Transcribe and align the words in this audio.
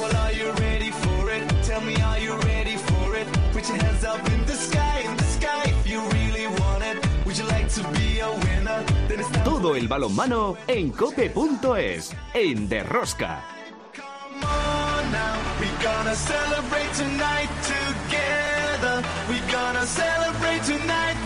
Well, 0.00 0.14
are 0.16 0.32
you 0.32 0.50
ready 0.52 0.90
for 0.90 1.30
it? 1.30 1.42
Tell 1.64 1.80
me, 1.80 1.94
are 2.02 2.18
you 2.18 2.34
ready 2.40 2.76
for 2.76 3.16
it? 3.16 3.26
Put 3.52 3.68
your 3.68 3.78
hands 3.78 4.04
up 4.04 4.20
in 4.30 4.44
the 4.46 4.54
sky, 4.54 5.00
in 5.00 5.16
the 5.16 5.24
sky 5.24 5.62
if 5.66 5.86
you 5.88 6.00
really 6.10 6.46
want 6.46 6.82
it. 6.84 6.96
Would 7.24 7.38
you 7.38 7.44
like 7.46 7.68
to 7.70 7.82
be 7.98 8.20
a 8.20 8.30
winner? 8.30 8.84
Then 9.08 9.20
it's 9.20 9.30
Todo 9.44 9.74
el 9.74 9.88
balonmano 9.88 10.56
en 10.68 10.90
cope.es, 10.90 12.12
en 12.34 12.68
Derrosca. 12.68 13.42
on 14.42 15.12
now. 15.12 15.36
We 15.60 15.66
gonna 15.82 16.14
celebrate 16.14 16.92
tonight 16.94 17.48
together. 17.64 19.02
We 19.28 19.38
gonna 19.50 19.86
celebrate 19.86 20.62
tonight. 20.64 21.16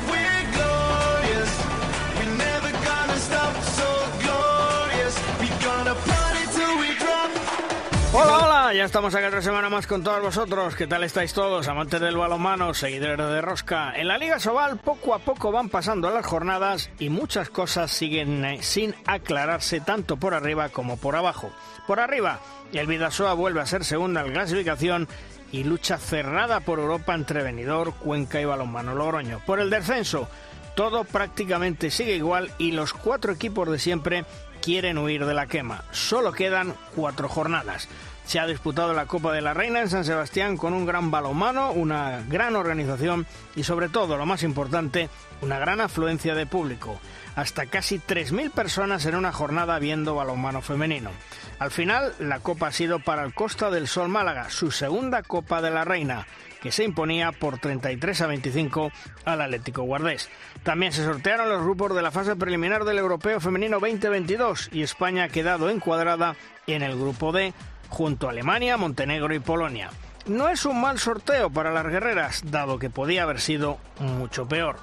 Hola, 8.13 8.39
hola, 8.39 8.75
ya 8.75 8.85
estamos 8.87 9.15
aquí 9.15 9.25
otra 9.25 9.41
semana 9.41 9.71
más 9.71 9.87
con 9.87 10.03
todos 10.03 10.21
vosotros. 10.21 10.75
¿Qué 10.75 10.89
tal 10.89 11.05
estáis 11.05 11.33
todos, 11.33 11.69
amantes 11.69 12.01
del 12.01 12.17
balonmano, 12.17 12.75
seguidores 12.75 13.17
de 13.19 13.41
Rosca? 13.41 13.93
En 13.95 14.09
la 14.09 14.19
Liga 14.19 14.41
Sobal 14.41 14.79
poco 14.79 15.15
a 15.15 15.21
poco 15.21 15.53
van 15.53 15.69
pasando 15.69 16.11
las 16.11 16.27
jornadas 16.27 16.91
y 16.98 17.09
muchas 17.09 17.51
cosas 17.51 17.93
siguen 17.93 18.45
eh, 18.45 18.65
sin 18.65 18.97
aclararse 19.07 19.79
tanto 19.81 20.17
por 20.17 20.34
arriba 20.34 20.70
como 20.70 20.97
por 20.97 21.15
abajo. 21.15 21.53
Por 21.87 22.01
arriba, 22.01 22.41
el 22.73 22.89
Vidasoa 22.89 23.34
vuelve 23.34 23.61
a 23.61 23.67
ser 23.67 23.84
segunda 23.84 24.23
en 24.23 24.33
clasificación 24.33 25.06
y 25.53 25.62
lucha 25.62 25.97
cerrada 25.97 26.59
por 26.59 26.81
Europa 26.81 27.15
entre 27.15 27.45
Benidorm, 27.45 27.92
Cuenca 27.92 28.41
y 28.41 28.45
Balonmano 28.45 28.97
Logroño. 28.97 29.41
Por 29.47 29.61
el 29.61 29.70
descenso, 29.70 30.29
todo 30.75 31.05
prácticamente 31.05 31.92
sigue 31.92 32.17
igual 32.17 32.51
y 32.59 32.73
los 32.73 32.92
cuatro 32.92 33.33
equipos 33.33 33.70
de 33.70 33.79
siempre 33.79 34.25
quieren 34.61 34.98
huir 34.98 35.25
de 35.25 35.34
la 35.34 35.47
quema. 35.47 35.84
Solo 35.91 36.33
quedan 36.33 36.75
cuatro 36.95 37.29
jornadas. 37.29 37.89
Se 38.30 38.39
ha 38.39 38.47
disputado 38.47 38.95
la 38.95 39.07
Copa 39.07 39.33
de 39.33 39.41
la 39.41 39.55
Reina 39.55 39.80
en 39.80 39.91
San 39.91 40.05
Sebastián 40.05 40.57
con 40.57 40.73
un 40.73 40.87
gran 40.87 41.11
balonmano, 41.11 41.73
una 41.73 42.23
gran 42.29 42.55
organización 42.55 43.27
y 43.56 43.64
sobre 43.64 43.89
todo, 43.89 44.17
lo 44.17 44.25
más 44.25 44.45
importante, 44.45 45.11
una 45.41 45.59
gran 45.59 45.81
afluencia 45.81 46.36
de 46.36 46.47
público. 46.47 47.01
Hasta 47.34 47.67
casi 47.67 47.98
3.000 47.98 48.53
personas 48.53 49.05
en 49.06 49.17
una 49.17 49.33
jornada 49.33 49.81
viendo 49.81 50.14
balonmano 50.14 50.62
femenino. 50.62 51.11
Al 51.58 51.73
final, 51.73 52.14
la 52.20 52.39
Copa 52.39 52.69
ha 52.69 52.73
sido 52.73 53.01
para 53.01 53.25
el 53.25 53.34
Costa 53.34 53.69
del 53.69 53.89
Sol 53.89 54.08
Málaga, 54.08 54.48
su 54.48 54.70
segunda 54.70 55.25
Copa 55.25 55.61
de 55.61 55.73
la 55.73 55.84
Reina 55.84 56.25
que 56.61 56.73
se 56.73 56.84
imponía 56.84 57.33
por 57.33 57.58
33 57.58 58.20
a 58.20 58.27
25 58.27 58.92
al 59.25 59.41
Atlético 59.41 59.83
Guardés. 59.83 60.28
También 60.62 60.92
se 60.92 61.05
sortearon 61.05 61.48
los 61.48 61.62
grupos 61.62 61.95
de 61.95 62.03
la 62.03 62.11
fase 62.11 62.36
preliminar 62.36 62.84
del 62.84 62.98
Europeo 62.98 63.41
Femenino 63.41 63.81
2022 63.81 64.69
y 64.73 64.83
España 64.83 65.25
ha 65.25 65.28
quedado 65.28 65.70
encuadrada 65.70 66.36
en 66.67 66.83
el 66.83 66.97
grupo 66.97 67.33
D 67.33 67.55
junto 67.91 68.27
a 68.27 68.30
Alemania, 68.30 68.78
Montenegro 68.78 69.34
y 69.34 69.41
Polonia. 69.41 69.91
No 70.27 70.48
es 70.48 70.64
un 70.64 70.80
mal 70.80 70.98
sorteo 70.98 71.50
para 71.50 71.72
las 71.72 71.86
guerreras, 71.86 72.42
dado 72.46 72.78
que 72.78 72.88
podía 72.88 73.24
haber 73.24 73.41
sido 73.41 73.78
mucho 73.98 74.46
peor. 74.46 74.77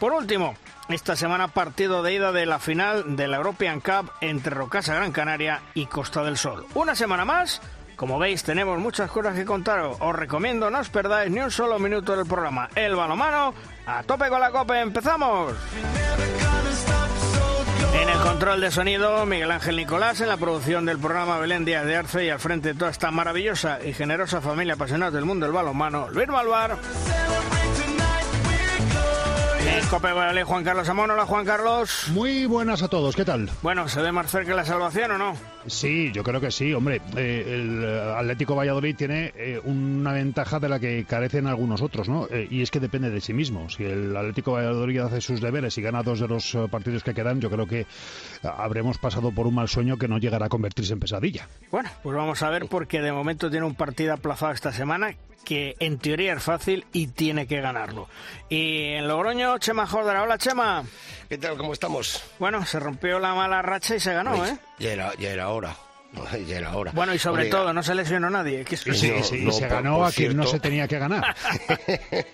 Por 0.00 0.12
último, 0.12 0.56
esta 0.88 1.14
semana 1.14 1.48
partido 1.48 2.02
de 2.02 2.14
ida 2.14 2.32
de 2.32 2.46
la 2.46 2.58
final 2.58 3.16
de 3.16 3.28
la 3.28 3.36
European 3.36 3.80
Cup 3.80 4.10
entre 4.20 4.54
Rocasa 4.54 4.94
Gran 4.94 5.12
Canaria 5.12 5.62
y 5.74 5.86
Costa 5.86 6.24
del 6.24 6.36
Sol. 6.36 6.66
Una 6.74 6.94
semana 6.94 7.24
más 7.24 7.60
como 7.96 8.18
veis, 8.18 8.42
tenemos 8.42 8.78
muchas 8.80 9.10
cosas 9.10 9.34
que 9.34 9.44
contaros. 9.44 9.96
Os 10.00 10.16
recomiendo 10.16 10.68
no 10.70 10.80
os 10.80 10.88
perdáis 10.88 11.30
ni 11.30 11.40
un 11.40 11.50
solo 11.50 11.78
minuto 11.78 12.16
del 12.16 12.26
programa. 12.26 12.68
El 12.74 12.96
balomano, 12.96 13.54
a 13.86 14.02
tope 14.02 14.28
con 14.28 14.40
la 14.40 14.50
copa, 14.50 14.80
empezamos. 14.80 15.54
En 17.94 18.08
el 18.08 18.18
control 18.18 18.60
de 18.60 18.70
sonido, 18.70 19.24
Miguel 19.24 19.50
Ángel 19.50 19.76
Nicolás, 19.76 20.20
en 20.20 20.28
la 20.28 20.36
producción 20.36 20.84
del 20.84 20.98
programa 20.98 21.38
Belén 21.38 21.64
Díaz 21.64 21.86
de 21.86 21.96
Arce 21.96 22.24
y 22.24 22.28
al 22.28 22.40
frente 22.40 22.72
de 22.72 22.78
toda 22.78 22.90
esta 22.90 23.10
maravillosa 23.10 23.78
y 23.84 23.92
generosa 23.92 24.40
familia 24.40 24.74
apasionada 24.74 25.12
del 25.12 25.24
mundo 25.24 25.46
del 25.46 25.54
balonmano, 25.54 26.08
Luis 26.10 26.28
Malvar. 26.28 26.76
Cope 29.90 30.44
Juan 30.44 30.64
Carlos 30.64 30.88
Amón. 30.88 31.10
Hola, 31.10 31.24
Juan 31.24 31.44
Carlos. 31.44 32.06
Muy 32.08 32.46
buenas 32.46 32.82
a 32.82 32.88
todos, 32.88 33.14
¿qué 33.14 33.24
tal? 33.24 33.48
Bueno, 33.62 33.88
¿se 33.88 34.02
ve 34.02 34.10
más 34.10 34.30
cerca 34.30 34.54
la 34.54 34.64
salvación 34.64 35.12
o 35.12 35.18
no? 35.18 35.53
Sí, 35.66 36.10
yo 36.12 36.22
creo 36.22 36.40
que 36.40 36.50
sí, 36.50 36.72
hombre. 36.74 37.00
eh, 37.16 37.44
el 37.46 37.82
eh, 37.84 38.14
Atlético 38.16 38.54
Valladolid 38.54 38.94
tiene 38.96 39.32
eh, 39.36 39.60
una 39.64 40.12
ventaja 40.12 40.60
de 40.60 40.68
la 40.68 40.78
que 40.78 41.04
carecen 41.04 41.46
algunos 41.46 41.80
otros, 41.80 42.08
¿no? 42.08 42.28
Eh, 42.30 42.46
y 42.50 42.62
es 42.62 42.70
que 42.70 42.80
depende 42.80 43.10
de 43.10 43.20
sí 43.20 43.32
mismo. 43.32 43.70
Si 43.70 43.84
el 43.84 44.14
Atlético 44.16 44.52
Valladolid 44.52 44.98
hace 45.00 45.20
sus 45.20 45.40
deberes 45.40 45.76
y 45.78 45.82
gana 45.82 46.02
dos 46.02 46.20
de 46.20 46.28
los 46.28 46.54
eh, 46.54 46.66
partidos 46.70 47.02
que 47.02 47.14
quedan, 47.14 47.40
yo 47.40 47.50
creo 47.50 47.66
que 47.66 47.86
habremos 48.42 48.98
pasado 48.98 49.32
por 49.32 49.46
un 49.46 49.54
mal 49.54 49.68
sueño 49.68 49.96
que 49.96 50.08
no 50.08 50.18
llegará 50.18 50.46
a 50.46 50.50
convertirse 50.50 50.92
en 50.92 51.00
pesadilla. 51.00 51.48
Bueno, 51.70 51.88
pues 52.02 52.16
vamos 52.16 52.42
a 52.42 52.50
ver 52.50 52.66
porque 52.68 53.00
de 53.00 53.12
momento 53.12 53.50
tiene 53.50 53.64
un 53.66 53.74
partido 53.74 54.12
aplazado 54.12 54.52
esta 54.52 54.72
semana 54.72 55.14
que 55.44 55.76
en 55.78 55.98
teoría 55.98 56.32
es 56.32 56.42
fácil 56.42 56.86
y 56.92 57.08
tiene 57.08 57.46
que 57.46 57.60
ganarlo. 57.60 58.08
Y 58.48 58.94
en 58.94 59.06
Logroño, 59.06 59.58
Chema 59.58 59.86
Jordara. 59.86 60.22
Hola, 60.22 60.38
Chema. 60.38 60.82
¿Qué 61.28 61.38
tal? 61.38 61.56
¿Cómo 61.56 61.72
estamos? 61.72 62.22
Bueno, 62.38 62.64
se 62.66 62.78
rompió 62.78 63.18
la 63.18 63.34
mala 63.34 63.62
racha 63.62 63.96
y 63.96 64.00
se 64.00 64.12
ganó, 64.12 64.44
¿eh? 64.44 64.58
Ya 64.78 64.92
era, 64.92 65.14
ya 65.14 65.30
era 65.30 65.48
hora. 65.48 65.74
Ya 66.46 66.58
era 66.58 66.76
hora. 66.76 66.92
Bueno, 66.92 67.14
y 67.14 67.18
sobre 67.18 67.46
todo, 67.46 67.72
no 67.72 67.82
se 67.82 67.94
lesionó 67.94 68.30
nadie. 68.30 68.64
Que 68.64 68.74
es- 68.76 68.86
Y, 68.86 68.94
sí, 68.94 69.12
no, 69.16 69.22
sí, 69.24 69.36
y 69.46 69.52
se 69.52 69.60
por- 69.62 69.68
ganó 69.70 69.96
por 69.98 70.08
a 70.08 70.12
quien 70.12 70.36
no 70.36 70.46
se 70.46 70.60
tenía 70.60 70.86
que 70.88 70.98
ganar. 70.98 71.34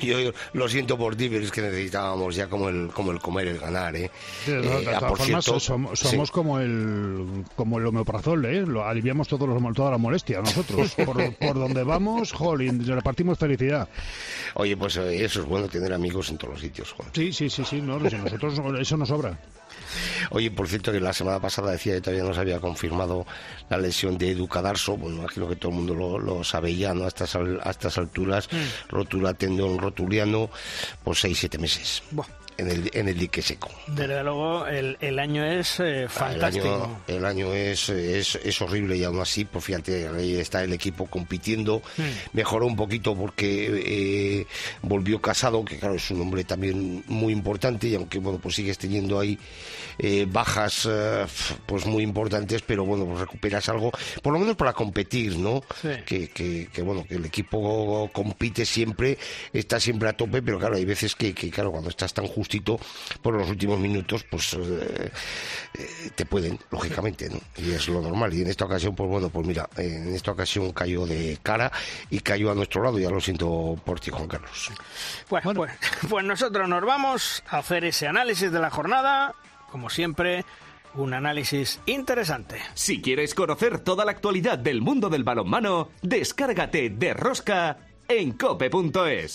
Yo, 0.00 0.20
yo 0.20 0.32
lo 0.52 0.68
siento 0.68 0.98
por 0.98 1.16
ti, 1.16 1.28
pero 1.30 1.44
es 1.44 1.50
que 1.50 1.62
necesitábamos 1.62 2.34
ya 2.34 2.48
como 2.48 2.68
el, 2.68 2.88
como 2.92 3.10
el 3.12 3.20
comer, 3.20 3.48
el 3.48 3.58
ganar, 3.58 3.96
¿eh? 3.96 4.10
De, 4.46 4.52
Eh, 4.52 4.60
de 4.60 4.94
ah, 4.94 4.98
todas 4.98 5.10
por 5.12 5.18
formas, 5.18 5.44
cierto, 5.44 5.60
somos, 5.60 5.98
sí. 5.98 6.08
somos 6.08 6.30
como 6.30 6.58
el 6.58 7.44
como 7.56 7.78
el 7.78 7.86
homeoprazol, 7.86 8.44
¿eh? 8.44 8.62
Lo 8.66 8.84
aliviamos 8.84 9.28
todos 9.28 9.48
los, 9.48 9.74
toda 9.74 9.90
la 9.92 9.98
molestia 9.98 10.40
nosotros. 10.40 10.94
Por, 11.04 11.34
por 11.36 11.54
donde 11.54 11.82
vamos, 11.84 12.32
jolín, 12.32 12.84
repartimos 12.86 13.38
felicidad. 13.38 13.88
Oye, 14.54 14.76
pues 14.76 14.96
eh, 14.96 15.24
eso 15.24 15.40
es 15.40 15.46
bueno 15.46 15.68
tener 15.68 15.92
amigos 15.92 16.28
en 16.30 16.38
todos 16.38 16.54
los 16.54 16.60
sitios, 16.60 16.92
Juan. 16.92 17.08
Sí, 17.14 17.32
sí, 17.32 17.48
sí, 17.48 17.64
sí, 17.64 17.80
no, 17.80 17.98
si 18.08 18.16
nosotros 18.16 18.60
eso 18.78 18.96
nos 18.96 19.08
sobra. 19.08 19.38
Oye, 20.30 20.50
por 20.50 20.68
cierto, 20.68 20.92
que 20.92 21.00
la 21.00 21.12
semana 21.12 21.40
pasada 21.40 21.72
decía 21.72 21.94
que 21.94 22.00
todavía 22.00 22.24
no 22.24 22.34
se 22.34 22.40
había 22.40 22.60
confirmado 22.60 23.26
la 23.68 23.78
lesión 23.78 24.16
de 24.18 24.30
Edu 24.30 24.48
Cadarso. 24.48 24.96
Bueno, 24.96 25.18
imagino 25.18 25.48
que 25.48 25.56
todo 25.56 25.70
el 25.70 25.76
mundo 25.78 25.94
lo, 25.94 26.18
lo 26.18 26.44
sabe 26.44 26.74
ya, 26.76 26.94
¿no? 26.94 27.04
A 27.04 27.08
estas, 27.08 27.34
al- 27.36 27.60
a 27.62 27.70
estas 27.70 27.98
alturas, 27.98 28.48
Mm. 28.52 28.88
rotura 28.90 29.34
tendón 29.34 29.78
rotuliano, 29.78 30.50
por 31.02 31.16
seis, 31.16 31.38
siete 31.38 31.58
meses. 31.58 32.02
Buah. 32.10 32.26
En 32.56 32.70
el, 32.70 32.88
en 32.94 33.08
el 33.08 33.18
dique 33.18 33.42
seco. 33.42 33.68
Desde 33.88 34.22
luego, 34.22 34.66
el, 34.66 34.96
el 35.00 35.18
año 35.18 35.44
es 35.44 35.80
eh, 35.80 36.06
fantástico. 36.08 36.66
El 36.66 36.72
año, 36.72 37.00
el 37.08 37.24
año 37.24 37.52
es, 37.52 37.88
es, 37.88 38.36
es 38.36 38.62
horrible 38.62 38.96
y 38.96 39.02
aún 39.02 39.20
así, 39.20 39.44
pues 39.44 39.64
fíjate, 39.64 40.06
ahí 40.06 40.36
está 40.36 40.62
el 40.62 40.72
equipo 40.72 41.06
compitiendo. 41.06 41.82
Mejoró 42.32 42.66
un 42.66 42.76
poquito 42.76 43.16
porque 43.16 43.82
eh, 43.84 44.46
volvió 44.82 45.20
casado, 45.20 45.64
que 45.64 45.78
claro, 45.78 45.96
es 45.96 46.08
un 46.12 46.20
hombre 46.20 46.44
también 46.44 47.02
muy 47.08 47.32
importante 47.32 47.88
y 47.88 47.96
aunque, 47.96 48.18
bueno, 48.20 48.38
pues 48.40 48.54
sigues 48.54 48.78
teniendo 48.78 49.18
ahí 49.18 49.36
eh, 49.98 50.26
bajas 50.28 50.88
eh, 50.88 51.26
pues 51.66 51.86
muy 51.86 52.04
importantes, 52.04 52.62
pero 52.62 52.84
bueno, 52.84 53.04
pues 53.04 53.18
recuperas 53.18 53.68
algo, 53.68 53.90
por 54.22 54.32
lo 54.32 54.38
menos 54.38 54.54
para 54.54 54.72
competir, 54.72 55.38
¿no? 55.38 55.62
Sí. 55.82 55.88
Que, 56.06 56.28
que, 56.28 56.68
que, 56.72 56.82
bueno, 56.82 57.04
que 57.04 57.16
el 57.16 57.24
equipo 57.24 58.08
compite 58.12 58.64
siempre, 58.64 59.18
está 59.52 59.80
siempre 59.80 60.08
a 60.08 60.12
tope, 60.12 60.40
pero 60.40 60.58
claro, 60.60 60.76
hay 60.76 60.84
veces 60.84 61.16
que, 61.16 61.34
que 61.34 61.50
claro, 61.50 61.72
cuando 61.72 61.90
estás 61.90 62.14
tan 62.14 62.26
justito 62.44 62.78
por 63.22 63.34
los 63.34 63.48
últimos 63.48 63.78
minutos, 63.80 64.24
pues 64.30 64.52
eh, 64.54 65.10
eh, 65.74 66.10
te 66.14 66.26
pueden, 66.26 66.58
lógicamente, 66.70 67.30
¿no? 67.30 67.40
Y 67.56 67.70
es 67.72 67.88
lo 67.88 68.02
normal. 68.02 68.34
Y 68.34 68.42
en 68.42 68.48
esta 68.48 68.66
ocasión, 68.66 68.94
pues 68.94 69.08
bueno, 69.08 69.30
pues 69.30 69.46
mira, 69.46 69.68
en 69.78 70.14
esta 70.14 70.32
ocasión 70.32 70.72
cayó 70.72 71.06
de 71.06 71.38
cara 71.42 71.72
y 72.10 72.20
cayó 72.20 72.50
a 72.50 72.54
nuestro 72.54 72.82
lado, 72.82 72.98
ya 72.98 73.08
lo 73.08 73.20
siento 73.20 73.80
por 73.84 73.98
ti, 73.98 74.10
Juan 74.10 74.28
Carlos. 74.28 74.70
Bueno, 75.30 75.54
Pues, 75.54 75.72
pues 76.10 76.24
nosotros 76.24 76.68
nos 76.68 76.84
vamos 76.84 77.42
a 77.48 77.58
hacer 77.58 77.84
ese 77.84 78.06
análisis 78.06 78.52
de 78.52 78.60
la 78.60 78.70
jornada. 78.70 79.34
Como 79.70 79.88
siempre, 79.88 80.44
un 80.94 81.14
análisis 81.14 81.80
interesante. 81.86 82.60
Si 82.74 83.00
quieres 83.00 83.34
conocer 83.34 83.80
toda 83.80 84.04
la 84.04 84.10
actualidad 84.12 84.58
del 84.58 84.82
mundo 84.82 85.08
del 85.08 85.24
balonmano, 85.24 85.88
descárgate 86.02 86.90
de 86.90 87.14
Rosca 87.14 87.78
en 88.06 88.32
cope.es. 88.32 89.32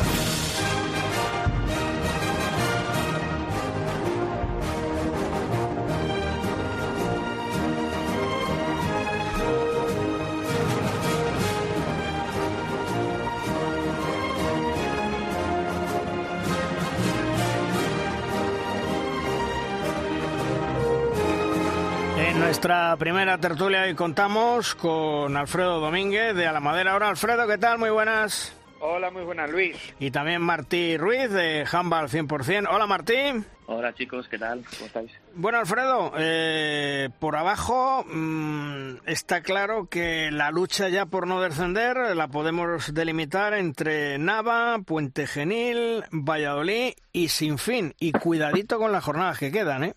nuestra 22.69 22.97
primera 22.97 23.35
tertulia 23.39 23.81
hoy 23.81 23.95
contamos 23.95 24.75
con 24.75 25.35
Alfredo 25.35 25.79
Domínguez 25.79 26.35
de 26.35 26.45
A 26.45 26.51
la 26.51 26.59
Madera. 26.59 26.91
Ahora, 26.91 27.09
Alfredo, 27.09 27.47
¿qué 27.47 27.57
tal? 27.57 27.79
Muy 27.79 27.89
buenas. 27.89 28.55
Hola, 28.79 29.09
muy 29.09 29.23
buenas, 29.23 29.49
Luis. 29.49 29.75
Y 29.99 30.11
también 30.11 30.43
Martí 30.43 30.95
Ruiz 30.95 31.31
de 31.31 31.65
Handball 31.71 32.09
100%. 32.09 32.67
Hola, 32.69 32.85
Martí. 32.85 33.15
Hola, 33.65 33.91
chicos, 33.95 34.27
¿qué 34.27 34.37
tal? 34.37 34.63
¿Cómo 34.69 34.85
estáis? 34.85 35.11
Bueno, 35.33 35.57
Alfredo, 35.57 36.11
eh, 36.15 37.09
por 37.17 37.37
abajo 37.37 38.05
mmm, 38.07 38.97
está 39.07 39.41
claro 39.41 39.87
que 39.89 40.29
la 40.29 40.51
lucha 40.51 40.89
ya 40.89 41.07
por 41.07 41.25
no 41.25 41.41
descender 41.41 42.15
la 42.15 42.27
podemos 42.27 42.93
delimitar 42.93 43.55
entre 43.55 44.19
Nava, 44.19 44.77
Puente 44.85 45.25
Genil, 45.25 46.03
Valladolid 46.11 46.93
y 47.13 47.29
Sin 47.29 47.57
Fin. 47.57 47.95
Y 47.99 48.11
cuidadito 48.11 48.77
con 48.77 48.91
las 48.91 49.03
jornadas 49.03 49.39
que 49.39 49.51
quedan, 49.51 49.85
¿eh? 49.85 49.95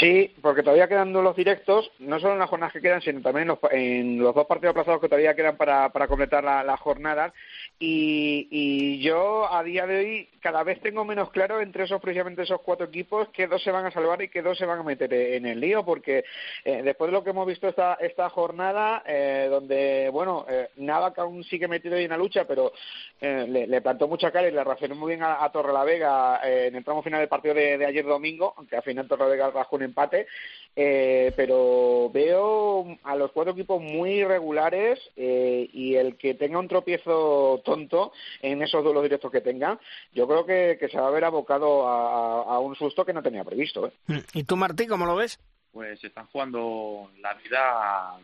Sí, 0.00 0.34
porque 0.42 0.62
todavía 0.62 0.88
quedan 0.88 1.12
los 1.12 1.36
directos, 1.36 1.90
no 1.98 2.18
solo 2.20 2.34
en 2.34 2.38
las 2.38 2.50
jornadas 2.50 2.72
que 2.72 2.80
quedan, 2.80 3.00
sino 3.00 3.20
también 3.20 3.42
en 3.42 3.48
los, 3.48 3.58
en 3.70 4.18
los 4.18 4.34
dos 4.34 4.46
partidos 4.46 4.72
aplazados 4.72 5.00
que 5.00 5.08
todavía 5.08 5.34
quedan 5.34 5.56
para, 5.56 5.90
para 5.90 6.08
completar 6.08 6.44
las 6.44 6.64
la 6.64 6.76
jornadas. 6.76 7.32
Y, 7.78 8.48
y, 8.50 9.00
yo 9.00 9.52
a 9.52 9.62
día 9.62 9.86
de 9.86 9.98
hoy 9.98 10.28
cada 10.40 10.64
vez 10.64 10.80
tengo 10.80 11.04
menos 11.04 11.30
claro 11.30 11.60
entre 11.60 11.84
esos 11.84 12.00
precisamente 12.00 12.42
esos 12.42 12.60
cuatro 12.62 12.86
equipos 12.86 13.28
que 13.28 13.46
dos 13.46 13.62
se 13.62 13.70
van 13.70 13.86
a 13.86 13.90
salvar 13.92 14.20
y 14.22 14.28
que 14.28 14.42
dos 14.42 14.58
se 14.58 14.66
van 14.66 14.80
a 14.80 14.82
meter 14.82 15.12
en 15.12 15.46
el 15.46 15.60
lío, 15.60 15.84
porque 15.84 16.24
eh, 16.64 16.82
después 16.82 17.08
de 17.08 17.12
lo 17.12 17.22
que 17.22 17.30
hemos 17.30 17.46
visto 17.46 17.68
esta, 17.68 17.94
esta 17.94 18.28
jornada, 18.30 19.02
eh, 19.06 19.46
donde, 19.48 20.10
bueno, 20.12 20.44
eh, 20.48 20.70
Nava 20.76 21.14
que 21.14 21.20
aún 21.20 21.44
sigue 21.44 21.68
metido 21.68 21.96
ahí 21.96 22.04
en 22.04 22.10
la 22.10 22.16
lucha, 22.16 22.44
pero 22.46 22.72
eh, 23.20 23.46
le, 23.48 23.66
le, 23.66 23.80
plantó 23.80 24.08
mucha 24.08 24.30
cara 24.30 24.48
y 24.48 24.52
le 24.52 24.64
reaccionó 24.64 24.94
muy 24.94 25.10
bien 25.10 25.22
a, 25.22 25.44
a 25.44 25.50
Torrelavega 25.50 26.40
eh, 26.44 26.66
en 26.68 26.76
el 26.76 26.84
tramo 26.84 27.02
final 27.02 27.20
del 27.20 27.28
partido 27.28 27.54
de, 27.54 27.78
de 27.78 27.86
ayer 27.86 28.04
domingo, 28.04 28.54
aunque 28.56 28.76
al 28.76 28.82
final 28.82 29.08
Torrelavega 29.08 29.50
rajó 29.68 29.76
un 29.76 29.82
empate, 29.82 30.26
eh, 30.74 31.32
pero 31.36 32.10
veo 32.12 32.98
a 33.04 33.16
los 33.16 33.32
cuatro 33.32 33.52
equipos 33.52 33.82
muy 33.82 34.20
irregulares 34.20 34.98
eh, 35.16 35.68
y 35.72 35.96
el 35.96 36.16
que 36.16 36.34
tenga 36.34 36.58
un 36.58 36.68
tropiezo 36.68 37.60
tonto 37.64 38.12
en 38.40 38.62
esos 38.62 38.82
duelos 38.82 39.02
directos 39.02 39.30
que 39.30 39.40
tenga, 39.40 39.78
yo 40.14 40.26
creo 40.26 40.46
que, 40.46 40.76
que 40.80 40.88
se 40.88 40.98
va 40.98 41.08
a 41.08 41.10
ver 41.10 41.24
abocado 41.24 41.86
a, 41.86 42.42
a, 42.42 42.58
un 42.60 42.74
susto 42.76 43.04
que 43.04 43.12
no 43.12 43.22
tenía 43.22 43.44
previsto. 43.44 43.88
¿eh? 43.88 44.22
¿Y 44.34 44.44
tú, 44.44 44.56
Martí, 44.56 44.86
cómo 44.86 45.04
lo 45.04 45.16
ves? 45.16 45.38
Pues 45.72 46.02
están 46.02 46.26
jugando 46.26 47.10
la 47.20 47.34
vida 47.34 48.18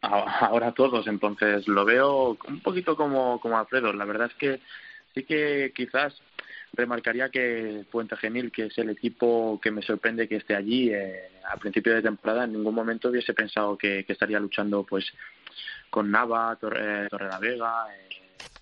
ahora 0.00 0.72
todos, 0.72 1.06
entonces 1.06 1.66
lo 1.66 1.84
veo 1.84 2.36
un 2.46 2.60
poquito 2.60 2.96
como, 2.96 3.40
como 3.40 3.58
Alfredo. 3.58 3.92
La 3.92 4.04
verdad 4.04 4.30
es 4.30 4.34
que 4.34 4.60
sí 5.14 5.24
que 5.24 5.72
quizás 5.74 6.14
remarcaría 6.72 7.30
que 7.30 7.84
Puente 7.90 8.16
Genil, 8.16 8.52
que 8.52 8.66
es 8.66 8.78
el 8.78 8.90
equipo 8.90 9.60
que 9.62 9.70
me 9.70 9.82
sorprende 9.82 10.28
que 10.28 10.36
esté 10.36 10.54
allí, 10.54 10.90
eh, 10.92 11.28
a 11.48 11.56
principio 11.56 11.94
de 11.94 12.02
temporada 12.02 12.44
en 12.44 12.52
ningún 12.52 12.74
momento 12.74 13.08
hubiese 13.08 13.34
pensado 13.34 13.76
que, 13.76 14.04
estaría 14.06 14.38
luchando 14.38 14.84
pues 14.84 15.06
con 15.90 16.10
Nava, 16.10 16.56
Torre, 16.56 17.06
eh, 17.06 17.08
Torre 17.08 17.28
la 17.28 17.38
Vega, 17.38 17.86
eh, 17.94 18.08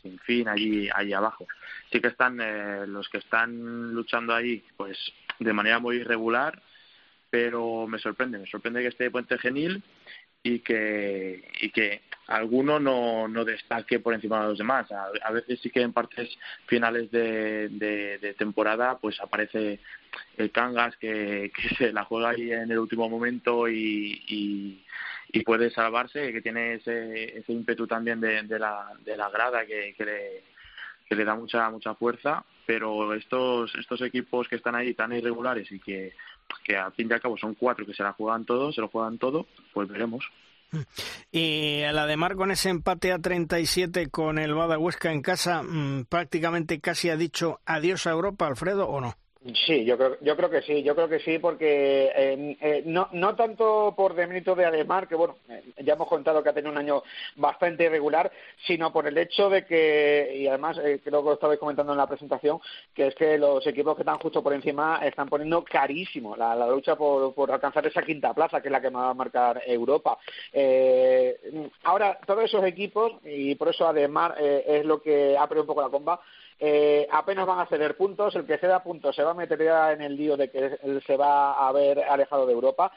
sin 0.02 0.18
fin, 0.20 0.48
allí, 0.48 0.88
allí 0.94 1.12
abajo. 1.12 1.46
Sí 1.90 2.00
que 2.00 2.08
están 2.08 2.40
eh, 2.40 2.86
los 2.86 3.08
que 3.08 3.18
están 3.18 3.92
luchando 3.92 4.34
ahí 4.34 4.62
pues 4.76 4.98
de 5.38 5.52
manera 5.52 5.78
muy 5.78 5.96
irregular, 5.96 6.62
pero 7.30 7.86
me 7.86 7.98
sorprende, 7.98 8.38
me 8.38 8.46
sorprende 8.46 8.82
que 8.82 8.88
esté 8.88 9.10
Puente 9.10 9.38
Genil 9.38 9.82
y 10.42 10.60
que, 10.60 11.48
y 11.60 11.70
que 11.70 12.02
alguno 12.26 12.80
no, 12.80 13.28
no 13.28 13.44
destaque 13.44 14.00
por 14.00 14.14
encima 14.14 14.40
de 14.40 14.48
los 14.48 14.58
demás. 14.58 14.90
A, 14.90 15.32
veces 15.32 15.60
sí 15.60 15.70
que 15.70 15.82
en 15.82 15.92
partes 15.92 16.28
finales 16.66 17.10
de, 17.10 17.68
de, 17.68 18.34
temporada 18.34 18.98
pues 18.98 19.20
aparece 19.20 19.80
el 20.36 20.50
Cangas 20.50 20.96
que, 20.96 21.52
se 21.78 21.92
la 21.92 22.04
juega 22.04 22.30
ahí 22.30 22.52
en 22.52 22.70
el 22.70 22.78
último 22.78 23.08
momento 23.08 23.68
y, 23.68 24.22
y, 24.28 24.84
y 25.32 25.42
puede 25.42 25.70
salvarse, 25.70 26.32
que 26.32 26.42
tiene 26.42 26.74
ese, 26.74 27.38
ese 27.38 27.52
ímpetu 27.52 27.86
también 27.86 28.20
de, 28.20 28.42
de, 28.42 28.58
la, 28.58 28.92
de 29.04 29.16
la 29.16 29.28
grada 29.30 29.64
que, 29.64 29.94
que, 29.96 30.04
le, 30.04 30.44
que 31.08 31.14
le 31.14 31.24
da 31.24 31.34
mucha 31.34 31.70
mucha 31.70 31.94
fuerza, 31.94 32.44
pero 32.66 33.14
estos, 33.14 33.74
estos 33.76 34.00
equipos 34.02 34.48
que 34.48 34.56
están 34.56 34.74
ahí 34.74 34.94
tan 34.94 35.12
irregulares 35.12 35.70
y 35.70 35.78
que 35.78 36.12
que 36.64 36.76
al 36.76 36.92
fin 36.92 37.08
y 37.10 37.12
al 37.12 37.20
cabo 37.20 37.36
son 37.36 37.54
cuatro 37.54 37.86
que 37.86 37.94
se 37.94 38.02
la 38.02 38.12
juegan 38.12 38.44
todo, 38.44 38.72
se 38.72 38.80
lo 38.80 38.88
juegan 38.88 39.18
todo, 39.18 39.46
pues 39.72 39.88
veremos. 39.88 40.24
Y 41.30 41.80
el 41.80 41.98
Ademar 41.98 42.36
con 42.36 42.50
ese 42.50 42.68
empate 42.70 43.12
a 43.12 43.18
37 43.18 44.08
con 44.08 44.38
el 44.38 44.54
Bada 44.54 44.78
Huesca 44.78 45.12
en 45.12 45.22
casa, 45.22 45.62
mmm, 45.62 46.04
prácticamente 46.04 46.80
casi 46.80 47.10
ha 47.10 47.16
dicho 47.16 47.60
adiós 47.64 48.06
a 48.06 48.10
Europa, 48.10 48.46
Alfredo, 48.46 48.88
¿o 48.88 49.00
no? 49.00 49.16
Sí, 49.66 49.84
yo 49.84 49.96
creo, 49.96 50.16
yo 50.22 50.36
creo 50.36 50.50
que 50.50 50.62
sí, 50.62 50.82
yo 50.82 50.96
creo 50.96 51.08
que 51.08 51.20
sí, 51.20 51.38
porque 51.38 52.10
eh, 52.16 52.56
eh, 52.60 52.82
no, 52.84 53.08
no 53.12 53.36
tanto 53.36 53.94
por 53.96 54.14
demérito 54.14 54.56
de 54.56 54.64
Ademar, 54.64 55.06
que 55.06 55.14
bueno, 55.14 55.36
eh, 55.48 55.62
ya 55.84 55.92
hemos 55.92 56.08
contado 56.08 56.42
que 56.42 56.48
ha 56.48 56.52
tenido 56.52 56.72
un 56.72 56.78
año 56.78 57.02
bastante 57.36 57.84
irregular, 57.84 58.32
sino 58.66 58.92
por 58.92 59.06
el 59.06 59.16
hecho 59.18 59.48
de 59.48 59.64
que, 59.64 60.32
y 60.36 60.48
además 60.48 60.78
eh, 60.78 61.00
creo 61.04 61.22
que 61.22 61.28
lo 61.28 61.34
estabais 61.34 61.60
comentando 61.60 61.92
en 61.92 61.98
la 61.98 62.08
presentación, 62.08 62.58
que 62.92 63.08
es 63.08 63.14
que 63.14 63.38
los 63.38 63.64
equipos 63.68 63.94
que 63.94 64.02
están 64.02 64.18
justo 64.18 64.42
por 64.42 64.52
encima 64.52 65.00
están 65.04 65.28
poniendo 65.28 65.62
carísimo 65.62 66.34
la, 66.34 66.56
la 66.56 66.66
lucha 66.66 66.96
por, 66.96 67.32
por 67.32 67.52
alcanzar 67.52 67.86
esa 67.86 68.02
quinta 68.02 68.34
plaza, 68.34 68.60
que 68.60 68.66
es 68.68 68.72
la 68.72 68.80
que 68.80 68.88
va 68.88 69.10
a 69.10 69.14
marcar 69.14 69.62
Europa. 69.64 70.18
Eh, 70.52 71.70
ahora, 71.84 72.18
todos 72.26 72.44
esos 72.44 72.64
equipos, 72.64 73.12
y 73.24 73.54
por 73.54 73.68
eso 73.68 73.86
Ademar 73.86 74.34
es 74.40 74.84
lo 74.84 75.00
que 75.00 75.36
perdido 75.46 75.62
un 75.62 75.68
poco 75.68 75.82
la 75.82 75.88
comba, 75.88 76.20
eh, 76.58 77.06
apenas 77.10 77.46
van 77.46 77.60
a 77.60 77.66
ceder 77.66 77.96
puntos, 77.96 78.34
el 78.34 78.46
que 78.46 78.58
ceda 78.58 78.82
puntos 78.82 79.14
se 79.14 79.22
va 79.22 79.32
a 79.32 79.34
meter 79.34 79.62
ya 79.62 79.92
en 79.92 80.00
el 80.02 80.16
lío 80.16 80.36
de 80.36 80.50
que 80.50 80.78
se 81.06 81.16
va 81.16 81.52
a 81.52 81.68
haber 81.68 82.00
alejado 82.00 82.46
de 82.46 82.52
Europa. 82.52 82.92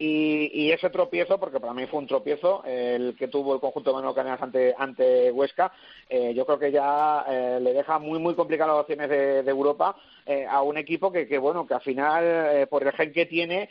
Y, 0.00 0.50
y, 0.54 0.70
ese 0.70 0.90
tropiezo, 0.90 1.40
porque 1.40 1.58
para 1.58 1.74
mí 1.74 1.84
fue 1.86 1.98
un 1.98 2.06
tropiezo, 2.06 2.62
el 2.64 3.16
que 3.18 3.26
tuvo 3.26 3.54
el 3.54 3.60
conjunto 3.60 3.90
de 3.90 3.96
Manuel 3.96 4.14
Canelas 4.14 4.40
ante, 4.40 4.72
ante 4.78 5.32
Huesca, 5.32 5.72
eh, 6.08 6.32
yo 6.34 6.46
creo 6.46 6.58
que 6.60 6.70
ya 6.70 7.24
eh, 7.28 7.58
le 7.60 7.72
deja 7.72 7.98
muy, 7.98 8.20
muy 8.20 8.36
complicadas 8.36 8.74
las 8.74 8.82
opciones 8.82 9.10
de, 9.10 9.42
de 9.42 9.50
Europa 9.50 9.96
eh, 10.30 10.46
a 10.46 10.60
un 10.60 10.76
equipo 10.76 11.10
que, 11.10 11.26
que, 11.26 11.38
bueno, 11.38 11.66
que 11.66 11.72
al 11.72 11.80
final, 11.80 12.22
eh, 12.22 12.66
por 12.66 12.86
el 12.86 12.92
gen 12.92 13.14
que 13.14 13.24
tiene, 13.24 13.70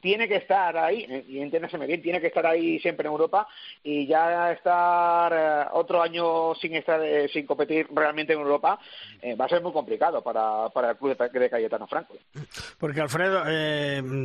tiene 0.00 0.28
que 0.28 0.36
estar 0.36 0.76
ahí, 0.76 1.24
y 1.26 1.40
entiéndaseme 1.40 1.88
bien, 1.88 2.00
tiene 2.00 2.20
que 2.20 2.28
estar 2.28 2.46
ahí 2.46 2.78
siempre 2.78 3.08
en 3.08 3.12
Europa, 3.14 3.48
y 3.82 4.06
ya 4.06 4.52
estar 4.52 5.72
otro 5.72 6.00
año 6.00 6.54
sin 6.54 6.76
estar 6.76 7.00
sin 7.32 7.46
competir 7.46 7.88
realmente 7.92 8.32
en 8.32 8.38
Europa 8.38 8.78
va 9.40 9.44
a 9.44 9.48
ser 9.48 9.60
muy 9.60 9.72
complicado 9.72 10.22
para, 10.22 10.68
para 10.68 10.90
el 10.90 10.96
club 10.98 11.16
de, 11.18 11.50
Cayetano 11.50 11.88
Franco. 11.88 12.14
Porque 12.78 13.00
Alfredo, 13.00 13.42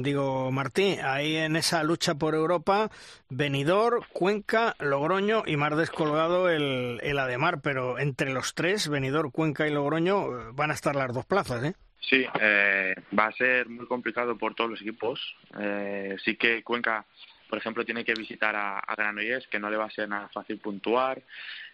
digo, 0.04 0.52
Martí, 0.52 1.00
ahí 1.04 1.38
en 1.38 1.56
esa 1.56 1.84
lucha 1.84 2.14
por 2.16 2.36
Europa, 2.36 2.92
Benidorm, 3.30 4.04
Cuenca, 4.14 4.76
Logroño 4.78 5.42
y 5.48 5.58
más 5.58 5.76
descolgado 5.76 6.50
el, 6.50 7.00
el 7.02 7.18
Ademar, 7.18 7.62
pero 7.62 7.98
entre 7.98 8.32
los 8.32 8.54
tres, 8.54 8.90
Benidorm, 8.90 9.32
Cuenca 9.32 9.68
y 9.68 9.72
Logroño, 9.72 10.19
van 10.54 10.72
a 10.72 10.74
estar 10.74 10.96
las 10.96 11.14
dos 11.14 11.26
plazas, 11.26 11.64
¿eh? 11.64 11.74
Sí, 12.02 12.26
eh, 12.40 12.96
va 13.18 13.28
a 13.28 13.32
ser 13.34 13.68
muy 13.68 13.86
complicado 13.86 14.38
por 14.38 14.56
todos 14.56 14.70
los 14.70 14.82
equipos. 14.82 15.20
Eh, 15.60 16.16
sí 16.24 16.36
que 16.36 16.64
Cuenca, 16.64 17.06
por 17.50 17.58
ejemplo, 17.58 17.86
tiene 17.86 18.06
que 18.06 18.14
visitar 18.14 18.56
a, 18.56 18.80
a 18.80 18.96
Granollers, 18.96 19.48
que 19.48 19.60
no 19.60 19.70
le 19.70 19.78
va 19.78 19.86
a 19.86 19.92
ser 19.92 20.08
nada 20.08 20.30
fácil 20.30 20.58
puntuar. 20.60 21.22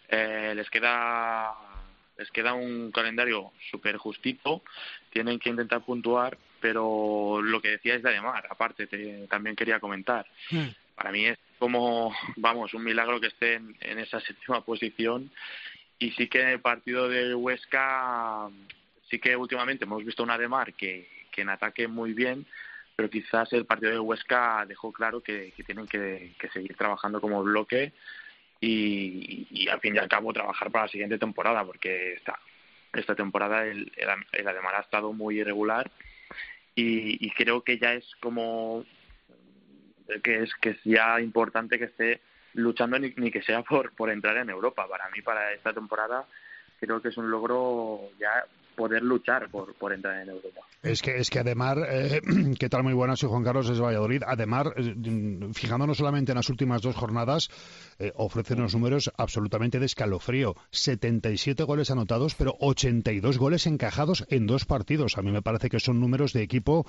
Eh, 0.10 0.53
les 0.55 0.70
queda 0.70 1.53
les 2.17 2.31
queda 2.31 2.53
un 2.53 2.91
calendario 2.91 3.51
súper 3.70 3.98
justito, 3.98 4.63
tienen 5.10 5.38
que 5.38 5.50
intentar 5.50 5.81
puntuar, 5.81 6.38
pero 6.62 7.41
lo 7.41 7.62
que 7.62 7.72
decíais 7.72 8.01
de 8.01 8.10
Ademar, 8.10 8.48
aparte, 8.50 8.88
te, 8.88 9.27
también 9.27 9.55
quería 9.55 9.79
comentar. 9.79 10.25
Mm. 10.50 10.67
Para 10.96 11.12
mí 11.12 11.25
es 11.25 11.38
como, 11.60 12.15
vamos, 12.38 12.74
un 12.74 12.84
milagro 12.84 13.20
que 13.20 13.27
esté 13.27 13.55
en, 13.55 13.75
en, 13.81 14.00
esa 14.00 14.22
séptima 14.22 14.62
posición. 14.62 15.29
Y 16.00 16.12
sí 16.12 16.28
que 16.28 16.42
en 16.42 16.50
el 16.50 16.60
partido 16.60 17.08
de 17.08 17.34
Huesca, 17.34 18.50
sí 19.10 19.20
que 19.20 19.36
últimamente 19.36 19.86
hemos 19.86 20.04
visto 20.04 20.24
un 20.24 20.32
Ademar 20.32 20.74
que, 20.74 21.08
que 21.32 21.42
en 21.42 21.50
ataque 21.50 21.88
muy 21.88 22.14
bien, 22.14 22.46
pero 22.96 23.10
quizás 23.10 23.52
el 23.54 23.66
partido 23.66 23.92
de 23.92 24.00
Huesca 24.00 24.66
dejó 24.68 24.92
claro 24.92 25.22
que, 25.22 25.54
tienen 25.66 25.88
que, 25.88 26.34
que 26.40 26.50
seguir 26.50 26.75
trabajando 26.75 27.22
como 27.22 27.44
bloque 27.44 27.94
y, 28.60 29.48
y, 29.50 29.68
al 29.68 29.80
fin 29.80 29.96
y 29.96 30.00
al 30.00 30.08
cabo 30.08 30.34
trabajar 30.34 30.72
para 30.72 30.86
la 30.86 30.92
siguiente 30.92 31.18
temporada, 31.18 31.64
porque 31.66 32.14
esta, 32.14 32.40
esta 32.94 33.16
temporada 33.16 33.66
el, 33.66 33.92
el, 33.96 34.10
el 34.32 34.48
Ademar 34.48 34.75
ha 34.75 34.82
estado 34.82 35.14
muy 35.14 35.40
irregular 35.40 35.92
y, 36.74 37.25
y 37.25 37.32
creo 37.32 37.64
que 37.64 37.78
ya 37.78 37.94
es 37.94 38.06
como 38.20 38.86
que 40.24 40.44
es 40.44 40.54
que 40.56 40.72
es 40.72 40.78
ya 40.84 41.20
importante 41.20 41.80
que 41.80 41.86
esté 41.86 42.22
luchando 42.55 42.97
ni, 43.00 43.13
ni 43.17 43.31
que 43.31 43.41
sea 43.41 43.62
por 43.62 43.93
por 43.93 44.09
entrar 44.09 44.38
en 44.38 44.50
Europa 44.50 44.88
para 44.88 45.09
mí 45.09 45.21
para 45.21 45.53
esta 45.53 45.74
temporada 45.74 46.25
creo 46.79 47.01
que 47.01 47.09
es 47.09 47.17
un 47.17 47.29
logro 47.29 48.09
ya 48.19 48.45
poder 48.75 49.01
luchar 49.01 49.50
por, 49.50 49.74
por 49.75 49.93
entrar 49.93 50.21
en 50.21 50.29
Europa. 50.29 50.62
Es 50.83 51.01
que, 51.01 51.17
es 51.17 51.29
que 51.29 51.39
Ademar, 51.39 51.79
eh, 51.89 52.21
¿qué 52.59 52.69
tal? 52.69 52.83
Muy 52.83 52.93
buenas, 52.93 53.19
soy 53.19 53.29
Juan 53.29 53.43
Carlos 53.43 53.67
desde 53.67 53.81
Valladolid. 53.81 54.24
Ademar, 54.25 54.74
eh, 54.75 54.93
fijándonos 55.53 55.97
solamente 55.97 56.31
en 56.31 56.35
las 56.35 56.50
últimas 56.50 56.81
dos 56.81 56.95
jornadas, 56.95 57.50
eh, 57.97 58.12
ofrece 58.15 58.53
unos 58.53 58.75
números 58.75 59.12
absolutamente 59.17 59.79
de 59.79 59.85
escalofrío. 59.85 60.55
77 60.71 61.63
goles 61.63 61.89
anotados, 61.89 62.35
pero 62.35 62.55
82 62.59 63.38
goles 63.38 63.65
encajados 63.65 64.25
en 64.29 64.45
dos 64.45 64.65
partidos. 64.65 65.17
A 65.17 65.21
mí 65.21 65.31
me 65.31 65.41
parece 65.41 65.69
que 65.69 65.79
son 65.79 66.00
números 66.00 66.33
de 66.33 66.43
equipo 66.43 66.85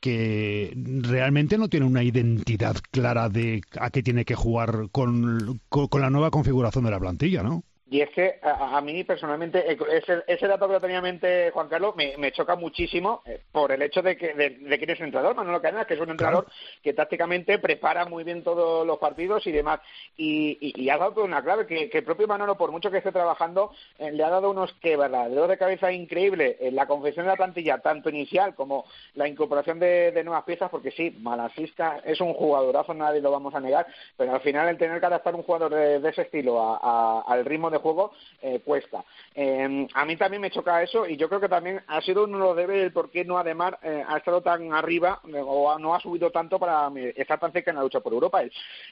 que 0.00 0.72
realmente 0.76 1.58
no 1.58 1.68
tiene 1.68 1.86
una 1.86 2.02
identidad 2.02 2.76
clara 2.90 3.28
de 3.28 3.62
a 3.78 3.90
qué 3.90 4.02
tiene 4.02 4.24
que 4.24 4.34
jugar 4.34 4.88
con, 4.90 5.60
con, 5.68 6.00
la 6.00 6.10
nueva 6.10 6.30
configuración 6.30 6.84
de 6.84 6.90
la 6.90 7.00
plantilla, 7.00 7.42
¿no? 7.42 7.64
Y 7.90 8.00
ese, 8.02 8.38
a, 8.40 8.76
a, 8.76 8.80
mí 8.80 9.02
personalmente, 9.02 9.72
eh, 9.72 9.76
ese, 9.90 10.22
ese, 10.28 10.46
dato 10.46 10.68
que 10.68 10.74
lo 10.74 10.80
tenía 10.80 10.98
en 10.98 11.02
mente 11.02 11.50
Juan 11.50 11.68
Carlos 11.68 11.96
me, 11.96 12.16
me 12.18 12.30
choca 12.30 12.54
muchísimo 12.54 13.20
eh, 13.26 13.40
por 13.50 13.72
el 13.72 13.82
hecho 13.82 14.00
de 14.00 14.16
que 14.16 14.32
de, 14.32 14.50
de 14.50 14.78
quién 14.78 14.90
es 14.90 15.00
el 15.00 15.06
entrenador, 15.06 15.34
Manolo 15.34 15.60
Cadenas, 15.60 15.88
que 15.88 15.94
es 15.94 16.00
un 16.00 16.10
entrenador 16.10 16.44
claro. 16.44 16.58
que 16.84 16.92
tácticamente 16.92 17.58
prepara 17.58 18.04
muy 18.04 18.22
bien 18.22 18.44
todos 18.44 18.86
los 18.86 18.98
partidos 18.98 19.44
y 19.48 19.50
demás. 19.50 19.80
Y, 20.16 20.56
y, 20.60 20.84
y 20.84 20.88
ha 20.88 20.98
dado 20.98 21.24
una 21.24 21.42
clave, 21.42 21.66
que, 21.66 21.90
que, 21.90 21.98
el 21.98 22.04
propio 22.04 22.28
Manolo, 22.28 22.56
por 22.56 22.70
mucho 22.70 22.92
que 22.92 22.98
esté 22.98 23.10
trabajando, 23.10 23.72
eh, 23.98 24.12
le 24.12 24.22
ha 24.22 24.30
dado 24.30 24.50
unos 24.50 24.72
que 24.74 24.96
verdaderos 24.96 25.48
de 25.48 25.58
cabeza 25.58 25.90
increíble 25.90 26.58
en 26.60 26.76
la 26.76 26.86
confección 26.86 27.26
de 27.26 27.32
la 27.32 27.36
plantilla, 27.36 27.78
tanto 27.78 28.08
inicial 28.08 28.54
como 28.54 28.84
la 29.14 29.26
incorporación 29.26 29.80
de, 29.80 30.12
de 30.12 30.22
nuevas 30.22 30.44
piezas, 30.44 30.70
porque 30.70 30.92
sí, 30.92 31.16
Malasista 31.20 32.00
es 32.04 32.20
un 32.20 32.34
jugadorazo, 32.34 32.94
nadie 32.94 33.20
lo 33.20 33.32
vamos 33.32 33.52
a 33.52 33.60
negar, 33.60 33.88
pero 34.16 34.32
al 34.32 34.40
final 34.42 34.68
el 34.68 34.78
tener 34.78 35.00
que 35.00 35.06
adaptar 35.06 35.34
un 35.34 35.42
jugador 35.42 35.74
de, 35.74 35.98
de 35.98 36.08
ese 36.08 36.22
estilo 36.22 36.62
a, 36.62 36.78
a, 36.80 37.22
al 37.26 37.44
ritmo 37.44 37.68
de 37.68 37.79
juego 37.80 38.12
eh, 38.40 38.60
cuesta. 38.64 39.04
Eh, 39.34 39.88
a 39.92 40.04
mí 40.04 40.16
también 40.16 40.42
me 40.42 40.50
choca 40.50 40.82
eso 40.82 41.06
y 41.06 41.16
yo 41.16 41.28
creo 41.28 41.40
que 41.40 41.48
también 41.48 41.82
ha 41.86 42.00
sido 42.00 42.24
uno 42.24 42.38
de 42.38 42.44
los 42.44 42.56
deberes 42.56 42.84
el 42.84 42.92
por 42.92 43.10
qué 43.10 43.24
no 43.24 43.38
Ademar 43.38 43.78
eh, 43.82 44.04
ha 44.06 44.16
estado 44.16 44.40
tan 44.40 44.72
arriba 44.72 45.20
eh, 45.28 45.40
o 45.44 45.78
no 45.78 45.94
ha 45.94 46.00
subido 46.00 46.30
tanto 46.30 46.58
para 46.58 46.90
estar 47.16 47.38
tan 47.38 47.52
cerca 47.52 47.70
en 47.70 47.76
la 47.76 47.82
lucha 47.82 48.00
por 48.00 48.12
Europa. 48.12 48.42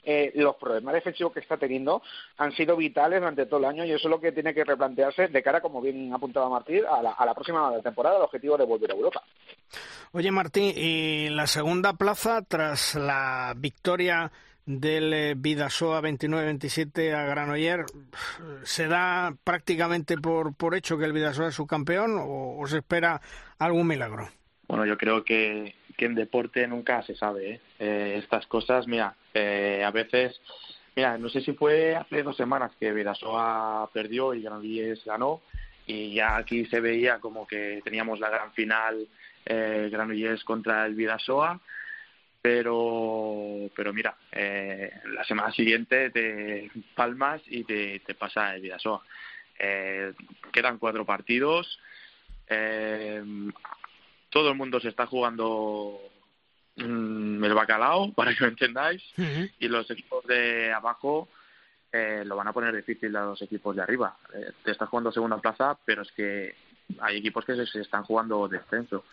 Eh, 0.02 0.33
los 0.35 0.57
problemas 0.57 0.95
defensivos 0.95 1.33
que 1.33 1.40
está 1.40 1.57
teniendo 1.57 2.02
han 2.37 2.52
sido 2.52 2.76
vitales 2.76 3.21
durante 3.21 3.47
todo 3.47 3.61
el 3.61 3.66
año 3.66 3.85
y 3.85 3.92
eso 3.92 4.09
es 4.09 4.11
lo 4.11 4.21
que 4.21 4.33
tiene 4.33 4.54
que 4.54 4.64
replantearse 4.64 5.28
de 5.28 5.42
cara, 5.42 5.61
como 5.61 5.80
bien 5.80 6.12
apuntaba 6.12 6.49
Martín, 6.49 6.83
a 6.90 7.02
la, 7.02 7.12
a 7.12 7.26
la 7.26 7.35
próxima 7.35 7.73
temporada, 7.83 8.16
el 8.16 8.23
objetivo 8.23 8.57
de 8.57 8.64
volver 8.64 8.90
a 8.90 8.95
Europa. 8.95 9.23
Oye 10.12 10.30
Martín, 10.30 10.73
y 10.75 11.28
la 11.30 11.47
segunda 11.47 11.92
plaza 11.92 12.42
tras 12.42 12.95
la 12.95 13.52
victoria 13.57 14.30
del 14.68 15.34
Vidasoa 15.37 16.02
29-27 16.02 17.14
a 17.14 17.25
Granoller, 17.25 17.87
¿se 18.64 18.87
da 18.87 19.34
prácticamente 19.42 20.18
por, 20.18 20.54
por 20.54 20.75
hecho 20.75 20.98
que 20.98 21.06
el 21.06 21.14
Vidasoa 21.14 21.48
es 21.48 21.54
su 21.54 21.66
campeón 21.66 22.18
o, 22.18 22.58
o, 22.58 22.66
se 22.66 22.78
espera 22.78 23.20
algún 23.58 23.87
milagro? 23.87 24.28
Bueno, 24.68 24.84
yo 24.84 24.98
creo 24.98 25.25
que, 25.25 25.75
que 25.96 26.04
en 26.04 26.14
deporte 26.14 26.68
nunca 26.68 27.02
se 27.02 27.14
sabe. 27.14 27.50
¿eh? 27.50 27.60
Eh, 27.78 28.20
estas 28.22 28.46
cosas, 28.46 28.87
mira, 28.87 29.14
eh, 29.32 29.82
a 29.82 29.90
veces, 29.90 30.38
mira, 30.94 31.16
no 31.16 31.30
sé 31.30 31.40
si 31.40 31.54
fue 31.54 31.96
hace 31.96 32.22
dos 32.22 32.37
semanas 32.37 32.72
que 32.78 32.92
Vidasoa 32.92 33.88
perdió 33.90 34.34
y 34.34 34.42
Granollers 34.42 35.02
ganó 35.02 35.40
y 35.87 36.12
ya 36.12 36.37
aquí 36.37 36.66
se 36.66 36.80
veía 36.80 37.20
como 37.20 37.46
que 37.46 37.80
teníamos 37.82 38.20
la 38.20 38.28
gran 38.28 38.52
final 38.52 39.08
eh, 39.46 39.88
Granollers 39.90 40.44
contra 40.44 40.84
el 40.84 40.94
Vidasoa 40.94 41.58
pero 42.49 43.69
pero 43.76 43.93
mira 43.93 44.17
eh, 44.33 44.90
la 45.12 45.23
semana 45.25 45.52
siguiente 45.52 46.09
te 46.09 46.71
palmas 46.95 47.43
y 47.47 47.62
te, 47.64 48.00
te 48.00 48.14
pasa 48.14 48.55
el 48.55 48.62
Vidasoa 48.62 49.02
eh, 49.59 50.14
quedan 50.52 50.78
cuatro 50.78 51.05
partidos. 51.05 51.78
Eh, 52.49 53.23
todo 54.31 54.50
el 54.50 54.57
mundo 54.57 54.81
se 54.81 54.88
está 54.88 55.07
jugando 55.07 56.00
mmm, 56.76 57.45
el 57.45 57.55
bacalao 57.55 58.12
para 58.17 58.35
que 58.35 58.45
lo 58.45 58.49
entendáis 58.49 59.02
uh 59.19 59.23
-huh. 59.23 59.52
y 59.59 59.69
los 59.69 59.90
equipos 59.90 60.25
de 60.26 60.73
abajo 60.73 61.28
eh, 61.93 62.23
lo 62.25 62.37
van 62.37 62.49
a 62.49 62.52
poner 62.52 62.75
difícil 62.75 63.14
a 63.17 63.25
los 63.26 63.43
equipos 63.43 63.76
de 63.76 63.83
arriba. 63.83 64.17
Eh, 64.33 64.52
te 64.64 64.71
estás 64.71 64.88
jugando 64.88 65.12
segunda 65.12 65.38
plaza 65.38 65.76
pero 65.85 66.00
es 66.02 66.12
que 66.12 66.55
hay 67.00 67.19
equipos 67.19 67.45
que 67.45 67.57
se, 67.57 67.67
se 67.67 67.81
están 67.83 68.05
jugando 68.05 68.49
descenso 68.49 69.05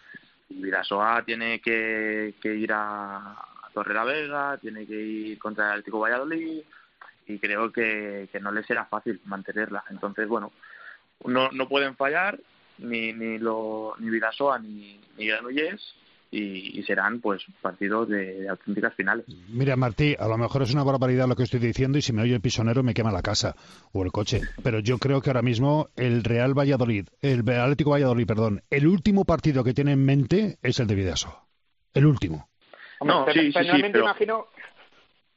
Vidasoa 0.49 1.23
tiene 1.25 1.59
que, 1.59 2.33
ir 2.43 2.71
a, 2.73 3.35
Torre 3.73 3.93
la 3.93 4.03
Vega, 4.03 4.57
tiene 4.57 4.85
que 4.85 4.95
ir 4.95 5.39
contra 5.39 5.65
el 5.65 5.71
Atlético 5.71 5.99
Valladolid 5.99 6.61
y 7.27 7.39
creo 7.39 7.71
que, 7.71 8.29
que 8.31 8.39
no 8.39 8.51
les 8.51 8.65
será 8.65 8.85
fácil 8.85 9.19
mantenerla. 9.25 9.83
Entonces, 9.89 10.27
bueno, 10.27 10.51
no, 11.25 11.51
no 11.51 11.67
pueden 11.67 11.95
fallar 11.95 12.39
ni, 12.77 13.13
ni, 13.13 13.37
lo, 13.37 13.95
ni 13.99 14.09
Vidasoa 14.09 14.59
ni, 14.59 15.01
ni 15.17 15.27
Granollers 15.27 15.95
y, 16.35 16.79
y, 16.79 16.83
serán 16.83 17.21
pues 17.21 17.43
partidos 17.61 18.09
de, 18.09 18.41
de, 18.41 18.49
auténticas 18.49 18.93
finales. 18.93 19.25
Mira, 19.47 19.75
Martí, 19.75 20.15
a 20.19 20.27
lo 20.27 20.37
mejor 20.37 20.63
es 20.63 20.73
una 20.73 20.83
barbaridad 20.83 21.27
lo 21.27 21.35
que 21.35 21.43
estoy 21.43 21.61
diciendo 21.61 21.97
y 21.97 22.01
si 22.01 22.11
me 22.11 22.21
oye 22.21 22.35
el 22.35 22.41
pisonero 22.41 22.83
me 22.83 22.93
quema 22.93 23.11
la 23.11 23.21
casa 23.21 23.55
o 23.93 24.03
el 24.03 24.11
coche, 24.11 24.41
pero 24.61 24.79
yo 24.79 24.97
creo 24.97 25.21
que 25.21 25.29
ahora 25.29 25.41
mismo 25.41 25.89
el 25.95 26.23
Real 26.23 26.57
Valladolid, 26.57 27.07
el 27.21 27.49
Atlético 27.49 27.91
Valladolid, 27.91 28.27
perdón, 28.27 28.61
el 28.69 28.87
último 28.87 29.23
partido 29.23 29.63
que 29.63 29.73
tiene 29.73 29.93
en 29.93 30.03
mente 30.03 30.57
es 30.61 30.79
el 30.79 30.87
de 30.87 30.95
Vidasoa. 30.95 31.45
El 31.93 32.05
último. 32.05 32.49
No, 33.01 33.25
sí, 33.31 33.51
sí, 33.51 33.59
sí, 33.59 33.81
pero... 33.81 34.03
imagino 34.03 34.47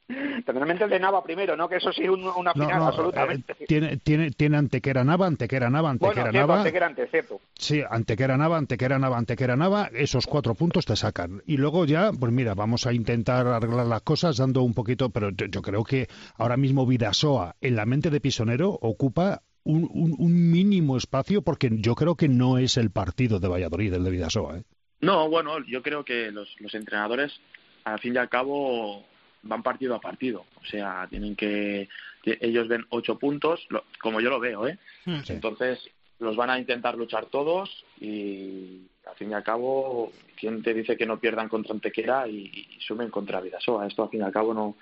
Generalmente 0.09 0.83
el 0.83 0.89
de 0.89 0.99
Nava 0.99 1.23
primero, 1.23 1.55
¿no? 1.55 1.69
Que 1.69 1.75
eso 1.75 1.91
sí 1.93 2.03
es 2.03 2.09
un, 2.09 2.23
una 2.23 2.53
final, 2.53 2.69
no, 2.69 2.77
no, 2.77 2.87
absolutamente. 2.87 3.53
Eh, 3.59 3.65
tiene, 3.67 3.97
tiene, 3.97 4.31
tiene 4.31 4.57
Antequera 4.57 5.03
Nava, 5.03 5.27
Antequera 5.27 5.69
Nava, 5.69 5.91
Antequera 5.91 6.31
bueno, 6.31 6.39
Nava. 6.39 6.57
Antequera 6.57 6.87
antes, 6.87 7.11
cierto. 7.11 7.39
Sí, 7.53 7.83
Antequera 7.87 8.35
Nava, 8.35 8.57
Antequera 8.57 8.97
Nava, 8.97 9.17
Antequera 9.17 9.55
Nava, 9.55 9.89
esos 9.93 10.25
cuatro 10.25 10.55
puntos 10.55 10.85
te 10.85 10.95
sacan. 10.95 11.43
Y 11.45 11.57
luego 11.57 11.85
ya, 11.85 12.11
pues 12.11 12.31
mira, 12.31 12.55
vamos 12.55 12.87
a 12.87 12.93
intentar 12.93 13.45
arreglar 13.45 13.85
las 13.85 14.01
cosas 14.01 14.37
dando 14.37 14.63
un 14.63 14.73
poquito, 14.73 15.11
pero 15.11 15.29
yo, 15.29 15.45
yo 15.45 15.61
creo 15.61 15.83
que 15.83 16.07
ahora 16.37 16.57
mismo 16.57 16.87
Vidasoa, 16.87 17.55
en 17.61 17.75
la 17.75 17.85
mente 17.85 18.09
de 18.09 18.19
Pisonero, 18.19 18.69
ocupa 18.81 19.43
un, 19.63 19.87
un, 19.93 20.15
un, 20.17 20.51
mínimo 20.51 20.97
espacio 20.97 21.43
porque 21.43 21.69
yo 21.71 21.93
creo 21.93 22.15
que 22.15 22.27
no 22.27 22.57
es 22.57 22.77
el 22.77 22.89
partido 22.89 23.39
de 23.39 23.47
Valladolid, 23.47 23.93
el 23.93 24.03
de 24.03 24.09
Vidasoa. 24.09 24.57
¿eh? 24.57 24.63
No, 25.01 25.29
bueno, 25.29 25.63
yo 25.65 25.81
creo 25.81 26.03
que 26.03 26.31
los, 26.31 26.55
los 26.59 26.73
entrenadores, 26.73 27.39
al 27.83 27.99
fin 27.99 28.15
y 28.15 28.17
al 28.17 28.29
cabo, 28.29 29.05
van 29.43 29.63
partido 29.63 29.95
a 29.95 30.01
partido. 30.01 30.45
O 30.61 30.65
sea, 30.65 31.07
tienen 31.09 31.35
que. 31.35 31.87
Ellos 32.23 32.67
ven 32.67 32.85
ocho 32.89 33.17
puntos, 33.17 33.65
lo, 33.69 33.85
como 34.01 34.19
yo 34.19 34.29
lo 34.29 34.39
veo, 34.39 34.67
¿eh? 34.67 34.77
Sí. 35.05 35.33
Entonces, 35.33 35.79
los 36.19 36.35
van 36.35 36.49
a 36.49 36.59
intentar 36.59 36.97
luchar 36.97 37.27
todos 37.27 37.85
y, 37.99 38.87
al 39.07 39.15
fin 39.15 39.31
y 39.31 39.33
al 39.33 39.43
cabo, 39.43 40.11
¿quién 40.37 40.61
te 40.61 40.73
dice 40.73 40.97
que 40.97 41.05
no 41.05 41.19
pierdan 41.19 41.47
contra 41.47 41.73
Antequera 41.73 42.27
y, 42.27 42.51
y 42.77 42.81
sumen 42.81 43.09
contra 43.09 43.39
Vidasoa? 43.39 43.87
Esto, 43.87 44.03
al 44.03 44.09
fin 44.09 44.19
y 44.19 44.23
al 44.23 44.33
cabo, 44.33 44.53
no, 44.53 44.75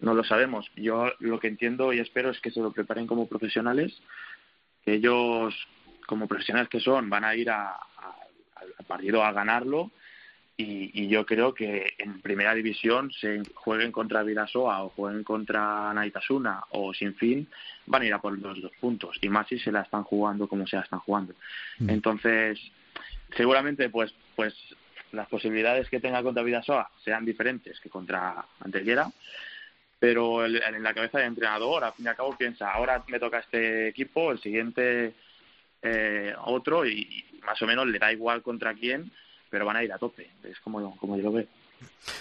no 0.00 0.14
lo 0.14 0.22
sabemos. 0.22 0.70
Yo 0.76 1.12
lo 1.18 1.40
que 1.40 1.48
entiendo 1.48 1.92
y 1.92 1.98
espero 1.98 2.30
es 2.30 2.40
que 2.40 2.52
se 2.52 2.60
lo 2.60 2.72
preparen 2.72 3.06
como 3.06 3.28
profesionales, 3.28 3.92
que 4.84 4.94
ellos, 4.94 5.54
como 6.06 6.28
profesionales 6.28 6.68
que 6.68 6.80
son, 6.80 7.10
van 7.10 7.24
a 7.24 7.34
ir 7.34 7.50
a, 7.50 7.70
a, 7.70 8.16
al 8.54 8.86
partido 8.86 9.22
a 9.24 9.32
ganarlo 9.32 9.90
y, 10.56 11.02
y, 11.02 11.08
yo 11.08 11.26
creo 11.26 11.52
que 11.52 11.94
en 11.98 12.20
primera 12.20 12.54
división 12.54 13.10
se 13.10 13.42
jueguen 13.54 13.90
contra 13.90 14.22
Vidasoa 14.22 14.84
o 14.84 14.90
jueguen 14.90 15.24
contra 15.24 15.92
Naitasuna 15.92 16.62
o 16.70 16.94
sin 16.94 17.14
fin 17.16 17.48
van 17.86 18.02
a 18.02 18.06
ir 18.06 18.14
a 18.14 18.20
por 18.20 18.38
los 18.38 18.62
dos 18.62 18.70
puntos. 18.80 19.18
Y 19.20 19.28
más 19.28 19.48
si 19.48 19.58
se 19.58 19.72
la 19.72 19.80
están 19.80 20.04
jugando 20.04 20.46
como 20.46 20.64
se 20.66 20.76
la 20.76 20.82
están 20.82 21.00
jugando. 21.00 21.34
Entonces 21.88 22.60
seguramente 23.36 23.88
pues 23.88 24.14
pues 24.36 24.54
las 25.12 25.28
posibilidades 25.28 25.88
que 25.88 26.00
tenga 26.00 26.22
contra 26.22 26.42
Vidasoa 26.42 26.90
sean 27.04 27.24
diferentes 27.24 27.80
que 27.80 27.90
contra 27.90 28.44
Antequera 28.60 29.10
pero 29.98 30.44
el, 30.44 30.62
en 30.62 30.82
la 30.82 30.94
cabeza 30.94 31.18
del 31.18 31.28
entrenador 31.28 31.84
al 31.84 31.92
fin 31.94 32.04
y 32.04 32.08
al 32.08 32.16
cabo 32.16 32.36
piensa 32.36 32.70
ahora 32.70 33.02
me 33.08 33.18
toca 33.18 33.40
este 33.40 33.88
equipo 33.88 34.32
el 34.32 34.40
siguiente 34.40 35.14
eh, 35.82 36.34
otro 36.44 36.86
y, 36.86 37.00
y 37.00 37.40
más 37.40 37.60
o 37.62 37.66
menos 37.66 37.86
le 37.86 37.98
da 37.98 38.12
igual 38.12 38.42
contra 38.42 38.74
quién 38.74 39.10
pero 39.54 39.66
van 39.66 39.76
a 39.76 39.84
ir 39.84 39.92
a 39.92 39.98
tope, 39.98 40.28
es 40.42 40.58
como, 40.58 40.96
como 40.96 41.16
yo 41.16 41.22
lo 41.22 41.30
veo. 41.30 41.46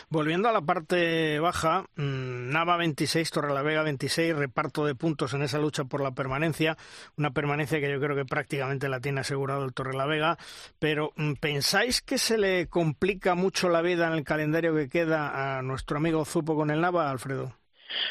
Volviendo 0.07 0.49
a 0.49 0.51
la 0.51 0.61
parte 0.61 1.39
baja, 1.39 1.83
mmm, 1.95 2.51
Nava 2.51 2.77
26, 2.77 3.31
Torrelavega 3.31 3.81
26, 3.81 4.35
reparto 4.35 4.85
de 4.85 4.93
puntos 4.93 5.33
en 5.33 5.41
esa 5.41 5.57
lucha 5.57 5.83
por 5.83 6.01
la 6.01 6.11
permanencia, 6.11 6.77
una 7.17 7.31
permanencia 7.31 7.79
que 7.79 7.91
yo 7.91 7.99
creo 7.99 8.15
que 8.15 8.25
prácticamente 8.25 8.87
la 8.87 8.99
tiene 8.99 9.21
asegurado 9.21 9.65
el 9.65 9.73
Torrelavega, 9.73 10.37
pero 10.77 11.11
mmm, 11.15 11.33
¿pensáis 11.33 12.03
que 12.03 12.19
se 12.19 12.37
le 12.37 12.67
complica 12.67 13.33
mucho 13.33 13.67
la 13.67 13.81
vida 13.81 14.05
en 14.05 14.13
el 14.13 14.23
calendario 14.23 14.75
que 14.75 14.87
queda 14.87 15.57
a 15.57 15.63
nuestro 15.63 15.97
amigo 15.97 16.25
Zupo 16.25 16.55
con 16.55 16.69
el 16.69 16.81
Nava, 16.81 17.09
Alfredo? 17.09 17.55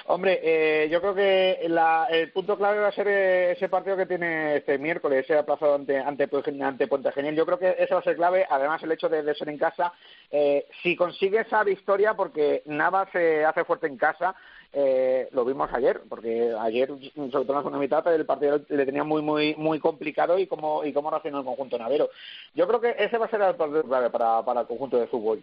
Hombre, 0.06 0.40
eh, 0.42 0.88
yo 0.88 1.00
creo 1.00 1.14
que 1.14 1.66
la, 1.68 2.06
el 2.10 2.30
punto 2.32 2.56
clave 2.56 2.80
va 2.80 2.88
a 2.88 2.92
ser 2.92 3.08
ese 3.08 3.68
partido 3.68 3.96
que 3.96 4.06
tiene 4.06 4.56
este 4.56 4.78
miércoles, 4.78 5.24
ese 5.24 5.36
aplazado 5.38 5.74
ante, 5.74 5.98
ante, 5.98 6.28
ante 6.62 6.86
Puente 6.86 7.12
Genial. 7.12 7.34
Yo 7.34 7.46
creo 7.46 7.58
que 7.58 7.76
eso 7.78 7.94
va 7.94 8.00
a 8.00 8.04
ser 8.04 8.16
clave, 8.16 8.46
además 8.48 8.82
el 8.82 8.92
hecho 8.92 9.08
de, 9.08 9.34
ser 9.34 9.48
en 9.48 9.58
casa. 9.58 9.92
Eh, 10.30 10.66
si 10.82 10.96
consigue 10.96 11.40
esa 11.40 11.64
victoria, 11.64 12.14
porque 12.14 12.62
Nava 12.66 13.08
se 13.12 13.44
hace 13.44 13.64
fuerte 13.64 13.86
en 13.86 13.96
casa, 13.96 14.34
eh, 14.72 15.28
lo 15.32 15.44
vimos 15.44 15.70
ayer, 15.72 16.00
porque 16.08 16.54
ayer, 16.58 16.88
sobre 17.14 17.30
todo 17.30 17.42
en 17.42 17.54
la 17.54 17.60
segunda 17.60 17.78
mitad, 17.78 18.14
el 18.14 18.24
partido 18.24 18.60
le 18.68 18.86
tenía 18.86 19.04
muy, 19.04 19.20
muy, 19.20 19.54
muy 19.56 19.78
complicado 19.78 20.38
y 20.38 20.46
cómo, 20.46 20.84
y 20.84 20.92
cómo 20.92 21.10
reaccionó 21.10 21.40
el 21.40 21.44
conjunto 21.44 21.78
navero. 21.78 22.08
Yo 22.54 22.66
creo 22.66 22.80
que 22.80 22.94
ese 22.98 23.18
va 23.18 23.26
a 23.26 23.30
ser 23.30 23.42
el 23.42 23.54
partido 23.54 23.82
clave 23.82 24.10
para, 24.10 24.42
para 24.44 24.62
el 24.62 24.66
conjunto 24.66 24.98
de 24.98 25.06
fútbol 25.06 25.40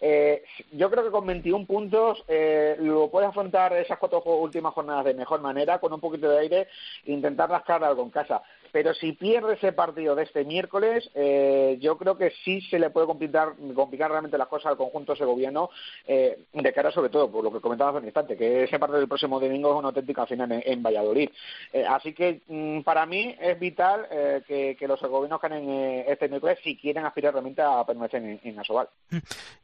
eh, 0.00 0.42
yo 0.72 0.90
creo 0.90 1.04
que 1.04 1.10
con 1.10 1.26
21 1.26 1.66
puntos 1.66 2.22
eh, 2.28 2.76
lo 2.80 3.10
puede 3.10 3.26
afrontar 3.26 3.72
esas 3.74 3.98
cuatro 3.98 4.22
últimas 4.24 4.74
jornadas 4.74 5.04
de 5.04 5.14
mejor 5.14 5.40
manera, 5.40 5.78
con 5.78 5.92
un 5.92 6.00
poquito 6.00 6.28
de 6.28 6.38
aire, 6.40 6.68
intentar 7.06 7.48
rascar 7.48 7.82
algo 7.82 8.02
en 8.02 8.10
casa. 8.10 8.42
Pero 8.72 8.94
si 8.94 9.12
pierde 9.12 9.54
ese 9.54 9.72
partido 9.72 10.14
de 10.14 10.24
este 10.24 10.44
miércoles, 10.44 11.10
eh, 11.14 11.78
yo 11.80 11.96
creo 11.98 12.16
que 12.16 12.32
sí 12.44 12.60
se 12.62 12.78
le 12.78 12.90
puede 12.90 13.06
complicar, 13.06 13.54
complicar 13.74 14.10
realmente 14.10 14.38
las 14.38 14.48
cosas 14.48 14.72
al 14.72 14.76
conjunto 14.76 15.16
segoviano, 15.16 15.70
eh, 16.06 16.44
de 16.52 16.72
cara 16.72 16.90
sobre 16.90 17.10
todo, 17.10 17.30
por 17.30 17.44
lo 17.44 17.52
que 17.52 17.60
comentaba 17.60 17.90
hace 17.90 17.98
un 17.98 18.04
instante, 18.04 18.36
que 18.36 18.64
ese 18.64 18.78
partido 18.78 18.98
del 18.98 19.08
próximo 19.08 19.40
domingo 19.40 19.72
es 19.72 19.78
una 19.78 19.88
auténtica 19.88 20.26
final 20.26 20.62
en, 20.64 20.82
Valladolid. 20.82 21.30
Eh, 21.72 21.84
así 21.88 22.12
que 22.12 22.42
mm, 22.46 22.80
para 22.80 23.06
mí 23.06 23.34
es 23.40 23.58
vital 23.58 24.06
eh, 24.10 24.76
que, 24.78 24.88
los 24.88 25.00
segovianos 25.00 25.40
ganen 25.40 26.04
este 26.08 26.28
miércoles 26.28 26.58
si 26.64 26.76
quieren 26.76 27.04
aspirar 27.04 27.34
realmente 27.34 27.60
a 27.60 27.84
permanecer 27.84 28.22
en, 28.22 28.40
en 28.42 28.58
Asobal. 28.58 28.88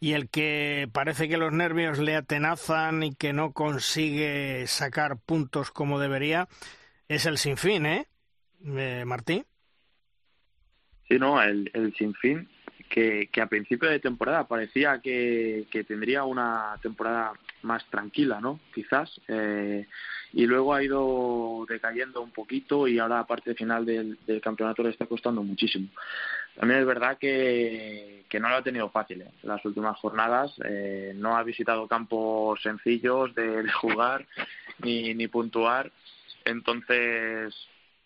Y 0.01 0.13
el 0.13 0.29
que 0.29 0.87
parece 0.93 1.29
que 1.29 1.39
los 1.39 1.53
nervios 1.53 1.99
le 1.99 2.15
atenazan 2.15 3.03
y 3.03 3.15
que 3.15 3.33
no 3.33 3.53
consigue 3.53 4.67
sacar 4.67 5.17
puntos 5.17 5.71
como 5.71 5.99
debería 5.99 6.49
es 7.09 7.27
el 7.27 7.39
Sinfín, 7.39 7.87
¿eh? 7.87 8.07
Martín. 8.65 9.45
Sí, 11.09 11.19
no, 11.19 11.43
el, 11.43 11.71
el 11.75 11.95
Sinfín 11.95 12.49
que, 12.89 13.41
a 13.41 13.47
principio 13.47 13.89
de 13.89 13.99
temporada 13.99 14.47
parecía 14.47 15.01
que, 15.01 15.67
tendría 15.89 16.25
una 16.25 16.79
temporada 16.81 17.33
más 17.63 17.85
tranquila, 17.91 18.41
¿no? 18.41 18.61
Quizás. 18.75 19.21
Eh, 19.29 19.87
y 20.33 20.47
luego 20.47 20.75
ha 20.75 20.83
ido 20.83 21.65
decayendo 21.69 22.21
un 22.21 22.31
poquito 22.31 22.89
y 22.89 22.99
ahora 22.99 23.17
la 23.19 23.27
parte 23.27 23.55
final 23.55 23.85
del, 23.85 24.19
campeonato 24.43 24.83
le 24.83 24.91
está 24.91 25.07
costando 25.07 25.43
muchísimo. 25.43 25.89
También 26.57 26.81
es 26.81 26.87
verdad 26.87 27.19
que, 27.19 28.25
no 28.41 28.49
lo 28.49 28.57
ha 28.57 28.63
tenido 28.63 28.91
fácil 28.91 29.23
¿eh? 29.23 29.31
las 29.43 29.65
últimas 29.65 29.97
jornadas. 29.99 30.53
Eh, 30.65 31.13
no 31.17 31.37
ha 31.37 31.43
visitado 31.43 31.89
campos 31.89 32.61
sencillos 32.63 33.35
de, 33.35 33.69
jugar 33.73 34.27
ni, 34.79 35.15
ni 35.15 35.29
puntuar. 35.29 35.91
Entonces, 36.45 37.55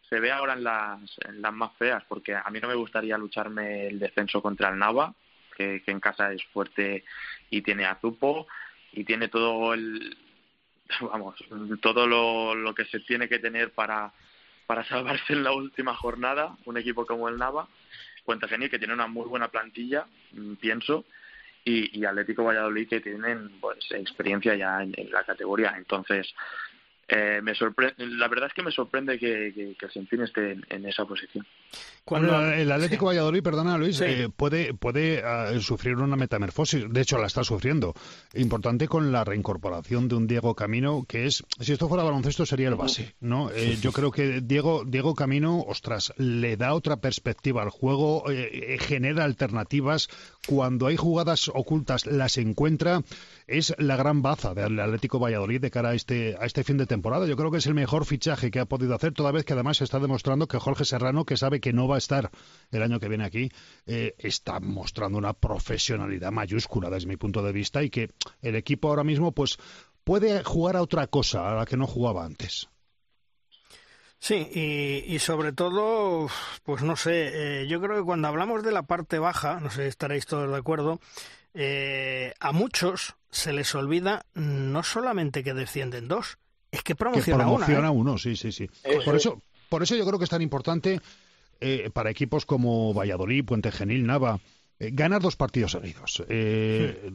se 0.09 0.21
ve 0.21 0.33
ahora 0.33 0.55
en 0.55 0.65
las, 0.65 1.00
en 1.27 1.43
las 1.43 1.53
más 1.53 1.73
feas, 1.77 2.03
porque 2.09 2.35
a 2.35 2.49
mí 2.50 2.61
no 2.61 2.69
me 2.69 2.75
gustaría 2.75 3.19
lucharme 3.19 3.88
el 3.88 3.99
descenso 3.99 4.41
contra 4.41 4.71
el 4.71 4.79
Nava, 4.79 5.15
que, 5.57 5.83
en 5.87 6.00
casa 6.00 6.33
es 6.33 6.43
fuerte 6.53 7.05
y 7.50 7.62
tiene 7.62 7.85
a 7.85 7.99
y 8.93 9.05
tiene 9.05 9.29
todo 9.29 9.75
el 9.75 10.17
vamos 11.00 11.35
todo 11.83 12.07
lo, 12.07 12.75
que 12.75 12.85
se 12.87 13.00
tiene 13.00 13.29
que 13.29 13.38
tener 13.38 13.73
para 13.73 14.12
para 14.67 14.85
salvarse 14.85 15.33
en 15.33 15.45
la 15.45 15.53
última 15.53 15.95
jornada 15.95 16.57
un 16.65 16.79
equipo 16.79 17.05
como 17.05 17.29
el 17.29 17.37
Nava 17.37 17.69
Cuenta 18.25 18.49
Genil 18.49 18.71
que 18.71 18.79
tiene 18.79 18.95
una 18.95 19.09
muy 19.09 19.27
buena 19.27 19.49
plantilla 19.49 20.07
mm, 20.33 20.55
pienso 20.55 21.05
y, 21.65 21.99
y 21.99 22.05
Atlético 22.05 22.45
Valladolid 22.45 22.88
que 22.88 23.00
tienen 23.00 23.61
pues 23.61 23.79
experiencia 23.91 24.55
ya 24.55 24.83
en 24.83 25.11
la 25.11 25.25
categoría. 25.25 25.75
Entonces 25.77 26.33
eh, 27.11 27.41
me 27.43 27.55
sorprende, 27.55 27.95
la 28.07 28.29
verdad 28.29 28.49
es 28.49 28.55
que 28.55 28.62
me 28.62 28.71
sorprende 28.71 29.19
que, 29.19 29.50
que, 29.55 29.75
que 29.77 29.99
el 29.99 30.23
esté 30.23 30.59
en, 30.69 30.85
esa 30.85 31.07
posición. 31.07 31.47
Cuando 32.05 32.53
el 32.53 32.71
Atlético 32.71 33.07
Valladolid, 33.07 33.43
perdona 33.43 33.79
Luis, 33.79 34.00
eh, 34.03 34.29
puede, 34.35 34.75
puede 34.75 35.23
uh, 35.25 35.59
sufrir 35.61 35.97
una 35.97 36.17
metamorfosis, 36.17 36.85
de 36.88 37.00
hecho 37.00 37.17
la 37.17 37.27
está 37.27 37.45
sufriendo, 37.45 37.95
importante 38.35 38.88
con 38.88 39.11
la 39.11 39.25
reincorporación 39.25 40.09
de 40.09 40.17
un 40.17 40.27
Diego 40.27 40.55
Camino, 40.55 41.07
que 41.09 41.25
es, 41.25 41.45
si 41.59 41.73
esto 41.73 41.88
fuera 41.88 42.05
baloncesto 42.05 42.45
sería 42.45 42.69
el 42.69 42.75
base, 42.75 43.15
¿no? 43.21 43.50
Eh, 43.53 43.79
yo 43.81 43.93
creo 43.93 44.11
que 44.11 44.43
Diego, 44.43 44.85
Diego 44.87 45.15
Camino, 45.15 45.61
ostras, 45.61 46.12
le 46.19 46.59
da 46.59 46.75
otra 46.75 46.99
perspectiva 46.99 47.62
al 47.62 47.71
juego, 47.71 48.25
eh, 48.31 48.77
genera 48.81 49.25
alternativas, 49.25 50.09
cuando 50.47 50.87
hay 50.87 50.97
jugadas 50.97 51.50
ocultas 51.55 52.05
las 52.07 52.37
encuentra, 52.37 53.03
es 53.47 53.75
la 53.79 53.97
gran 53.97 54.21
baza 54.21 54.53
del 54.53 54.79
Atlético 54.79 55.19
Valladolid 55.19 55.61
de 55.61 55.71
cara 55.71 55.91
a 55.91 55.95
este, 55.95 56.37
a 56.38 56.45
este 56.45 56.65
fin 56.65 56.77
de 56.77 56.85
temporada. 56.85 56.98
Yo 57.02 57.37
creo 57.37 57.50
que 57.50 57.59
es 57.59 57.67
el 57.67 57.75
mejor 57.75 58.05
fichaje 58.05 58.50
que 58.50 58.61
ha 58.61 58.67
podido 58.67 58.95
hacer, 58.95 59.12
toda 59.12 59.33
vez 59.33 59.45
que 59.45 59.52
además 59.52 59.78
se 59.78 59.85
está 59.85 59.99
demostrando 59.99 60.49
que 60.49 60.59
Jorge 60.59 60.85
Serrano, 60.85 61.25
que 61.25 61.37
sabe 61.37 61.61
que 61.61 61.73
no 61.73 61.87
va 61.88 61.95
a 61.95 61.99
estar 61.99 62.31
el 62.71 62.83
año 62.83 62.99
que 63.00 63.09
viene 63.09 63.25
aquí, 63.25 63.50
eh, 63.87 64.14
está 64.19 64.61
mostrando 64.61 65.19
una 65.19 65.33
profesionalidad 65.33 66.33
mayúscula 66.33 66.90
desde 66.90 67.09
mi 67.09 67.17
punto 67.17 67.43
de 67.43 67.52
vista 67.52 67.83
y 67.83 67.90
que 67.90 68.11
el 68.43 68.57
equipo 68.57 68.88
ahora 68.88 69.05
mismo 69.05 69.33
pues 69.33 69.59
puede 70.05 70.43
jugar 70.43 70.76
a 70.76 70.83
otra 70.83 71.07
cosa 71.07 71.50
a 71.50 71.55
la 71.55 71.67
que 71.67 71.76
no 71.76 71.87
jugaba 71.87 72.25
antes. 72.25 72.69
Sí, 74.21 75.05
y, 75.07 75.19
sobre 75.21 75.52
todo, 75.52 76.28
pues 76.64 76.83
no 76.83 76.97
sé, 76.97 77.62
eh, 77.62 77.69
yo 77.69 77.81
creo 77.81 77.99
que 77.99 78.05
cuando 78.05 78.26
hablamos 78.26 78.64
de 78.64 78.73
la 78.73 78.83
parte 78.83 79.21
baja, 79.21 79.61
no 79.61 79.71
sé, 79.71 79.87
estaréis 79.87 80.26
todos 80.26 80.50
de 80.50 80.57
acuerdo, 80.57 81.00
eh, 81.55 82.35
a 82.40 82.50
muchos 82.50 83.14
se 83.31 83.52
les 83.52 83.75
olvida 83.76 84.26
no 84.35 84.83
solamente 84.83 85.45
que 85.45 85.55
descienden 85.55 86.09
dos, 86.09 86.38
es 86.71 86.83
que 86.83 86.95
promociona, 86.95 87.45
que 87.45 87.51
promociona 87.51 87.89
¿eh? 87.89 87.91
uno, 87.91 88.19
sí, 88.19 88.37
sí, 88.37 88.53
sí. 88.53 88.69
Por 89.05 89.17
eso, 89.17 89.43
por 89.69 89.83
eso 89.83 89.97
yo 89.97 90.07
creo 90.07 90.19
que 90.19 90.25
es 90.25 90.31
tan 90.31 90.43
importante 90.43 91.01
eh, 91.61 91.90
para 91.92 92.11
equipos 92.11 92.47
como 92.47 92.95
Valladolid, 92.95 93.45
Puente 93.45 93.73
Genil, 93.73 94.07
Nava, 94.07 94.37
eh, 94.37 94.40
ganar 94.79 95.21
dos 95.21 95.37
partidos 95.37 95.73
seguidos. 95.73 96.23
Eh, 96.29 97.11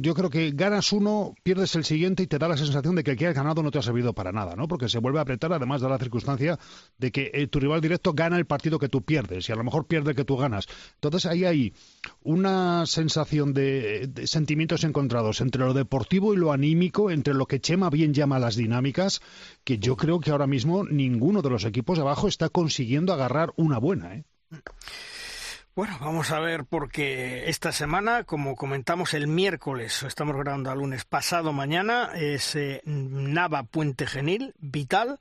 yo 0.00 0.14
creo 0.14 0.30
que 0.30 0.52
ganas 0.52 0.92
uno, 0.92 1.34
pierdes 1.42 1.74
el 1.76 1.84
siguiente 1.84 2.22
y 2.22 2.26
te 2.26 2.38
da 2.38 2.48
la 2.48 2.56
sensación 2.56 2.94
de 2.94 3.04
que 3.04 3.12
el 3.12 3.16
que 3.16 3.26
has 3.26 3.34
ganado 3.34 3.62
no 3.62 3.70
te 3.70 3.78
ha 3.78 3.82
servido 3.82 4.14
para 4.14 4.32
nada, 4.32 4.56
¿no? 4.56 4.68
Porque 4.68 4.88
se 4.88 4.98
vuelve 4.98 5.18
a 5.18 5.22
apretar, 5.22 5.52
además 5.52 5.82
de 5.82 5.88
la 5.88 5.98
circunstancia 5.98 6.58
de 6.98 7.12
que 7.12 7.30
eh, 7.34 7.46
tu 7.46 7.60
rival 7.60 7.80
directo 7.80 8.14
gana 8.14 8.38
el 8.38 8.46
partido 8.46 8.78
que 8.78 8.88
tú 8.88 9.02
pierdes 9.02 9.48
y 9.48 9.52
a 9.52 9.56
lo 9.56 9.64
mejor 9.64 9.86
pierde 9.86 10.10
el 10.10 10.16
que 10.16 10.24
tú 10.24 10.36
ganas. 10.36 10.66
Entonces 10.94 11.26
ahí 11.26 11.44
hay 11.44 11.74
una 12.22 12.86
sensación 12.86 13.52
de, 13.52 14.10
sentimientos 14.24 14.84
encontrados 14.84 15.40
entre 15.40 15.64
lo 15.64 15.74
deportivo 15.74 16.32
y 16.32 16.38
lo 16.38 16.52
anímico, 16.52 17.10
entre 17.10 17.34
lo 17.34 17.46
que 17.46 17.60
Chema 17.60 17.90
bien 17.90 18.14
llama 18.14 18.38
las 18.38 18.56
dinámicas, 18.56 19.20
que 19.64 19.78
yo 19.78 19.96
creo 19.96 20.20
que 20.20 20.30
ahora 20.30 20.46
mismo 20.46 20.84
ninguno 20.84 21.42
de 21.42 21.50
los 21.50 21.64
equipos 21.64 21.98
abajo 21.98 22.28
está 22.28 22.48
consiguiendo 22.48 23.12
agarrar 23.12 23.52
una 23.56 23.78
buena, 23.78 24.14
¿eh? 24.14 24.24
Bueno, 25.76 25.98
vamos 26.00 26.30
a 26.30 26.38
ver 26.38 26.64
porque 26.64 27.48
esta 27.48 27.72
semana, 27.72 28.22
como 28.22 28.54
comentamos 28.54 29.12
el 29.12 29.26
miércoles, 29.26 30.04
estamos 30.04 30.36
grabando 30.36 30.70
el 30.70 30.78
lunes 30.78 31.04
pasado 31.04 31.52
mañana, 31.52 32.12
es 32.14 32.54
eh, 32.54 32.80
Nava 32.84 33.64
Puente 33.64 34.06
Genil, 34.06 34.54
vital, 34.60 35.18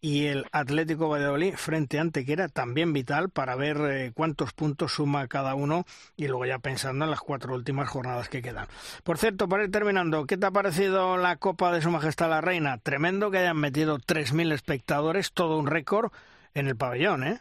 y 0.00 0.26
el 0.26 0.46
Atlético 0.50 1.08
Valladolid 1.08 1.54
frente 1.54 1.98
a 1.98 2.00
Antequera, 2.00 2.48
también 2.48 2.92
vital, 2.92 3.30
para 3.30 3.54
ver 3.54 3.76
eh, 3.78 4.10
cuántos 4.12 4.52
puntos 4.52 4.94
suma 4.94 5.28
cada 5.28 5.54
uno 5.54 5.84
y 6.16 6.26
luego 6.26 6.46
ya 6.46 6.58
pensando 6.58 7.04
en 7.04 7.12
las 7.12 7.20
cuatro 7.20 7.54
últimas 7.54 7.88
jornadas 7.88 8.28
que 8.28 8.42
quedan. 8.42 8.66
Por 9.04 9.18
cierto, 9.18 9.48
para 9.48 9.62
ir 9.62 9.70
terminando, 9.70 10.26
¿qué 10.26 10.36
te 10.36 10.46
ha 10.46 10.50
parecido 10.50 11.16
la 11.16 11.36
Copa 11.36 11.72
de 11.72 11.80
Su 11.80 11.92
Majestad 11.92 12.28
la 12.28 12.40
Reina? 12.40 12.78
Tremendo 12.78 13.30
que 13.30 13.38
hayan 13.38 13.56
metido 13.56 14.00
3.000 14.00 14.52
espectadores, 14.52 15.32
todo 15.32 15.58
un 15.58 15.68
récord 15.68 16.10
en 16.54 16.66
el 16.66 16.76
pabellón, 16.76 17.22
¿eh? 17.22 17.40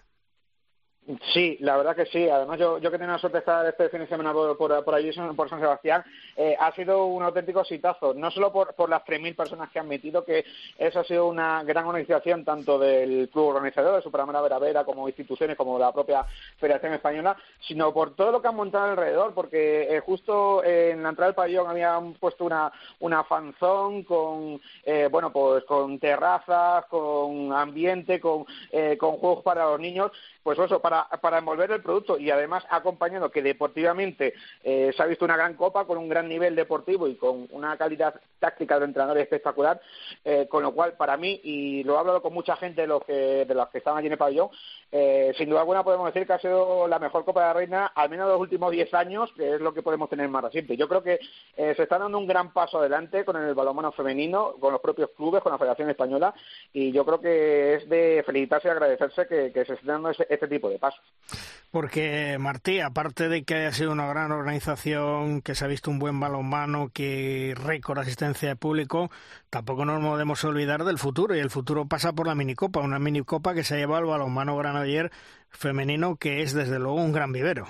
Sí, 1.34 1.58
la 1.62 1.78
verdad 1.78 1.96
que 1.96 2.06
sí. 2.06 2.30
Además, 2.30 2.60
yo, 2.60 2.78
yo 2.78 2.92
que 2.92 3.00
tengo 3.00 3.12
la 3.12 3.18
suerte 3.18 3.40
estar 3.40 3.66
este 3.66 3.90
fin 3.90 4.02
de 4.02 4.08
semana 4.08 4.34
por, 4.34 4.56
por, 4.56 4.96
allí, 4.96 5.10
por 5.36 5.50
San 5.50 5.60
Sebastián, 5.60 6.04
eh, 6.38 6.56
ha 6.60 6.72
sido 6.74 7.06
un 7.06 7.24
auténtico 7.24 7.66
sitazo. 7.66 8.14
No 8.14 8.30
solo 8.30 8.52
por, 8.52 8.76
por 8.76 8.88
las 8.88 9.04
3.000 9.04 9.36
personas 9.36 9.72
que 9.72 9.80
han 9.80 9.88
metido, 9.88 10.24
que 10.24 10.46
eso 10.78 11.00
ha 11.00 11.04
sido 11.04 11.26
una 11.28 11.64
gran 11.64 11.86
organización 11.86 12.46
tanto 12.46 12.78
del 12.78 13.30
club 13.30 13.48
organizador, 13.48 13.96
de 13.96 14.04
Superamara 14.04 14.42
Veravera, 14.42 14.84
como 14.84 15.08
instituciones, 15.08 15.58
como 15.58 15.80
la 15.80 15.92
propia 15.92 16.24
Federación 16.60 16.94
Española, 16.94 17.36
sino 17.68 17.92
por 17.92 18.16
todo 18.16 18.32
lo 18.32 18.42
que 18.42 18.50
han 18.50 18.56
montado 18.56 18.92
alrededor, 18.92 19.34
porque 19.34 19.88
eh, 19.90 20.00
justo 20.02 20.64
en 20.64 21.02
la 21.02 21.10
entrada 21.10 21.30
del 21.30 21.36
pabellón 21.36 21.68
habían 21.68 22.14
puesto 22.14 22.46
una, 22.46 22.72
una 23.00 23.24
fanzón 23.24 24.04
con, 24.04 24.62
eh, 24.86 25.10
bueno, 25.12 25.32
pues 25.32 25.64
con 25.64 25.98
terrazas, 25.98 26.86
con 26.86 27.52
ambiente, 27.54 28.20
con, 28.20 28.46
con 29.00 29.18
juegos 29.18 29.44
para 29.44 29.66
los 29.66 29.80
niños, 29.80 30.12
pues 30.44 30.58
eso, 30.58 30.80
para 31.22 31.38
envolver 31.38 31.72
el 31.72 31.82
producto 31.82 32.18
y 32.18 32.30
además 32.32 32.64
acompañando 32.70 33.32
que 33.32 33.42
deportivamente 33.42 34.34
eh, 34.64 34.92
se 34.96 35.02
ha 35.02 35.06
visto 35.06 35.26
una 35.26 35.38
gran 35.38 35.56
copa 35.56 35.86
con 35.86 35.98
un 35.98 36.10
gran 36.10 36.28
nivel 36.28 36.56
deportivo 36.56 37.08
y 37.08 37.16
con 37.16 37.48
una 37.52 37.78
calidad 37.78 38.20
táctica 38.40 38.80
de 38.80 38.86
entrenador 38.86 39.18
espectacular, 39.18 39.82
eh, 40.26 40.48
con 40.50 40.64
lo 40.64 40.74
cual 40.74 40.94
para 40.94 41.18
mí, 41.18 41.40
y 41.44 41.84
lo 41.84 41.96
he 41.96 42.00
hablado 42.00 42.22
con 42.22 42.34
mucha 42.34 42.56
gente 42.56 42.82
de 42.82 42.88
los 42.88 43.04
que, 43.04 43.46
de 43.46 43.54
los 43.54 43.70
que 43.70 43.78
estaban 43.78 44.00
allí 44.00 44.08
en 44.08 44.14
el 44.14 44.18
pabellón, 44.18 44.50
eh, 44.92 45.34
sin 45.38 45.50
duda 45.50 45.62
alguna 45.62 45.84
podemos 45.84 46.14
decir 46.14 46.28
que 46.28 46.34
ha 46.34 46.40
sido 46.40 46.88
la 46.88 47.00
mejor 47.00 47.26
Copa 47.26 47.42
de 47.42 47.48
la 47.48 47.54
Reina, 47.54 47.86
al 47.88 48.10
menos 48.10 48.28
de 48.28 48.34
los 48.34 48.42
últimos 48.42 48.72
10 48.72 48.94
años, 48.94 49.32
que 49.36 49.56
es 49.56 49.62
lo 49.62 49.74
que 49.74 49.84
podemos 49.84 50.10
tener 50.10 50.28
más 50.30 50.44
reciente. 50.44 50.76
Yo 50.78 50.88
creo 50.88 51.02
que 51.02 51.20
se 51.56 51.84
está 51.84 51.98
dando 51.98 52.18
un 52.18 52.28
gran 52.28 52.52
paso 52.52 52.80
adelante 52.80 53.24
con 53.24 53.38
el 53.38 53.54
balonmano 53.54 53.92
femenino, 53.92 54.54
con 54.60 54.74
los 54.74 54.82
propios 54.82 55.12
clubes, 55.16 55.42
con 55.42 55.52
la 55.52 55.58
Federación 55.58 55.90
Española, 55.90 56.34
y 56.74 56.92
yo 56.92 57.06
creo 57.06 57.20
que 57.20 57.76
es 57.76 57.90
de 57.90 58.24
felicitarse 58.26 58.68
y 58.68 58.72
agradecerse 58.72 59.28
que, 59.28 59.52
que 59.52 59.66
se 59.66 59.74
esté 59.74 59.86
dando 59.86 60.10
ese, 60.10 60.28
este 60.30 60.48
tipo 60.48 60.70
de 60.70 60.80
pasos. 60.80 61.02
Porque, 61.72 62.38
Martí, 62.38 62.82
aparte 62.82 63.30
de 63.30 63.44
que 63.44 63.56
haya 63.56 63.72
sido 63.72 63.94
una 63.94 64.06
gran 64.06 64.32
organización, 64.32 65.42
que 65.42 65.56
se 65.56 65.64
ha 65.64 65.70
visto 65.70 65.90
un 65.90 66.00
buen 66.00 66.20
balonmano, 66.20 66.92
que 66.94 67.54
récord 67.56 68.00
asistencia 68.00 68.50
de 68.50 68.56
público, 68.58 69.10
tampoco 69.50 69.86
nos 69.86 70.04
podemos 70.04 70.44
olvidar 70.44 70.84
del 70.84 70.98
futuro. 70.98 71.34
Y 71.34 71.40
el 71.40 71.50
futuro 71.50 71.86
pasa 71.88 72.12
por 72.12 72.28
la 72.28 72.36
minicopa, 72.36 72.82
una 72.82 73.00
minicopa 73.00 73.54
que 73.54 73.64
se 73.64 73.76
ha 73.76 73.78
llevado 73.78 74.04
al 74.04 74.10
balonmano 74.10 74.58
granadier 74.58 75.12
femenino, 75.50 76.18
que 76.18 76.42
es 76.42 76.54
desde 76.54 76.78
luego 76.78 76.96
un 76.96 77.14
gran 77.14 77.32
vivero. 77.32 77.68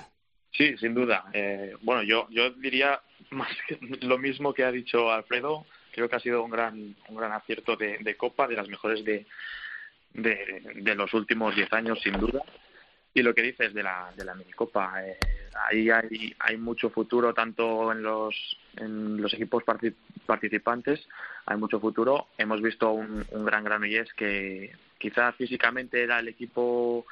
Sí, 0.52 0.76
sin 0.78 0.94
duda. 0.94 1.24
Eh, 1.32 1.76
bueno, 1.82 2.02
yo, 2.02 2.26
yo 2.30 2.50
diría 2.50 3.00
más 3.30 3.48
lo 4.00 4.18
mismo 4.18 4.52
que 4.52 4.64
ha 4.64 4.72
dicho 4.72 5.10
Alfredo. 5.12 5.64
Creo 5.92 6.08
que 6.08 6.16
ha 6.16 6.20
sido 6.20 6.42
un 6.42 6.50
gran, 6.50 6.96
un 7.08 7.16
gran 7.16 7.32
acierto 7.32 7.76
de, 7.76 7.98
de 7.98 8.16
Copa, 8.16 8.48
de 8.48 8.56
las 8.56 8.68
mejores 8.68 9.04
de, 9.04 9.26
de, 10.14 10.94
los 10.94 11.12
últimos 11.14 11.54
10 11.54 11.72
años, 11.72 12.00
sin 12.02 12.14
duda. 12.14 12.42
Y 13.14 13.22
lo 13.22 13.34
que 13.34 13.42
dices 13.42 13.74
de 13.74 13.82
la, 13.82 14.10
de 14.16 14.24
la 14.24 14.34
minicopa, 14.34 15.06
eh, 15.06 15.18
ahí 15.68 15.90
hay, 15.90 16.34
hay 16.38 16.56
mucho 16.56 16.88
futuro 16.88 17.34
tanto 17.34 17.92
en 17.92 18.02
los, 18.02 18.34
en 18.76 19.20
los 19.20 19.34
equipos 19.34 19.64
participantes, 20.26 21.06
hay 21.44 21.58
mucho 21.58 21.78
futuro. 21.78 22.28
Hemos 22.38 22.62
visto 22.62 22.90
un, 22.92 23.24
un 23.30 23.44
gran 23.44 23.64
Granollers 23.64 24.12
que 24.14 24.74
quizás 24.98 25.34
físicamente 25.36 26.02
era 26.02 26.20
el 26.20 26.28
equipo 26.28 27.04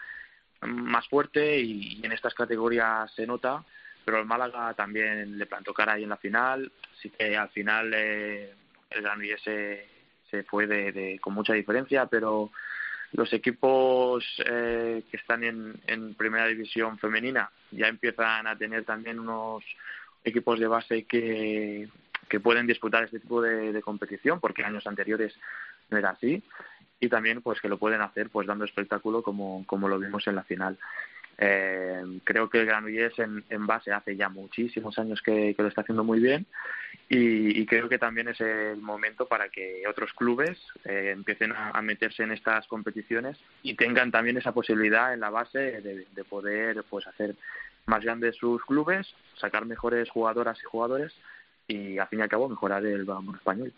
más 0.63 1.09
fuerte 1.09 1.61
y, 1.61 2.01
en 2.03 2.13
estas 2.13 2.35
categorías 2.35 3.13
se 3.15 3.27
nota, 3.27 3.65
pero 4.05 4.19
el 4.19 4.27
Málaga 4.27 4.75
también 4.75 5.39
le 5.39 5.47
plantó 5.47 5.75
cara 5.75 5.95
ahí 5.95 6.05
en 6.05 6.09
la 6.09 6.17
final, 6.17 6.71
así 6.97 7.11
que 7.11 7.37
al 7.37 7.49
final 7.51 7.93
eh, 7.95 8.55
el 8.91 9.03
Granollers 9.03 9.43
se, 9.43 9.87
se 10.31 10.43
fue 10.45 10.67
de, 10.67 11.19
con 11.21 11.35
mucha 11.35 11.53
diferencia, 11.53 12.07
pero 12.07 12.51
los 13.13 13.33
equipos 13.33 14.25
eh, 14.47 15.03
que 15.11 15.17
están 15.17 15.45
en, 15.45 16.15
primera 16.15 16.47
división 16.47 16.99
femenina 16.99 17.51
ya 17.71 17.89
empiezan 17.89 18.47
a 18.47 18.57
tener 18.57 18.85
también 18.85 19.19
unos 19.19 19.65
equipos 20.25 20.61
de 20.61 20.67
base 20.67 21.05
que, 21.05 21.89
que 22.29 22.41
pueden 22.41 22.67
disputar 22.67 23.05
este 23.05 23.21
tipo 23.21 23.43
de, 23.43 23.73
de 23.73 23.83
competición, 23.83 24.39
porque 24.39 24.65
años 24.65 24.87
anteriores 24.87 25.35
no 25.91 25.99
era 25.99 26.11
así, 26.11 26.43
y 27.01 27.09
también 27.09 27.41
pues 27.43 27.61
que 27.61 27.69
lo 27.69 27.79
pueden 27.79 28.03
hacer 28.03 28.29
pues 28.31 28.47
dando 28.47 28.65
espectáculo 28.65 29.23
como, 29.23 29.65
como 29.67 29.89
lo 29.89 29.99
vimos 29.99 30.27
en 30.27 30.37
la 30.37 30.45
final. 30.45 30.79
Eh, 31.43 32.21
creo 32.23 32.51
que 32.51 32.61
el 32.61 32.67
Granollers 32.67 33.19
en, 33.19 33.43
en, 33.49 33.67
base 33.67 33.91
hace 33.93 34.15
ya 34.15 34.29
muchísimos 34.29 34.99
años 34.99 35.23
que, 35.23 35.55
lo 35.57 35.69
está 35.69 35.81
haciendo 35.81 36.05
muy 36.05 36.21
bien 36.21 36.45
y, 37.09 37.65
creo 37.65 37.89
que 37.89 37.97
también 37.97 38.29
es 38.29 38.43
el 38.43 38.77
momento 38.77 39.27
para 39.27 39.49
que 39.49 39.83
otros 39.89 40.13
clubes 40.13 40.59
eh, 40.85 41.13
empiecen 41.15 41.53
a, 41.53 41.81
meterse 41.81 42.25
en 42.25 42.33
estas 42.33 42.67
competiciones 42.67 43.39
y 43.63 43.75
tengan 43.75 44.11
también 44.11 44.37
esa 44.37 44.53
posibilidad 44.53 45.15
en 45.15 45.21
la 45.21 45.31
base 45.31 45.81
de, 45.81 46.07
de 46.15 46.25
poder 46.25 46.85
pues 46.91 47.07
hacer 47.07 47.35
más 47.87 48.05
grandes 48.05 48.37
sus 48.37 48.63
clubes, 48.67 49.09
sacar 49.39 49.65
mejores 49.65 50.11
jugadoras 50.11 50.59
y 50.61 50.67
jugadores 50.67 51.15
y 51.67 51.97
al 51.97 52.09
fin 52.09 52.19
y 52.19 52.23
al 52.23 52.29
cabo 52.29 52.51
mejorar 52.51 52.85
el 52.85 53.07
balonmano 53.07 53.39
español. 53.39 53.73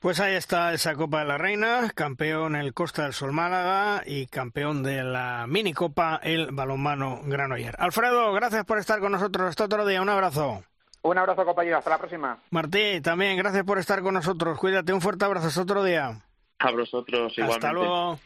Pues 0.00 0.18
ahí 0.18 0.34
está 0.34 0.72
esa 0.72 0.94
Copa 0.94 1.18
de 1.18 1.26
la 1.26 1.36
Reina, 1.36 1.90
campeón 1.94 2.56
el 2.56 2.72
Costa 2.72 3.02
del 3.02 3.12
Sol 3.12 3.32
Málaga 3.32 4.02
y 4.06 4.28
campeón 4.28 4.82
de 4.82 5.04
la 5.04 5.44
minicopa 5.46 6.18
el 6.22 6.52
balonmano 6.52 7.20
Granoller. 7.24 7.76
Alfredo, 7.78 8.32
gracias 8.32 8.64
por 8.64 8.78
estar 8.78 8.98
con 9.00 9.12
nosotros 9.12 9.50
hasta 9.50 9.64
otro 9.64 9.86
día. 9.86 10.00
Un 10.00 10.08
abrazo. 10.08 10.64
Un 11.02 11.18
abrazo, 11.18 11.44
compañero. 11.44 11.76
Hasta 11.76 11.90
la 11.90 11.98
próxima. 11.98 12.38
Martí, 12.50 13.02
también 13.02 13.36
gracias 13.36 13.62
por 13.64 13.78
estar 13.78 14.00
con 14.00 14.14
nosotros. 14.14 14.58
Cuídate, 14.58 14.94
un 14.94 15.02
fuerte 15.02 15.26
abrazo. 15.26 15.48
Hasta 15.48 15.60
otro 15.60 15.84
día. 15.84 16.22
A 16.60 16.70
vosotros, 16.70 17.32
igualmente. 17.36 17.66
Hasta 17.66 17.72
luego. 17.72 18.18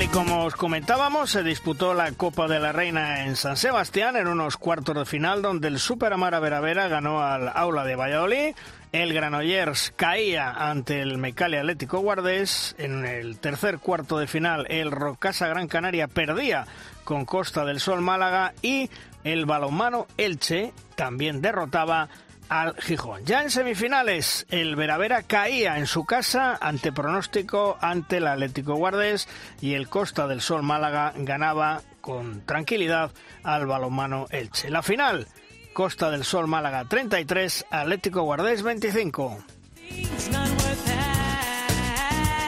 Y 0.00 0.06
como 0.06 0.44
os 0.44 0.54
comentábamos, 0.54 1.30
se 1.30 1.42
disputó 1.42 1.92
la 1.92 2.12
Copa 2.12 2.46
de 2.46 2.60
la 2.60 2.70
Reina 2.70 3.24
en 3.24 3.34
San 3.34 3.56
Sebastián 3.56 4.14
en 4.14 4.28
unos 4.28 4.56
cuartos 4.56 4.94
de 4.94 5.04
final 5.04 5.42
donde 5.42 5.66
el 5.66 5.80
Super 5.80 6.12
Amara 6.12 6.38
Veravera 6.38 6.86
ganó 6.86 7.20
al 7.20 7.48
Aula 7.48 7.84
de 7.84 7.96
Valladolid, 7.96 8.54
el 8.92 9.12
Granollers 9.12 9.92
caía 9.96 10.50
ante 10.50 11.00
el 11.00 11.18
Mecali 11.18 11.56
Atlético 11.56 11.98
Guardés, 11.98 12.76
en 12.78 13.04
el 13.04 13.38
tercer 13.40 13.80
cuarto 13.80 14.18
de 14.18 14.28
final 14.28 14.66
el 14.70 14.92
Rocasa 14.92 15.48
Gran 15.48 15.66
Canaria 15.66 16.06
perdía 16.06 16.64
con 17.02 17.24
Costa 17.24 17.64
del 17.64 17.80
Sol 17.80 18.00
Málaga 18.00 18.54
y 18.62 18.88
el 19.24 19.46
balonmano 19.46 20.06
Elche 20.16 20.72
también 20.94 21.42
derrotaba 21.42 22.08
al 22.48 22.74
Gijón. 22.80 23.24
Ya 23.24 23.42
en 23.42 23.50
semifinales, 23.50 24.46
el 24.50 24.76
Veravera 24.76 25.22
caía 25.22 25.78
en 25.78 25.86
su 25.86 26.04
casa 26.04 26.58
ante 26.60 26.92
pronóstico 26.92 27.78
ante 27.80 28.18
el 28.18 28.26
Atlético 28.26 28.74
Guardés 28.74 29.28
y 29.60 29.74
el 29.74 29.88
Costa 29.88 30.26
del 30.26 30.40
Sol 30.40 30.62
Málaga 30.62 31.12
ganaba 31.16 31.82
con 32.00 32.40
tranquilidad 32.46 33.10
al 33.42 33.66
balonmano 33.66 34.26
Elche. 34.30 34.70
La 34.70 34.82
final, 34.82 35.26
Costa 35.72 36.10
del 36.10 36.24
Sol 36.24 36.46
Málaga 36.46 36.84
33, 36.84 37.66
Atlético 37.70 38.22
Guardés 38.22 38.62
25. 38.62 39.38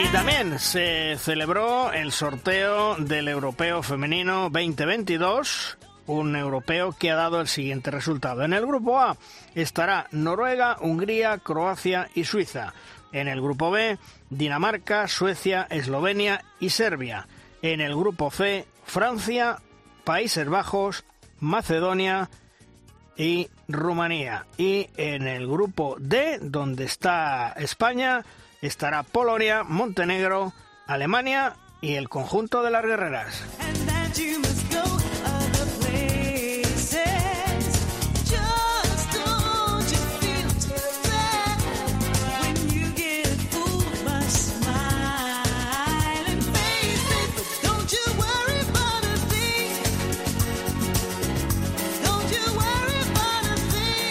Y 0.02 0.06
también 0.12 0.58
se 0.58 1.16
celebró 1.18 1.92
el 1.92 2.10
sorteo 2.10 2.96
del 2.96 3.28
Europeo 3.28 3.82
Femenino 3.82 4.48
2022 4.50 5.76
un 6.11 6.35
europeo 6.35 6.92
que 6.99 7.11
ha 7.11 7.14
dado 7.14 7.40
el 7.40 7.49
siguiente 7.49 7.90
resultado. 7.90 8.42
En 8.42 8.53
el 8.53 8.66
grupo 8.66 8.99
A 9.01 9.16
estará 9.55 10.09
Noruega, 10.11 10.77
Hungría, 10.81 11.38
Croacia 11.38 12.09
y 12.14 12.25
Suiza. 12.25 12.75
En 13.12 13.29
el 13.29 13.40
grupo 13.40 13.70
B, 13.70 13.99
Dinamarca, 14.29 15.09
Suecia, 15.09 15.66
Eslovenia 15.70 16.44
y 16.59 16.70
Serbia. 16.70 17.29
En 17.62 17.81
el 17.81 17.94
grupo 17.96 18.31
C, 18.31 18.66
Francia, 18.85 19.59
Países 20.05 20.49
Bajos, 20.49 21.05
Macedonia 21.38 22.31
y 23.16 23.49
Rumanía. 23.68 24.46
Y 24.57 24.88
en 24.96 25.27
el 25.27 25.46
grupo 25.46 25.96
D, 25.99 26.38
donde 26.40 26.85
está 26.85 27.53
España, 27.53 28.25
estará 28.62 29.03
Polonia, 29.03 29.62
Montenegro, 29.62 30.53
Alemania 30.87 31.57
y 31.81 31.94
el 31.94 32.09
conjunto 32.09 32.62
de 32.62 32.70
las 32.70 32.85
guerreras. 32.85 33.44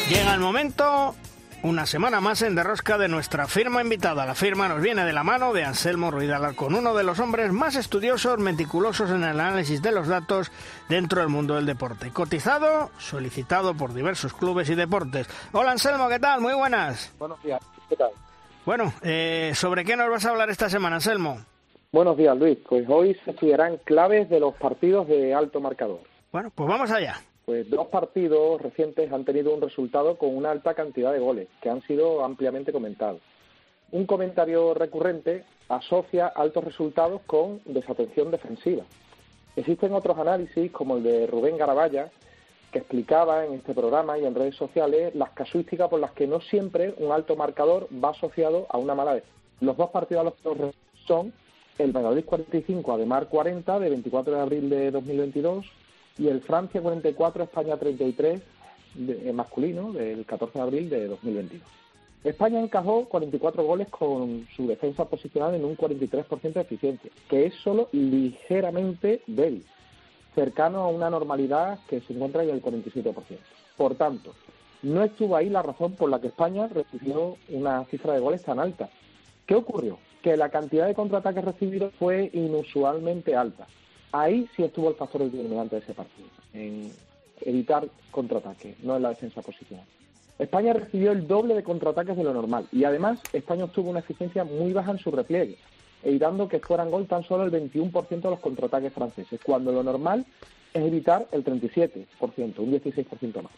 Llega 0.10 0.34
el 0.34 0.40
momento, 0.40 1.14
una 1.62 1.86
semana 1.86 2.20
más 2.20 2.42
en 2.42 2.56
Derrosca 2.56 2.98
de 2.98 3.08
nuestra 3.08 3.46
firma 3.46 3.84
invitada. 3.84 4.26
La 4.26 4.34
firma 4.34 4.68
nos 4.68 4.82
viene 4.82 5.06
de 5.06 5.14
la 5.14 5.24
mano 5.24 5.54
de 5.54 5.64
Anselmo 5.64 6.10
Ruiz 6.10 6.32
con 6.56 6.74
uno 6.74 6.96
de 6.96 7.04
los 7.04 7.20
hombres 7.20 7.52
más 7.54 7.76
estudiosos, 7.76 8.40
meticulosos 8.40 9.12
en 9.12 9.24
el 9.24 9.40
análisis 9.40 9.84
de 9.84 9.92
los 9.92 10.08
datos 10.08 10.52
dentro 10.90 11.22
del 11.22 11.30
mundo 11.30 11.54
del 11.54 11.68
deporte. 11.68 12.10
Cotizado, 12.10 12.90
solicitado 12.98 13.76
por 13.76 13.94
diversos 13.94 14.34
clubes 14.34 14.68
y 14.72 14.74
deportes. 14.74 15.30
Hola 15.52 15.74
Anselmo, 15.74 16.10
¿qué 16.10 16.18
tal? 16.18 16.42
Muy 16.42 16.56
buenas. 16.56 17.14
Buenos 17.20 17.40
días, 17.44 17.62
¿qué 17.88 17.96
tal? 17.96 18.10
Bueno, 18.66 18.92
eh, 19.04 19.52
¿sobre 19.54 19.86
qué 19.86 19.96
nos 19.96 20.10
vas 20.10 20.26
a 20.26 20.32
hablar 20.32 20.50
esta 20.50 20.72
semana, 20.72 20.96
Anselmo? 20.96 21.38
Buenos 21.92 22.18
días, 22.18 22.36
Luis. 22.36 22.58
Pues 22.68 22.84
hoy 22.90 23.16
se 23.26 23.30
estudiarán 23.30 23.78
claves 23.84 24.28
de 24.28 24.40
los 24.40 24.56
partidos 24.56 25.08
de 25.08 25.36
alto 25.36 25.62
marcador. 25.62 26.00
Bueno, 26.32 26.52
pues 26.56 26.68
vamos 26.68 26.90
allá 26.90 27.22
pues 27.50 27.68
dos 27.68 27.88
partidos 27.88 28.62
recientes 28.62 29.12
han 29.12 29.26
tenido 29.26 29.52
un 29.52 29.60
resultado 29.60 30.20
con 30.20 30.36
una 30.36 30.52
alta 30.52 30.76
cantidad 30.76 31.12
de 31.12 31.18
goles, 31.18 31.48
que 31.64 31.72
han 31.72 31.82
sido 31.82 32.24
ampliamente 32.24 32.72
comentados. 32.72 33.22
Un 33.92 34.06
comentario 34.06 34.76
recurrente 34.76 35.46
asocia 35.68 36.28
altos 36.28 36.64
resultados 36.64 37.22
con 37.26 37.60
desatención 37.66 38.30
defensiva. 38.30 38.84
Existen 39.56 39.96
otros 39.96 40.20
análisis, 40.20 40.72
como 40.72 40.98
el 40.98 41.02
de 41.02 41.26
Rubén 41.26 41.58
Garabaya, 41.58 42.12
que 42.72 42.78
explicaba 42.78 43.44
en 43.44 43.54
este 43.56 43.74
programa 43.74 44.20
y 44.20 44.26
en 44.26 44.36
redes 44.36 44.56
sociales 44.56 45.16
las 45.16 45.32
casuísticas 45.32 45.90
por 45.90 46.00
las 46.00 46.12
que 46.12 46.28
no 46.28 46.42
siempre 46.42 46.94
un 47.00 47.12
alto 47.12 47.36
marcador 47.36 47.88
va 47.92 48.12
asociado 48.12 48.68
a 48.70 48.78
una 48.78 48.94
mala 48.94 49.16
defensa. 49.16 49.36
Los 49.60 49.76
dos 49.76 49.90
partidos 49.90 50.22
a 50.22 50.24
los 50.26 50.36
que 50.36 50.72
son 51.08 51.34
el 51.80 51.94
Valladolid 51.94 52.26
45, 52.26 52.94
Ademar 52.94 53.28
40, 53.28 53.80
de 53.80 53.90
24 53.90 54.36
de 54.36 54.40
abril 54.40 54.70
de 54.70 54.92
2022, 54.92 55.66
y 56.20 56.28
el 56.28 56.42
Francia 56.42 56.82
44, 56.82 57.44
España 57.44 57.78
33, 57.78 58.42
de, 58.96 59.34
masculino, 59.34 59.94
del 59.94 60.26
14 60.26 60.60
de 60.60 60.64
abril 60.64 60.90
de 60.90 61.08
2022. 61.08 61.68
España 62.26 62.60
encajó 62.60 63.06
44 63.06 63.64
goles 63.64 63.88
con 63.88 64.46
su 64.54 64.68
defensa 64.68 65.06
posicional 65.06 65.56
en 65.56 65.64
un 65.64 65.78
43% 65.78 66.54
de 66.54 66.62
eficiencia, 66.62 67.10
que 67.30 67.46
es 67.46 67.54
solo 67.56 67.88
ligeramente 67.94 69.22
débil, 69.26 69.66
cercano 70.36 70.80
a 70.80 70.90
una 70.90 71.10
normalidad 71.10 71.80
que 71.88 72.02
se 72.02 72.12
encuentra 72.12 72.44
en 72.44 72.50
el 72.50 72.62
47%. 72.62 73.14
Por 73.78 73.96
tanto, 73.96 74.34
no 74.82 75.02
estuvo 75.04 75.38
ahí 75.38 75.50
la 75.50 75.62
razón 75.62 75.94
por 75.94 76.10
la 76.10 76.20
que 76.20 76.28
España 76.28 76.68
recibió 76.68 77.38
una 77.48 77.86
cifra 77.86 78.14
de 78.14 78.20
goles 78.20 78.44
tan 78.44 78.60
alta. 78.60 78.90
¿Qué 79.46 79.56
ocurrió? 79.56 79.98
Que 80.22 80.36
la 80.36 80.50
cantidad 80.50 80.88
de 80.88 80.96
contraataques 80.96 81.46
recibidos 81.46 81.94
fue 81.98 82.30
inusualmente 82.34 83.38
alta. 83.38 83.68
Ahí 84.12 84.50
sí 84.56 84.64
estuvo 84.64 84.90
el 84.90 84.96
factor 84.96 85.24
determinante 85.24 85.76
de 85.76 85.82
ese 85.82 85.94
partido, 85.94 86.28
en 86.54 86.92
evitar 87.42 87.88
contraataques, 88.12 88.80
no 88.84 88.98
en 88.98 89.04
la 89.04 89.10
defensa 89.10 89.42
posicional. 89.42 89.86
España 90.40 90.74
recibió 90.74 91.12
el 91.12 91.28
doble 91.28 91.54
de 91.54 91.64
contraataques 91.64 92.16
de 92.16 92.24
lo 92.24 92.34
normal 92.34 92.68
y 92.72 92.86
además 92.86 93.20
España 93.34 93.66
obtuvo 93.66 93.90
una 93.90 94.00
eficiencia 94.00 94.44
muy 94.46 94.74
baja 94.74 94.92
en 94.92 95.00
su 95.00 95.12
repliegue, 95.12 95.58
evitando 96.04 96.48
que 96.48 96.60
fueran 96.60 96.90
gol 96.90 97.08
tan 97.08 97.24
solo 97.24 97.44
el 97.44 97.52
21% 97.52 98.08
de 98.08 98.30
los 98.30 98.40
contraataques 98.40 98.94
franceses, 98.94 99.40
cuando 99.44 99.72
lo 99.72 99.84
normal 99.84 100.26
es 100.74 100.82
evitar 100.82 101.28
el 101.32 101.44
37%, 101.44 102.06
un 102.60 102.72
16% 102.72 103.42
más. 103.42 103.52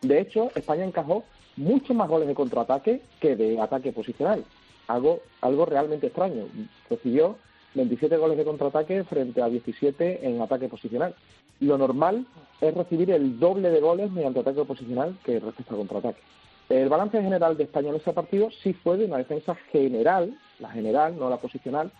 De 0.00 0.20
hecho, 0.20 0.50
España 0.54 0.84
encajó 0.84 1.24
muchos 1.56 1.94
más 1.94 2.08
goles 2.08 2.28
de 2.28 2.34
contraataque 2.34 3.02
que 3.20 3.36
de 3.36 3.60
ataque 3.60 3.92
posicional. 3.92 4.44
Algo, 4.86 5.20
algo 5.42 5.66
realmente 5.66 6.06
extraño. 6.06 6.46
Recibió 6.88 7.36
27 7.74 8.16
goles 8.16 8.38
de 8.38 8.44
contraataque 8.44 9.04
frente 9.04 9.42
a 9.42 9.48
17 9.48 10.26
en 10.26 10.40
ataque 10.40 10.68
posicional. 10.68 11.14
Lo 11.60 11.76
normal 11.76 12.26
es 12.60 12.74
recibir 12.74 13.10
el 13.10 13.38
doble 13.38 13.70
de 13.70 13.80
goles 13.80 14.10
mediante 14.10 14.40
ataque 14.40 14.64
posicional 14.64 15.16
que 15.24 15.40
respecto 15.40 15.74
al 15.74 15.78
contraataque. 15.78 16.20
El 16.68 16.88
balance 16.88 17.22
general 17.22 17.56
de 17.56 17.64
España 17.64 17.88
en 17.90 17.96
ese 17.96 18.12
partido 18.12 18.50
sí 18.62 18.72
fue 18.74 18.98
de 18.98 19.06
una 19.06 19.16
defensa 19.16 19.54
general, 19.72 20.36
la 20.58 20.70
general, 20.70 21.18
no 21.18 21.30
la 21.30 21.38
posicional, 21.38 21.90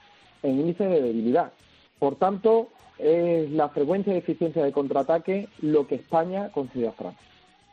en 0.43 0.61
índice 0.61 0.85
de 0.85 1.01
debilidad. 1.01 1.53
Por 1.99 2.17
tanto, 2.17 2.69
es 2.99 3.51
la 3.51 3.69
frecuencia 3.71 4.15
y 4.15 4.19
eficiencia 4.19 4.63
de 4.65 4.73
contraataque 4.73 5.49
lo 5.63 5.87
que 5.87 5.95
España 5.97 6.51
concedió 6.53 6.91
a 6.91 6.93
Francia. 6.93 7.27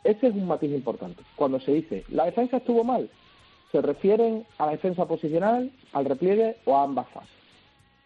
Ese 0.03 0.27
es 0.27 0.35
un 0.35 0.47
matiz 0.47 0.71
importante. 0.71 1.23
Cuando 1.35 1.59
se 1.59 1.73
dice 1.73 2.05
la 2.09 2.25
defensa 2.25 2.57
estuvo 2.57 2.83
mal, 2.83 3.09
se 3.71 3.81
refieren 3.81 4.45
a 4.57 4.67
la 4.67 4.73
defensa 4.73 5.05
posicional, 5.05 5.71
al 5.93 6.05
repliegue 6.05 6.57
o 6.65 6.77
a 6.77 6.83
ambas 6.83 7.09
fases. 7.09 7.34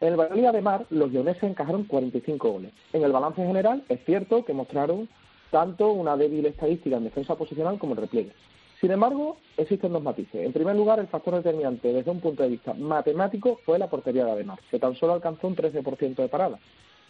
En 0.02 0.08
el 0.08 0.16
Valladolid 0.16 0.52
de 0.52 0.62
Mar, 0.62 0.86
los 0.92 1.12
leoneses 1.12 1.44
encajaron 1.44 1.84
45 1.84 2.50
goles. 2.50 2.72
En 2.94 3.04
el 3.04 3.12
balance 3.12 3.46
general, 3.46 3.84
es 3.90 4.00
cierto 4.06 4.46
que 4.46 4.54
mostraron 4.54 5.10
tanto 5.52 5.92
una 5.92 6.16
débil 6.16 6.46
estadística 6.46 6.96
en 6.96 7.04
defensa 7.04 7.36
posicional 7.36 7.78
como 7.78 7.96
en 7.96 8.02
repliegue. 8.02 8.32
Sin 8.80 8.92
embargo, 8.92 9.36
existen 9.58 9.92
dos 9.92 10.02
matices. 10.02 10.46
En 10.46 10.54
primer 10.54 10.78
lugar, 10.78 11.00
el 11.00 11.08
factor 11.08 11.36
determinante 11.36 11.92
desde 11.92 12.12
un 12.12 12.22
punto 12.22 12.44
de 12.44 12.50
vista 12.50 12.74
matemático 12.74 13.60
fue 13.66 13.78
la 13.78 13.90
portería 13.90 14.24
de 14.24 14.32
Ademar, 14.32 14.60
que 14.72 14.80
tan 14.80 14.96
solo 14.96 15.14
alcanzó 15.14 15.48
un 15.48 15.58
13% 15.58 16.16
de 16.16 16.30
parada, 16.30 16.60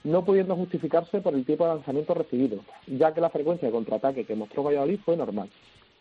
no 0.04 0.25
pudiendo 0.25 0.56
justificarse 0.56 1.21
por 1.21 1.36
el 1.36 1.45
tipo 1.45 1.65
de 1.65 1.75
lanzamiento 1.75 2.15
recibido, 2.15 2.62
ya 2.88 3.13
que 3.13 3.21
la 3.21 3.30
frecuencia 3.30 3.67
de 3.67 3.71
contraataque 3.71 4.25
que 4.25 4.34
mostró 4.34 4.63
Valladolid 4.63 4.99
fue 5.06 5.15
normal. 5.15 5.52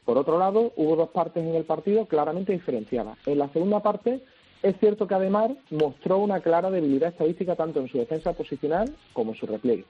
Por 0.06 0.16
otro 0.16 0.38
lado, 0.38 0.72
hubo 0.76 0.96
dos 0.96 1.10
partes 1.10 1.44
en 1.44 1.54
el 1.54 1.64
partido 1.64 2.06
claramente 2.06 2.54
diferenciadas. 2.54 3.18
En 3.26 3.36
la 3.36 3.50
segunda 3.50 3.80
parte, 3.80 4.22
es 4.62 4.76
cierto 4.78 5.06
que 5.06 5.14
Ademar 5.14 5.54
mostró 5.70 6.18
una 6.18 6.40
clara 6.40 6.70
debilidad 6.70 7.10
estadística 7.10 7.54
tanto 7.54 7.80
en 7.80 7.88
su 7.88 7.98
defensa 7.98 8.32
posicional 8.32 8.92
como 9.12 9.32
en 9.32 9.38
su 9.38 9.46
repliegue. 9.46 9.84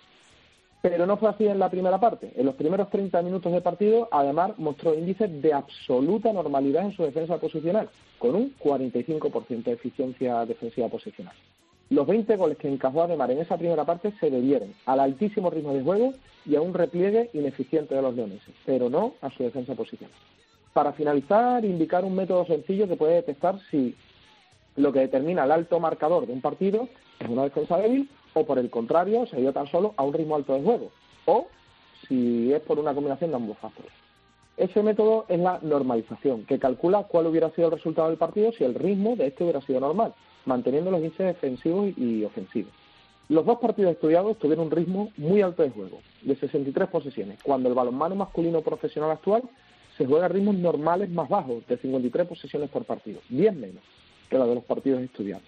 Pero 0.80 1.06
no 1.06 1.16
fue 1.16 1.30
así 1.30 1.46
en 1.46 1.58
la 1.58 1.70
primera 1.70 1.98
parte. 1.98 2.32
En 2.36 2.46
los 2.46 2.54
primeros 2.54 2.88
30 2.90 3.20
minutos 3.22 3.52
de 3.52 3.60
partido, 3.60 4.08
Ademar 4.12 4.54
mostró 4.58 4.94
índices 4.94 5.42
de 5.42 5.52
absoluta 5.52 6.32
normalidad 6.32 6.84
en 6.84 6.92
su 6.92 7.02
defensa 7.02 7.38
posicional, 7.38 7.88
con 8.18 8.36
un 8.36 8.54
45% 8.58 9.64
de 9.64 9.72
eficiencia 9.72 10.44
defensiva 10.46 10.88
posicional. 10.88 11.34
Los 11.90 12.06
20 12.06 12.36
goles 12.36 12.58
que 12.58 12.68
encajó 12.68 13.02
Ademar 13.02 13.30
en 13.30 13.38
esa 13.38 13.56
primera 13.56 13.84
parte 13.84 14.12
se 14.20 14.30
debieron 14.30 14.74
al 14.84 15.00
altísimo 15.00 15.50
ritmo 15.50 15.72
de 15.72 15.82
juego 15.82 16.12
y 16.46 16.54
a 16.54 16.60
un 16.60 16.74
repliegue 16.74 17.30
ineficiente 17.32 17.94
de 17.94 18.02
los 18.02 18.14
leoneses, 18.14 18.54
pero 18.64 18.88
no 18.88 19.14
a 19.20 19.30
su 19.30 19.42
defensa 19.42 19.74
posicional. 19.74 20.14
Para 20.74 20.92
finalizar, 20.92 21.64
indicar 21.64 22.04
un 22.04 22.14
método 22.14 22.44
sencillo 22.46 22.86
que 22.86 22.96
puede 22.96 23.14
detectar 23.14 23.58
si 23.70 23.96
lo 24.78 24.92
que 24.92 25.00
determina 25.00 25.44
el 25.44 25.50
alto 25.50 25.80
marcador 25.80 26.26
de 26.26 26.32
un 26.32 26.40
partido 26.40 26.88
es 27.18 27.28
una 27.28 27.42
defensa 27.42 27.76
débil 27.76 28.08
o 28.34 28.46
por 28.46 28.58
el 28.58 28.70
contrario 28.70 29.26
se 29.26 29.36
dio 29.36 29.52
tan 29.52 29.66
solo 29.66 29.92
a 29.96 30.04
un 30.04 30.14
ritmo 30.14 30.36
alto 30.36 30.54
de 30.54 30.62
juego 30.62 30.90
o 31.26 31.48
si 32.06 32.52
es 32.52 32.60
por 32.60 32.78
una 32.78 32.94
combinación 32.94 33.30
de 33.30 33.36
ambos 33.36 33.58
factores. 33.58 33.92
Ese 34.56 34.82
método 34.82 35.24
es 35.28 35.38
la 35.38 35.58
normalización, 35.62 36.44
que 36.44 36.58
calcula 36.58 37.04
cuál 37.04 37.26
hubiera 37.26 37.50
sido 37.50 37.68
el 37.68 37.74
resultado 37.74 38.08
del 38.08 38.18
partido 38.18 38.50
si 38.52 38.64
el 38.64 38.74
ritmo 38.74 39.14
de 39.14 39.28
este 39.28 39.44
hubiera 39.44 39.60
sido 39.60 39.80
normal, 39.80 40.14
manteniendo 40.46 40.90
los 40.90 41.00
índices 41.00 41.26
defensivos 41.26 41.90
y 41.96 42.24
ofensivos. 42.24 42.72
Los 43.28 43.44
dos 43.44 43.58
partidos 43.58 43.92
estudiados 43.92 44.38
tuvieron 44.38 44.66
un 44.66 44.70
ritmo 44.70 45.10
muy 45.16 45.42
alto 45.42 45.62
de 45.62 45.70
juego, 45.70 46.00
de 46.22 46.34
63 46.34 46.88
posesiones, 46.88 47.42
cuando 47.42 47.68
el 47.68 47.74
balonmano 47.74 48.14
masculino 48.14 48.62
profesional 48.62 49.10
actual 49.10 49.42
se 49.96 50.06
juega 50.06 50.26
a 50.26 50.28
ritmos 50.28 50.54
normales 50.56 51.10
más 51.10 51.28
bajos, 51.28 51.66
de 51.66 51.76
53 51.76 52.26
posesiones 52.26 52.70
por 52.70 52.84
partido, 52.84 53.20
10 53.28 53.54
menos 53.54 53.82
que 54.28 54.38
la 54.38 54.46
de 54.46 54.54
los 54.54 54.64
partidos 54.64 55.00
estudiados. 55.02 55.44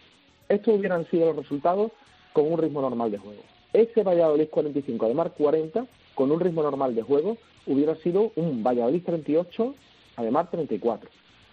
Estos 0.49 0.79
hubieran 0.79 1.09
sido 1.11 1.27
los 1.27 1.37
resultados 1.37 1.93
con 2.33 2.51
un 2.51 2.59
ritmo 2.59 2.81
normal 2.81 3.11
de 3.11 3.19
juego. 3.19 3.43
Ese 3.73 4.03
Valladolid 4.03 4.49
45, 4.49 5.05
además 5.05 5.31
40, 5.37 5.87
con 6.15 6.31
un 6.31 6.41
ritmo 6.41 6.63
normal 6.63 6.95
de 6.95 7.03
juego, 7.03 7.37
hubiera 7.67 7.95
sido 7.97 8.33
un 8.37 8.63
Valladolid 8.63 9.03
38, 9.05 9.75
además 10.17 10.51
34. 10.51 11.09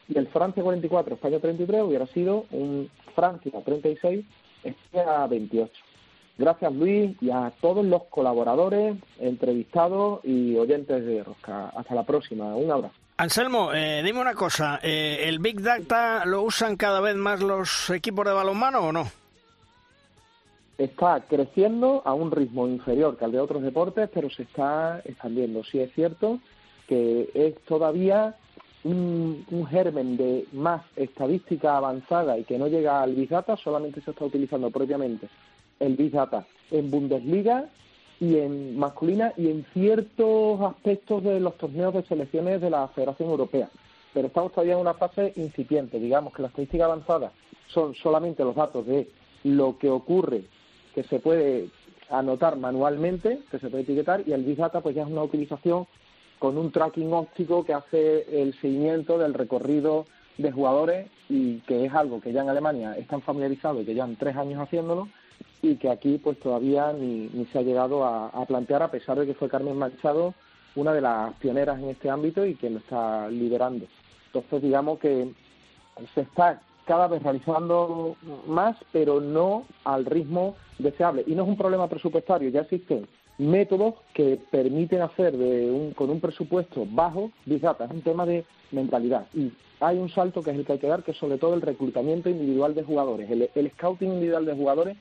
Y 0.10 0.18
el 0.18 0.28
Francia 0.28 0.64
44, 0.64 1.16
España 1.16 1.40
33 1.40 1.84
hubiera 1.84 2.08
sido 2.08 2.46
un 2.52 2.90
Francia 3.14 3.52
36, 3.64 4.26
España 4.64 5.28
28. 5.28 5.72
Gracias 6.38 6.74
Luis 6.74 7.16
y 7.22 7.32
a 7.32 7.52
todos 7.62 7.84
los 7.84 8.04
colaboradores, 8.06 8.96
entrevistados 9.20 10.24
y 10.24 10.56
oyentes 10.56 11.04
de 11.06 11.24
Rosca. 11.24 11.70
Hasta 11.70 11.96
la 11.96 12.04
próxima. 12.04 12.56
Un 12.56 12.72
abrazo. 12.72 13.07
Anselmo, 13.20 13.74
eh, 13.74 14.04
dime 14.04 14.22
una 14.22 14.36
cosa, 14.36 14.80
eh, 14.84 15.24
¿el 15.24 15.40
Big 15.40 15.60
Data 15.60 16.24
lo 16.26 16.44
usan 16.44 16.78
cada 16.78 17.02
vez 17.02 17.16
más 17.16 17.42
los 17.42 17.90
equipos 17.90 18.24
de 18.28 18.32
balonmano 18.32 18.80
o 18.82 18.92
no? 18.92 19.08
Está 20.78 21.22
creciendo 21.28 22.04
a 22.06 22.14
un 22.14 22.30
ritmo 22.30 22.68
inferior 22.68 23.18
que 23.18 23.26
al 23.26 23.32
de 23.32 23.40
otros 23.40 23.64
deportes, 23.64 24.08
pero 24.14 24.30
se 24.30 24.44
está 24.44 25.02
expandiendo. 25.04 25.64
Sí 25.64 25.80
es 25.80 25.92
cierto 25.96 26.40
que 26.88 27.32
es 27.34 27.56
todavía 27.62 28.36
un, 28.84 29.44
un, 29.50 29.66
germen 29.66 30.16
de 30.16 30.46
más 30.54 30.84
estadística 30.96 31.76
avanzada 31.76 32.38
y 32.38 32.44
que 32.44 32.60
no 32.60 32.68
llega 32.68 33.02
al 33.02 33.16
Big 33.16 33.30
Data, 33.30 33.58
solamente 33.58 34.00
se 34.02 34.12
está 34.12 34.26
utilizando 34.26 34.70
propiamente 34.70 35.28
el 35.80 35.96
Big 35.96 36.12
Data 36.12 36.46
en 36.70 36.92
Bundesliga 36.92 37.68
y 38.20 38.38
en 38.38 38.78
masculina 38.78 39.34
y 39.38 39.50
en 39.50 39.66
ciertos 39.74 40.62
aspectos 40.62 41.24
de 41.24 41.40
los 41.40 41.58
torneos 41.58 41.94
de 41.94 42.04
selecciones 42.04 42.62
de 42.62 42.70
la 42.70 42.88
Federación 42.90 43.30
Europea. 43.30 43.70
Pero 44.14 44.28
estamos 44.28 44.52
todavía 44.52 44.74
en 44.74 44.80
una 44.80 44.96
fase 44.96 45.34
incipiente, 45.36 46.00
digamos 46.00 46.34
que 46.34 46.42
la 46.42 46.48
estadística 46.48 46.86
avanzada 46.86 47.32
son 47.68 47.94
solamente 47.96 48.44
los 48.44 48.56
datos 48.56 48.86
de 48.86 49.08
lo 49.44 49.78
que 49.78 49.90
ocurre 49.90 50.46
que 50.96 51.04
se 51.04 51.20
puede 51.20 51.70
anotar 52.10 52.58
manualmente, 52.58 53.42
que 53.52 53.60
se 53.60 53.70
puede 53.70 53.84
etiquetar, 53.84 54.24
y 54.26 54.32
el 54.32 54.44
Big 54.44 54.58
Data 54.58 54.82
pues 54.82 54.96
ya 54.96 55.04
es 55.04 55.10
una 55.10 55.24
utilización 55.24 55.86
con 56.40 56.58
un 56.58 56.72
tracking 56.72 57.12
óptico 57.14 57.64
que 57.64 57.74
hace 57.74 58.42
el 58.42 58.54
seguimiento 58.60 59.18
del 59.18 59.34
recorrido 59.34 60.06
de 60.38 60.52
jugadores 60.52 61.08
y 61.30 61.60
que 61.62 61.86
es 61.86 61.94
algo 61.94 62.22
que 62.22 62.32
ya 62.32 62.42
en 62.42 62.50
Alemania 62.50 62.96
están 62.98 63.22
familiarizados 63.22 63.82
y 63.82 63.86
que 63.86 63.94
llevan 63.94 64.16
tres 64.16 64.36
años 64.36 64.62
haciéndolo 64.62 65.08
y 65.62 65.76
que 65.76 65.90
aquí 65.90 66.18
pues 66.18 66.40
todavía 66.40 66.94
ni, 66.94 67.30
ni 67.34 67.46
se 67.48 67.60
ha 67.60 67.62
llegado 67.62 68.06
a, 68.06 68.28
a, 68.28 68.46
plantear 68.46 68.84
a 68.84 68.92
pesar 68.92 69.20
de 69.20 69.26
que 69.26 69.34
fue 69.34 69.50
Carmen 69.50 69.78
Machado 69.78 70.34
una 70.76 70.94
de 70.94 71.02
las 71.02 71.34
pioneras 71.36 71.80
en 71.80 71.90
este 71.90 72.10
ámbito 72.10 72.46
y 72.46 72.56
que 72.56 72.70
lo 72.70 72.80
está 72.80 73.30
liderando. 73.30 73.86
Entonces 74.28 74.62
digamos 74.62 75.00
que 75.00 75.32
se 76.14 76.22
está 76.22 76.62
cada 76.86 77.08
vez 77.08 77.22
realizando 77.22 78.16
más, 78.48 78.78
pero 78.92 79.20
no 79.20 79.66
al 79.84 80.06
ritmo 80.06 80.56
deseable. 80.80 81.24
Y 81.28 81.36
no 81.36 81.44
es 81.44 81.50
un 81.50 81.58
problema 81.58 81.88
presupuestario, 81.88 82.50
ya 82.50 82.62
existen 82.62 83.08
métodos 83.38 83.96
que 84.14 84.40
permiten 84.50 85.02
hacer 85.02 85.38
de 85.38 85.70
un, 85.70 85.92
con 85.92 86.10
un 86.10 86.20
presupuesto 86.20 86.88
bajo 86.90 87.32
Big. 87.46 87.64
Es 87.64 87.92
un 87.92 88.02
tema 88.02 88.26
de 88.26 88.46
mentalidad. 88.72 89.28
Y 89.34 89.52
hay 89.80 89.98
un 89.98 90.10
salto 90.10 90.42
que 90.42 90.52
es 90.52 90.58
el 90.58 90.66
que 90.66 90.74
hay 90.74 90.80
que 90.80 90.88
dar, 90.88 91.04
que 91.04 91.12
es 91.12 91.18
sobre 91.18 91.38
todo 91.38 91.54
el 91.54 91.62
reclutamiento 91.62 92.30
individual 92.30 92.74
de 92.74 92.84
jugadores. 92.84 93.30
El, 93.30 93.50
el 93.54 93.72
scouting 93.72 94.14
individual 94.14 94.46
de 94.46 94.56
jugadores 94.56 94.98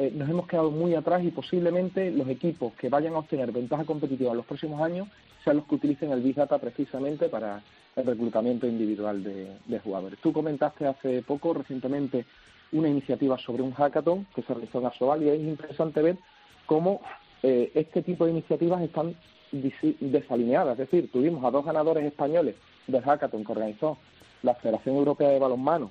eh, 0.00 0.10
nos 0.14 0.30
hemos 0.30 0.46
quedado 0.46 0.70
muy 0.70 0.94
atrás 0.94 1.22
y 1.22 1.30
posiblemente 1.30 2.10
los 2.10 2.26
equipos 2.26 2.72
que 2.72 2.88
vayan 2.88 3.12
a 3.12 3.18
obtener 3.18 3.52
ventaja 3.52 3.84
competitiva 3.84 4.30
en 4.30 4.38
los 4.38 4.46
próximos 4.46 4.80
años 4.80 5.06
sean 5.44 5.58
los 5.58 5.66
que 5.66 5.74
utilicen 5.74 6.10
el 6.10 6.22
Big 6.22 6.36
Data 6.36 6.56
precisamente 6.56 7.28
para 7.28 7.62
el 7.96 8.06
reclutamiento 8.06 8.66
individual 8.66 9.22
de, 9.22 9.78
jugadores. 9.80 10.18
Tú 10.22 10.32
comentaste 10.32 10.86
hace 10.86 11.20
poco, 11.20 11.52
recientemente, 11.52 12.24
una 12.72 12.88
iniciativa 12.88 13.36
sobre 13.36 13.62
un 13.62 13.72
hackathon 13.72 14.26
que 14.34 14.40
se 14.40 14.54
realizó 14.54 14.78
en 14.78 14.86
Asobal 14.86 15.22
y 15.22 15.28
es 15.28 15.38
interesante 15.38 16.00
ver 16.00 16.16
cómo 16.64 17.02
eh, 17.42 17.70
este 17.74 18.00
tipo 18.00 18.24
de 18.24 18.30
iniciativas 18.30 18.80
están 18.80 19.14
desalineadas. 19.52 20.78
Es 20.78 20.90
decir, 20.90 21.12
tuvimos 21.12 21.44
a 21.44 21.50
dos 21.50 21.66
ganadores 21.66 22.06
españoles 22.06 22.54
del 22.86 23.02
hackathon 23.02 23.44
que 23.44 23.52
organizó 23.52 23.98
la 24.42 24.54
Federación 24.54 24.96
Europea 24.96 25.28
de 25.28 25.38
Balonmano 25.38 25.90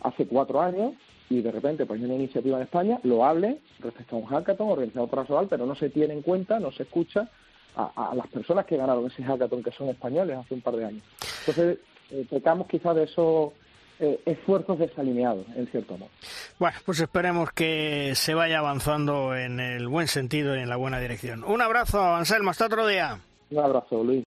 hace 0.00 0.28
cuatro 0.28 0.60
años 0.60 0.92
y 1.30 1.40
de 1.42 1.52
repente 1.52 1.86
pues 1.86 2.00
hay 2.00 2.06
una 2.06 2.14
iniciativa 2.14 2.56
en 2.56 2.62
España 2.64 3.00
lo 3.02 3.24
hable 3.24 3.58
respecto 3.80 4.16
a 4.16 4.18
un 4.18 4.26
hackathon 4.26 4.70
organizado 4.70 5.06
por 5.06 5.20
Asobal, 5.20 5.46
pero 5.48 5.66
no 5.66 5.74
se 5.74 5.90
tiene 5.90 6.14
en 6.14 6.22
cuenta, 6.22 6.58
no 6.58 6.72
se 6.72 6.84
escucha 6.84 7.28
a, 7.76 8.10
a, 8.10 8.14
las 8.14 8.26
personas 8.28 8.66
que 8.66 8.76
ganaron 8.76 9.06
ese 9.06 9.22
hackathon 9.22 9.62
que 9.62 9.72
son 9.72 9.88
españoles 9.88 10.38
hace 10.38 10.54
un 10.54 10.60
par 10.60 10.76
de 10.76 10.86
años. 10.86 11.02
Entonces, 11.40 11.78
eh, 12.10 12.26
pecamos 12.28 12.66
quizás 12.66 12.96
de 12.96 13.04
esos 13.04 13.52
eh, 14.00 14.20
esfuerzos 14.26 14.78
desalineados, 14.78 15.44
en 15.56 15.66
cierto 15.66 15.96
modo. 15.98 16.10
Bueno, 16.58 16.76
pues 16.84 17.00
esperemos 17.00 17.50
que 17.52 18.12
se 18.14 18.34
vaya 18.34 18.58
avanzando 18.58 19.34
en 19.36 19.60
el 19.60 19.88
buen 19.88 20.06
sentido 20.06 20.56
y 20.56 20.60
en 20.60 20.68
la 20.68 20.76
buena 20.76 21.00
dirección. 21.00 21.44
Un 21.44 21.60
abrazo, 21.60 22.00
Anselmo, 22.00 22.50
hasta 22.50 22.66
otro 22.66 22.86
día. 22.86 23.18
Un 23.50 23.58
abrazo, 23.58 24.04
Luis. 24.04 24.27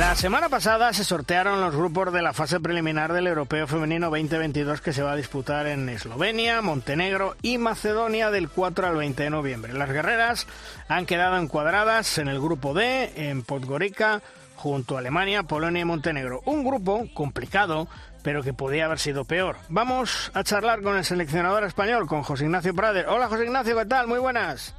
La 0.00 0.16
semana 0.16 0.48
pasada 0.48 0.94
se 0.94 1.04
sortearon 1.04 1.60
los 1.60 1.76
grupos 1.76 2.10
de 2.10 2.22
la 2.22 2.32
fase 2.32 2.58
preliminar 2.58 3.12
del 3.12 3.26
Europeo 3.26 3.66
Femenino 3.66 4.08
2022 4.08 4.80
que 4.80 4.94
se 4.94 5.02
va 5.02 5.12
a 5.12 5.16
disputar 5.16 5.66
en 5.66 5.90
Eslovenia, 5.90 6.62
Montenegro 6.62 7.36
y 7.42 7.58
Macedonia 7.58 8.30
del 8.30 8.48
4 8.48 8.86
al 8.86 8.96
20 8.96 9.24
de 9.24 9.28
noviembre. 9.28 9.74
Las 9.74 9.90
guerreras 9.90 10.46
han 10.88 11.04
quedado 11.04 11.36
encuadradas 11.36 12.16
en 12.16 12.28
el 12.28 12.40
grupo 12.40 12.72
D, 12.72 13.12
en 13.14 13.42
Podgorica, 13.42 14.22
junto 14.56 14.96
a 14.96 15.00
Alemania, 15.00 15.42
Polonia 15.42 15.82
y 15.82 15.84
Montenegro. 15.84 16.40
Un 16.46 16.64
grupo 16.64 17.06
complicado, 17.12 17.86
pero 18.22 18.42
que 18.42 18.54
podía 18.54 18.86
haber 18.86 19.00
sido 19.00 19.26
peor. 19.26 19.58
Vamos 19.68 20.30
a 20.32 20.42
charlar 20.44 20.80
con 20.80 20.96
el 20.96 21.04
seleccionador 21.04 21.64
español, 21.64 22.06
con 22.06 22.22
José 22.22 22.44
Ignacio 22.46 22.74
Prader. 22.74 23.06
Hola 23.06 23.28
José 23.28 23.44
Ignacio, 23.44 23.76
¿qué 23.76 23.84
tal? 23.84 24.06
Muy 24.06 24.18
buenas. 24.18 24.74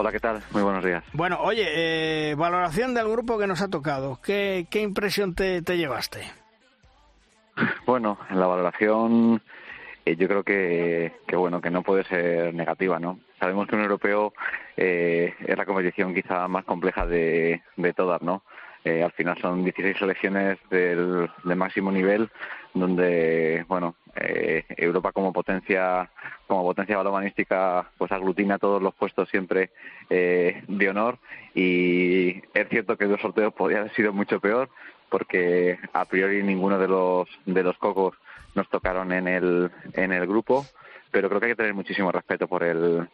Hola, 0.00 0.12
¿qué 0.12 0.20
tal? 0.20 0.40
Muy 0.52 0.62
buenos 0.62 0.84
días. 0.84 1.02
Bueno, 1.12 1.40
oye, 1.40 1.64
eh, 2.30 2.36
valoración 2.36 2.94
del 2.94 3.08
grupo 3.08 3.36
que 3.36 3.48
nos 3.48 3.60
ha 3.62 3.66
tocado. 3.66 4.20
¿Qué, 4.22 4.64
impresión 4.74 5.34
te, 5.34 5.60
llevaste? 5.60 6.20
Bueno, 7.84 8.16
la 8.30 8.46
valoración 8.46 9.42
eh, 10.04 10.14
yo 10.14 10.28
creo 10.28 10.44
que, 10.44 11.14
que, 11.26 11.34
bueno 11.34 11.60
que 11.60 11.70
no 11.70 11.82
puede 11.82 12.04
ser 12.04 12.54
negativa, 12.54 13.00
¿no? 13.00 13.18
Sabemos 13.40 13.66
que 13.66 13.74
un 13.74 13.82
europeo 13.82 14.34
eh, 14.76 15.34
es 15.44 15.58
la 15.58 15.66
competición 15.66 16.14
quizá 16.14 16.46
más 16.46 16.64
compleja 16.64 17.04
de, 17.04 17.62
de 17.74 17.92
todas, 17.92 18.22
¿no? 18.22 18.44
Al 18.84 19.12
final 19.12 19.36
son 19.40 19.64
16 19.64 19.98
selecciones 19.98 20.58
del, 20.70 21.28
de 21.44 21.54
máximo 21.54 21.92
nivel 21.92 22.30
donde 22.74 23.64
bueno 23.68 23.96
eh, 24.16 24.64
Europa 24.76 25.12
como 25.12 25.32
potencia 25.32 26.10
como 26.46 26.62
potencia 26.62 26.96
balomanística 26.96 27.90
pues 27.98 28.10
aglutina 28.12 28.58
todos 28.58 28.82
los 28.82 28.94
puestos 28.94 29.28
siempre 29.28 29.70
eh, 30.10 30.62
de 30.66 30.88
honor. 30.88 31.18
Y 31.54 32.38
es 32.54 32.68
cierto 32.70 32.96
que 32.96 33.06
los 33.06 33.20
sorteos 33.20 33.52
podría 33.54 33.80
haber 33.80 33.94
sido 33.94 34.12
mucho 34.12 34.40
peor 34.40 34.68
porque 35.08 35.78
a 35.92 36.04
priori 36.04 36.42
ninguno 36.42 36.78
de 36.78 36.88
los 36.88 37.28
de 37.46 37.62
los 37.62 37.76
cocos 37.78 38.14
nos 38.54 38.68
tocaron 38.68 39.12
en 39.12 39.28
el 39.28 39.70
en 39.94 40.12
el 40.12 40.26
grupo 40.26 40.64
pero 41.10 41.28
creo 41.28 41.40
que 41.40 41.46
hay 41.46 41.52
que 41.52 41.56
tener 41.56 41.74
muchísimo 41.74 42.12
respeto 42.12 42.46
por 42.46 42.62
el 42.62 43.08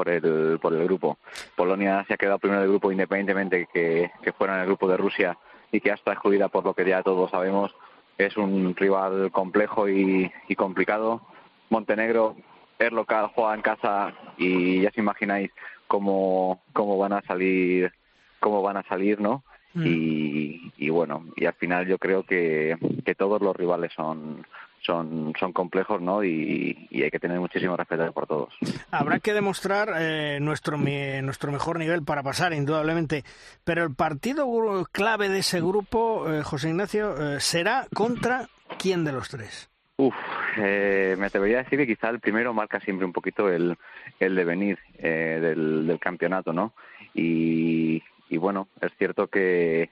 por 0.00 0.08
el 0.08 0.58
por 0.58 0.72
el 0.72 0.84
grupo 0.84 1.18
Polonia 1.54 2.02
se 2.08 2.14
ha 2.14 2.16
quedado 2.16 2.38
primero 2.38 2.62
del 2.62 2.70
grupo 2.70 2.90
independientemente 2.90 3.68
que, 3.70 4.10
que 4.22 4.32
fuera 4.32 4.54
en 4.54 4.60
el 4.60 4.66
grupo 4.66 4.88
de 4.88 4.96
Rusia 4.96 5.36
y 5.70 5.80
que 5.80 5.92
hasta 5.92 6.12
excluida 6.12 6.48
por 6.48 6.64
lo 6.64 6.72
que 6.72 6.88
ya 6.88 7.02
todos 7.02 7.30
sabemos 7.30 7.70
es 8.16 8.34
un 8.38 8.74
rival 8.76 9.30
complejo 9.30 9.88
y, 9.88 10.30
complicado. 10.56 11.20
Montenegro 11.68 12.36
es 12.78 12.92
local, 12.92 13.30
juega 13.34 13.54
en 13.54 13.62
casa 13.62 14.14
y 14.38 14.82
ya 14.82 14.90
se 14.90 15.00
imagináis 15.00 15.50
cómo, 15.86 16.62
cómo 16.72 16.96
van 16.98 17.12
a 17.12 17.22
salir, 17.22 17.92
cómo 18.40 18.62
van 18.62 18.78
a 18.78 18.82
salir, 18.84 19.20
¿no? 19.20 19.42
Mm. 19.74 19.86
Y, 19.86 20.72
y, 20.78 20.90
bueno, 20.90 21.26
y 21.36 21.44
al 21.44 21.54
final 21.54 21.86
yo 21.86 21.98
creo 21.98 22.24
que, 22.24 22.76
que 23.04 23.14
todos 23.14 23.40
los 23.40 23.54
rivales 23.54 23.92
son, 23.94 24.46
son, 24.84 25.32
son 25.38 25.52
complejos 25.52 26.00
¿no? 26.00 26.24
Y, 26.24 26.88
hay 26.92 27.10
que 27.10 27.18
tener 27.18 27.38
muchísimo 27.38 27.76
respeto 27.76 28.12
por 28.12 28.26
todos. 28.26 28.54
Habrá 28.90 29.20
que 29.20 29.32
demostrar 29.32 29.92
eh, 29.98 30.38
nuestro, 30.40 30.76
nuestro 30.76 31.52
mejor 31.52 31.78
nivel 31.78 32.02
para 32.02 32.22
pasar, 32.22 32.52
indudablemente. 32.52 33.24
Pero 33.64 33.84
el 33.84 33.94
partido 33.94 34.46
clave 34.92 35.28
de 35.28 35.38
ese 35.38 35.60
grupo, 35.60 36.30
eh, 36.30 36.42
José 36.42 36.70
Ignacio, 36.70 37.34
eh, 37.34 37.40
será 37.40 37.86
contra 37.94 38.48
quién 38.78 39.04
de 39.04 39.12
los 39.12 39.28
tres? 39.28 39.70
Uf, 39.96 40.14
me 40.56 41.26
atrevería 41.26 41.60
a 41.60 41.62
decir 41.64 41.78
que 41.78 41.86
quizá 41.86 42.08
el 42.08 42.20
primero 42.20 42.54
marca 42.54 42.80
siempre 42.80 43.04
un 43.04 43.12
poquito 43.12 43.50
el, 43.50 43.76
el 44.18 44.34
devenir 44.34 44.78
del, 44.98 45.86
del 45.86 45.98
campeonato, 45.98 46.54
¿no? 46.54 46.72
Y, 47.12 48.02
y 48.30 48.36
bueno, 48.38 48.68
es 48.80 48.92
cierto 48.96 49.26
que, 49.26 49.90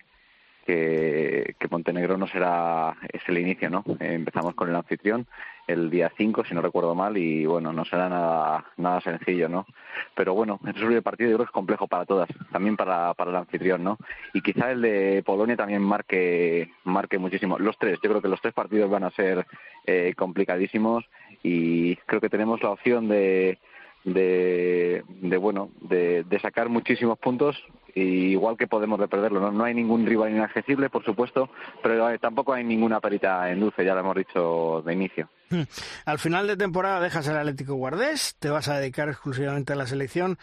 que, 0.68 1.68
Montenegro 1.70 2.16
no 2.18 2.26
será 2.26 2.96
es 3.11 3.22
el 3.28 3.38
inicio, 3.38 3.70
¿no? 3.70 3.85
Empezamos 4.00 4.54
con 4.54 4.68
el 4.68 4.76
anfitrión 4.76 5.26
el 5.66 5.90
día 5.90 6.11
5, 6.16 6.44
si 6.44 6.54
no 6.54 6.62
recuerdo 6.62 6.94
mal, 6.94 7.16
y 7.16 7.44
bueno, 7.44 7.72
no 7.72 7.85
será 7.85 8.09
nada 8.09 8.64
nada 8.76 9.00
sencillo, 9.00 9.48
¿no? 9.48 9.66
Pero 10.14 10.35
bueno, 10.35 10.61
el 10.64 11.02
partido 11.02 11.31
yo 11.31 11.37
creo 11.37 11.46
que 11.46 11.50
es 11.50 11.54
complejo 11.54 11.87
para 11.87 12.07
todas, 12.07 12.28
también 12.52 12.76
para, 12.76 13.12
para 13.14 13.31
el 13.31 13.37
anfitrión, 13.37 13.83
¿no? 13.85 13.98
Y 14.35 14.40
quizá 14.42 14.70
el 14.70 14.83
de 14.83 15.22
Polonia 15.24 15.57
también 15.57 15.83
marque 15.83 16.70
marque 16.85 17.18
muchísimo. 17.18 17.59
Los 17.59 17.78
tres, 17.78 17.98
yo 18.02 18.11
creo 18.11 18.22
que 18.22 18.28
los 18.28 18.40
tres 18.40 18.54
partidos 18.54 18.90
van 18.90 19.04
a 19.04 19.11
ser 19.11 19.46
eh, 19.87 20.14
complicadísimos 20.16 21.04
y 21.42 21.96
creo 21.96 22.20
que 22.20 22.31
tenemos 22.31 22.62
la 22.62 22.70
opción 22.70 23.09
de 23.09 23.59
de, 24.04 25.02
de 25.09 25.37
bueno 25.37 25.70
de, 25.81 26.24
de 26.24 26.40
sacar 26.40 26.68
muchísimos 26.68 27.18
puntos 27.18 27.57
igual 27.94 28.57
que 28.57 28.66
podemos 28.66 28.98
de 28.98 29.09
perderlo. 29.09 29.40
¿no? 29.40 29.53
no 29.53 29.64
hay 29.64 29.74
ningún 29.74 30.07
rival 30.07 30.31
inaccesible, 30.31 30.90
por 30.90 31.05
supuesto, 31.05 31.51
pero 31.83 32.11
eh, 32.11 32.18
tampoco 32.18 32.53
hay 32.53 32.64
ninguna 32.64 33.01
perita 33.01 33.51
en 33.51 33.61
dulce, 33.61 33.85
ya 33.85 33.94
lo 33.94 34.01
hemos 34.01 34.16
dicho 34.16 34.83
de 34.85 34.92
inicio. 34.92 35.29
Al 36.05 36.18
final 36.18 36.46
de 36.46 36.57
temporada 36.57 37.01
dejas 37.01 37.27
el 37.29 37.37
Atlético 37.37 37.74
Guardés, 37.74 38.37
te 38.38 38.51
vas 38.51 38.68
a 38.68 38.79
dedicar 38.79 39.09
exclusivamente 39.09 39.72
a 39.72 39.77
la 39.77 39.87
selección. 39.87 40.38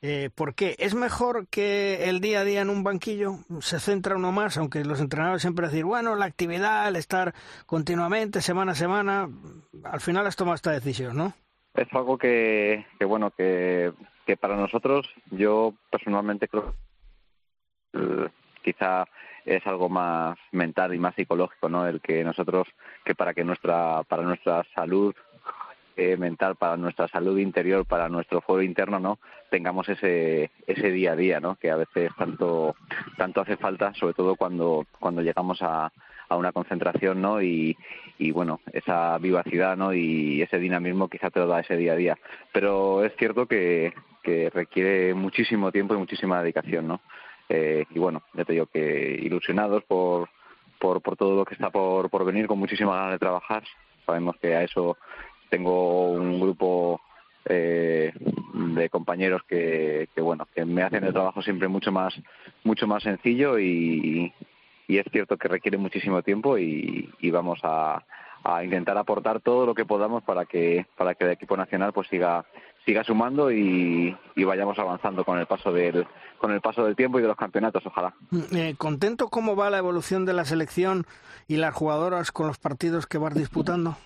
Eh, 0.00 0.30
¿Por 0.32 0.54
qué? 0.54 0.76
¿Es 0.78 0.94
mejor 0.94 1.48
que 1.48 2.08
el 2.08 2.20
día 2.20 2.40
a 2.40 2.44
día 2.44 2.60
en 2.60 2.70
un 2.70 2.84
banquillo 2.84 3.38
se 3.60 3.80
centra 3.80 4.14
uno 4.14 4.30
más, 4.30 4.56
aunque 4.56 4.84
los 4.84 5.00
entrenadores 5.00 5.42
siempre 5.42 5.66
decir, 5.66 5.84
bueno, 5.84 6.14
la 6.14 6.26
actividad, 6.26 6.86
el 6.86 6.94
estar 6.94 7.34
continuamente, 7.66 8.40
semana 8.40 8.72
a 8.72 8.76
semana, 8.76 9.28
al 9.82 10.00
final 10.00 10.26
has 10.26 10.36
tomado 10.36 10.54
esta 10.54 10.70
decisión, 10.70 11.16
¿no? 11.16 11.34
Es 11.74 11.88
algo 11.92 12.16
que, 12.16 12.86
que 12.98 13.04
bueno, 13.04 13.32
que, 13.32 13.92
que 14.24 14.36
para 14.36 14.56
nosotros, 14.56 15.08
yo 15.32 15.74
personalmente 15.90 16.46
creo 16.46 16.74
quizá 18.62 19.06
es 19.44 19.66
algo 19.66 19.88
más 19.88 20.38
mental 20.52 20.94
y 20.94 20.98
más 20.98 21.14
psicológico, 21.14 21.68
¿no? 21.68 21.86
El 21.86 22.00
que 22.00 22.22
nosotros, 22.22 22.68
que 23.04 23.14
para 23.14 23.32
que 23.32 23.44
nuestra, 23.44 24.02
para 24.04 24.22
nuestra 24.22 24.64
salud 24.74 25.14
eh, 25.96 26.16
mental, 26.16 26.56
para 26.56 26.76
nuestra 26.76 27.08
salud 27.08 27.38
interior, 27.38 27.84
para 27.86 28.08
nuestro 28.08 28.40
foro 28.40 28.62
interno, 28.62 29.00
¿no? 29.00 29.18
Tengamos 29.50 29.88
ese, 29.88 30.50
ese 30.66 30.90
día 30.92 31.12
a 31.12 31.16
día, 31.16 31.40
¿no? 31.40 31.56
Que 31.56 31.70
a 31.70 31.76
veces 31.76 32.12
tanto, 32.16 32.76
tanto 33.16 33.40
hace 33.40 33.56
falta, 33.56 33.92
sobre 33.94 34.14
todo 34.14 34.36
cuando, 34.36 34.86
cuando 35.00 35.22
llegamos 35.22 35.60
a, 35.62 35.90
a 36.28 36.36
una 36.36 36.52
concentración, 36.52 37.20
¿no? 37.20 37.42
Y, 37.42 37.76
y 38.18 38.30
bueno, 38.30 38.60
esa 38.72 39.18
vivacidad, 39.18 39.76
¿no? 39.76 39.92
Y 39.92 40.42
ese 40.42 40.58
dinamismo 40.58 41.08
quizá 41.08 41.30
te 41.30 41.40
lo 41.40 41.46
da 41.46 41.60
ese 41.60 41.76
día 41.76 41.94
a 41.94 41.96
día. 41.96 42.18
Pero 42.52 43.04
es 43.04 43.12
cierto 43.16 43.46
que, 43.46 43.92
que 44.22 44.50
requiere 44.50 45.14
muchísimo 45.14 45.72
tiempo 45.72 45.94
y 45.94 45.98
muchísima 45.98 46.40
dedicación, 46.40 46.86
¿no? 46.86 47.00
Eh, 47.48 47.84
y 47.90 47.98
bueno, 47.98 48.22
ya 48.34 48.44
te 48.44 48.52
digo 48.52 48.66
que 48.66 49.18
ilusionados 49.22 49.84
por, 49.84 50.28
por, 50.78 51.00
por 51.00 51.16
todo 51.16 51.36
lo 51.36 51.44
que 51.44 51.54
está 51.54 51.70
por, 51.70 52.10
por 52.10 52.24
venir, 52.24 52.46
con 52.46 52.58
muchísima 52.58 52.94
ganas 52.94 53.12
de 53.12 53.18
trabajar. 53.18 53.62
Sabemos 54.04 54.36
que 54.36 54.54
a 54.54 54.62
eso 54.62 54.96
tengo 55.50 56.10
un 56.10 56.40
grupo 56.40 57.00
eh, 57.44 58.12
de 58.76 58.90
compañeros 58.90 59.42
que, 59.48 60.08
que, 60.14 60.20
bueno 60.20 60.46
que 60.54 60.64
me 60.64 60.82
hacen 60.82 61.04
el 61.04 61.12
trabajo 61.12 61.40
siempre 61.42 61.68
mucho 61.68 61.90
más 61.90 62.14
mucho 62.64 62.86
más 62.86 63.02
sencillo 63.02 63.58
y, 63.58 64.32
y 64.86 64.98
es 64.98 65.06
cierto 65.10 65.36
que 65.36 65.48
requiere 65.48 65.78
muchísimo 65.78 66.22
tiempo 66.22 66.58
y, 66.58 67.10
y 67.20 67.30
vamos 67.30 67.60
a, 67.62 68.04
a 68.44 68.64
intentar 68.64 68.98
aportar 68.98 69.40
todo 69.40 69.66
lo 69.66 69.74
que 69.74 69.84
podamos 69.84 70.22
para 70.22 70.44
que 70.44 70.86
para 70.96 71.14
que 71.14 71.24
el 71.24 71.30
equipo 71.30 71.56
nacional 71.56 71.92
pues 71.92 72.08
siga 72.08 72.44
siga 72.88 73.04
sumando 73.04 73.52
y, 73.52 74.16
vayamos 74.34 74.78
avanzando 74.78 75.22
con 75.22 75.38
el 75.38 75.44
paso 75.44 75.70
del 75.70 76.06
con 76.38 76.52
el 76.52 76.62
paso 76.62 76.84
del 76.84 76.96
tiempo 76.96 77.18
y 77.18 77.22
de 77.22 77.28
los 77.28 77.36
campeonatos 77.36 77.84
ojalá. 77.84 78.14
Mm, 78.30 78.56
eh, 78.56 78.74
contento 78.78 79.28
cómo 79.28 79.56
va 79.56 79.68
la 79.68 79.76
evolución 79.76 80.24
de 80.24 80.32
la 80.32 80.46
selección 80.46 81.04
y 81.48 81.58
las 81.58 81.74
jugadoras 81.74 82.32
con 82.32 82.46
los 82.46 82.58
partidos 82.58 83.06
que 83.06 83.18
vas 83.18 83.34
disputando 83.34 83.98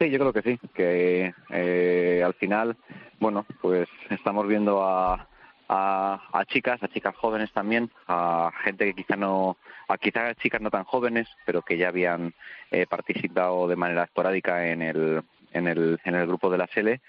sí 0.00 0.10
yo 0.10 0.18
creo 0.18 0.32
que 0.32 0.42
sí 0.42 0.58
que 0.74 1.32
eh, 1.50 2.22
al 2.24 2.34
final 2.34 2.76
bueno 3.20 3.46
pues 3.60 3.88
estamos 4.10 4.48
viendo 4.48 4.82
a, 4.82 5.28
a, 5.68 6.44
chicas, 6.48 6.82
a 6.82 6.88
chicas 6.88 7.14
jóvenes 7.14 7.52
también, 7.52 7.88
a 8.08 8.50
gente 8.64 8.86
que 8.86 8.94
quizá 8.94 9.16
no, 9.16 9.56
a 9.86 9.96
quizá 9.96 10.34
chicas 10.34 10.60
no 10.60 10.70
tan 10.70 10.84
jóvenes, 10.84 11.28
pero 11.46 11.62
que 11.62 11.78
ya 11.78 11.88
habían 11.88 12.34
eh, 12.70 12.86
participado 12.86 13.68
de 13.68 13.76
manera 13.76 14.04
esporádica 14.04 14.66
en 14.66 14.82
el, 14.82 15.22
en 15.52 15.68
el, 15.68 16.00
en 16.04 16.14
el 16.14 16.26
grupo 16.26 16.50
de 16.50 16.58
la 16.58 16.66
SELE 16.68 17.00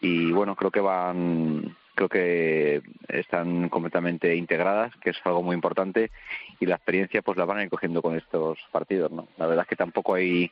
y 0.00 0.32
bueno, 0.32 0.56
creo 0.56 0.70
que 0.70 0.80
van 0.80 1.76
creo 1.94 2.08
que 2.08 2.82
están 3.08 3.68
completamente 3.68 4.34
integradas, 4.34 4.94
que 4.96 5.10
es 5.10 5.16
algo 5.24 5.42
muy 5.42 5.54
importante 5.54 6.10
y 6.58 6.66
la 6.66 6.76
experiencia 6.76 7.22
pues 7.22 7.36
la 7.36 7.44
van 7.44 7.58
a 7.58 7.62
ir 7.64 7.70
cogiendo 7.70 8.02
con 8.02 8.16
estos 8.16 8.58
partidos, 8.70 9.10
¿no? 9.12 9.28
La 9.36 9.46
verdad 9.46 9.64
es 9.64 9.68
que 9.68 9.76
tampoco 9.76 10.14
hay 10.14 10.50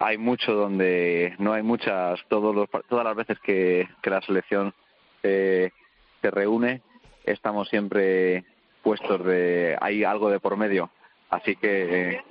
hay 0.00 0.16
mucho 0.16 0.54
donde 0.54 1.34
no 1.38 1.52
hay 1.52 1.62
muchas 1.62 2.20
todos 2.28 2.54
los 2.54 2.68
todas 2.88 3.04
las 3.04 3.16
veces 3.16 3.38
que, 3.40 3.88
que 4.02 4.10
la 4.10 4.22
selección 4.22 4.72
se, 5.22 5.72
se 6.22 6.30
reúne 6.30 6.82
estamos 7.24 7.68
siempre 7.68 8.44
puestos 8.82 9.24
de 9.24 9.76
hay 9.80 10.04
algo 10.04 10.30
de 10.30 10.40
por 10.40 10.56
medio, 10.56 10.90
así 11.30 11.56
que 11.56 12.22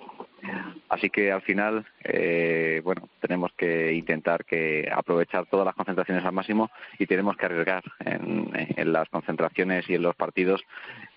así 0.89 1.09
que 1.09 1.31
al 1.31 1.41
final, 1.41 1.85
eh, 2.03 2.81
bueno, 2.83 3.09
tenemos 3.19 3.51
que 3.53 3.93
intentar 3.93 4.45
que 4.45 4.89
aprovechar 4.91 5.45
todas 5.45 5.65
las 5.65 5.75
concentraciones 5.75 6.23
al 6.25 6.33
máximo 6.33 6.69
y 6.99 7.05
tenemos 7.05 7.35
que 7.37 7.45
arriesgar 7.45 7.83
en, 7.99 8.47
las 8.91 9.09
concentraciones 9.09 9.89
y 9.89 9.95
en 9.95 10.03
los 10.03 10.15
partidos 10.15 10.61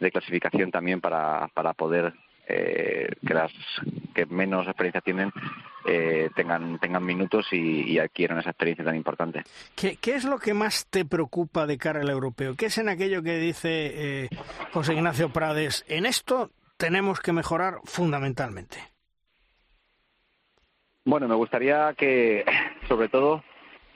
de 0.01 0.11
clasificación 0.11 0.71
también 0.71 1.01
para, 1.01 1.49
para 1.55 1.73
poder 1.75 2.13
eh, 2.49 3.09
que 3.25 3.35
las 3.35 3.53
que 4.13 4.27
menos 4.27 4.67
experiencia 4.67 5.01
tienen 5.01 5.31
eh, 5.87 6.31
tengan 6.35 6.79
tengan 6.81 7.05
minutos 7.05 7.47
y, 7.53 7.93
y, 7.93 7.99
adquieran 7.99 8.39
esa 8.39 8.51
experiencia 8.51 8.85
tan 8.85 8.97
importante. 8.97 9.45
¿Qué, 9.77 9.97
¿Qué, 9.97 10.15
es 10.15 10.25
lo 10.25 10.39
que 10.39 10.53
más 10.53 10.87
te 10.87 11.05
preocupa 11.05 11.67
de 11.67 11.79
cara 11.79 12.01
al 12.01 12.11
europeo? 12.11 12.57
¿Qué 12.57 12.67
es 12.67 12.79
en 12.79 12.89
aquello 12.89 13.23
que 13.23 13.39
dice 13.39 14.25
eh, 14.25 14.29
José 14.73 14.95
Ignacio 14.95 15.33
Prades? 15.33 15.85
En 15.89 16.07
esto 16.07 16.51
tenemos 16.77 17.21
que 17.21 17.33
mejorar 17.33 17.79
fundamentalmente. 17.85 18.90
Bueno, 21.11 21.27
me 21.27 21.35
gustaría 21.35 21.93
que, 21.95 22.45
sobre 22.89 23.09
todo, 23.09 23.43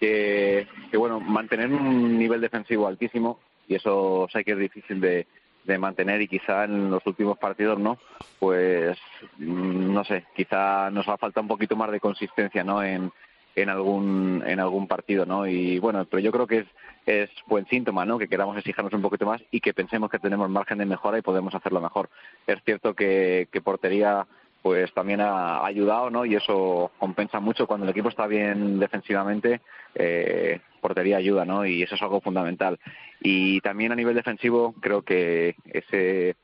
que, 0.01 0.67
que 0.91 0.97
bueno, 0.97 1.21
mantener 1.21 1.73
un 1.73 2.19
nivel 2.19 2.41
defensivo 2.41 2.89
altísimo 2.89 3.39
y 3.69 3.77
eso 3.77 4.27
sé 4.33 4.43
que 4.43 4.51
es 4.51 4.59
difícil 4.59 5.01
de, 5.01 5.29
de 5.63 5.79
mantener 5.79 6.21
y 6.23 6.27
quizá 6.27 6.65
en 6.65 6.91
los 6.91 7.07
últimos 7.07 7.39
partidos 7.39 7.79
no 7.79 7.99
pues 8.41 8.99
mm, 9.39 9.95
no 9.95 10.05
sé 10.05 10.25
quizá 10.35 10.91
nos 10.91 11.09
ha 11.09 11.17
falta 11.17 11.41
un 11.41 11.47
poquito 11.47 11.77
más 11.77 11.93
de 11.93 12.01
consistencia 12.01 12.65
no 12.65 12.83
en 12.83 13.11
en 13.55 13.69
algún 13.71 14.43
en 14.45 14.61
algún 14.61 14.87
partido 14.87 15.25
no 15.25 15.47
y 15.47 15.79
bueno 15.79 16.05
pero 16.05 16.21
yo 16.21 16.33
creo 16.33 16.47
que 16.47 16.59
es 16.59 16.67
es 17.07 17.31
buen 17.47 17.67
síntoma 17.67 18.05
no 18.05 18.19
que 18.19 18.29
queramos 18.29 18.57
exigirnos 18.57 18.93
un 18.93 19.03
poquito 19.03 19.27
más 19.27 19.43
y 19.51 19.61
que 19.61 19.75
pensemos 19.75 20.11
que 20.11 20.19
tenemos 20.19 20.49
margen 20.49 20.79
de 20.79 20.87
mejora 20.87 21.19
y 21.19 21.23
podemos 21.23 21.55
hacerlo 21.55 21.81
mejor. 21.81 22.09
Es 22.47 22.63
cierto 22.65 22.95
que, 22.95 23.49
que 23.53 23.61
portería 23.61 24.27
pues 24.65 24.91
también 24.95 25.21
ha 25.21 25.63
ayudado 25.63 26.09
no 26.09 26.25
y 26.25 26.37
eso 26.37 26.91
compensa 26.99 27.39
mucho 27.39 27.67
cuando 27.67 27.85
el 27.85 27.91
equipo 27.91 28.09
está 28.09 28.27
bien 28.27 28.81
defensivamente 28.81 29.61
eh, 29.95 30.59
portería 30.81 31.19
ayuda, 31.19 31.45
¿no? 31.45 31.67
Y 31.67 31.83
eso 31.83 31.97
es 31.97 32.01
algo 32.01 32.23
fundamental. 32.23 32.79
Y 33.21 33.61
también 33.61 33.93
a 33.93 33.95
nivel 33.95 34.15
defensivo 34.15 34.75
creo 34.81 35.03
que 35.03 35.55
ese, 35.67 36.37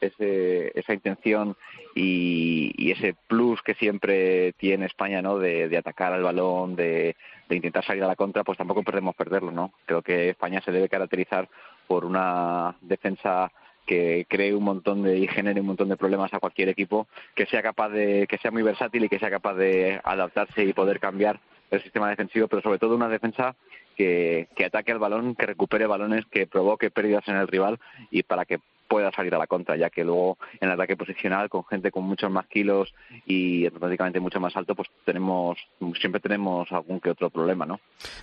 ese 0.00 0.72
esa 0.74 0.94
intención 0.94 1.54
y, 1.94 2.72
y, 2.78 2.92
ese 2.92 3.14
plus 3.28 3.60
que 3.60 3.74
siempre 3.74 4.54
tiene 4.54 4.86
España, 4.86 5.20
¿no? 5.20 5.38
De, 5.38 5.76
atacar 5.76 6.14
al 6.14 6.22
balón, 6.22 6.76
de, 6.76 7.14
de, 7.46 7.56
intentar 7.56 7.84
salir 7.84 8.04
a 8.04 8.08
la 8.08 8.16
contra, 8.16 8.42
pues 8.42 8.56
tampoco 8.56 8.84
podemos 8.84 9.14
perderlo, 9.14 9.50
¿no? 9.50 9.74
Creo 9.84 10.00
que 10.00 10.30
España 10.30 10.62
se 10.62 10.72
debe 10.72 10.88
caracterizar 10.88 11.46
por 11.86 12.06
una 12.06 12.74
defensa 12.80 13.52
que 13.86 14.26
cree 14.28 14.54
un 14.54 14.64
montón 14.64 15.02
de 15.02 15.18
y 15.18 15.28
genere 15.28 15.60
un 15.60 15.68
montón 15.68 15.88
de 15.88 15.96
problemas 15.96 16.32
a 16.34 16.40
cualquier 16.40 16.68
equipo, 16.68 17.06
que 17.34 17.46
sea 17.46 17.62
capaz 17.62 17.90
de 17.90 18.26
que 18.28 18.38
sea 18.38 18.50
muy 18.50 18.62
versátil 18.62 19.04
y 19.04 19.08
que 19.08 19.18
sea 19.18 19.30
capaz 19.30 19.54
de 19.54 20.00
adaptarse 20.04 20.64
y 20.64 20.72
poder 20.72 21.00
cambiar 21.00 21.40
el 21.70 21.82
sistema 21.82 22.10
defensivo, 22.10 22.48
pero 22.48 22.62
sobre 22.62 22.78
todo 22.78 22.94
una 22.94 23.08
defensa 23.08 23.56
que, 23.96 24.48
que 24.54 24.66
ataque 24.66 24.92
al 24.92 24.98
balón, 24.98 25.34
que 25.34 25.46
recupere 25.46 25.86
balones, 25.86 26.26
que 26.26 26.46
provoque 26.46 26.90
pérdidas 26.90 27.26
en 27.28 27.36
el 27.36 27.48
rival 27.48 27.78
y 28.10 28.22
para 28.22 28.44
que 28.44 28.58
pueda 28.88 29.10
salir 29.12 29.34
a 29.34 29.38
la 29.38 29.46
contra, 29.46 29.76
ya 29.76 29.90
que 29.90 30.04
luego 30.04 30.38
en 30.60 30.68
el 30.68 30.74
ataque 30.74 30.96
posicional 30.96 31.48
con 31.48 31.64
gente 31.64 31.90
con 31.90 32.04
muchos 32.04 32.30
más 32.30 32.46
kilos 32.46 32.94
y 33.26 33.68
prácticamente 33.70 34.20
mucho 34.20 34.40
más 34.40 34.56
alto, 34.56 34.74
pues 34.74 34.88
tenemos 35.04 35.58
siempre 36.00 36.20
tenemos 36.20 36.70
algún 36.72 37.00
que 37.00 37.10
otro 37.10 37.30
problema, 37.30 37.66
¿no? 37.66 37.80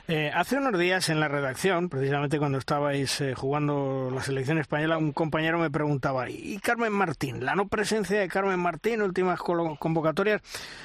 Eh, 0.08 0.32
hace 0.34 0.58
unos 0.58 0.78
días 0.78 1.10
en 1.10 1.20
la 1.20 1.28
redacción, 1.28 1.90
precisamente 1.90 2.40
cuando 2.40 2.58
estabais 2.58 3.22
eh, 3.22 3.34
jugando 3.36 4.10
la 4.14 4.22
selección 4.22 4.58
española, 4.58 4.98
un 4.98 5.12
compañero 5.12 5.60
me 5.60 5.70
preguntaba 5.70 6.30
¿y 6.30 6.58
Carmen 6.60 6.92
Martín? 6.92 7.46
La 7.46 7.56
no 7.56 7.68
presencia 7.68 8.20
de 8.20 8.28
Carmen 8.28 8.60
Martín, 8.60 9.02
últimas 9.02 9.40
convocatorias, 9.42 10.42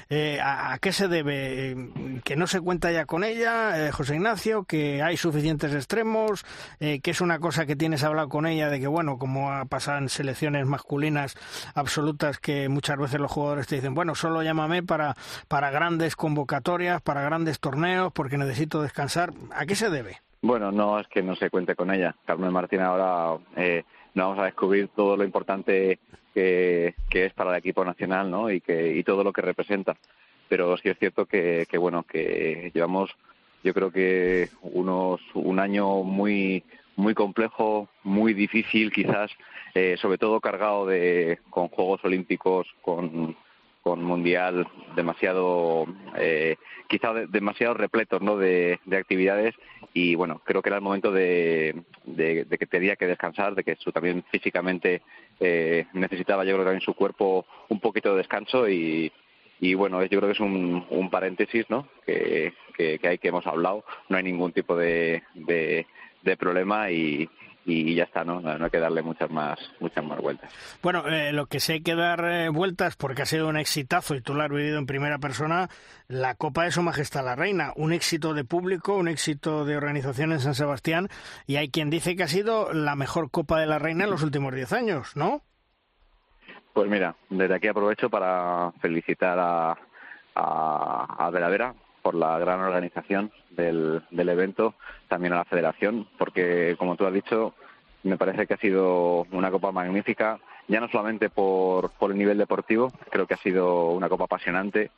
eh, 0.09 0.39
¿a, 0.41 0.73
¿a, 0.73 0.79
qué 0.79 0.93
se 0.93 1.09
debe? 1.09 1.71
Eh, 1.71 2.21
¿Que 2.25 2.37
no 2.37 2.47
se 2.47 2.61
cuenta 2.61 2.91
ya 2.91 3.07
con 3.07 3.25
ella, 3.25 3.87
eh, 3.87 3.93
José 3.93 4.17
Ignacio? 4.17 4.65
¿Que 4.65 5.03
hay 5.03 5.17
suficientes 5.17 5.75
extremos? 5.75 6.45
¿Que 6.79 7.01
es 7.05 7.21
una 7.21 7.39
cosa 7.39 7.67
que 7.67 7.77
tienes 7.77 8.05
hablado 8.05 8.29
con 8.29 8.47
ella 8.47 8.69
de 8.69 8.81
que, 8.81 8.87
bueno, 8.87 9.19
como 9.19 9.51
ha 9.51 9.65
pasado 9.69 9.99
en 9.99 10.09
selecciones 10.09 10.67
masculinas 10.67 11.37
absolutas 11.75 12.39
que 12.39 12.69
muchas 12.69 12.99
veces 12.99 13.21
los 13.21 13.31
jugadores 13.31 13.67
te 13.67 13.77
dicen, 13.77 13.95
bueno, 13.95 14.15
solo 14.15 14.43
llámame 14.43 14.83
para, 14.83 15.15
para 15.49 15.71
grandes 15.71 16.17
convocatorias, 16.17 17.01
para 17.03 17.23
grandes 17.23 17.61
torneos, 17.61 18.13
porque 18.13 18.39
necesito 18.39 18.83
descansar. 18.83 19.33
¿A 19.53 19.67
qué 19.67 19.75
se 19.75 19.91
debe? 19.91 20.19
Bueno, 20.41 20.71
no 20.73 20.99
es 20.99 21.07
que 21.09 21.23
no 21.23 21.37
se 21.37 21.51
cuente 21.51 21.75
con 21.75 21.93
ella. 21.93 22.15
Carmen 22.25 22.53
Martín 22.53 22.81
ahora 22.81 23.41
eh, 23.57 23.85
no 24.15 24.29
vamos 24.29 24.39
a 24.41 24.47
descubrir 24.47 24.89
todo 24.89 25.17
lo 25.17 25.25
importante 25.25 25.99
que, 26.35 26.95
que, 27.09 27.27
es 27.27 27.33
para 27.33 27.51
el 27.51 27.57
equipo 27.57 27.85
nacional 27.85 28.31
¿no? 28.31 28.51
y, 28.51 28.61
que, 28.61 28.97
y 28.97 29.03
todo 29.03 29.25
lo 29.25 29.33
que 29.33 29.43
representa. 29.43 29.97
Pero 30.49 30.77
sí 30.79 30.89
es 30.89 30.99
cierto 30.99 31.27
que, 31.27 31.67
que 31.69 31.79
bueno, 31.79 32.05
que 32.05 32.71
llevamos 32.75 33.11
yo 33.65 33.75
creo 33.75 33.91
que 33.91 34.49
unos 34.63 35.21
un 35.35 35.59
año 35.59 36.03
muy 36.03 36.65
muy 36.99 37.15
complejo, 37.15 37.89
muy 38.03 38.35
difícil 38.35 38.93
quizás, 38.93 39.31
eh, 39.75 39.97
sobre 40.03 40.19
todo 40.19 40.41
cargado 40.41 40.85
de 40.85 41.39
con 41.49 41.69
Juegos 41.69 42.05
Olímpicos, 42.05 42.67
con, 42.83 43.37
con 43.83 44.03
Mundial 44.03 44.67
demasiado, 44.97 45.87
eh, 46.17 46.57
quizá 46.89 47.15
de, 47.15 47.29
demasiado 47.29 47.75
repletos 47.75 48.21
¿no? 48.21 48.37
de, 48.37 48.81
de, 48.85 48.97
actividades 48.97 49.55
y 49.95 50.17
bueno, 50.17 50.43
creo 50.45 50.61
que 50.61 50.71
era 50.71 50.79
el 50.79 50.83
momento 50.83 51.13
de, 51.13 51.85
de, 52.05 52.45
de 52.45 52.59
que 52.59 52.67
tenía 52.67 52.97
que 52.97 53.07
descansar, 53.07 53.55
de 53.55 53.63
que 53.63 53.77
su, 53.77 53.93
también 53.93 54.25
físicamente 54.33 55.03
eh, 55.39 55.87
necesitaba 55.93 56.45
yo 56.45 56.55
creo 56.55 56.65
también 56.65 56.83
su 56.83 56.95
cuerpo 56.95 57.47
un 57.69 57.79
poquito 57.79 58.11
de 58.11 58.19
descanso 58.19 58.69
y, 58.69 59.13
y 59.61 59.75
bueno, 59.75 60.03
yo 60.03 60.19
creo 60.19 60.29
que 60.29 60.35
es 60.35 60.41
un, 60.41 60.85
un 60.91 61.11
paréntesis 61.11 61.65
¿no? 61.69 61.87
que, 62.05 62.55
que, 62.77 62.99
que 62.99 63.09
hay 63.09 63.19
que 63.19 63.29
hemos 63.29 63.47
hablado, 63.47 63.85
no 64.09 64.17
hay 64.17 64.25
ningún 64.25 64.51
tipo 64.51 64.75
de, 64.75 65.23
de 66.29 66.37
problema 66.37 66.91
y, 66.91 67.29
y 67.65 67.95
ya 67.95 68.05
está, 68.05 68.25
¿no? 68.25 68.41
No 68.41 68.65
hay 68.65 68.71
que 68.71 68.79
darle 68.79 69.03
muchas 69.03 69.31
más, 69.31 69.59
muchas 69.81 70.05
más 70.05 70.19
vueltas. 70.19 70.53
Bueno, 70.83 71.07
eh, 71.09 71.33
lo 71.33 71.47
que 71.47 71.61
sí 71.61 71.73
hay 71.73 71.83
que 71.83 71.95
dar 71.95 72.25
eh, 72.25 72.49
vueltas, 72.49 72.97
porque 72.97 73.23
ha 73.23 73.27
sido 73.27 73.49
un 73.49 73.57
exitazo 73.57 74.15
y 74.15 74.21
tú 74.21 74.35
lo 74.35 74.43
has 74.43 74.51
vivido 74.51 74.79
en 74.79 74.87
primera 74.87 75.19
persona, 75.19 75.69
la 76.09 76.35
Copa 76.35 76.65
de 76.65 76.71
Su 76.71 76.83
Majestad 76.83 77.25
la 77.25 77.37
Reina. 77.37 77.73
Un 77.77 77.93
éxito 77.93 78.33
de 78.33 78.45
público, 78.45 78.97
un 78.97 79.09
éxito 79.09 79.65
de 79.65 79.77
organización 79.77 80.33
en 80.33 80.41
San 80.41 80.55
Sebastián, 80.55 81.09
y 81.47 81.57
hay 81.57 81.69
quien 81.71 81.91
dice 81.91 82.17
que 82.17 82.23
ha 82.23 82.29
sido 82.29 82.73
la 82.73 82.95
mejor 82.97 83.31
Copa 83.31 83.61
de 83.61 83.67
la 83.67 83.79
Reina 83.79 84.05
en 84.05 84.11
los 84.11 84.23
últimos 84.23 84.55
diez 84.55 84.73
años, 84.73 85.17
¿no? 85.17 85.43
Pues 86.73 86.89
mira, 86.89 87.17
desde 87.29 87.57
aquí 87.57 87.69
aprovecho 87.69 88.09
para 88.09 88.73
felicitar 88.81 89.39
a, 89.39 89.77
a, 90.35 91.27
a 91.27 91.31
Vera 91.31 91.49
Vera 91.49 91.75
por 92.03 92.15
la 92.15 92.39
gran 92.39 92.61
organización 92.61 93.33
del, 93.51 94.03
del 94.11 94.29
evento, 94.29 94.75
también 95.09 95.33
a 95.33 95.37
la 95.37 95.45
federación, 95.45 96.07
porque 96.19 96.77
como 96.79 96.97
tú 96.97 97.07
has 97.07 97.13
dicho, 97.13 97.55
me 98.03 98.17
parece 98.17 98.47
que 98.47 98.55
ha 98.55 98.59
sido 98.59 99.27
una 99.33 99.51
copa 99.51 99.73
magnífica, 99.73 100.39
ya 100.69 100.81
no 100.81 100.89
solamente 100.89 101.31
por, 101.31 101.91
por 101.93 102.11
el 102.11 102.19
nivel 102.19 102.39
deportivo, 102.39 102.93
creo 103.11 103.27
que 103.27 103.35
ha 103.35 103.39
sido 103.39 103.91
una 103.91 104.09
copa 104.09 104.25
apasionante, 104.25 104.91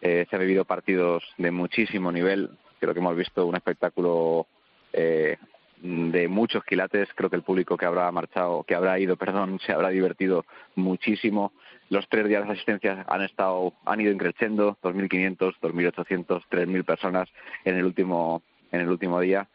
eh, 0.00 0.26
se 0.28 0.36
han 0.36 0.42
vivido 0.42 0.64
partidos 0.64 1.24
de 1.38 1.50
muchísimo 1.50 2.12
nivel, 2.12 2.50
creo 2.78 2.92
que 2.92 3.00
hemos 3.00 3.16
visto 3.16 3.46
un 3.46 3.56
espectáculo 3.56 4.46
eh, 4.92 5.38
de 5.82 6.28
muchos 6.28 6.64
quilates, 6.64 7.08
creo 7.14 7.30
que 7.30 7.36
el 7.36 7.42
público 7.42 7.76
que 7.76 7.86
habrá 7.86 8.10
marchado, 8.10 8.64
que 8.64 8.74
habrá 8.74 8.98
ido, 8.98 9.16
perdón, 9.16 9.60
se 9.64 9.72
habrá 9.72 9.90
divertido 9.90 10.44
muchísimo. 10.74 11.52
Los 11.88 12.08
tres 12.08 12.26
días 12.28 12.46
de 12.46 12.52
asistencia 12.52 13.04
han 13.08 13.22
estado, 13.22 13.72
han 13.84 14.00
ido 14.00 14.12
increciendo, 14.12 14.76
2.500, 14.82 15.54
2.800, 15.60 16.42
3.000 16.50 16.84
personas 16.84 17.28
en 17.64 17.76
el 17.76 17.84
último, 17.84 18.42
en 18.72 18.80
el 18.80 18.88
último 18.88 19.20
día. 19.20 19.48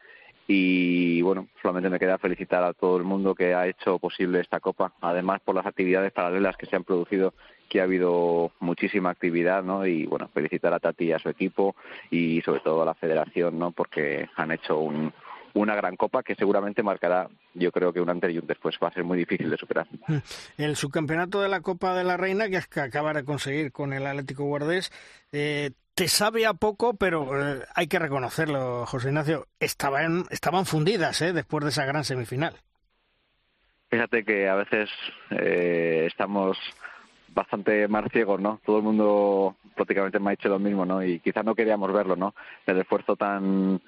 Y 0.47 1.21
bueno, 1.21 1.47
solamente 1.61 1.89
me 1.89 1.99
queda 1.99 2.17
felicitar 2.17 2.63
a 2.63 2.73
todo 2.73 2.97
el 2.97 3.03
mundo 3.03 3.35
que 3.35 3.53
ha 3.53 3.67
hecho 3.67 3.99
posible 3.99 4.39
esta 4.39 4.59
copa, 4.59 4.93
además 5.01 5.39
por 5.41 5.55
las 5.55 5.65
actividades 5.65 6.11
paralelas 6.11 6.57
que 6.57 6.65
se 6.65 6.75
han 6.75 6.83
producido, 6.83 7.33
que 7.69 7.79
ha 7.79 7.83
habido 7.83 8.51
muchísima 8.59 9.11
actividad, 9.11 9.63
¿no? 9.63 9.85
Y 9.85 10.05
bueno, 10.05 10.29
felicitar 10.33 10.73
a 10.73 10.79
Tati 10.79 11.05
y 11.05 11.11
a 11.13 11.19
su 11.19 11.29
equipo 11.29 11.75
y 12.09 12.41
sobre 12.41 12.59
todo 12.59 12.81
a 12.81 12.85
la 12.85 12.95
federación, 12.95 13.59
¿no? 13.59 13.71
Porque 13.71 14.27
han 14.35 14.51
hecho 14.51 14.77
un, 14.79 15.13
una 15.53 15.75
gran 15.75 15.95
copa 15.95 16.23
que 16.23 16.35
seguramente 16.35 16.83
marcará, 16.83 17.27
yo 17.53 17.71
creo 17.71 17.91
que 17.93 18.01
un 18.01 18.09
antes 18.09 18.33
y 18.33 18.37
un 18.37 18.47
después. 18.47 18.77
Va 18.83 18.87
a 18.87 18.93
ser 18.93 19.03
muy 19.03 19.17
difícil 19.17 19.49
de 19.49 19.57
superar. 19.57 19.87
El 20.57 20.75
subcampeonato 20.75 21.41
de 21.41 21.49
la 21.49 21.61
Copa 21.61 21.95
de 21.95 22.03
la 22.03 22.17
Reina 22.17 22.49
que 22.49 22.79
acaba 22.79 23.13
de 23.13 23.23
conseguir 23.23 23.71
con 23.71 23.93
el 23.93 24.05
Atlético 24.05 24.45
Guardés, 24.45 24.91
eh, 25.31 25.71
te 25.95 26.07
sabe 26.07 26.45
a 26.45 26.53
poco, 26.53 26.95
pero 26.95 27.39
eh, 27.39 27.65
hay 27.75 27.87
que 27.87 27.99
reconocerlo, 27.99 28.85
José 28.85 29.09
Ignacio, 29.09 29.47
estaban, 29.59 30.23
estaban 30.29 30.65
fundidas 30.65 31.21
eh, 31.21 31.33
después 31.33 31.63
de 31.63 31.69
esa 31.69 31.85
gran 31.85 32.03
semifinal. 32.03 32.55
Fíjate 33.89 34.23
que 34.23 34.47
a 34.47 34.55
veces 34.55 34.89
eh, 35.31 36.05
estamos 36.07 36.57
bastante 37.33 37.87
más 37.87 38.05
ciegos, 38.11 38.39
¿no? 38.39 38.59
Todo 38.65 38.77
el 38.77 38.83
mundo 38.83 39.57
prácticamente 39.75 40.19
me 40.19 40.29
ha 40.29 40.31
dicho 40.31 40.49
lo 40.49 40.59
mismo, 40.59 40.85
¿no? 40.85 41.03
Y 41.03 41.19
quizás 41.19 41.43
no 41.43 41.55
queríamos 41.55 41.91
verlo, 41.91 42.15
¿no? 42.15 42.33
El 42.65 42.79
esfuerzo 42.79 43.15
tan 43.15 43.81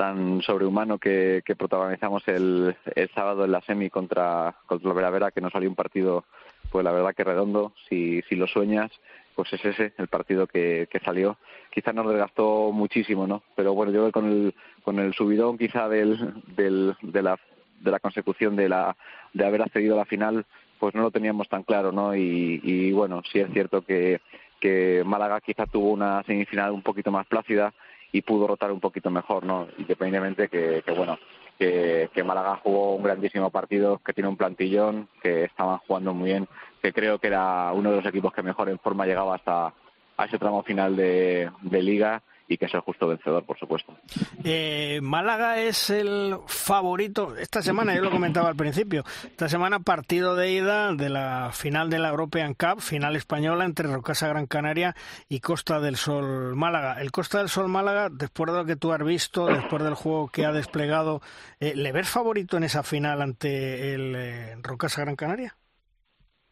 tan 0.00 0.40
sobrehumano 0.40 0.96
que, 0.96 1.42
protagonizamos 1.58 2.26
el, 2.26 2.74
el, 2.94 3.10
sábado 3.10 3.44
en 3.44 3.52
la 3.52 3.60
semi 3.60 3.90
contra, 3.90 4.56
contra 4.64 4.94
Vera 4.94 5.10
Vera, 5.10 5.30
que 5.30 5.42
nos 5.42 5.52
salió 5.52 5.68
un 5.68 5.74
partido, 5.74 6.24
pues 6.70 6.82
la 6.86 6.90
verdad 6.90 7.14
que 7.14 7.22
redondo, 7.22 7.74
si, 7.86 8.22
si 8.22 8.34
lo 8.34 8.46
sueñas, 8.46 8.90
pues 9.34 9.52
es 9.52 9.62
ese 9.62 9.92
el 9.98 10.08
partido 10.08 10.46
que, 10.46 10.88
que 10.90 11.00
salió. 11.00 11.36
Quizá 11.70 11.92
nos 11.92 12.08
desgastó 12.08 12.72
muchísimo, 12.72 13.26
¿no? 13.26 13.42
Pero 13.54 13.74
bueno, 13.74 13.92
yo 13.92 14.10
con 14.10 14.24
el, 14.24 14.54
con 14.84 14.98
el 15.00 15.12
subidón 15.12 15.58
quizá 15.58 15.86
del, 15.86 16.32
del, 16.56 16.96
de, 17.02 17.22
la, 17.22 17.38
de 17.80 17.90
la 17.90 18.00
consecución 18.00 18.56
de, 18.56 18.70
la, 18.70 18.96
de 19.34 19.44
haber 19.44 19.60
accedido 19.60 19.96
a 19.96 19.98
la 19.98 20.06
final, 20.06 20.46
pues 20.78 20.94
no 20.94 21.02
lo 21.02 21.10
teníamos 21.10 21.46
tan 21.50 21.62
claro, 21.62 21.92
¿no? 21.92 22.16
Y, 22.16 22.58
y 22.64 22.92
bueno, 22.92 23.20
sí 23.30 23.40
es 23.40 23.52
cierto 23.52 23.82
que, 23.82 24.22
que 24.60 25.02
Málaga 25.04 25.42
quizá 25.42 25.66
tuvo 25.66 25.90
una 25.90 26.22
semifinal 26.22 26.70
un 26.70 26.80
poquito 26.80 27.12
más 27.12 27.26
plácida 27.26 27.74
y 28.12 28.22
pudo 28.22 28.46
rotar 28.46 28.72
un 28.72 28.80
poquito 28.80 29.10
mejor, 29.10 29.44
¿no? 29.44 29.68
Independientemente 29.78 30.48
que, 30.48 30.82
que 30.84 30.92
bueno, 30.92 31.18
que, 31.58 32.10
que, 32.12 32.24
Málaga 32.24 32.56
jugó 32.62 32.94
un 32.94 33.02
grandísimo 33.02 33.50
partido, 33.50 34.00
que 34.04 34.12
tiene 34.12 34.28
un 34.28 34.36
plantillón, 34.36 35.08
que 35.22 35.44
estaban 35.44 35.78
jugando 35.78 36.14
muy 36.14 36.30
bien, 36.30 36.48
que 36.82 36.92
creo 36.92 37.18
que 37.18 37.28
era 37.28 37.72
uno 37.72 37.90
de 37.90 37.96
los 37.96 38.06
equipos 38.06 38.32
que 38.32 38.42
mejor 38.42 38.68
en 38.68 38.78
forma 38.78 39.06
llegaba 39.06 39.36
hasta 39.36 39.72
a 40.16 40.24
ese 40.24 40.38
tramo 40.38 40.62
final 40.62 40.96
de, 40.96 41.50
de 41.62 41.82
liga 41.82 42.22
y 42.50 42.58
que 42.58 42.66
es 42.66 42.74
el 42.74 42.80
justo 42.80 43.06
vencedor, 43.06 43.44
por 43.44 43.56
supuesto. 43.60 43.94
Eh, 44.42 44.98
Málaga 45.02 45.60
es 45.60 45.88
el 45.88 46.36
favorito. 46.46 47.36
Esta 47.36 47.62
semana, 47.62 47.94
yo 47.94 48.02
lo 48.02 48.10
comentaba 48.10 48.48
al 48.48 48.56
principio, 48.56 49.04
esta 49.22 49.48
semana 49.48 49.78
partido 49.78 50.34
de 50.34 50.50
ida 50.50 50.92
de 50.92 51.10
la 51.10 51.50
final 51.52 51.90
de 51.90 52.00
la 52.00 52.08
European 52.08 52.54
Cup, 52.54 52.80
final 52.80 53.14
española 53.14 53.64
entre 53.64 53.86
Rocasa 53.86 54.26
Gran 54.26 54.46
Canaria 54.46 54.96
y 55.28 55.38
Costa 55.38 55.78
del 55.78 55.94
Sol 55.94 56.56
Málaga. 56.56 57.00
El 57.00 57.12
Costa 57.12 57.38
del 57.38 57.48
Sol 57.48 57.68
Málaga, 57.68 58.08
después 58.10 58.50
de 58.50 58.58
lo 58.58 58.64
que 58.64 58.74
tú 58.74 58.92
has 58.92 59.04
visto, 59.04 59.46
después 59.46 59.84
del 59.84 59.94
juego 59.94 60.26
que 60.26 60.44
ha 60.44 60.50
desplegado, 60.50 61.22
eh, 61.60 61.74
¿le 61.76 61.92
ves 61.92 62.08
favorito 62.08 62.56
en 62.56 62.64
esa 62.64 62.82
final 62.82 63.22
ante 63.22 63.94
el 63.94 64.14
eh, 64.16 64.56
Rocasa 64.60 65.02
Gran 65.02 65.14
Canaria? 65.14 65.56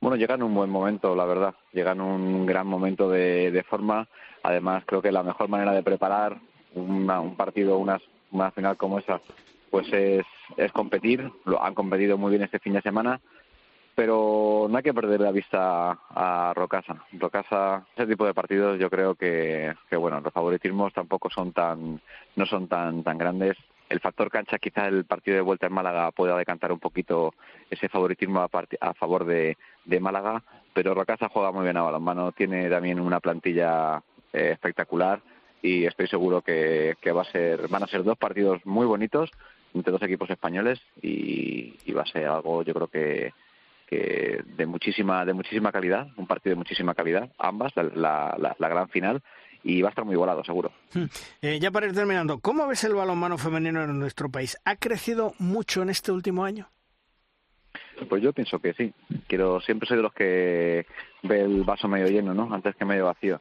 Bueno, 0.01 0.17
llega 0.17 0.37
en 0.37 0.45
un 0.45 0.55
buen 0.55 0.71
momento, 0.71 1.17
la 1.17 1.25
verdad. 1.25 1.55
Llega 1.73 1.91
en 1.91 2.01
un 2.01 2.47
gran 2.47 2.69
momento 2.69 3.11
de, 3.11 3.51
de 3.51 3.65
forma. 3.65 4.09
Además, 4.43 4.85
creo 4.87 5.03
que 5.03 5.13
la 5.13 5.23
mejor 5.23 5.49
manera 5.49 5.73
de 5.73 5.83
preparar 5.83 6.39
una, 6.75 7.21
un 7.21 7.37
partido, 7.37 7.79
una, 7.79 8.01
una 8.31 8.51
final 8.51 8.77
como 8.77 8.99
esa, 8.99 9.21
pues 9.71 9.93
es, 9.93 10.27
es 10.57 10.73
competir. 10.73 11.31
Lo, 11.45 11.63
han 11.63 11.75
competido 11.75 12.19
muy 12.19 12.31
bien 12.31 12.43
este 12.43 12.59
fin 12.59 12.73
de 12.73 12.83
semana, 12.83 13.21
pero 13.95 14.67
no 14.71 14.77
hay 14.77 14.83
que 14.83 14.95
perder 14.95 15.21
la 15.21 15.33
vista 15.33 15.99
a 16.11 16.53
Rocasa. 16.55 17.05
Rocasa, 17.13 17.87
ese 17.97 18.07
tipo 18.07 18.27
de 18.27 18.35
partidos, 18.35 18.79
yo 18.79 18.89
creo 18.91 19.15
que, 19.15 19.75
que 19.91 19.97
bueno, 19.97 20.21
los 20.21 20.33
favoritismos 20.33 20.93
tampoco 20.93 21.31
son 21.31 21.53
tan, 21.53 22.01
no 22.37 22.47
son 22.47 22.69
tan, 22.69 23.03
tan 23.03 23.19
grandes 23.19 23.57
el 23.89 24.01
factor 24.01 24.31
cancha, 24.31 24.59
quizá 24.59 24.87
el 24.87 25.05
partido 25.05 25.37
de 25.37 25.43
vuelta 25.43 25.67
en 25.67 25.73
Málaga 25.73 26.11
pueda 26.13 26.37
decantar 26.37 26.73
un 26.73 26.79
poquito 26.79 27.35
ese 27.71 27.89
favoritismo 27.89 28.41
a, 28.41 28.51
a 28.81 28.95
favor 28.95 29.25
de, 29.25 29.57
de, 29.85 30.01
Málaga, 30.01 30.43
pero 30.75 30.95
Rocasa 30.95 31.29
juega 31.29 31.53
muy 31.53 31.65
bien 31.65 31.77
a 31.77 31.83
balonmano, 31.83 32.33
tiene 32.33 32.69
también 32.69 33.01
una 33.01 33.21
plantilla 33.21 34.03
eh, 34.33 34.51
espectacular 34.53 35.21
y 35.63 35.85
estoy 35.85 36.07
seguro 36.07 36.43
que, 36.43 36.97
que, 37.01 37.13
va 37.13 37.23
a 37.23 37.33
ser, 37.33 37.69
van 37.69 37.83
a 37.83 37.89
ser 37.89 38.05
dos 38.05 38.17
partidos 38.17 38.65
muy 38.65 38.87
bonitos 38.87 39.31
entre 39.75 39.93
dos 39.93 40.03
equipos 40.03 40.31
españoles 40.31 40.81
y, 41.03 41.77
y 41.85 41.93
va 41.93 42.03
a 42.03 42.07
ser 42.07 42.27
algo, 42.27 42.63
yo 42.63 42.75
creo 42.75 42.87
que, 42.89 43.33
que 43.87 44.43
de 44.57 44.67
muchísima 44.67 45.25
de 45.25 45.33
muchísima 45.33 45.73
calidad, 45.73 46.09
un 46.17 46.27
partido 46.27 46.55
de 46.55 46.59
muchísima 46.59 46.95
calidad, 46.95 47.31
ambas, 47.39 47.73
la, 47.77 48.37
la, 48.39 48.57
la 48.59 48.69
gran 48.69 48.89
final 48.89 49.23
y 49.63 49.83
va 49.83 49.89
a 49.89 49.91
estar 49.91 50.05
muy 50.05 50.15
igualado, 50.15 50.45
seguro. 50.45 50.73
Eh, 51.43 51.59
ya 51.61 51.71
para 51.71 51.87
ir 51.87 51.95
terminando, 51.95 52.39
¿cómo 52.41 52.67
ves 52.67 52.85
el 52.85 52.95
balonmano 52.95 53.39
femenino 53.39 53.83
en 53.83 53.99
nuestro 53.99 54.31
país? 54.31 54.57
¿Ha 54.65 54.77
crecido 54.77 55.35
mucho 55.39 55.83
en 55.83 55.91
este 55.91 56.13
último 56.13 56.45
año? 56.45 56.69
Pues 58.09 58.23
yo 58.23 58.33
pienso 58.33 58.61
que 58.61 58.75
sí. 58.75 58.93
Quiero, 59.27 59.61
siempre 59.61 59.89
soy 59.89 59.97
de 59.97 60.03
los 60.03 60.13
que 60.13 60.87
ve 61.23 61.41
el 61.41 61.65
vaso 61.65 61.89
medio 61.89 62.07
lleno, 62.07 62.33
¿no? 62.33 62.53
Antes 62.53 62.77
que 62.77 62.85
medio 62.85 63.07
vacío. 63.07 63.41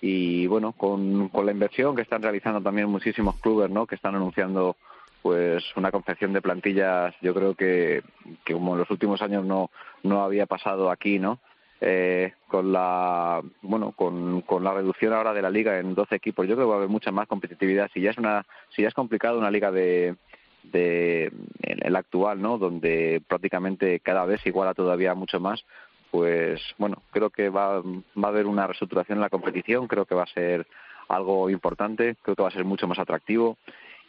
Y 0.00 0.46
bueno, 0.46 0.72
con, 0.72 1.28
con 1.28 1.46
la 1.46 1.52
inversión 1.52 1.96
que 1.96 2.02
están 2.02 2.22
realizando 2.22 2.60
también 2.60 2.88
muchísimos 2.88 3.36
clubes, 3.36 3.70
¿no? 3.70 3.86
Que 3.86 3.94
están 3.94 4.14
anunciando 4.14 4.76
pues 5.22 5.64
una 5.76 5.90
confección 5.90 6.32
de 6.32 6.42
plantillas, 6.42 7.14
yo 7.20 7.34
creo 7.34 7.54
que, 7.54 8.02
que 8.44 8.52
como 8.52 8.74
en 8.74 8.80
los 8.80 8.90
últimos 8.90 9.20
años 9.22 9.44
no, 9.44 9.70
no 10.02 10.22
había 10.22 10.46
pasado 10.46 10.90
aquí, 10.90 11.18
¿no? 11.18 11.40
eh, 11.80 12.32
con 12.48 12.72
la 12.72 13.42
bueno 13.62 13.92
con, 13.92 14.40
con, 14.42 14.64
la 14.64 14.72
reducción 14.72 15.12
ahora 15.12 15.34
de 15.34 15.42
la 15.42 15.50
liga 15.50 15.78
en 15.78 15.94
12 15.94 16.14
equipos 16.14 16.46
yo 16.46 16.54
creo 16.54 16.66
que 16.66 16.70
va 16.70 16.74
a 16.74 16.78
haber 16.78 16.88
mucha 16.88 17.10
más 17.10 17.28
competitividad 17.28 17.90
si 17.92 18.00
ya 18.00 18.10
es 18.10 18.18
una 18.18 18.46
si 18.74 18.82
ya 18.82 18.88
es 18.88 18.94
complicado 18.94 19.38
una 19.38 19.50
liga 19.50 19.70
de 19.70 20.16
de 20.62 21.30
el 21.62 21.96
actual 21.96 22.40
no 22.40 22.58
donde 22.58 23.22
prácticamente 23.28 24.00
cada 24.00 24.24
vez 24.24 24.44
iguala 24.46 24.74
todavía 24.74 25.14
mucho 25.14 25.38
más 25.38 25.64
pues 26.10 26.60
bueno 26.78 27.02
creo 27.10 27.30
que 27.30 27.48
va 27.48 27.80
va 27.80 28.24
a 28.24 28.28
haber 28.28 28.46
una 28.46 28.66
reestructuración 28.66 29.18
en 29.18 29.22
la 29.22 29.30
competición 29.30 29.86
creo 29.86 30.04
que 30.04 30.14
va 30.14 30.24
a 30.24 30.34
ser 30.34 30.66
algo 31.08 31.50
importante 31.50 32.16
creo 32.22 32.36
que 32.36 32.42
va 32.42 32.48
a 32.48 32.52
ser 32.52 32.64
mucho 32.64 32.86
más 32.86 32.98
atractivo 32.98 33.58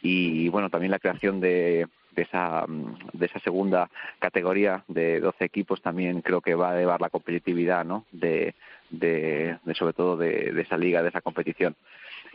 y 0.02 0.48
bueno 0.48 0.70
también 0.70 0.90
la 0.90 0.98
creación 0.98 1.40
de 1.40 1.86
de 2.18 2.22
esa, 2.22 2.64
de 3.12 3.26
esa 3.26 3.38
segunda 3.40 3.88
categoría 4.18 4.82
de 4.88 5.20
12 5.20 5.44
equipos 5.44 5.80
también 5.80 6.20
creo 6.20 6.40
que 6.40 6.56
va 6.56 6.70
a 6.70 6.76
elevar 6.76 7.00
la 7.00 7.10
competitividad 7.10 7.84
¿no? 7.84 8.06
de, 8.10 8.54
de, 8.90 9.58
sobre 9.74 9.92
todo 9.92 10.16
de, 10.16 10.52
de, 10.52 10.62
esa 10.62 10.76
liga, 10.76 11.02
de 11.02 11.10
esa 11.10 11.20
competición. 11.20 11.76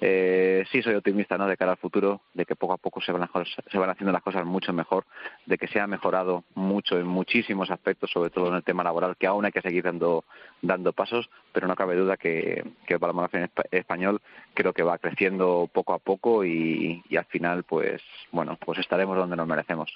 Eh, 0.05 0.65
sí 0.69 0.81
soy 0.81 0.95
optimista 0.95 1.37
¿no? 1.37 1.47
de 1.47 1.55
cara 1.55 1.71
al 1.71 1.77
futuro, 1.77 2.19
de 2.33 2.45
que 2.45 2.57
poco 2.57 2.73
a 2.73 2.77
poco 2.77 2.99
se 2.99 3.13
van, 3.13 3.29
se 3.71 3.77
van 3.77 3.89
haciendo 3.89 4.11
las 4.11 4.21
cosas 4.21 4.43
mucho 4.43 4.73
mejor, 4.73 5.05
de 5.45 5.57
que 5.57 5.69
se 5.69 5.79
ha 5.79 5.87
mejorado 5.87 6.43
mucho 6.55 6.99
en 6.99 7.07
muchísimos 7.07 7.71
aspectos, 7.71 8.11
sobre 8.11 8.29
todo 8.29 8.49
en 8.49 8.55
el 8.55 8.65
tema 8.65 8.83
laboral, 8.83 9.15
que 9.15 9.27
aún 9.27 9.45
hay 9.45 9.53
que 9.53 9.61
seguir 9.61 9.85
dando, 9.85 10.25
dando 10.61 10.91
pasos, 10.91 11.29
pero 11.53 11.67
no 11.67 11.75
cabe 11.75 11.95
duda 11.95 12.17
que, 12.17 12.63
que 12.85 12.95
el 12.95 12.99
balonmano 12.99 13.29
español 13.71 14.21
creo 14.53 14.73
que 14.73 14.83
va 14.83 14.97
creciendo 14.97 15.69
poco 15.71 15.93
a 15.93 15.99
poco 15.99 16.43
y, 16.43 17.03
y, 17.09 17.17
al 17.17 17.25
final 17.25 17.63
pues 17.63 18.01
bueno 18.31 18.57
pues 18.63 18.79
estaremos 18.79 19.15
donde 19.17 19.35
nos 19.35 19.47
merecemos. 19.47 19.91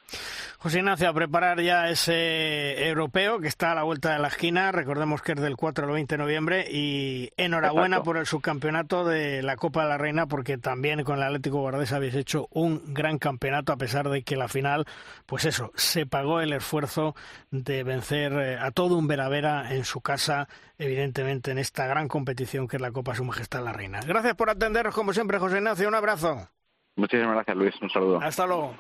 José 0.60 0.80
Ignacio, 0.80 1.10
a 1.10 1.14
preparar 1.14 1.62
ya 1.62 1.90
ese 1.90 2.88
europeo 2.88 3.40
que 3.40 3.48
está 3.48 3.72
a 3.72 3.76
la 3.76 3.84
vuelta 3.84 4.14
de 4.14 4.20
la 4.20 4.28
esquina, 4.28 4.72
recordemos 4.72 5.22
que 5.22 5.34
es 5.34 5.42
del 5.42 5.58
4 5.58 5.86
al 5.86 5.94
20 5.94 6.16
de 6.16 6.18
noviembre 6.18 6.66
y 6.70 7.32
enhorabuena 7.38 7.98
Exacto. 7.98 8.04
por 8.04 8.18
el 8.18 8.26
subcampeonato 8.26 9.06
de 9.06 9.42
la 9.44 9.56
Copa 9.56 9.84
de 9.84 9.90
la 9.90 9.98
Reina 9.98 10.28
porque 10.28 10.58
también 10.58 11.04
con 11.04 11.18
el 11.18 11.24
Atlético 11.24 11.60
Guardés 11.60 11.94
habéis 11.94 12.16
hecho 12.16 12.48
un 12.52 12.94
gran 12.94 13.18
campeonato 13.18 13.72
a 13.72 13.78
pesar 13.78 14.10
de 14.10 14.24
que 14.24 14.36
la 14.36 14.48
final 14.48 14.86
pues 15.26 15.46
eso, 15.46 15.72
se 15.76 16.06
pagó 16.06 16.42
el 16.42 16.54
esfuerzo 16.54 17.16
de 17.52 17.84
vencer 17.84 18.34
eh, 18.34 18.58
a 18.60 18.72
todo 18.72 18.98
un 18.98 19.08
Veravera 19.08 19.74
en 19.74 19.86
su 19.86 20.02
casa 20.02 20.48
evidentemente 20.78 21.47
en 21.48 21.58
esta 21.58 21.88
gran 21.88 22.08
competición 22.08 22.68
que 22.68 22.78
es 22.78 22.82
la 22.82 22.92
Copa 22.92 23.16
Su 23.16 23.24
Majestad 23.24 23.64
la 23.64 23.74
Reina. 23.74 24.00
Gracias 24.06 24.36
por 24.36 24.50
atenderos 24.50 24.94
como 24.94 25.14
siempre, 25.14 25.40
José 25.40 25.58
Ignacio. 25.58 25.88
Un 25.88 25.96
abrazo. 25.96 26.50
Muchísimas 26.96 27.36
gracias, 27.36 27.58
Luis. 27.58 27.76
Un 27.82 27.90
saludo. 27.90 28.20
Hasta 28.22 28.46
luego. 28.48 28.76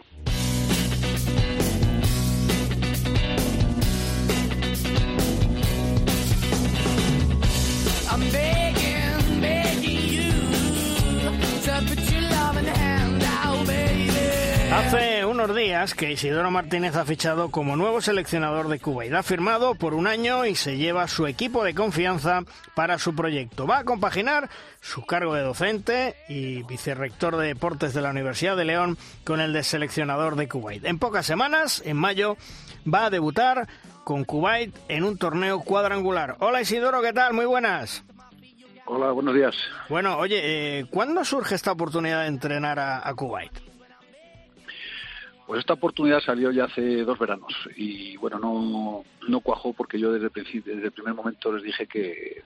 Unos 15.40 15.56
días 15.56 15.94
que 15.94 16.12
Isidoro 16.12 16.50
Martínez 16.50 16.96
ha 16.96 17.06
fichado 17.06 17.52
como 17.52 17.76
nuevo 17.76 18.02
seleccionador 18.02 18.70
de 18.70 18.80
Cuba 18.80 19.06
y 19.06 19.14
ha 19.14 19.22
firmado 19.22 19.76
por 19.76 19.94
un 19.94 20.08
año 20.08 20.48
y 20.48 20.56
se 20.56 20.78
lleva 20.78 21.08
su 21.08 21.28
equipo 21.28 21.64
de 21.64 21.76
confianza 21.76 22.42
para 22.74 22.98
su 22.98 23.14
proyecto. 23.14 23.68
Va 23.68 23.78
a 23.78 23.84
compaginar 23.84 24.50
su 24.82 25.06
cargo 25.06 25.36
de 25.36 25.44
docente 25.44 26.16
y 26.28 26.64
vicerrector 26.64 27.38
de 27.38 27.50
deportes 27.50 27.94
de 27.94 28.02
la 28.02 28.10
Universidad 28.10 28.58
de 28.58 28.66
León 28.66 28.98
con 29.24 29.40
el 29.40 29.54
de 29.54 29.62
seleccionador 29.62 30.38
de 30.38 30.48
Kuwait. 30.48 30.84
En 30.86 30.98
pocas 30.98 31.28
semanas, 31.28 31.84
en 31.86 31.98
mayo, 31.98 32.36
va 32.92 33.06
a 33.06 33.10
debutar 33.12 33.68
con 34.04 34.24
Kuwait 34.24 34.76
en 34.88 35.04
un 35.04 35.20
torneo 35.20 35.60
cuadrangular. 35.60 36.38
Hola 36.40 36.62
Isidoro, 36.62 37.00
¿qué 37.04 37.14
tal? 37.14 37.36
Muy 37.36 37.46
buenas. 37.46 38.04
Hola, 38.88 39.12
buenos 39.12 39.36
días. 39.36 39.56
Bueno, 39.88 40.18
oye, 40.18 40.80
eh, 40.80 40.86
¿cuándo 40.90 41.24
surge 41.24 41.54
esta 41.54 41.74
oportunidad 41.74 42.22
de 42.22 42.28
entrenar 42.28 42.80
a, 42.80 43.08
a 43.08 43.14
Kuwait? 43.14 43.67
Pues 45.48 45.62
esta 45.62 45.76
oportunidad 45.76 46.20
salió 46.20 46.52
ya 46.52 46.66
hace 46.66 47.06
dos 47.06 47.18
veranos 47.18 47.54
y 47.78 48.18
bueno, 48.18 48.38
no, 48.38 49.06
no 49.30 49.40
cuajó 49.40 49.72
porque 49.72 49.98
yo 49.98 50.12
desde 50.12 50.26
el, 50.26 50.32
principio, 50.32 50.76
desde 50.76 50.88
el 50.88 50.92
primer 50.92 51.14
momento 51.14 51.54
les 51.54 51.64
dije 51.64 51.88
que 51.88 52.44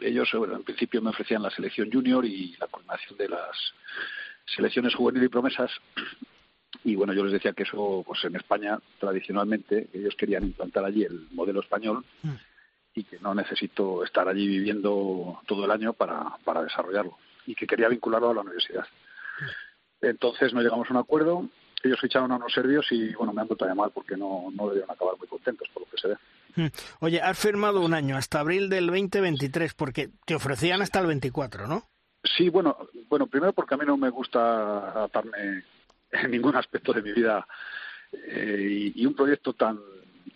ellos, 0.00 0.30
bueno, 0.34 0.54
en 0.54 0.62
principio 0.62 1.02
me 1.02 1.10
ofrecían 1.10 1.42
la 1.42 1.50
selección 1.50 1.90
junior 1.90 2.24
y 2.24 2.54
la 2.60 2.68
coordinación 2.68 3.18
de 3.18 3.28
las 3.28 3.74
selecciones 4.46 4.94
juveniles 4.94 5.26
y 5.26 5.30
promesas 5.30 5.72
y 6.84 6.94
bueno, 6.94 7.12
yo 7.12 7.24
les 7.24 7.32
decía 7.32 7.54
que 7.54 7.64
eso, 7.64 8.04
pues 8.06 8.22
en 8.22 8.36
España 8.36 8.78
tradicionalmente 9.00 9.88
ellos 9.92 10.14
querían 10.16 10.44
implantar 10.44 10.84
allí 10.84 11.02
el 11.02 11.26
modelo 11.32 11.58
español 11.58 12.04
mm. 12.22 12.34
y 12.94 13.02
que 13.02 13.18
no 13.18 13.34
necesito 13.34 14.04
estar 14.04 14.28
allí 14.28 14.46
viviendo 14.46 15.40
todo 15.48 15.64
el 15.64 15.72
año 15.72 15.92
para, 15.92 16.36
para 16.44 16.62
desarrollarlo 16.62 17.18
y 17.46 17.56
que 17.56 17.66
quería 17.66 17.88
vincularlo 17.88 18.30
a 18.30 18.34
la 18.34 18.42
universidad. 18.42 18.86
Mm. 19.40 20.06
Entonces 20.06 20.54
no 20.54 20.60
llegamos 20.60 20.88
a 20.88 20.92
un 20.92 21.00
acuerdo 21.00 21.48
ellos 21.88 22.00
ficharon 22.00 22.32
a 22.32 22.36
unos 22.36 22.52
serbios 22.52 22.86
y 22.90 23.14
bueno, 23.14 23.32
me 23.32 23.42
han 23.42 23.48
vuelto 23.48 23.64
a 23.64 23.68
llamar 23.68 23.90
porque 23.90 24.16
no, 24.16 24.50
no 24.54 24.68
debieron 24.68 24.90
acabar 24.90 25.16
muy 25.18 25.28
contentos 25.28 25.68
por 25.72 25.82
lo 25.82 25.90
que 25.90 25.98
se 25.98 26.08
ve. 26.08 26.16
Hmm. 26.56 26.66
Oye, 27.00 27.20
has 27.20 27.38
firmado 27.38 27.80
un 27.80 27.94
año, 27.94 28.16
hasta 28.16 28.40
abril 28.40 28.68
del 28.68 28.86
2023, 28.86 29.74
porque 29.74 30.10
te 30.24 30.34
ofrecían 30.34 30.82
hasta 30.82 31.00
el 31.00 31.06
24, 31.06 31.66
¿no? 31.66 31.84
Sí, 32.22 32.48
bueno, 32.48 32.76
bueno, 33.08 33.26
primero 33.26 33.52
porque 33.52 33.74
a 33.74 33.76
mí 33.76 33.84
no 33.86 33.96
me 33.96 34.08
gusta 34.08 35.04
atarme 35.04 35.64
en 36.12 36.30
ningún 36.30 36.56
aspecto 36.56 36.92
de 36.92 37.02
mi 37.02 37.12
vida 37.12 37.46
eh, 38.12 38.92
y, 38.94 39.04
un 39.04 39.14
proyecto 39.14 39.52
tan 39.52 39.78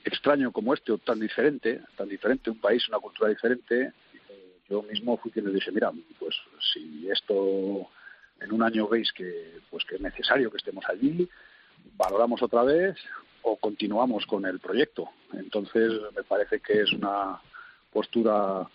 extraño 0.04 0.52
como 0.52 0.74
este 0.74 0.92
o 0.92 0.98
tan 0.98 1.20
diferente, 1.20 1.80
tan 1.96 2.08
diferente, 2.08 2.50
un 2.50 2.60
país, 2.60 2.86
una 2.88 2.98
cultura 2.98 3.30
diferente, 3.30 3.92
eh, 4.28 4.58
yo 4.68 4.82
mismo 4.82 5.16
fui 5.18 5.30
quien 5.30 5.46
le 5.46 5.52
dije, 5.52 5.70
mira, 5.72 5.90
pues 6.18 6.36
si 6.72 7.08
esto 7.10 7.88
en 8.48 8.54
un 8.54 8.62
año 8.62 8.88
veis 8.88 9.12
que 9.12 9.60
pues 9.70 9.84
que 9.84 9.96
es 9.96 10.00
necesario 10.00 10.50
que 10.50 10.56
estemos 10.56 10.84
allí, 10.88 11.28
valoramos 11.96 12.42
otra 12.42 12.62
vez 12.62 12.96
o 13.42 13.56
continuamos 13.56 14.26
con 14.26 14.46
el 14.46 14.58
proyecto. 14.58 15.10
Entonces 15.34 15.92
me 16.16 16.22
parece 16.22 16.60
que 16.60 16.82
es 16.82 16.92
una 16.92 17.40
postura 17.92 18.66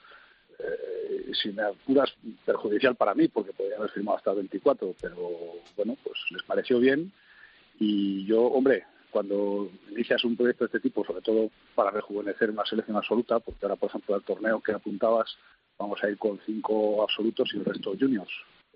eh, 0.60 1.32
si 1.34 1.52
me 1.52 1.64
apuras 1.64 2.14
perjudicial 2.46 2.96
para 2.96 3.16
mí 3.16 3.28
porque 3.28 3.54
podría 3.54 3.78
haber 3.78 3.90
firmado 3.90 4.18
hasta 4.18 4.32
el 4.32 4.38
24 4.38 4.96
pero 5.02 5.30
bueno 5.76 5.98
pues 6.04 6.18
les 6.30 6.44
pareció 6.44 6.80
bien 6.80 7.12
y 7.80 8.26
yo 8.26 8.44
hombre 8.44 8.86
cuando 9.12 9.70
inicias 9.92 10.24
un 10.24 10.36
proyecto 10.36 10.64
de 10.64 10.68
este 10.68 10.80
tipo 10.80 11.04
sobre 11.06 11.22
todo 11.22 11.50
para 11.76 11.92
rejuvenecer 11.92 12.50
una 12.50 12.66
selección 12.66 12.98
absoluta 12.98 13.40
porque 13.40 13.66
ahora 13.66 13.76
por 13.76 13.90
ejemplo 13.90 14.16
el 14.16 14.24
torneo 14.24 14.62
que 14.62 14.74
apuntabas 14.74 15.38
vamos 15.78 16.04
a 16.04 16.10
ir 16.10 16.18
con 16.18 16.40
cinco 16.46 17.04
absolutos 17.04 17.50
y 17.54 17.58
el 17.58 17.66
resto 17.66 17.96
juniors 18.00 18.32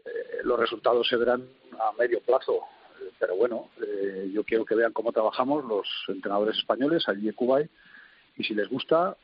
eh, 0.07 0.41
los 0.43 0.59
resultados 0.59 1.07
se 1.07 1.17
verán 1.17 1.47
a 1.79 1.91
medio 1.97 2.19
plazo 2.21 2.63
pero 3.19 3.35
bueno, 3.35 3.69
eh, 3.81 4.29
yo 4.33 4.43
quiero 4.43 4.65
que 4.65 4.75
vean 4.75 4.93
cómo 4.93 5.11
trabajamos 5.11 5.65
los 5.65 5.87
entrenadores 6.07 6.57
españoles 6.57 7.07
allí 7.07 7.27
en 7.27 7.33
Kuwait 7.33 7.69
y 8.37 8.43
si 8.43 8.53
les 8.53 8.69
gusta, 8.69 9.15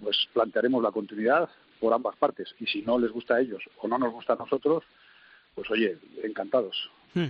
pues 0.00 0.16
plantearemos 0.32 0.82
la 0.82 0.92
continuidad 0.92 1.48
por 1.80 1.92
ambas 1.92 2.16
partes 2.16 2.54
y 2.60 2.66
si 2.66 2.82
no 2.82 2.98
les 2.98 3.10
gusta 3.10 3.34
a 3.34 3.40
ellos 3.40 3.62
o 3.78 3.88
no 3.88 3.98
nos 3.98 4.12
gusta 4.12 4.34
a 4.34 4.36
nosotros, 4.36 4.84
pues 5.54 5.70
oye, 5.70 5.98
encantados. 6.22 6.90
Hmm. 7.14 7.28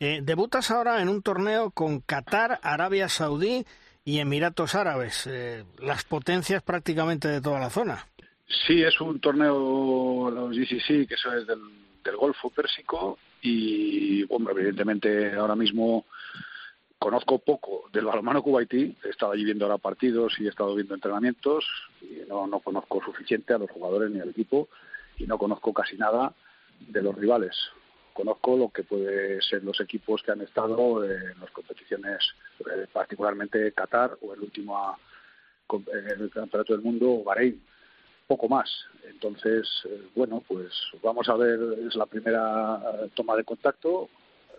Eh, 0.00 0.20
debutas 0.22 0.70
ahora 0.70 1.00
en 1.00 1.08
un 1.08 1.22
torneo 1.22 1.70
con 1.70 2.00
Qatar, 2.00 2.58
Arabia 2.62 3.08
Saudí 3.08 3.64
y 4.04 4.18
Emiratos 4.18 4.74
Árabes, 4.74 5.26
eh, 5.26 5.64
las 5.78 6.04
potencias 6.04 6.62
prácticamente 6.62 7.28
de 7.28 7.40
toda 7.40 7.58
la 7.58 7.70
zona. 7.70 8.06
Sí, 8.66 8.82
es 8.82 9.00
un 9.00 9.18
torneo, 9.20 10.30
los 10.30 10.56
GCC, 10.56 11.08
que 11.08 11.14
eso 11.14 11.34
es 11.34 11.46
del, 11.46 11.60
del 12.06 12.16
Golfo 12.16 12.50
Pérsico, 12.50 13.18
y 13.42 14.24
bueno, 14.24 14.50
evidentemente 14.50 15.34
ahora 15.34 15.56
mismo 15.56 16.06
conozco 16.98 17.38
poco 17.38 17.88
del 17.92 18.06
balonmano 18.06 18.42
cubaití, 18.42 18.96
he 19.04 19.08
estado 19.10 19.32
allí 19.32 19.44
viendo 19.44 19.66
ahora 19.66 19.78
partidos 19.78 20.34
y 20.38 20.46
he 20.46 20.48
estado 20.48 20.74
viendo 20.74 20.94
entrenamientos 20.94 21.66
y 22.00 22.26
no, 22.28 22.46
no 22.46 22.60
conozco 22.60 23.02
suficiente 23.04 23.52
a 23.52 23.58
los 23.58 23.70
jugadores 23.70 24.10
ni 24.10 24.20
al 24.20 24.30
equipo 24.30 24.68
y 25.18 25.26
no 25.26 25.36
conozco 25.36 25.72
casi 25.72 25.96
nada 25.96 26.32
de 26.80 27.02
los 27.02 27.14
rivales. 27.14 27.56
Conozco 28.12 28.56
lo 28.56 28.70
que 28.70 28.82
puede 28.82 29.42
ser 29.42 29.62
los 29.62 29.78
equipos 29.80 30.22
que 30.22 30.32
han 30.32 30.40
estado 30.40 31.04
en 31.04 31.38
las 31.38 31.50
competiciones, 31.50 32.18
eh, 32.60 32.86
particularmente 32.90 33.72
Qatar 33.72 34.16
o 34.22 34.32
el 34.32 34.40
último 34.40 34.98
en 35.92 36.22
el 36.22 36.30
Campeonato 36.30 36.72
del 36.72 36.82
Mundo, 36.82 37.22
Bahrein 37.24 37.60
poco 38.26 38.48
más. 38.48 38.68
Entonces, 39.08 39.68
eh, 39.84 40.08
bueno, 40.14 40.42
pues 40.46 40.72
vamos 41.02 41.28
a 41.28 41.34
ver, 41.34 41.58
es 41.86 41.94
la 41.94 42.06
primera 42.06 42.80
eh, 43.02 43.10
toma 43.14 43.36
de 43.36 43.44
contacto 43.44 44.08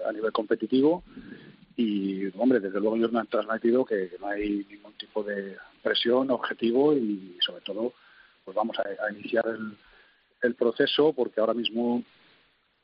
a 0.08 0.12
nivel 0.12 0.32
competitivo 0.32 1.04
y, 1.76 2.26
hombre, 2.38 2.60
desde 2.60 2.80
luego 2.80 2.96
ellos 2.96 3.12
me 3.12 3.20
han 3.20 3.28
transmitido 3.28 3.86
que, 3.86 4.12
no 4.20 4.28
hay 4.28 4.66
ningún 4.70 4.94
tipo 4.94 5.24
de 5.24 5.58
presión, 5.84 6.32
objetivo 6.32 6.94
y, 6.94 7.38
sobre 7.46 7.62
todo, 7.62 7.94
pues 8.46 8.56
vamos 8.56 8.78
a, 8.80 9.12
iniciar 9.12 9.48
el, 9.48 9.78
el 10.42 10.56
proceso 10.56 11.14
porque 11.14 11.40
ahora 11.40 11.54
mismo 11.54 12.04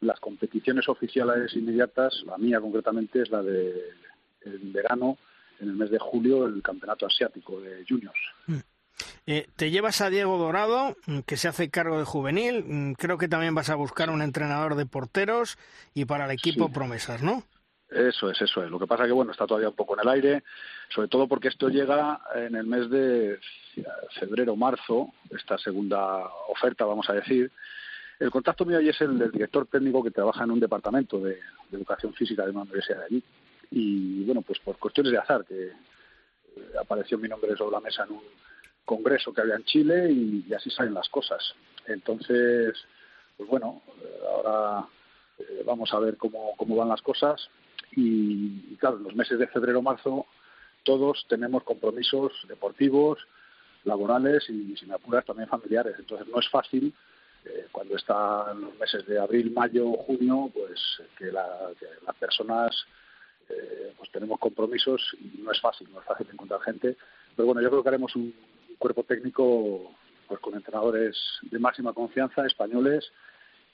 las 0.02 0.20
competiciones 0.20 0.88
oficiales 0.90 1.56
inmediatas, 1.56 2.24
la 2.26 2.38
mía 2.38 2.60
concretamente 2.60 3.22
es 3.22 3.30
la 3.30 3.42
de 3.42 3.74
en 4.46 4.74
verano, 4.74 5.18
en 5.60 5.70
el 5.70 5.76
mes 5.76 5.90
de 5.90 6.00
julio, 6.00 6.46
el 6.46 6.62
Campeonato 6.62 7.06
Asiático 7.06 7.60
de 7.62 7.86
Juniors. 7.88 8.20
Eh, 9.26 9.48
te 9.56 9.72
llevas 9.72 10.02
a 10.02 10.10
Diego 10.10 10.38
Dorado, 10.38 10.96
mm, 11.08 11.20
que 11.20 11.38
se 11.38 11.48
hace 11.48 11.70
cargo 11.70 11.98
de 11.98 12.06
juvenil. 12.06 12.64
Mm, 12.66 12.94
creo 12.94 13.18
que 13.18 13.28
también 13.28 13.56
vas 13.56 13.70
a 13.70 13.76
buscar 13.76 14.10
un 14.10 14.22
entrenador 14.22 14.76
de 14.76 14.86
porteros 14.86 15.58
y 15.94 16.06
para 16.06 16.26
el 16.26 16.32
equipo 16.32 16.72
promesas, 16.72 17.22
¿no? 17.22 17.44
Eso 17.90 18.32
es, 18.32 18.42
eso 18.42 18.64
es. 18.64 18.72
Lo 18.72 18.80
que 18.80 18.88
pasa 18.88 19.06
que, 19.06 19.12
bueno, 19.12 19.32
está 19.32 19.46
todavía 19.46 19.70
un 19.70 19.76
poco 19.76 19.94
en 19.94 20.02
el 20.02 20.10
aire, 20.10 20.44
sobre 20.90 21.08
todo 21.08 21.28
porque 21.28 21.50
esto 21.50 21.70
llega 21.70 22.22
en 22.36 22.56
el 22.56 22.66
mes 22.66 22.90
de 22.90 23.40
febrero-marzo, 24.20 25.14
esta 25.30 25.58
segunda 25.58 26.26
oferta, 26.48 26.86
vamos 26.86 27.10
a 27.10 27.14
decir. 27.14 27.52
El 28.20 28.32
contacto 28.32 28.66
mío 28.66 28.78
ahí 28.78 28.90
es 28.90 29.02
el 29.02 29.18
del 29.18 29.32
director 29.32 29.68
técnico 29.68 30.04
que 30.04 30.12
trabaja 30.12 30.44
en 30.44 30.52
un 30.52 30.60
departamento 30.60 31.20
de, 31.20 31.40
educación 31.72 32.14
física 32.14 32.46
de 32.46 32.52
una 32.52 32.62
universidad 32.62 33.00
de 33.00 33.06
allí. 33.06 33.24
Y, 33.72 34.24
bueno, 34.26 34.42
pues 34.42 34.60
por 34.60 34.78
cuestiones 34.78 35.12
de 35.12 35.18
azar, 35.18 35.44
que 35.46 35.72
apareció 36.80 37.18
mi 37.18 37.28
nombre 37.28 37.56
sobre 37.56 37.72
la 37.72 37.80
mesa 37.80 38.04
en 38.04 38.12
un 38.12 38.22
congreso 38.86 39.34
que 39.34 39.42
había 39.42 39.56
en 39.56 39.64
Chile 39.66 40.12
y, 40.12 40.54
así 40.54 40.70
salen 40.70 40.94
las 40.94 41.10
cosas. 41.10 41.54
Entonces, 41.88 42.78
pues 43.38 43.50
bueno, 43.50 43.82
eh, 44.02 44.20
ahora 44.30 44.88
eh, 45.40 45.64
vamos 45.66 45.94
a 45.94 46.00
ver 46.00 46.18
cómo, 46.18 46.54
cómo 46.58 46.76
van 46.76 46.90
las 46.90 47.02
cosas 47.02 47.50
y, 47.96 48.76
claro, 48.78 48.98
en 48.98 49.04
los 49.04 49.16
meses 49.16 49.40
de 49.40 49.48
febrero-marzo 49.48 50.26
todos 50.84 51.26
tenemos 51.30 51.64
compromisos 51.64 52.32
deportivos, 52.48 53.20
laborales 53.86 54.50
y, 54.50 54.76
si 54.76 54.86
me 54.86 54.96
apuras, 54.96 55.26
también 55.26 55.50
familiares. 55.50 55.96
Entonces 55.98 56.28
no 56.28 56.40
es 56.40 56.50
fácil 56.50 56.94
eh, 57.46 57.68
cuando 57.72 57.96
están 57.96 58.62
los 58.62 58.78
meses 58.78 59.06
de 59.06 59.20
abril, 59.20 59.52
mayo, 59.52 59.92
junio, 59.94 60.50
pues 60.54 60.80
que, 61.18 61.32
las 61.32 62.16
personas 62.20 62.86
pues 63.98 64.10
tenemos 64.10 64.40
compromisos 64.40 65.16
y 65.20 65.42
no 65.44 65.52
es 65.52 65.62
fácil, 65.62 65.88
no 65.94 66.00
es 66.00 66.06
fácil 66.06 66.28
encontrar 66.32 66.62
gente. 66.62 66.98
Pero 67.36 67.46
bueno, 67.46 67.62
yo 67.62 67.70
creo 67.70 67.84
que 67.84 67.90
haremos 67.90 68.16
un, 68.16 68.34
cuerpo 68.84 69.04
técnico 69.04 69.96
pues 70.28 70.42
con 70.42 70.56
entrenadores 70.56 71.16
de 71.44 71.58
máxima 71.58 71.94
confianza, 71.94 72.46
españoles 72.46 73.10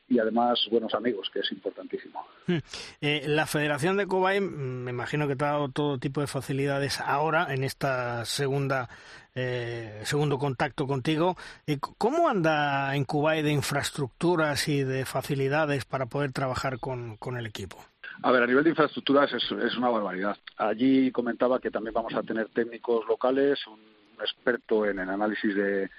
y 0.07 0.19
además 0.19 0.59
buenos 0.69 0.93
amigos, 0.93 1.31
que 1.33 1.39
es 1.39 1.51
importantísimo. 1.51 2.23
Hmm. 2.45 2.57
Eh, 3.01 3.23
la 3.25 3.47
Federación 3.47 3.97
de 3.97 4.05
Kuwait, 4.05 4.39
mm, 4.39 4.83
me 4.83 4.91
imagino 4.91 5.27
que 5.27 5.35
te 5.35 5.45
ha 5.45 5.53
dado 5.53 5.69
todo 5.69 5.97
tipo 5.97 6.21
de 6.21 6.27
facilidades 6.27 7.01
ahora 7.01 7.51
en 7.51 7.63
esta 7.63 8.23
segunda 8.25 8.87
eh, 9.33 10.01
segundo 10.03 10.37
contacto 10.37 10.85
contigo. 10.85 11.35
Eh, 11.65 11.79
¿Cómo 11.79 12.29
anda 12.29 12.95
en 12.95 13.03
Kuwait 13.05 13.43
de 13.43 13.51
infraestructuras 13.51 14.67
y 14.67 14.83
de 14.83 15.05
facilidades 15.05 15.85
para 15.85 16.05
poder 16.05 16.33
trabajar 16.33 16.79
con, 16.79 17.17
con 17.17 17.35
el 17.35 17.47
equipo? 17.47 17.77
A 18.21 18.31
ver, 18.31 18.43
a 18.43 18.47
nivel 18.47 18.63
de 18.63 18.71
infraestructuras 18.71 19.33
es, 19.33 19.43
es, 19.43 19.75
una 19.75 19.89
barbaridad. 19.89 20.37
Allí 20.57 21.11
comentaba 21.11 21.59
que 21.59 21.71
también 21.71 21.93
vamos 21.95 22.13
a 22.13 22.21
tener 22.21 22.49
técnicos 22.49 23.07
locales, 23.07 23.65
un 23.65 23.98
experto 24.21 24.85
en 24.85 24.99
el 24.99 25.09
análisis 25.09 25.55
de, 25.55 25.89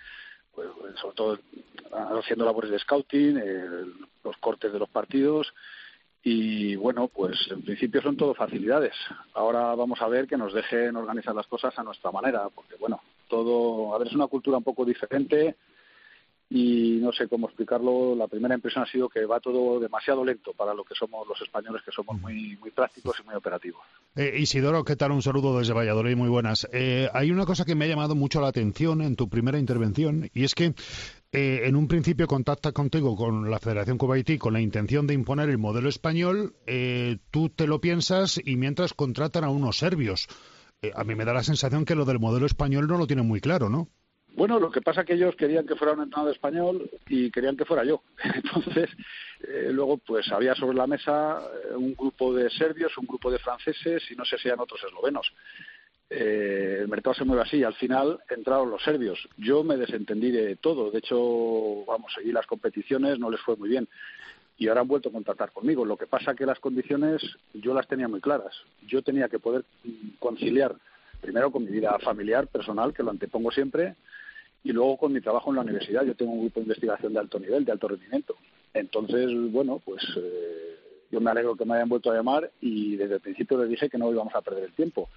pues, 0.54 0.68
sobre 1.00 1.14
todo 1.14 1.38
haciendo 2.18 2.44
labores 2.44 2.70
de 2.70 2.78
scouting, 2.78 3.40
los 4.24 4.36
cortes 4.38 4.72
de 4.72 4.78
los 4.78 4.88
partidos 4.88 5.52
y 6.22 6.76
bueno, 6.76 7.08
pues 7.08 7.38
en 7.50 7.62
principio 7.62 8.02
son 8.02 8.16
todo 8.16 8.34
facilidades. 8.34 8.94
Ahora 9.32 9.74
vamos 9.74 10.02
a 10.02 10.08
ver 10.08 10.26
que 10.26 10.36
nos 10.36 10.52
dejen 10.52 10.96
organizar 10.96 11.34
las 11.34 11.46
cosas 11.46 11.78
a 11.78 11.82
nuestra 11.82 12.10
manera, 12.10 12.48
porque 12.54 12.76
bueno, 12.76 13.00
todo, 13.28 13.94
a 13.94 13.98
ver, 13.98 14.08
es 14.08 14.14
una 14.14 14.26
cultura 14.26 14.58
un 14.58 14.64
poco 14.64 14.84
diferente, 14.84 15.56
y 16.53 16.98
no 17.01 17.12
sé 17.12 17.28
cómo 17.28 17.46
explicarlo. 17.46 18.16
La 18.16 18.26
primera 18.26 18.57
impresión 18.57 18.82
ha 18.82 18.90
sido 18.90 19.09
que 19.09 19.24
va 19.24 19.38
todo 19.38 19.78
demasiado 19.78 20.24
lento 20.24 20.53
para 20.53 20.74
lo 20.74 20.82
que 20.82 20.96
somos 20.96 21.26
los 21.26 21.40
españoles, 21.40 21.80
que 21.84 21.92
somos 21.92 22.20
muy, 22.20 22.59
prácticos 22.74 23.16
y 23.20 23.22
muy 23.24 23.36
operativos. 23.36 23.80
Eh, 24.16 24.34
Isidoro, 24.36 24.84
¿qué 24.84 24.96
tal? 24.96 25.12
Un 25.12 25.22
saludo 25.22 25.57
desde 25.57 25.72
Valladolid, 25.72 26.16
muy 26.16 26.28
buenas. 26.28 26.68
Eh, 26.72 27.09
hay 27.14 27.30
una 27.30 27.46
cosa 27.46 27.64
que 27.64 27.76
me 27.76 27.84
ha 27.84 27.88
llamado 27.88 28.16
mucho 28.16 28.40
la 28.40 28.48
atención 28.48 29.01
en 29.01 29.14
tu 29.14 29.28
primera 29.28 29.61
intervención 29.61 30.28
y 30.34 30.42
es 30.42 30.57
que 30.57 30.74
eh, 31.30 31.61
en 31.64 31.76
un 31.76 31.86
principio 31.86 32.26
contactas 32.26 32.72
contigo 32.72 33.14
con 33.14 33.48
la 33.48 33.61
Federación 33.61 33.96
Kuwaití 33.96 34.36
con 34.36 34.53
la 34.53 34.61
intención 34.61 35.07
de 35.07 35.14
imponer 35.14 35.51
el 35.51 35.59
modelo 35.59 35.88
español, 35.88 36.57
tú 37.30 37.48
te 37.51 37.68
lo 37.68 37.80
piensas 37.80 38.40
y 38.44 38.57
mientras 38.57 38.92
contratan 38.92 39.44
a 39.44 39.51
unos 39.51 39.78
serbios. 39.78 40.26
a 40.94 41.05
mí 41.05 41.14
me 41.14 41.24
da 41.24 41.32
la 41.32 41.44
sensación 41.44 41.84
que 41.84 41.94
lo 41.94 42.05
del 42.05 42.18
modelo 42.18 42.46
español 42.46 42.88
no 42.88 42.98
lo 42.98 43.07
tienen 43.07 43.28
muy 43.28 43.40
claro, 43.40 43.68
¿no? 43.68 43.88
Bueno, 44.35 44.59
lo 44.59 44.70
que 44.70 44.81
pasa 44.81 45.01
es 45.01 45.07
que 45.07 45.14
ellos 45.14 45.35
querían 45.37 45.66
que 45.66 45.76
fuera 45.76 45.93
un 45.95 46.03
entrenador 46.03 46.33
español 46.33 46.91
y 47.09 47.31
querían 47.31 47.57
que 47.57 47.64
fuera 47.64 47.85
yo. 47.85 48.03
Entonces, 48.35 48.89
eh, 49.43 49.68
luego 49.70 49.99
pues 49.99 50.31
había 50.31 50.55
sobre 50.55 50.76
la 50.76 50.87
mesa 50.87 51.41
eh, 51.41 51.76
un 51.76 51.95
grupo 51.95 52.33
de 52.35 52.49
serbios, 52.51 52.97
un 52.99 53.07
grupo 53.07 53.31
de 53.31 53.39
franceses 53.39 54.03
y 54.11 54.14
no 54.14 54.24
sé 54.24 54.39
si 54.39 54.49
eran 54.49 54.61
otros 54.61 54.83
eslovenos. 54.85 55.33
Eh, 56.09 56.78
el 56.81 56.89
mercado 56.89 57.14
se 57.14 57.24
mueve 57.24 57.43
así. 57.43 57.62
Al 57.62 57.74
final 57.74 58.18
entraron 58.28 58.70
los 58.70 58.83
serbios. 58.83 59.28
Yo 59.37 59.64
me 59.64 59.76
desentendí 59.76 60.31
de 60.31 60.57
todo. 60.57 60.91
De 60.91 60.99
hecho, 60.99 61.85
vamos, 61.87 62.12
seguí 62.14 62.33
las 62.33 62.47
competiciones, 62.47 63.18
no 63.18 63.31
les 63.31 63.41
fue 63.41 63.57
muy 63.57 63.68
bien. 63.68 63.89
Y 64.59 64.68
ahora 64.68 64.83
han 64.83 64.89
vuelto 64.89 65.09
a 65.09 65.12
contactar 65.12 65.53
conmigo. 65.53 65.85
Lo 65.85 65.97
que 65.97 66.07
pasa 66.07 66.35
que 66.35 66.47
las 66.47 66.61
condiciones 66.61 67.22
yo 67.55 67.74
las 67.74 67.89
tenía 67.89 68.09
muy 68.09 68.20
claras. 68.20 68.55
Yo 68.87 69.03
tenía 69.03 69.28
que 69.28 69.39
poder 69.39 69.64
conciliar 70.18 70.76
primero 71.20 71.51
con 71.51 71.64
mi 71.64 71.70
vida 71.70 71.99
familiar, 72.01 72.49
personal, 72.49 72.93
que 72.93 73.03
lo 73.03 73.11
antepongo 73.11 73.51
siempre, 73.51 73.95
y 74.62 74.72
luego 74.72 74.96
con 74.96 75.12
mi 75.12 75.20
trabajo 75.20 75.50
en 75.50 75.56
la 75.56 75.62
universidad. 75.62 76.04
Yo 76.04 76.14
tengo 76.14 76.32
un 76.32 76.40
grupo 76.40 76.61
de 76.61 76.64
investigación 76.64 77.12
de 77.12 77.20
alto 77.20 77.38
nivel, 77.38 77.64
de 77.64 77.72
alto 77.72 77.88
rendimiento. 77.88 78.36
Entonces, 78.74 79.28
bueno, 79.50 79.80
pues 79.84 80.02
eh, 80.16 80.78
yo 81.11 81.20
me 81.20 81.30
alegro 81.30 81.56
que 81.56 81.64
me 81.64 81.74
hayan 81.74 81.88
vuelto 81.88 82.11
a 82.11 82.14
llamar 82.14 82.50
y 82.61 82.96
desde 82.96 83.14
el 83.14 83.20
principio 83.20 83.58
les 83.58 83.70
dije 83.70 83.88
que 83.88 83.98
no 83.98 84.11
íbamos 84.11 84.34
a 84.34 84.42
perder 84.42 84.64
el 84.64 84.72
tiempo. 84.72 85.08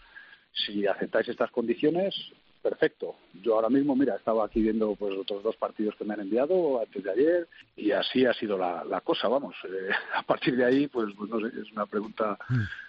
Si 0.54 0.86
aceptáis 0.88 1.28
estas 1.28 1.52
condiciones, 1.52 2.16
perfecto. 2.64 3.16
Yo 3.44 3.56
ahora 3.56 3.70
mismo, 3.70 3.96
mira, 3.96 4.16
estaba 4.16 4.46
aquí 4.46 4.62
viendo 4.62 4.96
pues 4.96 5.14
otros 5.20 5.44
dos 5.44 5.56
partidos 5.58 5.96
que 5.96 6.06
me 6.06 6.14
han 6.14 6.22
enviado 6.22 6.80
antes 6.80 7.04
de 7.04 7.12
ayer 7.12 7.48
y 7.76 7.92
así 7.92 8.26
ha 8.26 8.34
sido 8.34 8.58
la, 8.58 9.02
cosa, 9.04 9.28
vamos. 9.28 9.54
Eh, 9.66 9.92
a 10.16 10.24
partir 10.24 10.56
de 10.56 10.66
ahí, 10.66 10.88
pues, 10.88 11.14
pues, 11.18 11.30
no 11.30 11.40
sé, 11.42 11.48
es 11.62 11.72
una 11.74 11.86
pregunta 11.86 12.38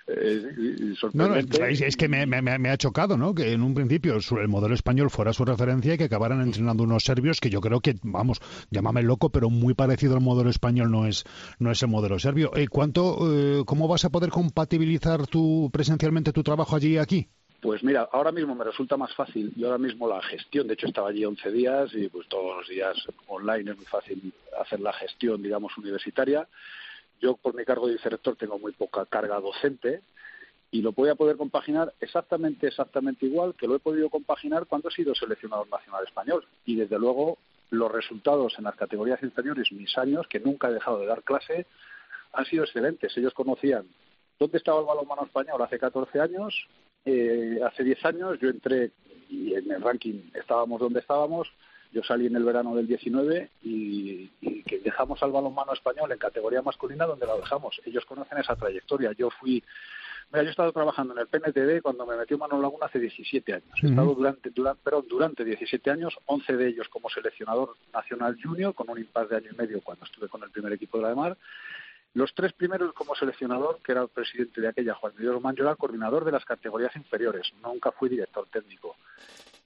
eh, 0.06 0.94
sorprendente. 0.98 1.58
No, 1.58 1.66
es, 1.66 1.96
que 1.96 2.08
me, 2.08 2.24
me, 2.26 2.70
ha 2.70 2.76
chocado, 2.76 3.16
¿no? 3.16 3.34
Que 3.34 3.52
en 3.52 3.62
un 3.62 3.74
principio 3.74 4.14
el 4.14 4.48
modelo 4.48 4.74
español 4.74 5.10
fuera 5.10 5.32
su 5.32 5.44
referencia 5.44 5.94
y 5.94 5.98
que 5.98 6.04
acabaran 6.04 6.40
entrenando 6.40 6.84
unos 6.84 7.02
serbios 7.02 7.40
que 7.40 7.50
yo 7.50 7.60
creo 7.60 7.80
que, 7.80 7.96
vamos, 8.04 8.40
llámame 8.70 9.02
loco, 9.02 9.30
pero 9.30 9.50
muy 9.50 9.74
parecido 9.74 10.14
al 10.14 10.22
modelo 10.22 10.50
español 10.50 10.90
no 10.90 11.06
es 11.06 11.24
no 11.58 11.72
es 11.72 11.82
el 11.82 11.88
modelo 11.88 12.18
serbio. 12.20 12.52
Eh, 12.54 12.68
¿Cuánto, 12.68 13.18
cómo 13.66 13.88
vas 13.88 14.04
a 14.04 14.10
poder 14.10 14.30
compatibilizar 14.30 15.26
tu 15.26 15.68
presencialmente 15.72 16.32
tu 16.32 16.44
trabajo 16.44 16.76
allí 16.76 16.94
y 16.94 16.98
aquí? 16.98 17.28
Pues 17.64 17.82
mira, 17.82 18.06
ahora 18.12 18.30
mismo 18.30 18.54
me 18.54 18.62
resulta 18.62 18.98
más 18.98 19.14
fácil. 19.14 19.50
Yo 19.56 19.68
ahora 19.68 19.78
mismo 19.78 20.06
la 20.06 20.20
gestión, 20.20 20.66
de 20.66 20.74
hecho 20.74 20.86
estaba 20.86 21.08
allí 21.08 21.24
11 21.24 21.50
días 21.50 21.90
y 21.94 22.08
pues 22.10 22.28
todos 22.28 22.58
los 22.58 22.68
días 22.68 22.94
online 23.26 23.70
es 23.70 23.76
muy 23.78 23.86
fácil 23.86 24.34
hacer 24.60 24.80
la 24.80 24.92
gestión, 24.92 25.42
digamos, 25.42 25.74
universitaria. 25.78 26.46
Yo 27.22 27.38
por 27.38 27.54
mi 27.54 27.64
cargo 27.64 27.86
de 27.86 27.94
director 27.94 28.36
tengo 28.36 28.58
muy 28.58 28.72
poca 28.72 29.06
carga 29.06 29.40
docente 29.40 30.02
y 30.70 30.82
lo 30.82 30.92
voy 30.92 31.08
a 31.08 31.14
poder 31.14 31.38
compaginar 31.38 31.94
exactamente, 32.02 32.66
exactamente 32.66 33.24
igual 33.24 33.54
que 33.54 33.66
lo 33.66 33.76
he 33.76 33.80
podido 33.80 34.10
compaginar 34.10 34.66
cuando 34.66 34.90
he 34.90 34.92
sido 34.92 35.14
seleccionador 35.14 35.66
nacional 35.70 36.04
español. 36.04 36.46
Y 36.66 36.76
desde 36.76 36.98
luego 36.98 37.38
los 37.70 37.90
resultados 37.90 38.58
en 38.58 38.64
las 38.64 38.76
categorías 38.76 39.22
inferiores, 39.22 39.72
mis 39.72 39.96
años, 39.96 40.26
que 40.28 40.38
nunca 40.38 40.68
he 40.68 40.74
dejado 40.74 40.98
de 40.98 41.06
dar 41.06 41.22
clase, 41.22 41.64
han 42.34 42.44
sido 42.44 42.64
excelentes. 42.64 43.16
Ellos 43.16 43.32
conocían 43.32 43.86
dónde 44.38 44.58
estaba 44.58 44.80
el 44.80 44.86
balonmano 44.86 45.24
español 45.24 45.62
hace 45.62 45.78
14 45.78 46.20
años, 46.20 46.68
eh, 47.04 47.60
hace 47.64 47.84
10 47.84 48.04
años 48.04 48.38
yo 48.40 48.48
entré 48.48 48.90
y 49.28 49.54
en 49.54 49.70
el 49.70 49.82
ranking 49.82 50.30
estábamos 50.34 50.80
donde 50.80 51.00
estábamos. 51.00 51.52
Yo 51.92 52.02
salí 52.02 52.26
en 52.26 52.34
el 52.34 52.44
verano 52.44 52.74
del 52.74 52.88
19 52.88 53.50
y, 53.62 54.26
que 54.66 54.80
dejamos 54.80 55.22
al 55.22 55.30
balonmano 55.30 55.72
español 55.72 56.10
en 56.10 56.18
categoría 56.18 56.60
masculina 56.60 57.06
donde 57.06 57.26
lo 57.26 57.38
dejamos. 57.38 57.80
Ellos 57.84 58.04
conocen 58.04 58.38
esa 58.38 58.56
trayectoria. 58.56 59.12
Yo 59.12 59.30
fui 59.30 59.62
Mira, 60.32 60.42
yo 60.42 60.48
he 60.48 60.50
estado 60.50 60.72
trabajando 60.72 61.14
en 61.14 61.20
el 61.20 61.26
PNTD 61.28 61.82
cuando 61.82 62.06
me 62.06 62.16
metió 62.16 62.38
Manuel 62.38 62.62
Laguna 62.62 62.86
hace 62.86 62.98
17 62.98 63.52
años. 63.52 63.68
He 63.82 63.86
estado 63.86 64.14
durante, 64.14 64.50
durante, 64.50 64.80
pero 64.82 65.02
durante 65.02 65.44
17 65.44 65.90
años, 65.90 66.16
11 66.26 66.56
de 66.56 66.68
ellos 66.68 66.88
como 66.88 67.10
seleccionador 67.10 67.76
nacional 67.92 68.36
junior, 68.42 68.74
con 68.74 68.90
un 68.90 68.98
impasse 68.98 69.28
de 69.28 69.36
año 69.36 69.50
y 69.52 69.56
medio 69.56 69.80
cuando 69.82 70.04
estuve 70.06 70.28
con 70.28 70.42
el 70.42 70.50
primer 70.50 70.72
equipo 70.72 70.96
de 70.96 71.02
la 71.02 71.10
de 71.10 71.14
Mar, 71.14 71.36
los 72.14 72.32
tres 72.32 72.52
primeros 72.52 72.92
como 72.94 73.14
seleccionador, 73.14 73.80
que 73.82 73.92
era 73.92 74.02
el 74.02 74.08
presidente 74.08 74.60
de 74.60 74.68
aquella, 74.68 74.94
Juan 74.94 75.12
Miguel 75.16 75.34
Román, 75.34 75.56
yo 75.56 75.64
era 75.64 75.74
coordinador 75.74 76.24
de 76.24 76.32
las 76.32 76.44
categorías 76.44 76.94
inferiores, 76.96 77.52
nunca 77.62 77.90
fui 77.90 78.08
director 78.08 78.46
técnico. 78.50 78.96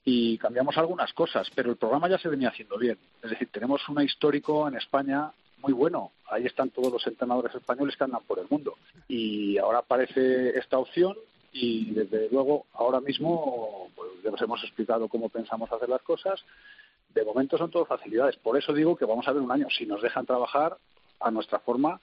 Y 0.03 0.37
cambiamos 0.39 0.75
algunas 0.77 1.13
cosas, 1.13 1.47
pero 1.53 1.69
el 1.69 1.77
programa 1.77 2.09
ya 2.09 2.17
se 2.17 2.29
venía 2.29 2.49
haciendo 2.49 2.77
bien. 2.77 2.97
Es 3.21 3.29
decir, 3.29 3.49
tenemos 3.51 3.87
un 3.87 4.01
histórico 4.01 4.67
en 4.67 4.75
España 4.75 5.31
muy 5.61 5.73
bueno. 5.73 6.11
Ahí 6.29 6.45
están 6.45 6.71
todos 6.71 6.91
los 6.91 7.05
entrenadores 7.05 7.53
españoles 7.53 7.95
que 7.95 8.05
andan 8.05 8.23
por 8.23 8.39
el 8.39 8.47
mundo. 8.49 8.75
Y 9.07 9.57
ahora 9.59 9.79
aparece 9.79 10.57
esta 10.57 10.79
opción 10.79 11.15
y 11.51 11.91
desde 11.91 12.29
luego 12.29 12.65
ahora 12.73 13.01
mismo 13.01 13.89
pues, 13.95 14.09
les 14.23 14.41
hemos 14.41 14.63
explicado 14.63 15.07
cómo 15.07 15.29
pensamos 15.29 15.71
hacer 15.71 15.89
las 15.89 16.01
cosas. 16.01 16.43
De 17.13 17.23
momento 17.23 17.57
son 17.57 17.69
todo 17.69 17.85
facilidades. 17.85 18.37
Por 18.37 18.57
eso 18.57 18.73
digo 18.73 18.95
que 18.95 19.05
vamos 19.05 19.27
a 19.27 19.33
ver 19.33 19.41
un 19.41 19.51
año. 19.51 19.67
Si 19.69 19.85
nos 19.85 20.01
dejan 20.01 20.25
trabajar 20.25 20.77
a 21.19 21.29
nuestra 21.29 21.59
forma, 21.59 21.99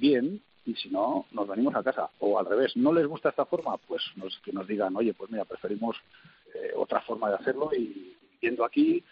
bien, 0.00 0.42
y 0.64 0.74
si 0.74 0.88
no, 0.88 1.26
nos 1.32 1.48
venimos 1.48 1.74
a 1.74 1.82
casa. 1.82 2.10
O 2.18 2.38
al 2.38 2.46
revés, 2.46 2.76
¿no 2.76 2.92
les 2.92 3.06
gusta 3.06 3.30
esta 3.30 3.44
forma? 3.44 3.76
Pues 3.76 4.02
que 4.44 4.52
nos 4.52 4.66
digan, 4.66 4.96
oye, 4.96 5.14
pues 5.14 5.30
mira, 5.30 5.44
preferimos 5.44 5.96
eh, 6.54 6.72
otra 6.76 7.00
forma 7.02 7.28
de 7.28 7.36
hacerlo 7.36 7.70
y 7.76 8.16
viendo 8.40 8.64
aquí 8.64 9.02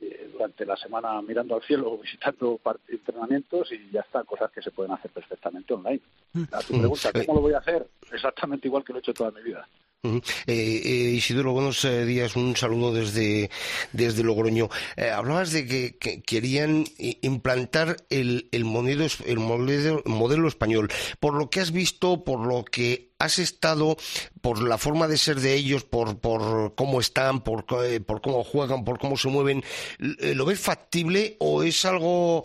eh, 0.00 0.30
durante 0.32 0.64
la 0.64 0.76
semana 0.76 1.20
mirando 1.22 1.54
al 1.54 1.62
cielo, 1.62 1.98
visitando 2.02 2.60
entrenamientos 2.88 3.70
y 3.72 3.90
ya 3.90 4.00
está, 4.00 4.24
cosas 4.24 4.50
que 4.50 4.62
se 4.62 4.70
pueden 4.70 4.92
hacer 4.92 5.10
perfectamente 5.10 5.74
online. 5.74 6.00
Mm. 6.32 6.44
A 6.52 6.60
tu 6.60 6.78
pregunta, 6.78 7.12
¿cómo 7.12 7.34
lo 7.34 7.42
voy 7.42 7.52
a 7.52 7.58
hacer? 7.58 7.86
Exactamente 8.12 8.68
igual 8.68 8.84
que 8.84 8.92
lo 8.92 8.98
he 8.98 9.00
hecho 9.00 9.14
toda 9.14 9.30
mi 9.30 9.42
vida. 9.42 9.68
Eh, 10.02 10.22
eh, 10.46 11.10
Isidoro, 11.14 11.52
buenos 11.52 11.84
eh, 11.84 12.06
días, 12.06 12.34
un 12.34 12.56
saludo 12.56 12.94
desde, 12.94 13.50
desde 13.92 14.24
Logroño. 14.24 14.70
Eh, 14.96 15.10
hablabas 15.10 15.52
de 15.52 15.66
que, 15.66 16.22
querían 16.22 16.86
implantar 17.20 17.96
el, 18.08 18.48
el, 18.50 18.64
modelo, 18.64 19.06
el 19.26 19.38
modelo, 19.38 20.48
español. 20.48 20.90
Por 21.18 21.34
lo 21.34 21.50
que 21.50 21.60
has 21.60 21.70
visto, 21.70 22.24
por 22.24 22.40
lo 22.46 22.64
que 22.64 23.10
has 23.18 23.38
estado, 23.38 23.98
por 24.40 24.62
la 24.62 24.78
forma 24.78 25.06
de 25.06 25.18
ser 25.18 25.38
de 25.38 25.52
ellos, 25.52 25.84
por, 25.84 26.18
por 26.18 26.74
cómo 26.76 27.00
están, 27.00 27.44
por, 27.44 27.66
por 27.66 28.22
cómo 28.22 28.42
juegan, 28.42 28.84
por 28.84 28.98
cómo 28.98 29.18
se 29.18 29.28
mueven, 29.28 29.62
¿lo 29.98 30.46
ves 30.46 30.60
factible 30.60 31.36
o 31.40 31.62
es 31.62 31.84
algo 31.84 32.44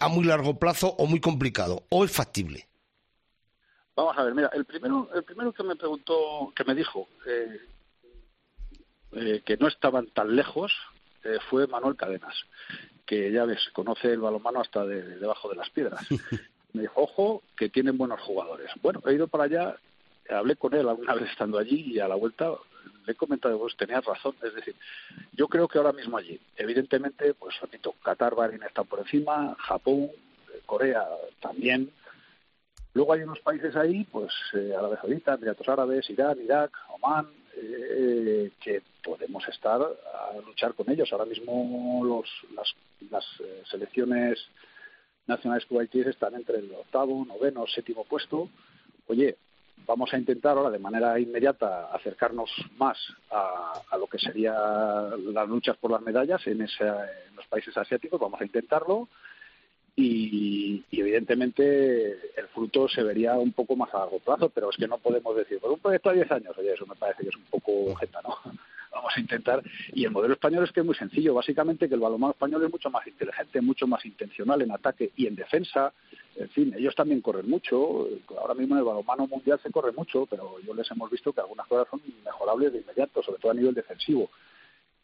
a 0.00 0.08
muy 0.08 0.24
largo 0.24 0.58
plazo 0.58 0.94
o 0.98 1.06
muy 1.06 1.20
complicado? 1.20 1.86
¿O 1.88 2.04
es 2.04 2.10
factible? 2.10 2.67
Vamos 3.98 4.16
a 4.16 4.22
ver, 4.22 4.32
mira, 4.32 4.48
el 4.54 4.64
primero, 4.64 5.10
el 5.12 5.24
primero 5.24 5.52
que 5.52 5.64
me 5.64 5.74
preguntó, 5.74 6.52
que 6.54 6.62
me 6.62 6.76
dijo 6.76 7.08
eh, 7.26 7.60
eh, 9.10 9.42
que 9.44 9.56
no 9.56 9.66
estaban 9.66 10.06
tan 10.06 10.36
lejos 10.36 10.72
eh, 11.24 11.38
fue 11.50 11.66
Manuel 11.66 11.96
Cadenas, 11.96 12.36
que 13.04 13.32
ya 13.32 13.44
ves, 13.44 13.58
conoce 13.72 14.12
el 14.12 14.20
balonmano 14.20 14.60
hasta 14.60 14.86
debajo 14.86 15.48
de 15.48 15.56
las 15.56 15.68
piedras. 15.70 16.06
Me 16.74 16.82
dijo, 16.82 17.00
ojo, 17.02 17.42
que 17.56 17.70
tienen 17.70 17.98
buenos 17.98 18.20
jugadores. 18.20 18.70
Bueno, 18.82 19.02
he 19.04 19.14
ido 19.14 19.26
para 19.26 19.44
allá, 19.44 19.76
hablé 20.30 20.54
con 20.54 20.74
él 20.74 20.88
alguna 20.88 21.14
vez 21.16 21.30
estando 21.30 21.58
allí 21.58 21.94
y 21.94 21.98
a 21.98 22.06
la 22.06 22.14
vuelta 22.14 22.52
le 23.04 23.12
he 23.14 23.16
comentado, 23.16 23.58
vos 23.58 23.76
tenías 23.76 24.04
razón. 24.04 24.36
Es 24.44 24.54
decir, 24.54 24.76
yo 25.32 25.48
creo 25.48 25.66
que 25.66 25.78
ahora 25.78 25.92
mismo 25.92 26.18
allí, 26.18 26.38
evidentemente, 26.56 27.34
pues 27.34 27.60
repito, 27.60 27.96
Qatar, 28.04 28.36
Bahrein 28.36 28.62
están 28.62 28.86
por 28.86 29.00
encima, 29.00 29.56
Japón, 29.58 30.08
Corea 30.66 31.04
también, 31.40 31.90
Luego 32.98 33.12
hay 33.12 33.22
unos 33.22 33.38
países 33.38 33.76
ahí, 33.76 34.02
pues 34.10 34.32
eh, 34.54 34.74
Arabia 34.76 35.00
Saudita, 35.00 35.34
Emiratos 35.34 35.68
Árabes, 35.68 36.10
Irán, 36.10 36.36
Irak, 36.42 36.72
Oman, 36.88 37.28
eh, 37.54 38.50
que 38.60 38.82
podemos 39.04 39.46
estar 39.46 39.80
a 39.80 40.36
luchar 40.44 40.74
con 40.74 40.90
ellos. 40.90 41.08
Ahora 41.12 41.24
mismo 41.26 42.02
los, 42.04 42.28
las, 42.56 42.74
las 43.08 43.24
eh, 43.38 43.62
selecciones 43.70 44.44
nacionales 45.28 45.64
kuwaitíes 45.66 46.08
están 46.08 46.34
entre 46.34 46.58
el 46.58 46.72
octavo, 46.74 47.24
noveno, 47.24 47.68
séptimo 47.68 48.02
puesto. 48.02 48.48
Oye, 49.06 49.36
vamos 49.86 50.12
a 50.12 50.18
intentar 50.18 50.58
ahora 50.58 50.70
de 50.70 50.80
manera 50.80 51.20
inmediata 51.20 51.94
acercarnos 51.94 52.50
más 52.78 52.98
a, 53.30 53.80
a 53.92 53.96
lo 53.96 54.08
que 54.08 54.18
serían 54.18 55.32
las 55.32 55.48
luchas 55.48 55.76
por 55.76 55.92
las 55.92 56.02
medallas 56.02 56.44
en, 56.48 56.62
ese, 56.62 56.84
en 56.84 57.36
los 57.36 57.46
países 57.46 57.76
asiáticos. 57.76 58.18
Vamos 58.18 58.40
a 58.40 58.44
intentarlo 58.44 59.08
y, 60.00 60.84
evidentemente 60.92 62.12
el 62.36 62.46
fruto 62.54 62.88
se 62.88 63.02
vería 63.02 63.34
un 63.34 63.52
poco 63.52 63.74
más 63.74 63.92
a 63.92 63.98
largo 63.98 64.20
plazo, 64.20 64.48
pero 64.48 64.70
es 64.70 64.76
que 64.76 64.86
no 64.86 64.98
podemos 64.98 65.36
decir, 65.36 65.58
por 65.58 65.72
un 65.72 65.80
proyecto 65.80 66.10
a 66.10 66.12
10 66.12 66.30
años, 66.30 66.56
oye, 66.56 66.72
eso 66.72 66.86
me 66.86 66.94
parece 66.94 67.24
que 67.24 67.30
es 67.30 67.36
un 67.36 67.44
poco 67.44 67.94
jeta, 67.96 68.20
¿no? 68.22 68.36
Vamos 68.92 69.12
a 69.16 69.20
intentar. 69.20 69.62
Y 69.92 70.04
el 70.04 70.10
modelo 70.10 70.34
español 70.34 70.64
es 70.64 70.72
que 70.72 70.80
es 70.80 70.86
muy 70.86 70.94
sencillo, 70.94 71.34
básicamente 71.34 71.88
que 71.88 71.94
el 71.94 72.00
balonmano 72.00 72.32
español 72.32 72.64
es 72.64 72.70
mucho 72.70 72.90
más 72.90 73.06
inteligente, 73.06 73.60
mucho 73.60 73.86
más 73.86 74.04
intencional 74.04 74.62
en 74.62 74.72
ataque 74.72 75.10
y 75.16 75.26
en 75.26 75.36
defensa. 75.36 75.92
En 76.36 76.48
fin, 76.50 76.74
ellos 76.76 76.94
también 76.94 77.20
corren 77.20 77.48
mucho. 77.48 78.08
Ahora 78.40 78.54
mismo 78.54 78.74
en 78.74 78.80
el 78.80 78.84
balonmano 78.84 79.26
mundial 79.26 79.60
se 79.62 79.70
corre 79.70 79.92
mucho, 79.92 80.26
pero 80.26 80.58
yo 80.60 80.74
les 80.74 80.90
hemos 80.90 81.10
visto 81.10 81.32
que 81.32 81.40
algunas 81.40 81.66
cosas 81.66 81.86
son 81.90 82.00
mejorables 82.24 82.72
de 82.72 82.78
inmediato, 82.80 83.22
sobre 83.22 83.40
todo 83.40 83.52
a 83.52 83.54
nivel 83.54 83.74
defensivo. 83.74 84.30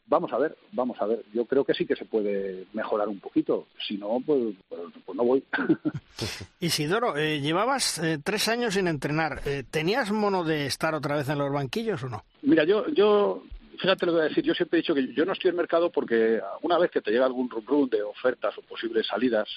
Vamos 0.06 0.32
a 0.32 0.38
ver, 0.38 0.56
vamos 0.72 1.00
a 1.00 1.06
ver. 1.06 1.24
Yo 1.32 1.46
creo 1.46 1.64
que 1.64 1.72
sí 1.72 1.86
que 1.86 1.96
se 1.96 2.04
puede 2.04 2.66
mejorar 2.74 3.08
un 3.08 3.20
poquito. 3.20 3.68
Si 3.86 3.96
no, 3.96 4.20
pues, 4.24 4.54
pues, 4.68 4.80
pues 5.04 5.16
no 5.16 5.24
voy. 5.24 5.42
Isidoro, 6.60 7.16
eh, 7.16 7.40
llevabas 7.40 7.98
eh, 7.98 8.18
tres 8.22 8.48
años 8.48 8.74
sin 8.74 8.86
entrenar. 8.86 9.40
Eh, 9.46 9.64
¿Tenías 9.70 10.12
mono 10.12 10.44
de 10.44 10.66
estar 10.66 10.94
otra 10.94 11.16
vez 11.16 11.28
en 11.30 11.38
los 11.38 11.50
banquillos 11.50 12.02
o 12.04 12.08
no? 12.08 12.24
Mira, 12.42 12.64
yo, 12.64 12.86
yo, 12.88 13.44
fíjate 13.78 14.04
lo 14.04 14.12
que 14.12 14.16
voy 14.16 14.26
a 14.26 14.28
decir. 14.28 14.44
Yo 14.44 14.52
siempre 14.52 14.78
he 14.78 14.82
dicho 14.82 14.94
que 14.94 15.14
yo 15.14 15.24
no 15.24 15.32
estoy 15.32 15.50
en 15.50 15.56
mercado 15.56 15.90
porque 15.90 16.38
una 16.60 16.78
vez 16.78 16.90
que 16.90 17.00
te 17.00 17.10
llega 17.10 17.24
algún 17.24 17.48
rum, 17.48 17.64
rum 17.66 17.88
de 17.88 18.02
ofertas 18.02 18.56
o 18.58 18.62
posibles 18.62 19.06
salidas, 19.06 19.48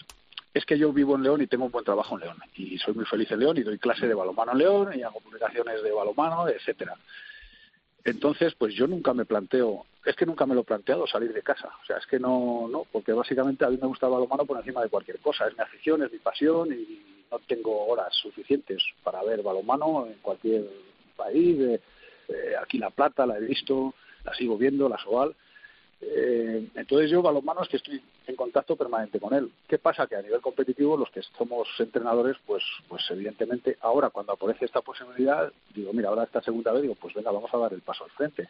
es 0.54 0.66
que 0.66 0.78
yo 0.78 0.94
vivo 0.94 1.16
en 1.16 1.24
León 1.24 1.42
y 1.42 1.48
tengo 1.48 1.66
un 1.66 1.72
buen 1.72 1.84
trabajo 1.84 2.16
en 2.16 2.22
León. 2.22 2.38
Y 2.56 2.78
soy 2.78 2.94
muy 2.94 3.06
feliz 3.06 3.30
en 3.32 3.40
León 3.40 3.58
y 3.58 3.64
doy 3.64 3.78
clase 3.78 4.08
de 4.08 4.14
balomano 4.14 4.54
en 4.54 4.58
León 4.58 4.90
y 4.98 5.04
hago 5.04 5.20
publicaciones 5.20 5.84
de 5.84 5.92
balomano, 5.92 6.48
etcétera. 6.48 6.96
Entonces, 8.08 8.56
pues 8.58 8.74
yo 8.74 8.88
nunca 8.88 9.14
me 9.14 9.26
planteo, 9.26 9.86
es 10.06 10.16
que 10.16 10.26
nunca 10.26 10.46
me 10.46 10.56
lo 10.56 10.62
he 10.62 10.64
planteado 10.64 11.06
salir 11.08 11.34
de 11.34 11.42
casa. 11.42 11.68
O 11.84 11.86
sea, 11.86 11.98
es 11.98 12.06
que 12.06 12.18
no, 12.18 12.66
no, 12.72 12.86
porque 12.90 13.12
básicamente 13.12 13.66
a 13.66 13.70
mí 13.70 13.78
me 13.82 13.88
gusta 13.88 14.06
el 14.06 14.14
balonmano 14.14 14.46
por 14.46 14.58
encima 14.58 14.82
de 14.82 14.88
cualquier 14.88 15.20
cosa. 15.20 15.46
Es 15.46 15.58
mi 15.58 15.62
afición, 15.62 16.02
es 16.02 16.12
mi 16.14 16.20
pasión 16.20 16.72
y 16.72 17.26
no 17.30 17.40
tengo 17.40 17.86
horas 17.86 18.16
suficientes 18.16 18.82
para 19.04 19.22
ver 19.24 19.44
balonmano 19.44 20.08
en 20.08 20.14
cualquier 20.22 20.64
país. 21.18 21.60
eh, 21.60 22.56
aquí 22.64 22.78
La 22.78 22.92
Plata, 22.92 23.26
la 23.26 23.40
he 23.40 23.42
visto, 23.42 23.94
la 24.24 24.34
sigo 24.36 24.58
viendo, 24.58 24.88
la 24.88 24.98
Soval. 25.00 25.36
Eh, 26.00 26.66
entonces 26.76 27.12
yo 27.12 27.22
balonmano 27.22 27.64
es 27.64 27.68
que 27.68 27.76
estoy 27.76 28.02
en 28.28 28.36
contacto 28.36 28.76
permanente 28.76 29.20
con 29.20 29.34
él. 29.34 29.52
¿Qué 29.68 29.78
pasa? 29.78 30.06
Que 30.06 30.18
a 30.18 30.22
nivel 30.22 30.42
competitivo 30.42 30.98
los 30.98 31.10
que 31.10 31.22
somos 31.38 31.68
entrenadores, 31.80 32.36
pues, 32.46 32.64
pues 32.88 33.04
evidentemente 33.10 33.78
ahora 33.82 34.10
cuando 34.10 34.34
aparece 34.34 34.66
esta 34.66 34.82
posibilidad, 34.82 35.52
digo, 35.74 35.94
mira, 35.94 36.10
ahora 36.10 36.24
esta 36.24 36.42
segunda 36.42 36.74
vez 36.74 36.82
digo, 36.82 36.96
pues 36.96 37.14
venga, 37.14 37.32
vamos 37.32 37.54
a 37.54 37.58
dar 37.58 37.74
el 37.74 37.82
paso 37.82 38.04
al 38.04 38.12
frente. 38.12 38.50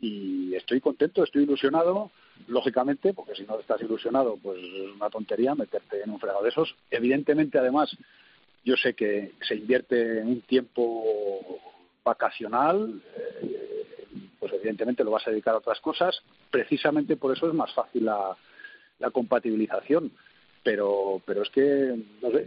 Y 0.00 0.54
estoy 0.54 0.80
contento, 0.80 1.22
estoy 1.22 1.44
ilusionado, 1.44 2.10
lógicamente, 2.48 3.12
porque 3.12 3.36
si 3.36 3.44
no 3.44 3.60
estás 3.60 3.80
ilusionado, 3.82 4.36
pues 4.42 4.58
es 4.58 4.90
una 4.96 5.10
tontería 5.10 5.54
meterte 5.54 6.02
en 6.02 6.10
un 6.10 6.18
fregado 6.18 6.42
de 6.42 6.48
esos. 6.48 6.74
Evidentemente, 6.90 7.58
además, 7.58 7.96
yo 8.64 8.76
sé 8.76 8.94
que 8.94 9.32
se 9.46 9.54
invierte 9.54 10.20
en 10.20 10.28
un 10.28 10.40
tiempo 10.40 11.60
vacacional, 12.02 13.00
eh, 13.16 14.34
pues 14.40 14.52
evidentemente 14.54 15.04
lo 15.04 15.12
vas 15.12 15.26
a 15.26 15.30
dedicar 15.30 15.54
a 15.54 15.58
otras 15.58 15.80
cosas. 15.80 16.20
Precisamente 16.50 17.16
por 17.16 17.36
eso 17.36 17.46
es 17.46 17.54
más 17.54 17.72
fácil 17.72 18.06
la, 18.06 18.36
la 18.98 19.10
compatibilización. 19.10 20.12
Pero, 20.62 21.20
pero 21.26 21.42
es 21.42 21.50
que, 21.50 21.98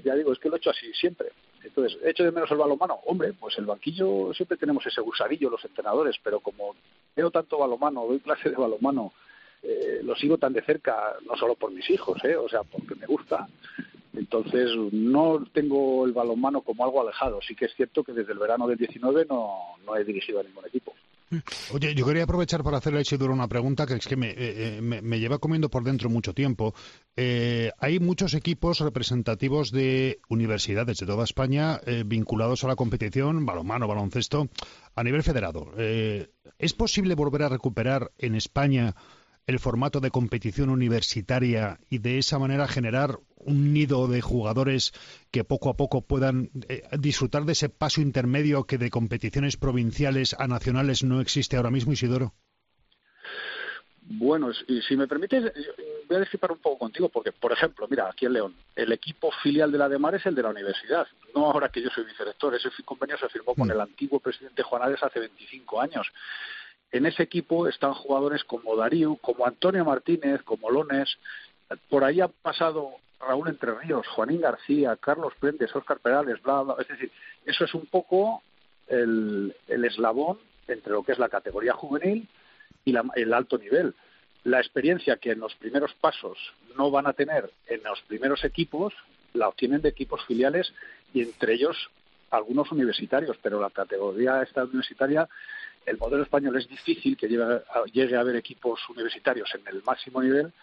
ya 0.03 0.15
digo, 0.15 0.31
es 0.31 0.39
que 0.39 0.47
lo 0.47 0.55
he 0.55 0.57
hecho 0.59 0.69
así 0.69 0.91
siempre. 0.93 1.29
Entonces, 1.63 1.99
¿he 2.03 2.11
hecho 2.11 2.23
de 2.23 2.31
menos 2.31 2.49
el 2.51 2.57
balonmano? 2.57 2.99
Hombre, 3.05 3.33
pues 3.33 3.57
el 3.57 3.65
banquillo 3.65 4.33
siempre 4.33 4.57
tenemos 4.57 4.85
ese 4.85 5.01
gusadillo 5.01 5.49
los 5.49 5.65
entrenadores, 5.65 6.15
pero 6.23 6.39
como 6.39 6.75
veo 7.15 7.31
tanto 7.31 7.57
balonmano, 7.57 8.05
doy 8.05 8.19
clase 8.19 8.49
de 8.49 8.55
balonmano, 8.55 9.11
eh, 9.63 9.99
lo 10.03 10.15
sigo 10.15 10.37
tan 10.37 10.53
de 10.53 10.61
cerca, 10.61 11.15
no 11.25 11.35
solo 11.35 11.55
por 11.55 11.71
mis 11.71 11.89
hijos, 11.89 12.23
¿eh? 12.23 12.35
o 12.35 12.47
sea, 12.47 12.63
porque 12.63 12.95
me 12.95 13.07
gusta. 13.07 13.47
Entonces, 14.13 14.71
no 14.93 15.43
tengo 15.51 16.05
el 16.05 16.13
balonmano 16.13 16.61
como 16.61 16.85
algo 16.85 17.01
alejado. 17.01 17.41
Sí 17.41 17.55
que 17.55 17.65
es 17.65 17.75
cierto 17.75 18.03
que 18.03 18.13
desde 18.13 18.31
el 18.31 18.39
verano 18.39 18.67
del 18.67 18.77
19 18.77 19.25
no, 19.29 19.75
no 19.85 19.95
he 19.95 20.05
dirigido 20.05 20.39
a 20.39 20.43
ningún 20.43 20.65
equipo. 20.65 20.94
Oye, 21.73 21.95
yo 21.95 22.05
quería 22.05 22.23
aprovechar 22.23 22.63
para 22.63 22.77
hacerle 22.77 22.99
a 22.99 23.01
Isidoro 23.01 23.33
una 23.33 23.47
pregunta 23.47 23.85
que 23.85 23.95
es 23.95 24.07
que 24.07 24.15
me, 24.15 24.33
eh, 24.37 24.81
me, 24.81 25.19
lleva 25.19 25.39
comiendo 25.39 25.69
por 25.69 25.83
dentro 25.83 26.09
mucho 26.09 26.33
tiempo. 26.33 26.73
Eh, 27.15 27.71
hay 27.79 27.99
muchos 27.99 28.33
equipos 28.33 28.79
representativos 28.79 29.71
de 29.71 30.19
universidades 30.29 30.97
de 30.97 31.05
toda 31.05 31.23
España 31.23 31.79
eh, 31.85 32.03
vinculados 32.05 32.63
a 32.63 32.67
la 32.67 32.75
competición, 32.75 33.45
balonmano, 33.45 33.87
baloncesto, 33.87 34.49
a 34.95 35.03
nivel 35.03 35.23
federado. 35.23 35.71
¿Es 35.77 36.73
posible 36.73 37.15
volver 37.15 37.43
a 37.43 37.49
recuperar 37.49 38.11
en 38.17 38.35
España 38.35 38.95
el 39.47 39.59
formato 39.59 39.99
de 39.99 40.11
competición 40.11 40.69
universitaria 40.69 41.79
y 41.89 41.99
de 41.99 42.17
esa 42.17 42.39
manera 42.39 42.67
generar 42.67 43.19
un 43.37 43.73
nido 43.73 44.07
de 44.07 44.21
jugadores 44.21 44.91
que 45.31 45.43
poco 45.43 45.69
a 45.69 45.77
poco 45.77 46.01
puedan 46.01 46.49
eh, 46.67 46.83
disfrutar 46.99 47.43
de 47.45 47.51
ese 47.51 47.69
paso 47.69 48.01
intermedio 48.01 48.65
que 48.65 48.77
de 48.77 48.89
competiciones 48.89 49.57
provinciales 49.57 50.35
a 50.39 50.47
nacionales 50.47 51.03
no 51.03 51.21
existe 51.21 51.57
ahora 51.57 51.71
mismo, 51.71 51.93
Isidoro? 51.93 52.33
Bueno, 54.07 54.51
y 54.67 54.81
si 54.83 54.95
me 54.95 55.07
permites, 55.07 55.51
voy 56.07 56.17
a 56.17 56.19
discrepar 56.19 56.51
un 56.51 56.59
poco 56.59 56.77
contigo, 56.77 57.09
porque, 57.09 57.31
por 57.31 57.51
ejemplo, 57.51 57.87
mira, 57.89 58.07
aquí 58.07 58.27
en 58.27 58.33
León, 58.33 58.55
el 58.75 58.91
equipo 58.91 59.31
filial 59.41 59.71
de 59.71 59.79
la 59.79 59.89
de 59.89 59.97
Mar 59.97 60.13
es 60.13 60.25
el 60.27 60.35
de 60.35 60.43
la 60.43 60.49
universidad, 60.49 61.07
no 61.33 61.47
ahora 61.47 61.69
que 61.69 61.81
yo 61.81 61.89
soy 61.89 62.03
vicerrector. 62.05 62.53
Ese 62.53 62.69
convenio 62.83 63.17
se 63.17 63.29
firmó 63.29 63.55
con 63.55 63.67
mm. 63.67 63.71
el 63.71 63.81
antiguo 63.81 64.19
presidente 64.19 64.61
Juanales 64.61 65.01
hace 65.01 65.19
25 65.19 65.81
años. 65.81 66.07
En 66.91 67.05
ese 67.05 67.23
equipo 67.23 67.67
están 67.67 67.93
jugadores 67.93 68.43
como 68.43 68.75
Darío, 68.75 69.17
como 69.17 69.45
Antonio 69.45 69.83
Martínez, 69.83 70.41
como 70.43 70.71
Lones. 70.71 71.17
Por 71.89 72.03
ahí 72.03 72.21
ha 72.21 72.27
pasado 72.27 72.91
Raúl 73.19 73.49
Entre 73.49 73.73
Ríos, 73.73 74.07
Juanín 74.07 74.41
García, 74.41 74.95
Carlos 74.97 75.33
Prendes, 75.39 75.75
Óscar 75.75 75.99
Perales, 75.99 76.41
bla, 76.41 76.61
bla. 76.61 76.75
Es 76.79 76.87
decir, 76.87 77.11
eso 77.45 77.65
es 77.65 77.73
un 77.73 77.85
poco 77.87 78.41
el, 78.87 79.55
eslabón 79.67 80.37
entre 80.67 80.93
lo 80.93 81.03
que 81.03 81.11
es 81.11 81.19
la 81.19 81.29
categoría 81.29 81.73
juvenil 81.73 82.27
y 82.83 82.95
el 83.15 83.33
alto 83.33 83.57
nivel. 83.57 83.95
La 84.43 84.59
experiencia 84.59 85.17
que 85.17 85.31
en 85.31 85.39
los 85.39 85.55
primeros 85.55 85.93
pasos 85.95 86.37
no 86.77 86.91
van 86.91 87.07
a 87.07 87.13
tener 87.13 87.49
en 87.67 87.81
los 87.83 88.01
primeros 88.03 88.43
equipos, 88.43 88.93
la 89.33 89.47
obtienen 89.47 89.81
de 89.81 89.89
equipos 89.89 90.23
filiales 90.25 90.71
y 91.13 91.21
entre 91.21 91.53
ellos 91.53 91.89
algunos 92.29 92.71
universitarios, 92.71 93.37
pero 93.41 93.59
la 93.59 93.69
categoría 93.69 94.41
esta 94.43 94.63
universitaria, 94.63 95.27
el 95.85 95.97
modelo 95.97 96.23
español 96.23 96.57
es 96.57 96.67
difícil 96.67 97.15
que 97.17 97.27
llegue 97.27 98.15
a 98.15 98.19
haber 98.19 98.35
equipos 98.35 98.79
universitarios 98.89 99.53
en 99.55 99.67
el 99.67 99.83
máximo 99.83 100.21
nivel 100.21 100.53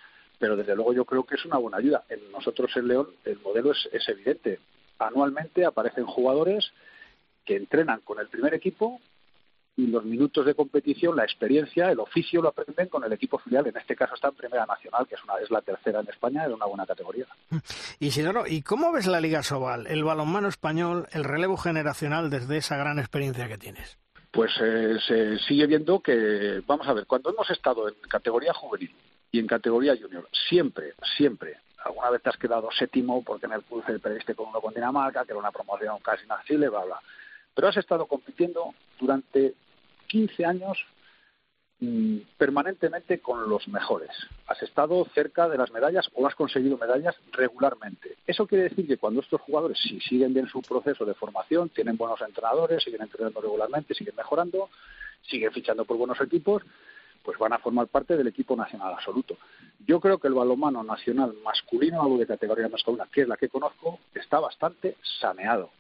pero 0.43 0.57
desde 0.57 0.75
luego 0.75 0.93
yo 0.93 1.05
creo 1.05 1.23
que 1.23 1.37
es 1.37 1.45
una 1.45 1.57
buena 1.59 1.77
ayuda. 1.77 2.03
En 2.09 2.33
nosotros 2.33 2.69
en 2.75 2.89
León 2.89 3.07
el 3.25 3.39
modelo 3.39 3.71
es, 3.71 4.09
evidente. 4.09 4.59
Anualmente 4.99 5.65
aparecen 5.65 6.05
jugadores 6.05 6.73
que 7.45 7.55
entrenan 7.55 8.01
con 8.01 8.19
el 8.19 8.27
primer 8.27 8.53
equipo 8.53 9.01
y 9.77 9.87
los 9.87 10.05
minutos 10.05 10.45
de 10.45 10.57
competición, 10.57 11.15
la 11.15 11.23
experiencia, 11.23 11.93
el 11.93 12.01
oficio 12.01 12.43
lo 12.43 12.49
aprenden 12.49 12.89
con 12.89 13.05
el 13.05 13.13
equipo 13.13 13.39
filial. 13.39 13.69
En 13.69 13.77
este 13.77 13.95
caso 13.95 14.17
está 14.17 14.31
en 14.31 14.35
Primera 14.35 14.67
Nacional, 14.67 15.07
que 15.07 15.15
es, 15.15 15.23
una, 15.23 15.35
la 15.49 15.63
tercera 15.63 16.01
en 16.01 16.09
España, 16.09 16.49
de 16.49 16.55
una 16.55 16.67
buena 16.67 16.87
categoría. 16.87 17.29
Isidoro, 18.01 18.49
¿y 18.49 18.63
cómo 18.63 18.91
ves 18.91 19.07
la 19.07 19.21
Liga 19.21 19.45
Sobal, 19.45 19.87
el 19.87 20.03
balonmano 20.03 20.49
español, 20.49 21.07
el 21.13 21.23
relevo 21.23 21.57
generacional 21.57 22.31
desde 22.31 22.57
esa 22.57 22.77
gran 22.77 22.99
experiencia 22.99 23.47
que 23.47 23.59
tienes? 23.59 24.02
Pues 24.33 24.51
eh, 24.63 24.97
se 25.07 25.39
sigue 25.41 25.67
viendo 25.67 26.01
que, 26.01 26.63
vamos 26.67 26.89
a 26.89 26.95
ver, 26.95 27.07
cuando 27.07 27.31
hemos 27.31 27.49
estado 27.51 27.89
en 27.89 27.95
categoría 28.09 28.55
juvenil 28.55 28.91
y 29.31 29.39
en 29.39 29.47
categoría 29.47 29.95
junior. 29.97 30.29
Siempre, 30.49 30.95
siempre. 31.17 31.59
Alguna 31.85 32.11
vez 32.11 32.23
te 32.23 32.31
has 32.31 32.37
quedado 32.39 32.71
séptimo 32.71 33.23
por 33.23 33.39
tener 33.39 33.61
cruce 33.63 33.99
perdiste 33.99 34.35
con 34.35 34.49
uno 34.49 34.61
con 34.61 34.73
Dinamarca, 34.73 35.25
que 35.25 35.33
era 35.33 35.39
una 35.39 35.51
promoción 35.53 35.99
casi 36.01 36.25
inaccesible, 36.25 36.71
bla, 36.71 36.85
bla. 36.85 37.01
Pero 37.55 37.69
has 37.69 37.77
estado 37.77 38.07
compitiendo 38.07 38.75
durante 38.99 39.55
15 40.07 40.45
años 40.47 40.79
permanentemente 42.39 43.21
con 43.21 43.49
los 43.49 43.67
mejores. 43.69 44.11
Has 44.47 44.63
estado 44.63 45.05
cerca 45.15 45.49
de 45.49 45.59
las 45.59 45.73
medallas 45.73 46.09
o 46.15 46.27
has 46.27 46.35
conseguido 46.35 46.79
medallas 46.79 47.17
regularmente. 47.33 48.17
Eso 48.27 48.47
quiere 48.47 48.65
decir 48.65 48.87
que 48.87 48.99
cuando 48.99 49.21
estos 49.21 49.41
jugadores, 49.41 49.79
si 49.79 50.01
siguen 50.01 50.33
bien 50.33 50.47
su 50.47 50.63
proceso 50.63 51.05
de 51.05 51.15
formación, 51.15 51.71
tienen 51.71 51.97
buenos 51.97 52.21
entrenadores, 52.21 52.83
siguen 52.85 53.03
entrenando 53.03 53.41
regularmente, 53.41 53.95
siguen 53.95 54.15
mejorando, 54.17 54.69
siguen 55.23 55.53
fichando 55.53 55.85
por 55.85 55.97
buenos 55.97 56.21
equipos, 56.21 56.63
pues 57.25 57.39
van 57.39 57.53
a 57.53 57.59
formar 57.59 57.89
parte 57.89 58.17
del 58.17 58.29
equipo 58.29 58.55
nacional 58.55 58.95
absoluto. 58.95 59.37
Yo 59.85 60.01
creo 60.01 60.19
que 60.19 60.29
el 60.29 60.35
balonmano 60.35 60.83
nacional 60.85 61.35
masculino, 61.45 62.03
algo 62.03 62.19
de 62.19 62.27
categoría 62.27 62.69
masculina, 62.69 63.09
que 63.13 63.23
es 63.23 63.29
la 63.29 63.37
que 63.37 63.49
conozco, 63.49 63.99
está 64.15 64.39
bastante 64.39 64.97
saneado. 65.21 65.71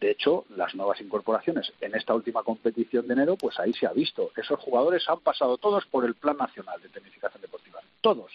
De 0.00 0.10
hecho, 0.10 0.46
las 0.56 0.74
nuevas 0.74 1.00
incorporaciones 1.00 1.72
en 1.80 1.94
esta 1.94 2.14
última 2.14 2.42
competición 2.42 3.06
de 3.06 3.12
enero, 3.12 3.36
pues 3.36 3.60
ahí 3.60 3.72
se 3.74 3.86
ha 3.86 3.92
visto. 3.92 4.30
Esos 4.34 4.58
jugadores 4.58 5.06
han 5.08 5.20
pasado 5.20 5.58
todos 5.58 5.84
por 5.86 6.06
el 6.06 6.14
Plan 6.14 6.38
Nacional 6.38 6.80
de 6.80 6.88
Tecnificación 6.88 7.42
Deportiva. 7.42 7.80
Todos. 8.00 8.32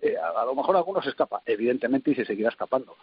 Eh, 0.00 0.16
a, 0.16 0.44
lo 0.44 0.54
mejor 0.54 0.76
algunos 0.76 1.04
escapa, 1.06 1.42
evidentemente, 1.46 2.12
y 2.12 2.14
se 2.14 2.24
seguirá 2.24 2.50
escapando. 2.50 2.96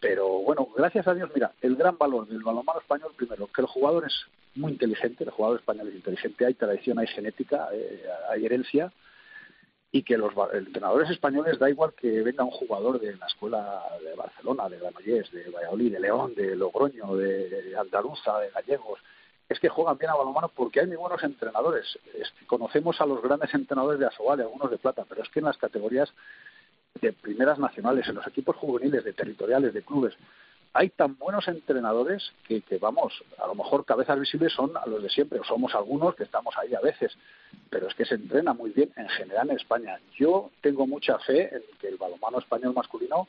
Pero 0.00 0.26
bueno, 0.40 0.68
gracias 0.74 1.06
a 1.06 1.14
Dios, 1.14 1.30
mira, 1.34 1.52
el 1.60 1.76
gran 1.76 1.98
valor 1.98 2.26
del 2.26 2.42
balonmano 2.42 2.80
español, 2.80 3.12
primero, 3.14 3.46
que 3.48 3.60
el 3.60 3.66
jugador 3.66 4.06
es 4.06 4.26
muy 4.54 4.72
inteligente, 4.72 5.24
el 5.24 5.30
jugador 5.30 5.58
español 5.58 5.88
es 5.88 5.96
inteligente, 5.96 6.46
hay 6.46 6.54
tradición, 6.54 6.98
hay 6.98 7.06
genética, 7.08 7.68
eh, 7.72 8.04
hay 8.30 8.46
herencia, 8.46 8.90
y 9.94 10.02
que 10.02 10.18
los 10.18 10.32
entrenadores 10.52 11.08
españoles 11.08 11.56
da 11.56 11.70
igual 11.70 11.92
que 11.94 12.20
venga 12.22 12.42
un 12.42 12.50
jugador 12.50 12.98
de 12.98 13.16
la 13.16 13.26
escuela 13.26 13.80
de 14.02 14.12
Barcelona, 14.16 14.68
de 14.68 14.80
Granollers, 14.80 15.30
de 15.30 15.48
Valladolid, 15.48 15.92
de 15.92 16.00
León, 16.00 16.34
de 16.34 16.56
Logroño, 16.56 17.14
de 17.14 17.76
Andaluza, 17.78 18.40
de 18.40 18.50
Gallegos, 18.50 18.98
es 19.48 19.60
que 19.60 19.68
juegan 19.68 19.96
bien 19.96 20.10
a 20.10 20.16
balonmano 20.16 20.48
porque 20.48 20.80
hay 20.80 20.88
muy 20.88 20.96
buenos 20.96 21.22
entrenadores. 21.22 21.96
conocemos 22.48 23.00
a 23.00 23.06
los 23.06 23.22
grandes 23.22 23.54
entrenadores 23.54 24.00
de 24.00 24.06
Asobal 24.06 24.40
y 24.40 24.42
algunos 24.42 24.68
de 24.68 24.78
Plata, 24.78 25.06
pero 25.08 25.22
es 25.22 25.28
que 25.28 25.38
en 25.38 25.44
las 25.44 25.58
categorías 25.58 26.12
de 27.00 27.12
primeras 27.12 27.60
nacionales, 27.60 28.08
en 28.08 28.16
los 28.16 28.26
equipos 28.26 28.56
juveniles, 28.56 29.04
de 29.04 29.12
territoriales, 29.12 29.72
de 29.74 29.82
clubes, 29.82 30.14
hay 30.74 30.90
tan 30.90 31.16
buenos 31.16 31.46
entrenadores 31.46 32.32
que, 32.46 32.60
que, 32.62 32.78
vamos, 32.78 33.14
a 33.38 33.46
lo 33.46 33.54
mejor 33.54 33.84
cabezas 33.84 34.18
visibles 34.18 34.52
son 34.52 34.76
a 34.76 34.84
los 34.86 35.00
de 35.02 35.08
siempre, 35.08 35.38
o 35.38 35.44
somos 35.44 35.72
algunos 35.74 36.16
que 36.16 36.24
estamos 36.24 36.52
ahí 36.58 36.74
a 36.74 36.80
veces, 36.80 37.16
pero 37.70 37.86
es 37.86 37.94
que 37.94 38.04
se 38.04 38.16
entrena 38.16 38.52
muy 38.52 38.70
bien 38.70 38.92
en 38.96 39.08
general 39.08 39.50
en 39.50 39.56
España. 39.56 40.00
Yo 40.18 40.50
tengo 40.60 40.86
mucha 40.86 41.18
fe 41.20 41.54
en 41.54 41.62
que 41.80 41.88
el 41.88 41.96
balonmano 41.96 42.40
español 42.40 42.74
masculino 42.74 43.28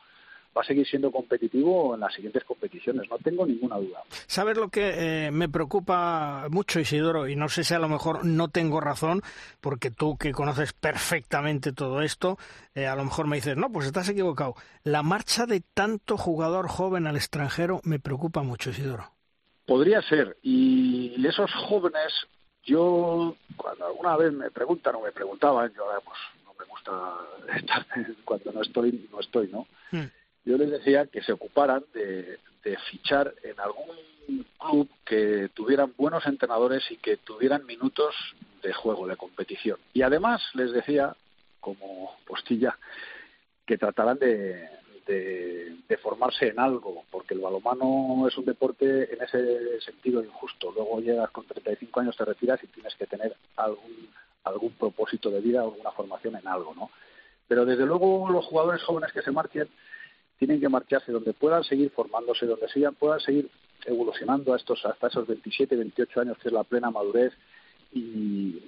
va 0.56 0.62
a 0.62 0.66
seguir 0.66 0.88
siendo 0.88 1.12
competitivo 1.12 1.96
en 1.96 2.00
las 2.02 2.14
siguientes 2.14 2.44
competiciones, 2.46 3.10
no 3.10 3.18
tengo 3.18 3.46
ninguna 3.46 3.78
duda. 3.78 4.04
¿Sabes 4.28 4.58
lo 4.58 4.70
que 4.70 5.26
eh, 5.28 5.32
me 5.32 5.50
preocupa 5.50 6.48
mucho, 6.50 6.80
Isidoro? 6.80 7.28
Y 7.28 7.36
no 7.36 7.50
sé 7.50 7.64
si 7.64 7.74
a 7.74 7.80
lo 7.80 7.90
mejor 7.90 8.26
no 8.26 8.48
tengo 8.48 8.80
razón, 8.80 9.22
porque 9.60 9.92
tú 9.92 10.18
que 10.18 10.32
conoces 10.32 10.74
perfectamente 10.74 11.74
todo 11.74 12.02
esto, 12.02 12.38
eh, 12.74 12.88
a 12.88 12.96
lo 12.96 13.04
mejor 13.04 13.28
me 13.28 13.36
dices, 13.36 13.58
no, 13.58 13.70
pues 13.72 13.88
estás 13.88 14.08
equivocado. 14.10 14.56
La 14.84 15.04
marcha 15.04 15.46
de 15.46 15.62
tanto 15.74 16.18
jugador 16.18 16.68
joven 16.68 17.08
al 17.08 17.18
extranjero 17.18 17.82
me 17.84 18.00
preocupa 18.00 18.42
mucho, 18.44 18.70
Isidoro. 18.70 19.12
Podría 19.66 20.02
ser, 20.04 20.38
y 20.44 21.26
esos 21.26 21.52
jóvenes, 21.68 22.14
yo 22.64 23.36
cuando 23.58 23.88
alguna 23.88 24.16
vez 24.16 24.32
me 24.32 24.52
preguntan 24.52 24.96
o 24.96 25.02
me 25.02 25.12
preguntaban, 25.12 25.74
yo 25.74 25.84
ahora 25.84 26.00
pues 26.02 26.18
no 26.46 26.54
me 26.58 26.66
gusta 26.66 26.92
estar 27.58 27.86
cuando 28.24 28.52
no 28.54 28.62
estoy, 28.62 29.10
no 29.12 29.20
estoy, 29.20 29.48
¿no? 29.48 29.68
Hmm 29.92 30.06
yo 30.46 30.58
les 30.58 30.70
decía 30.70 31.08
que 31.08 31.24
se 31.24 31.34
ocuparan 31.34 31.84
de, 31.94 32.38
fichar 32.90 33.34
en 33.44 33.60
algún 33.60 33.96
club 34.58 34.90
que 35.06 35.50
tuvieran 35.54 35.94
buenos 35.96 36.26
entrenadores 36.26 36.84
y 36.90 36.98
que 36.98 37.18
tuvieran 37.18 37.66
minutos 37.66 38.16
de 38.64 38.74
juego, 38.74 39.06
de 39.08 39.18
competición. 39.18 39.78
Y 39.94 40.02
además 40.02 40.42
les 40.56 40.72
decía, 40.72 41.16
como 41.60 42.16
postilla, 42.26 42.76
que 43.66 43.78
trataran 43.78 44.18
de, 44.18 44.68
formarse 46.02 46.48
en 46.48 46.60
algo, 46.60 47.04
porque 47.12 47.36
el 47.36 47.40
balomano 47.40 48.28
es 48.28 48.38
un 48.38 48.46
deporte 48.46 49.14
en 49.14 49.22
ese 49.22 49.82
sentido 49.82 50.24
injusto. 50.24 50.72
Luego 50.72 51.00
llegas 51.00 51.30
con 51.32 51.46
35 51.46 52.00
años, 52.00 52.18
te 52.18 52.26
retiras 52.26 52.64
y 52.64 52.68
tienes 52.68 52.96
que 52.96 53.06
tener 53.06 53.36
algún, 53.56 54.10
algún 54.44 54.72
propósito 54.72 55.30
de 55.30 55.42
vida, 55.42 55.62
alguna 55.62 55.92
formación 55.92 56.36
en 56.36 56.48
algo, 56.48 56.74
¿no? 56.76 56.90
Pero 57.48 57.66
desde 57.66 57.86
luego 57.86 58.30
los 58.30 58.46
jugadores 58.46 58.84
jóvenes 58.84 59.12
que 59.14 59.22
se 59.22 59.32
marchen 59.32 59.68
tienen 60.38 60.60
que 60.60 60.70
marcharse 60.70 61.12
donde 61.12 61.34
puedan 61.34 61.64
seguir 61.64 61.92
formándose, 61.92 62.46
donde 62.46 62.68
sigan, 62.70 62.96
puedan 62.96 63.20
seguir 63.20 63.50
evolucionando 63.86 64.54
a 64.54 64.58
estos, 64.58 64.86
hasta 64.86 65.08
esos 65.08 65.28
27, 65.28 65.76
28 65.76 66.22
años, 66.22 66.38
que 66.38 66.50
es 66.50 66.54
la 66.54 66.64
plena 66.64 66.92
madurez, 66.92 67.34
y, 67.94 68.62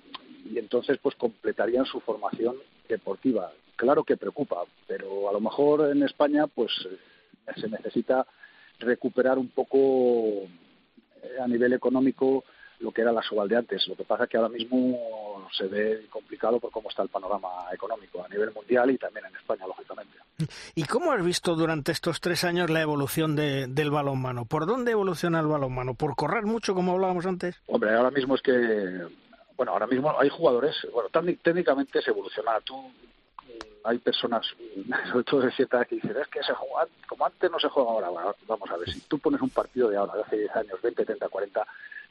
y 0.49 0.57
entonces 0.57 0.97
pues 1.01 1.15
completarían 1.15 1.85
su 1.85 1.99
formación 1.99 2.55
deportiva. 2.87 3.51
Claro 3.75 4.03
que 4.03 4.17
preocupa, 4.17 4.63
pero 4.87 5.29
a 5.29 5.33
lo 5.33 5.39
mejor 5.39 5.89
en 5.91 6.03
España 6.03 6.47
pues 6.47 6.71
eh, 6.89 7.51
se 7.59 7.69
necesita 7.69 8.25
recuperar 8.79 9.37
un 9.37 9.49
poco 9.49 9.77
eh, 9.77 11.37
a 11.41 11.47
nivel 11.47 11.73
económico 11.73 12.43
lo 12.79 12.91
que 12.91 13.01
era 13.01 13.11
la 13.11 13.23
Sobal 13.23 13.47
de 13.47 13.57
antes. 13.57 13.87
Lo 13.87 13.95
que 13.95 14.03
pasa 14.03 14.25
es 14.25 14.29
que 14.29 14.37
ahora 14.37 14.49
mismo 14.49 15.47
se 15.51 15.67
ve 15.67 16.05
complicado 16.09 16.59
por 16.59 16.71
cómo 16.71 16.89
está 16.89 17.03
el 17.03 17.09
panorama 17.09 17.49
económico 17.73 18.23
a 18.23 18.29
nivel 18.29 18.51
mundial 18.53 18.91
y 18.91 18.97
también 18.97 19.25
en 19.25 19.35
España, 19.35 19.65
lógicamente. 19.65 20.17
¿Y 20.75 20.83
cómo 20.83 21.11
has 21.11 21.23
visto 21.23 21.55
durante 21.55 21.91
estos 21.91 22.21
tres 22.21 22.43
años 22.43 22.69
la 22.69 22.81
evolución 22.81 23.35
de, 23.35 23.67
del 23.67 23.89
balonmano? 23.89 24.45
¿Por 24.45 24.65
dónde 24.65 24.91
evoluciona 24.91 25.39
el 25.39 25.47
balonmano? 25.47 25.95
¿Por 25.95 26.15
correr 26.15 26.43
mucho, 26.45 26.75
como 26.75 26.93
hablábamos 26.93 27.25
antes? 27.25 27.55
Hombre, 27.67 27.95
ahora 27.95 28.11
mismo 28.11 28.35
es 28.35 28.41
que, 28.41 28.53
bueno, 29.55 29.71
ahora 29.71 29.87
mismo 29.87 30.13
hay 30.19 30.29
jugadores, 30.29 30.75
bueno, 30.93 31.09
técnicamente 31.09 32.01
se 32.01 32.11
evoluciona. 32.11 32.59
Tú 32.61 32.75
hay 33.83 33.99
personas, 33.99 34.45
sobre 35.11 35.23
todo 35.23 35.41
de 35.41 35.51
cierta 35.51 35.77
edad, 35.77 35.87
que 35.87 35.95
dicen, 35.95 36.15
es 36.17 36.27
que 36.27 36.43
se 36.43 36.53
juega, 36.53 36.87
como 37.07 37.25
antes 37.25 37.49
no 37.49 37.59
se 37.59 37.69
juega 37.69 37.89
ahora. 37.89 38.35
vamos 38.47 38.69
a 38.69 38.77
ver, 38.77 38.91
si 38.91 38.99
tú 39.01 39.17
pones 39.17 39.41
un 39.41 39.49
partido 39.49 39.89
de 39.89 39.97
ahora, 39.97 40.15
de 40.15 40.21
hace 40.21 40.37
10 40.37 40.55
años, 40.55 40.81
20, 40.81 41.05
30, 41.05 41.29
40, 41.29 41.67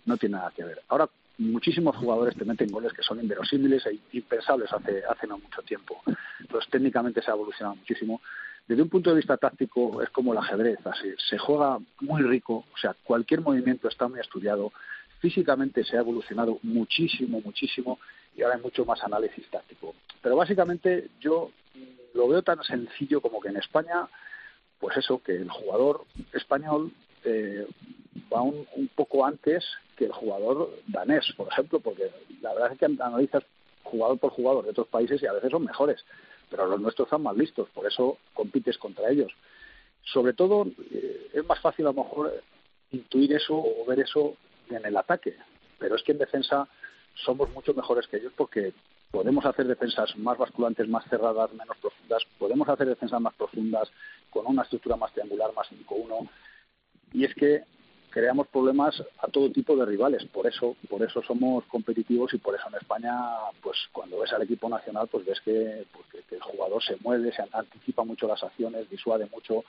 no 0.06 0.16
tiene 0.16 0.36
nada 0.36 0.52
que 0.54 0.64
ver. 0.64 0.80
Ahora 0.88 1.08
muchísimos 1.38 1.96
jugadores 1.96 2.34
te 2.36 2.44
meten 2.44 2.70
goles 2.70 2.92
que 2.92 3.02
son 3.02 3.20
inverosímiles 3.20 3.84
e 3.86 3.98
impensables 4.12 4.72
hace, 4.72 5.02
hace 5.04 5.26
no 5.26 5.38
mucho 5.38 5.62
tiempo. 5.62 6.02
Entonces 6.40 6.70
técnicamente 6.70 7.20
se 7.22 7.30
ha 7.30 7.34
evolucionado 7.34 7.76
muchísimo. 7.76 8.20
Desde 8.66 8.82
un 8.82 8.88
punto 8.88 9.10
de 9.10 9.16
vista 9.16 9.36
táctico 9.36 10.02
es 10.02 10.10
como 10.10 10.32
el 10.32 10.38
ajedrez, 10.38 10.84
así, 10.86 11.14
se 11.28 11.38
juega 11.38 11.78
muy 12.00 12.22
rico, 12.22 12.64
o 12.72 12.76
sea, 12.76 12.96
cualquier 13.04 13.40
movimiento 13.40 13.86
está 13.86 14.08
muy 14.08 14.18
estudiado, 14.18 14.72
físicamente 15.20 15.84
se 15.84 15.96
ha 15.96 16.00
evolucionado 16.00 16.58
muchísimo, 16.62 17.40
muchísimo 17.40 18.00
y 18.34 18.42
ahora 18.42 18.56
hay 18.56 18.62
mucho 18.62 18.84
más 18.84 19.02
análisis 19.04 19.48
táctico. 19.50 19.94
Pero 20.20 20.36
básicamente 20.36 21.10
yo 21.20 21.52
lo 22.14 22.28
veo 22.28 22.42
tan 22.42 22.62
sencillo 22.64 23.20
como 23.20 23.40
que 23.40 23.48
en 23.48 23.58
España, 23.58 24.08
pues 24.80 24.96
eso, 24.96 25.22
que 25.22 25.36
el 25.36 25.48
jugador 25.48 26.04
español 26.32 26.92
eh, 27.24 27.66
va 28.32 28.42
un, 28.42 28.66
poco 28.94 29.24
antes 29.24 29.64
que 29.96 30.04
el 30.04 30.12
jugador 30.12 30.70
danés, 30.86 31.32
por 31.36 31.48
ejemplo, 31.48 31.80
porque 31.80 32.10
la 32.40 32.52
verdad 32.52 32.72
es 32.72 32.78
que 32.78 32.84
analizas 32.84 33.42
jugador 33.82 34.18
por 34.18 34.30
jugador 34.30 34.64
de 34.64 34.70
otros 34.70 34.88
países 34.88 35.22
y 35.22 35.26
a 35.26 35.32
veces 35.32 35.50
son 35.50 35.64
mejores, 35.64 36.04
pero 36.50 36.66
los 36.66 36.80
nuestros 36.80 37.06
están 37.06 37.22
más 37.22 37.36
listos, 37.36 37.68
por 37.70 37.86
eso 37.86 38.18
compites 38.34 38.78
contra 38.78 39.10
ellos. 39.10 39.32
Sobre 40.02 40.34
todo, 40.34 40.66
eh, 40.92 41.30
es 41.32 41.44
más 41.46 41.60
fácil 41.60 41.86
a 41.86 41.92
lo 41.92 42.04
mejor 42.04 42.42
intuir 42.92 43.32
eso 43.32 43.54
o 43.56 43.84
ver 43.86 44.00
eso 44.00 44.36
en 44.70 44.84
el 44.84 44.96
ataque, 44.96 45.36
pero 45.78 45.96
es 45.96 46.02
que 46.02 46.12
en 46.12 46.18
defensa 46.18 46.68
somos 47.14 47.50
mucho 47.50 47.74
mejores 47.74 48.06
que 48.06 48.18
ellos 48.18 48.32
porque 48.36 48.72
podemos 49.10 49.44
hacer 49.46 49.66
defensas 49.66 50.16
más 50.16 50.36
basculantes, 50.36 50.88
más 50.88 51.04
cerradas, 51.08 51.52
menos 51.52 51.76
profundas, 51.78 52.22
podemos 52.38 52.68
hacer 52.68 52.88
defensas 52.88 53.20
más 53.20 53.34
profundas 53.34 53.90
con 54.30 54.46
una 54.46 54.62
estructura 54.62 54.96
más 54.96 55.12
triangular, 55.12 55.52
más 55.54 55.68
5-1, 55.70 56.28
y 57.12 57.24
es 57.24 57.34
que 57.34 57.64
creamos 58.16 58.46
problemas 58.46 58.94
a 59.18 59.28
todo 59.28 59.52
tipo 59.52 59.76
de 59.76 59.84
rivales, 59.84 60.24
por 60.32 60.46
eso, 60.46 60.74
por 60.88 61.02
eso 61.02 61.22
somos 61.22 61.64
competitivos 61.66 62.32
y 62.32 62.38
por 62.38 62.54
eso 62.54 62.66
en 62.70 62.76
España, 62.76 63.12
pues 63.62 63.76
cuando 63.92 64.20
ves 64.20 64.32
al 64.32 64.40
equipo 64.40 64.70
nacional, 64.70 65.06
pues 65.06 65.26
ves 65.26 65.38
que, 65.44 65.84
pues, 65.92 66.24
el 66.30 66.40
jugador 66.40 66.82
se 66.82 66.96
mueve, 67.04 67.30
se 67.30 67.44
anticipa 67.52 68.04
mucho 68.04 68.26
las 68.26 68.42
acciones, 68.42 68.88
disuade 68.88 69.26
mucho, 69.26 69.64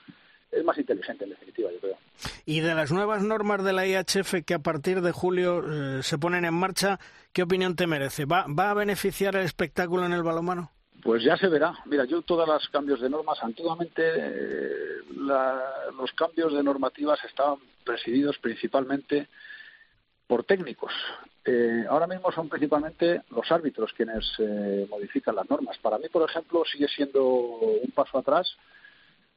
es 0.50 0.64
más 0.64 0.78
inteligente 0.78 1.26
en 1.26 1.32
definitiva, 1.32 1.70
yo 1.74 1.80
creo. 1.82 1.98
Y 2.46 2.62
de 2.62 2.74
las 2.74 2.90
nuevas 2.90 3.22
normas 3.22 3.66
de 3.66 3.74
la 3.74 3.86
IHF 3.86 4.46
que 4.46 4.54
a 4.54 4.60
partir 4.60 5.02
de 5.02 5.12
julio 5.12 5.98
eh, 5.98 6.04
se 6.04 6.18
ponen 6.18 6.46
en 6.46 6.54
marcha, 6.54 7.02
¿qué 7.34 7.44
opinión 7.44 7.76
te 7.76 7.86
merece? 7.86 8.24
¿Va, 8.24 8.46
¿Va 8.48 8.72
a 8.72 8.76
beneficiar 8.76 9.36
el 9.36 9.44
espectáculo 9.44 10.06
en 10.06 10.14
el 10.14 10.24
balonmano? 10.24 10.72
Pues 11.02 11.24
ya 11.24 11.38
se 11.38 11.48
verá. 11.48 11.74
Mira, 11.86 12.06
yo 12.06 12.22
todos 12.22 12.48
los 12.48 12.68
cambios 12.70 13.00
de 13.00 13.10
normas, 13.10 13.38
antiguamente 13.42 14.02
eh, 14.06 14.98
los 15.16 16.12
cambios 16.14 16.54
de 16.54 16.64
normativas 16.64 17.24
estaban 17.24 17.60
presididos 17.84 18.38
principalmente 18.40 19.28
por 20.26 20.44
técnicos. 20.44 20.92
Eh, 21.46 21.86
ahora 21.88 22.08
mismo 22.08 22.32
son 22.32 22.50
principalmente 22.50 23.22
los 23.30 23.50
árbitros 23.52 23.94
quienes 23.94 24.26
eh, 24.40 24.88
modifican 24.90 25.36
las 25.36 25.50
normas. 25.50 25.78
Para 25.78 25.98
mí, 25.98 26.10
por 26.10 26.28
ejemplo, 26.28 26.64
sigue 26.66 26.88
siendo 26.88 27.26
un 27.26 27.92
paso 27.92 28.18
atrás 28.18 28.58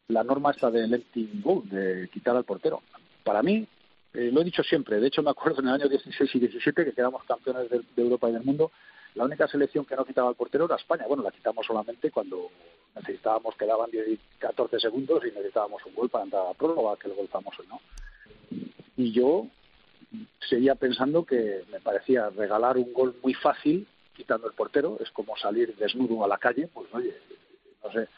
la 0.09 0.25
norma 0.25 0.51
esta 0.51 0.71
de 0.71 0.89
letting 0.89 1.41
goal, 1.43 1.69
de 1.69 2.09
quitar 2.13 2.35
al 2.37 2.45
portero. 2.45 2.83
Para 3.23 3.43
mí, 3.43 3.65
lo 4.13 4.41
he 4.41 4.45
dicho 4.45 4.65
siempre, 4.65 4.99
de 4.99 5.07
hecho 5.07 5.23
me 5.23 5.31
acuerdo 5.31 5.61
en 5.61 5.69
el 5.69 5.75
año 5.75 5.89
16 5.89 6.35
y 6.35 6.41
17 6.41 6.85
que 6.85 6.93
quedamos 6.93 7.23
campeones 7.23 7.71
de 7.71 8.03
Europa 8.03 8.29
y 8.29 8.33
del 8.33 8.43
mundo, 8.43 8.73
la 9.15 9.25
única 9.25 9.49
selección 9.49 9.85
que 9.85 9.97
no 9.97 10.05
quitaba 10.05 10.31
el 10.31 10.37
portero 10.37 10.67
era 10.67 10.77
España. 10.77 11.07
Bueno, 11.07 11.23
la 11.23 11.31
quitamos 11.31 11.67
solamente 11.67 12.11
cuando 12.11 12.51
necesitábamos, 12.95 13.57
quedaban 13.57 13.91
10, 13.91 14.19
14 14.39 14.79
segundos 14.79 15.23
y 15.25 15.31
necesitábamos 15.31 15.85
un 15.87 15.95
gol 15.95 16.09
para 16.09 16.25
entrar 16.25 16.43
a 16.43 16.49
la 16.49 16.55
prórroga, 16.55 16.97
que 16.97 17.09
el 17.09 17.15
gol 17.15 17.29
famoso, 17.29 17.63
¿no? 17.69 17.81
Y 18.97 19.13
yo 19.13 19.47
seguía 20.49 20.75
pensando 20.75 21.25
que 21.25 21.65
me 21.71 21.81
parecía 21.81 22.31
regalar 22.31 22.77
un 22.77 22.93
gol 22.93 23.17
muy 23.23 23.35
fácil 23.35 23.87
quitando 24.15 24.47
el 24.47 24.55
portero, 24.55 24.99
es 25.01 25.11
como 25.11 25.37
salir 25.37 25.75
desnudo 25.77 26.25
a 26.25 26.29
la 26.29 26.39
calle, 26.39 26.69
pues 26.73 26.93
oye, 26.93 27.17
no 27.83 27.93
sé, 27.93 28.09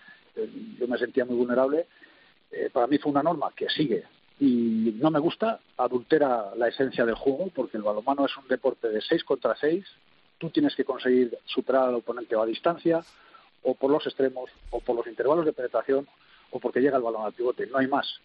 yo 0.78 0.88
me 0.88 0.98
sentía 0.98 1.24
muy 1.24 1.36
vulnerable. 1.36 1.86
Eh, 2.50 2.68
para 2.72 2.86
mí 2.86 2.98
fue 2.98 3.12
una 3.12 3.22
norma 3.22 3.52
que 3.56 3.68
sigue 3.70 4.04
y 4.40 4.96
no 5.00 5.10
me 5.10 5.20
gusta, 5.20 5.60
adultera 5.76 6.52
la 6.56 6.68
esencia 6.68 7.06
del 7.06 7.14
juego, 7.14 7.48
porque 7.54 7.76
el 7.76 7.84
balonmano 7.84 8.26
es 8.26 8.36
un 8.36 8.48
deporte 8.48 8.88
de 8.88 9.00
6 9.00 9.22
contra 9.24 9.54
6, 9.54 9.84
tú 10.42 10.50
tienes 10.50 10.74
que 10.74 10.84
conseguir 10.84 11.38
superar 11.44 11.88
al 11.88 11.94
oponente 11.94 12.34
a 12.34 12.44
distancia, 12.44 13.00
o 13.62 13.76
por 13.76 13.92
los 13.92 14.04
extremos, 14.04 14.50
o 14.70 14.80
por 14.80 14.96
los 14.96 15.06
intervalos 15.06 15.44
de 15.44 15.52
penetración, 15.52 16.08
o 16.50 16.58
porque 16.58 16.80
llega 16.80 16.96
el 16.96 17.02
balón 17.04 17.24
al 17.24 17.32
pivote, 17.32 17.68
no 17.68 17.78
hay 17.78 17.86
más. 17.86 18.20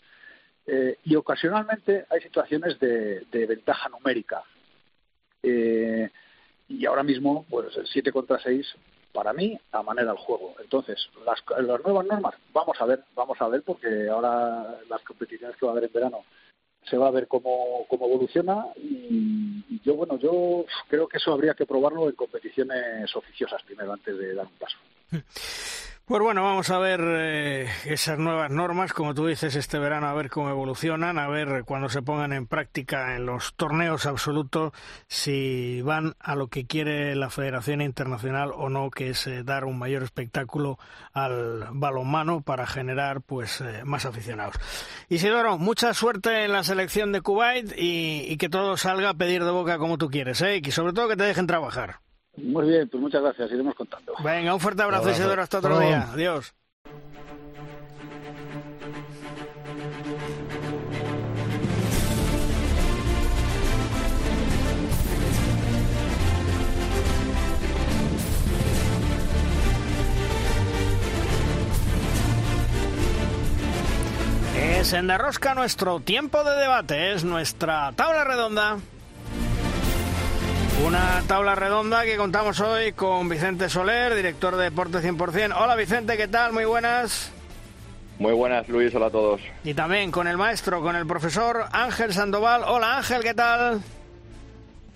Eh, 0.65 0.97
y 1.03 1.15
ocasionalmente 1.15 2.07
hay 2.09 2.19
situaciones 2.21 2.79
de, 2.79 3.23
ventaja 3.31 3.87
numérica. 3.89 4.41
Eh, 5.43 6.09
y 6.67 6.85
ahora 6.87 7.03
mismo, 7.03 7.45
pues 7.51 7.77
el 7.77 7.85
7 7.85 8.11
contra 8.11 8.39
6, 8.39 8.65
para 9.13 9.31
mí, 9.31 9.55
a 9.71 9.83
manera 9.83 10.07
del 10.07 10.17
juego. 10.17 10.55
Entonces, 10.59 10.97
las, 11.23 11.43
las 11.67 11.83
nuevas 11.83 12.07
normas, 12.07 12.33
vamos 12.51 12.81
a 12.81 12.85
ver, 12.85 13.03
vamos 13.13 13.39
a 13.39 13.47
ver, 13.47 13.61
porque 13.61 14.09
ahora 14.09 14.79
las 14.89 15.03
competiciones 15.03 15.55
que 15.55 15.67
va 15.67 15.71
a 15.71 15.73
haber 15.73 15.83
en 15.83 15.93
verano 15.93 16.23
se 16.89 16.97
va 16.97 17.07
a 17.07 17.11
ver 17.11 17.27
cómo, 17.27 17.85
cómo 17.89 18.05
evoluciona 18.05 18.65
y, 18.77 19.81
yo 19.83 19.95
bueno 19.95 20.17
yo 20.17 20.65
creo 20.89 21.07
que 21.07 21.17
eso 21.17 21.31
habría 21.31 21.53
que 21.53 21.65
probarlo 21.65 22.09
en 22.09 22.15
competiciones 22.15 23.15
oficiosas 23.15 23.61
primero 23.63 23.93
antes 23.93 24.17
de 24.17 24.33
dar 24.33 24.45
un 24.47 24.57
paso. 24.57 24.77
Pues 26.07 26.21
bueno, 26.21 26.41
vamos 26.41 26.69
a 26.69 26.79
ver 26.79 27.01
eh, 27.03 27.69
esas 27.83 28.17
nuevas 28.17 28.49
normas, 28.49 28.93
como 28.93 29.13
tú 29.13 29.27
dices, 29.27 29.57
este 29.57 29.77
verano, 29.77 30.07
a 30.07 30.13
ver 30.13 30.29
cómo 30.29 30.49
evolucionan, 30.49 31.19
a 31.19 31.27
ver 31.27 31.65
cuando 31.65 31.89
se 31.89 32.01
pongan 32.01 32.31
en 32.31 32.47
práctica 32.47 33.17
en 33.17 33.25
los 33.25 33.55
torneos 33.55 34.05
absolutos, 34.05 34.71
si 35.09 35.81
van 35.81 36.15
a 36.19 36.35
lo 36.35 36.47
que 36.47 36.65
quiere 36.65 37.13
la 37.15 37.29
Federación 37.29 37.81
Internacional 37.81 38.53
o 38.55 38.69
no, 38.69 38.89
que 38.89 39.09
es 39.09 39.27
eh, 39.27 39.43
dar 39.43 39.65
un 39.65 39.77
mayor 39.77 40.01
espectáculo 40.01 40.79
al 41.11 41.67
balonmano 41.73 42.39
para 42.39 42.65
generar 42.67 43.19
pues 43.19 43.59
eh, 43.59 43.81
más 43.83 44.05
aficionados. 44.05 44.55
Isidoro, 45.09 45.57
mucha 45.57 45.93
suerte 45.93 46.45
en 46.45 46.53
la 46.53 46.63
selección 46.63 47.11
de 47.11 47.19
Kuwait 47.19 47.73
y, 47.77 48.21
y, 48.29 48.37
que 48.37 48.47
todo 48.47 48.77
salga 48.77 49.09
a 49.09 49.13
pedir 49.15 49.43
de 49.43 49.51
boca 49.51 49.77
como 49.77 49.97
tú 49.97 50.09
quieres, 50.09 50.41
¿eh? 50.41 50.61
y 50.63 50.71
sobre 50.71 50.93
todo 50.93 51.09
que 51.09 51.17
te 51.17 51.25
dejen 51.25 51.47
trabajar. 51.47 52.06
Muy 52.37 52.67
bien, 52.67 52.87
pues 52.87 53.01
muchas 53.01 53.21
gracias, 53.21 53.51
iremos 53.51 53.75
contando. 53.75 54.13
Venga, 54.23 54.53
un 54.53 54.59
fuerte 54.59 54.83
abrazo, 54.83 55.09
Isidoro, 55.09 55.41
hasta 55.41 55.57
otro 55.57 55.79
día. 55.79 56.07
Adiós. 56.11 56.53
Senderrosca 74.87 75.53
nuestro 75.53 75.99
tiempo 75.99 76.45
de 76.45 76.55
debate, 76.55 77.11
es 77.11 77.25
nuestra 77.25 77.91
tabla 77.91 78.23
redonda. 78.23 78.77
Una 80.85 81.23
tabla 81.27 81.55
redonda 81.55 82.05
que 82.05 82.17
contamos 82.17 82.59
hoy 82.59 82.91
con 82.93 83.27
Vicente 83.27 83.67
Soler, 83.67 84.13
director 84.13 84.55
de 84.55 84.65
Deporte 84.65 84.99
100%. 84.99 85.55
Hola 85.59 85.75
Vicente, 85.75 86.15
¿qué 86.17 86.27
tal? 86.27 86.53
Muy 86.53 86.65
buenas. 86.65 87.31
Muy 88.19 88.33
buenas, 88.33 88.69
Luis. 88.69 88.93
Hola 88.93 89.07
a 89.07 89.09
todos. 89.09 89.41
Y 89.63 89.73
también 89.73 90.11
con 90.11 90.27
el 90.27 90.37
maestro, 90.37 90.81
con 90.81 90.95
el 90.95 91.07
profesor 91.07 91.65
Ángel 91.71 92.13
Sandoval. 92.13 92.61
Hola 92.67 92.97
Ángel, 92.97 93.23
¿qué 93.23 93.33
tal? 93.33 93.81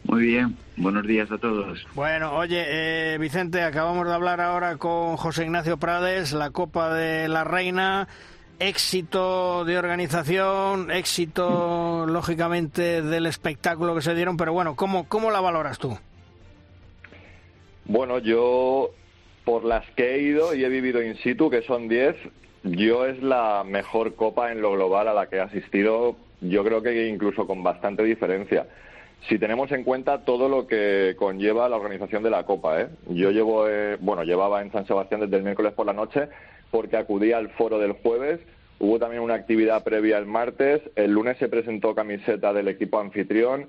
Muy 0.03 0.27
bien, 0.27 0.55
buenos 0.77 1.05
días 1.05 1.31
a 1.31 1.37
todos. 1.37 1.85
Bueno, 1.95 2.33
oye, 2.35 2.63
eh, 2.67 3.17
Vicente, 3.17 3.63
acabamos 3.63 4.07
de 4.07 4.13
hablar 4.13 4.39
ahora 4.39 4.77
con 4.77 5.17
José 5.17 5.43
Ignacio 5.45 5.77
Prades, 5.77 6.31
la 6.33 6.51
Copa 6.51 6.93
de 6.93 7.27
la 7.27 7.43
Reina 7.43 8.07
éxito 8.61 9.65
de 9.65 9.77
organización, 9.77 10.91
éxito, 10.91 12.05
lógicamente, 12.07 13.01
del 13.01 13.25
espectáculo 13.25 13.95
que 13.95 14.03
se 14.03 14.13
dieron, 14.13 14.37
pero 14.37 14.53
bueno, 14.53 14.75
¿cómo, 14.75 15.07
cómo 15.09 15.31
la 15.31 15.41
valoras 15.41 15.79
tú? 15.79 15.97
Bueno, 17.85 18.19
yo, 18.19 18.91
por 19.45 19.65
las 19.65 19.89
que 19.91 20.13
he 20.13 20.21
ido 20.21 20.53
y 20.53 20.63
he 20.63 20.69
vivido 20.69 21.01
in 21.01 21.15
situ, 21.17 21.49
que 21.49 21.63
son 21.63 21.87
10, 21.87 22.15
yo 22.63 23.07
es 23.07 23.21
la 23.23 23.63
mejor 23.65 24.13
copa 24.15 24.51
en 24.51 24.61
lo 24.61 24.73
global 24.73 25.07
a 25.07 25.13
la 25.13 25.27
que 25.27 25.37
he 25.37 25.41
asistido, 25.41 26.15
yo 26.41 26.63
creo 26.63 26.83
que 26.83 27.07
incluso 27.07 27.47
con 27.47 27.63
bastante 27.63 28.03
diferencia. 28.03 28.67
Si 29.27 29.39
tenemos 29.39 29.71
en 29.71 29.83
cuenta 29.83 30.23
todo 30.23 30.47
lo 30.49 30.67
que 30.67 31.15
conlleva 31.17 31.67
la 31.67 31.77
organización 31.77 32.21
de 32.21 32.29
la 32.29 32.43
copa, 32.43 32.81
¿eh? 32.81 32.89
Yo 33.09 33.31
llevo, 33.31 33.67
eh, 33.67 33.97
bueno, 33.99 34.23
llevaba 34.23 34.61
en 34.61 34.71
San 34.71 34.85
Sebastián 34.85 35.21
desde 35.21 35.37
el 35.37 35.43
miércoles 35.43 35.73
por 35.73 35.87
la 35.87 35.93
noche 35.93 36.29
porque 36.71 36.97
acudí 36.97 37.33
al 37.33 37.49
foro 37.49 37.77
del 37.77 37.91
jueves. 37.91 38.39
Hubo 38.79 38.97
también 38.97 39.21
una 39.21 39.35
actividad 39.35 39.83
previa 39.83 40.17
el 40.17 40.25
martes. 40.25 40.81
El 40.95 41.11
lunes 41.11 41.37
se 41.37 41.49
presentó 41.49 41.93
camiseta 41.93 42.51
del 42.53 42.67
equipo 42.67 42.99
anfitrión. 42.99 43.67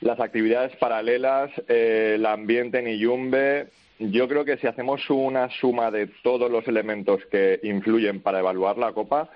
Las 0.00 0.20
actividades 0.20 0.76
paralelas, 0.76 1.50
eh, 1.68 2.12
el 2.14 2.26
ambiente 2.26 2.78
en 2.78 2.88
Iyumbe. 2.88 3.68
Yo 3.98 4.28
creo 4.28 4.44
que 4.44 4.56
si 4.58 4.66
hacemos 4.66 5.08
una 5.10 5.48
suma 5.50 5.90
de 5.90 6.08
todos 6.22 6.50
los 6.50 6.66
elementos 6.68 7.24
que 7.30 7.60
influyen 7.62 8.20
para 8.20 8.40
evaluar 8.40 8.78
la 8.78 8.92
Copa, 8.92 9.30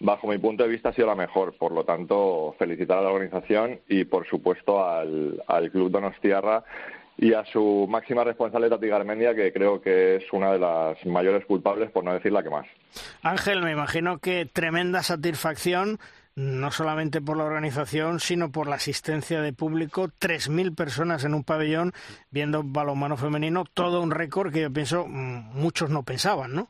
bajo 0.00 0.28
mi 0.28 0.38
punto 0.38 0.64
de 0.64 0.68
vista 0.68 0.90
ha 0.90 0.92
sido 0.92 1.06
la 1.06 1.14
mejor. 1.14 1.54
Por 1.56 1.72
lo 1.72 1.84
tanto, 1.84 2.54
felicitar 2.58 2.98
a 2.98 3.02
la 3.02 3.10
organización 3.10 3.80
y, 3.88 4.04
por 4.04 4.26
supuesto, 4.26 4.84
al, 4.84 5.42
al 5.46 5.70
Club 5.70 5.90
Donostiarra 5.90 6.64
y 7.20 7.34
a 7.34 7.44
su 7.46 7.86
máxima 7.90 8.22
responsable 8.22 8.70
Tati 8.70 8.86
Garmendia, 8.86 9.34
que 9.34 9.52
creo 9.52 9.80
que 9.80 10.16
es 10.16 10.32
una 10.32 10.52
de 10.52 10.60
las 10.60 11.04
mayores 11.04 11.44
culpables, 11.46 11.90
por 11.90 12.04
no 12.04 12.14
decir 12.14 12.30
la 12.30 12.44
que 12.44 12.50
más. 12.50 12.66
Ángel, 13.22 13.60
me 13.62 13.72
imagino 13.72 14.18
que 14.18 14.46
tremenda 14.46 15.02
satisfacción, 15.02 15.98
no 16.36 16.70
solamente 16.70 17.20
por 17.20 17.36
la 17.36 17.44
organización, 17.44 18.20
sino 18.20 18.52
por 18.52 18.68
la 18.68 18.76
asistencia 18.76 19.40
de 19.40 19.52
público, 19.52 20.08
3.000 20.20 20.76
personas 20.76 21.24
en 21.24 21.34
un 21.34 21.42
pabellón 21.42 21.92
viendo 22.30 22.62
balonmano 22.62 23.16
femenino, 23.16 23.64
todo 23.74 24.00
un 24.00 24.12
récord 24.12 24.52
que 24.52 24.62
yo 24.62 24.72
pienso 24.72 25.04
mm, 25.08 25.58
muchos 25.58 25.90
no 25.90 26.04
pensaban, 26.04 26.54
¿no? 26.54 26.68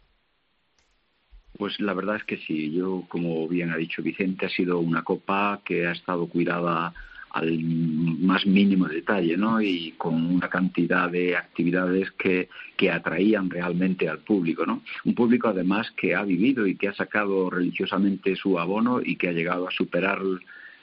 Pues 1.58 1.78
la 1.80 1.92
verdad 1.92 2.16
es 2.16 2.24
que 2.24 2.38
sí, 2.38 2.72
yo, 2.72 3.04
como 3.08 3.48
bien 3.48 3.70
ha 3.70 3.76
dicho 3.76 4.00
Vicente, 4.00 4.46
ha 4.46 4.48
sido 4.48 4.78
una 4.78 5.02
copa 5.02 5.60
que 5.62 5.86
ha 5.88 5.92
estado 5.92 6.26
cuidada 6.26 6.94
al 7.30 7.58
más 7.60 8.46
mínimo 8.46 8.88
detalle, 8.88 9.36
¿no? 9.36 9.60
Y 9.60 9.94
con 9.98 10.14
una 10.14 10.48
cantidad 10.48 11.10
de 11.10 11.36
actividades 11.36 12.10
que, 12.12 12.48
que 12.76 12.90
atraían 12.90 13.50
realmente 13.50 14.08
al 14.08 14.18
público, 14.20 14.64
¿no? 14.64 14.82
Un 15.04 15.14
público 15.14 15.48
además 15.48 15.90
que 15.96 16.14
ha 16.14 16.22
vivido 16.22 16.66
y 16.66 16.76
que 16.76 16.88
ha 16.88 16.94
sacado 16.94 17.50
religiosamente 17.50 18.36
su 18.36 18.58
abono 18.58 19.00
y 19.02 19.16
que 19.16 19.28
ha 19.28 19.32
llegado 19.32 19.68
a 19.68 19.72
superar 19.72 20.20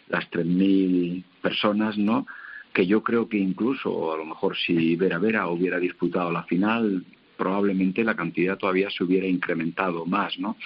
las 0.09 0.29
3.000 0.31 1.23
personas, 1.41 1.97
¿no? 1.97 2.27
Que 2.73 2.85
yo 2.85 3.03
creo 3.03 3.27
que 3.27 3.37
incluso, 3.37 4.13
a 4.13 4.17
lo 4.17 4.25
mejor 4.25 4.55
si 4.57 4.95
Vera 4.95 5.17
Vera 5.17 5.47
hubiera 5.47 5.79
disputado 5.79 6.31
la 6.31 6.43
final, 6.43 7.03
probablemente 7.37 8.03
la 8.03 8.15
cantidad 8.15 8.57
todavía 8.57 8.89
se 8.89 9.03
hubiera 9.03 9.27
incrementado 9.27 10.05
más, 10.05 10.37
¿no? 10.39 10.57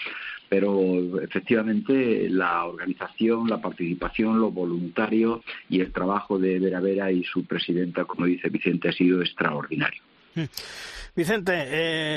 Pero 0.49 1.21
efectivamente 1.21 2.27
la 2.29 2.65
organización, 2.65 3.47
la 3.47 3.61
participación, 3.61 4.39
lo 4.39 4.51
voluntario 4.51 5.43
y 5.69 5.79
el 5.79 5.91
trabajo 5.93 6.39
de 6.39 6.59
Vera 6.59 6.79
Vera 6.79 7.11
y 7.11 7.23
su 7.23 7.45
presidenta, 7.45 8.05
como 8.05 8.25
dice 8.25 8.49
Vicente, 8.49 8.89
ha 8.89 8.93
sido 8.93 9.21
extraordinario. 9.21 10.01
Hmm. 10.35 10.45
Vicente, 11.15 11.53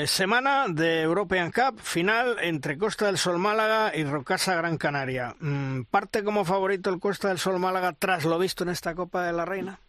eh, 0.01 0.07
semana 0.07 0.67
de 0.69 1.01
European 1.01 1.51
Cup, 1.51 1.79
final 1.79 2.37
entre 2.41 2.77
Costa 2.77 3.07
del 3.07 3.17
Sol 3.17 3.37
Málaga 3.37 3.91
y 3.95 4.03
Rocasa 4.03 4.55
Gran 4.55 4.77
Canaria. 4.77 5.35
Mm, 5.39 5.83
¿Parte 5.89 6.23
como 6.23 6.45
favorito 6.45 6.89
el 6.89 6.99
Costa 6.99 7.29
del 7.29 7.39
Sol 7.39 7.59
Málaga 7.59 7.93
tras 7.93 8.23
lo 8.23 8.39
visto 8.39 8.63
en 8.63 8.69
esta 8.69 8.95
Copa 8.95 9.25
de 9.25 9.33
la 9.33 9.45
Reina? 9.45 9.79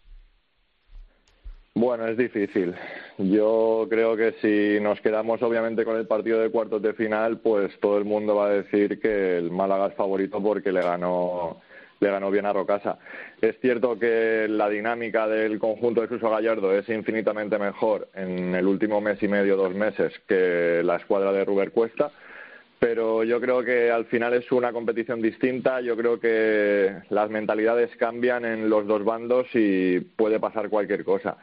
Bueno, 1.76 2.06
es 2.06 2.16
difícil. 2.16 2.72
Yo 3.18 3.86
creo 3.90 4.16
que 4.16 4.34
si 4.40 4.80
nos 4.80 5.00
quedamos 5.00 5.42
obviamente 5.42 5.84
con 5.84 5.96
el 5.96 6.06
partido 6.06 6.38
de 6.38 6.50
cuartos 6.50 6.80
de 6.80 6.94
final, 6.94 7.38
pues 7.38 7.76
todo 7.80 7.98
el 7.98 8.04
mundo 8.04 8.36
va 8.36 8.46
a 8.46 8.50
decir 8.50 9.00
que 9.00 9.38
el 9.38 9.50
Málaga 9.50 9.88
es 9.88 9.94
favorito 9.94 10.40
porque 10.40 10.70
le 10.70 10.82
ganó 10.82 11.60
le 12.00 12.10
ganó 12.10 12.30
bien 12.30 12.46
a 12.46 12.52
Rocasa. 12.52 12.98
Es 13.40 13.58
cierto 13.60 13.98
que 13.98 14.46
la 14.48 14.68
dinámica 14.68 15.26
del 15.26 15.58
conjunto 15.58 16.00
de 16.00 16.08
Suso 16.08 16.30
Gallardo 16.30 16.72
es 16.76 16.88
infinitamente 16.88 17.58
mejor 17.58 18.08
en 18.14 18.54
el 18.54 18.66
último 18.66 19.00
mes 19.00 19.22
y 19.22 19.28
medio, 19.28 19.56
dos 19.56 19.74
meses, 19.74 20.12
que 20.28 20.82
la 20.84 20.96
escuadra 20.96 21.32
de 21.32 21.44
Ruber 21.44 21.70
Cuesta, 21.72 22.12
pero 22.78 23.24
yo 23.24 23.40
creo 23.40 23.62
que 23.62 23.90
al 23.90 24.06
final 24.06 24.34
es 24.34 24.50
una 24.52 24.72
competición 24.72 25.22
distinta. 25.22 25.80
Yo 25.80 25.96
creo 25.96 26.20
que 26.20 26.94
las 27.10 27.30
mentalidades 27.30 27.94
cambian 27.96 28.44
en 28.44 28.68
los 28.68 28.86
dos 28.86 29.04
bandos 29.04 29.46
y 29.54 30.00
puede 30.00 30.40
pasar 30.40 30.68
cualquier 30.68 31.04
cosa. 31.04 31.36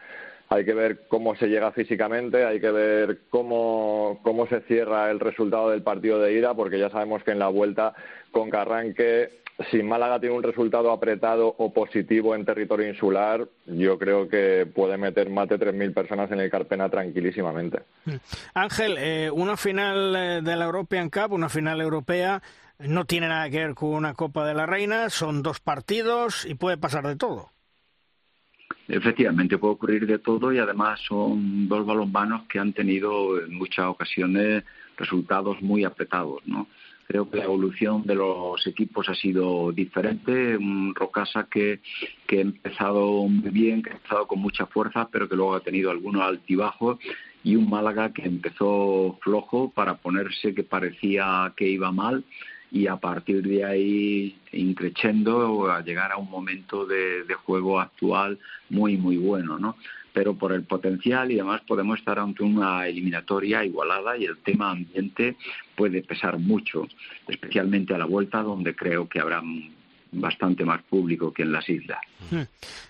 Hay 0.49 0.65
que 0.65 0.73
ver 0.73 1.07
cómo 1.07 1.35
se 1.35 1.47
llega 1.47 1.71
físicamente, 1.71 2.43
hay 2.43 2.59
que 2.59 2.71
ver 2.71 3.19
cómo, 3.29 4.19
cómo 4.21 4.47
se 4.47 4.59
cierra 4.61 5.09
el 5.09 5.21
resultado 5.21 5.69
del 5.69 5.81
partido 5.81 6.19
de 6.19 6.33
ida, 6.33 6.53
porque 6.53 6.77
ya 6.77 6.89
sabemos 6.89 7.23
que 7.23 7.31
en 7.31 7.39
la 7.39 7.47
vuelta 7.47 7.93
con 8.31 8.49
Carranque 8.49 9.41
si 9.69 9.83
Málaga 9.83 10.19
tiene 10.19 10.35
un 10.35 10.43
resultado 10.43 10.91
apretado 10.91 11.53
o 11.57 11.73
positivo 11.73 12.35
en 12.35 12.45
territorio 12.45 12.87
insular, 12.87 13.47
yo 13.65 13.97
creo 13.97 14.27
que 14.27 14.65
puede 14.73 14.97
meter 14.97 15.29
más 15.29 15.49
de 15.49 15.59
3.000 15.59 15.93
personas 15.93 16.31
en 16.31 16.39
el 16.39 16.49
Carpena 16.49 16.89
tranquilísimamente. 16.89 17.79
Mm. 18.05 18.15
Ángel, 18.53 18.95
eh, 18.97 19.29
una 19.31 19.57
final 19.57 20.15
eh, 20.15 20.41
de 20.41 20.55
la 20.55 20.65
European 20.65 21.09
Cup, 21.09 21.33
una 21.33 21.49
final 21.49 21.81
europea, 21.81 22.41
no 22.79 23.05
tiene 23.05 23.27
nada 23.27 23.49
que 23.49 23.59
ver 23.59 23.75
con 23.75 23.89
una 23.89 24.13
Copa 24.13 24.45
de 24.45 24.53
la 24.53 24.65
Reina, 24.65 25.09
son 25.09 25.43
dos 25.43 25.59
partidos 25.59 26.45
y 26.45 26.55
puede 26.55 26.77
pasar 26.77 27.05
de 27.05 27.15
todo. 27.15 27.49
Efectivamente, 28.87 29.57
puede 29.57 29.73
ocurrir 29.73 30.07
de 30.07 30.19
todo 30.19 30.51
y 30.51 30.57
además 30.57 30.99
son 31.01 31.67
dos 31.67 31.85
balonmanos 31.85 32.43
que 32.47 32.59
han 32.59 32.73
tenido 32.73 33.39
en 33.39 33.53
muchas 33.53 33.85
ocasiones 33.85 34.63
resultados 34.97 35.61
muy 35.61 35.83
apretados, 35.83 36.41
¿no? 36.45 36.67
Creo 37.11 37.29
que 37.29 37.35
la 37.35 37.43
evolución 37.43 38.03
de 38.03 38.15
los 38.15 38.65
equipos 38.65 39.09
ha 39.09 39.15
sido 39.15 39.73
diferente. 39.73 40.55
Un 40.55 40.95
Rocasa 40.95 41.45
que, 41.51 41.81
que 42.25 42.37
ha 42.37 42.41
empezado 42.41 43.27
muy 43.27 43.49
bien, 43.49 43.83
que 43.83 43.89
ha 43.89 43.95
empezado 43.95 44.25
con 44.27 44.39
mucha 44.39 44.65
fuerza, 44.65 45.09
pero 45.11 45.27
que 45.27 45.35
luego 45.35 45.53
ha 45.53 45.59
tenido 45.59 45.91
algunos 45.91 46.21
altibajos. 46.21 46.99
Y 47.43 47.57
un 47.57 47.69
Málaga 47.69 48.13
que 48.13 48.21
empezó 48.21 49.19
flojo 49.21 49.71
para 49.71 49.95
ponerse 49.95 50.55
que 50.55 50.63
parecía 50.63 51.51
que 51.57 51.67
iba 51.67 51.91
mal 51.91 52.23
y 52.71 52.87
a 52.87 52.95
partir 52.95 53.45
de 53.45 53.65
ahí 53.65 54.37
increciendo 54.53 55.69
a 55.69 55.81
llegar 55.81 56.13
a 56.13 56.17
un 56.17 56.31
momento 56.31 56.85
de, 56.85 57.25
de, 57.25 57.33
juego 57.33 57.81
actual 57.81 58.39
muy 58.69 58.95
muy 58.95 59.17
bueno, 59.17 59.59
¿no? 59.59 59.75
Pero 60.13 60.35
por 60.35 60.51
el 60.51 60.63
potencial 60.63 61.31
y 61.31 61.39
además 61.39 61.61
podemos 61.67 61.99
estar 61.99 62.19
ante 62.19 62.43
una 62.43 62.87
eliminatoria 62.87 63.63
igualada 63.63 64.17
y 64.17 64.25
el 64.25 64.37
tema 64.37 64.71
ambiente 64.71 65.35
puede 65.75 66.03
pesar 66.03 66.37
mucho, 66.37 66.87
especialmente 67.27 67.93
a 67.93 67.97
la 67.97 68.05
vuelta 68.05 68.41
donde 68.41 68.75
creo 68.75 69.07
que 69.07 69.19
habrá 69.19 69.41
bastante 70.11 70.65
más 70.65 70.81
público 70.83 71.33
que 71.33 71.43
en 71.43 71.51
las 71.51 71.67
islas. 71.69 71.99
Hmm. 72.29 72.41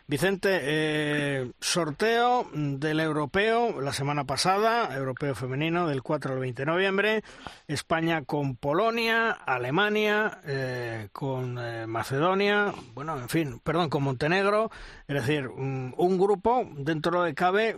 Vicente, 0.08 0.60
eh, 0.64 1.52
sorteo 1.60 2.50
del 2.54 3.00
europeo 3.00 3.80
la 3.80 3.94
semana 3.94 4.26
pasada, 4.26 4.96
europeo 4.96 5.36
femenino 5.36 5.88
del 5.88 6.02
4 6.02 6.34
al 6.34 6.40
20 6.40 6.62
de 6.64 6.66
noviembre, 6.66 7.24
España 7.68 8.24
con 8.24 8.56
Polonia, 8.56 9.32
Alemania, 9.32 10.40
eh, 10.46 11.10
con 11.12 11.58
eh, 11.60 11.86
Macedonia, 11.88 12.74
bueno, 12.94 13.18
en 13.18 13.30
fin, 13.30 13.60
perdón, 13.64 13.90
con 13.90 14.04
Montenegro, 14.04 14.72
es 15.08 15.16
decir, 15.16 15.48
un, 15.48 15.94
un 15.98 16.18
grupo 16.18 16.68
dentro 16.76 17.24
de 17.24 17.34
cabe 17.34 17.78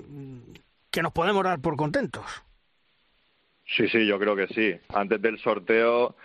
que 0.89 1.01
nos 1.01 1.11
podemos 1.11 1.43
dar 1.43 1.59
por 1.59 1.75
contentos. 1.75 2.25
Sí, 3.65 3.87
sí, 3.87 4.05
yo 4.05 4.19
creo 4.19 4.35
que 4.35 4.47
sí. 4.47 4.73
Antes 4.89 5.21
del 5.21 5.39
sorteo 5.39 6.15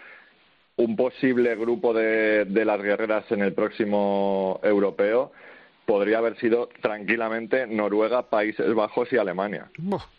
un 0.78 0.96
posible 0.96 1.54
grupo 1.54 1.92
de, 1.92 2.44
de, 2.46 2.64
las 2.64 2.82
guerreras 2.82 3.30
en 3.30 3.42
el 3.42 3.52
próximo 3.52 4.60
europeo 4.62 5.32
podría 5.86 6.18
haber 6.18 6.36
sido 6.38 6.68
tranquilamente 6.82 7.66
Noruega, 7.66 8.30
Países 8.30 8.74
Bajos 8.74 9.12
y 9.12 9.16
Alemania. 9.16 9.70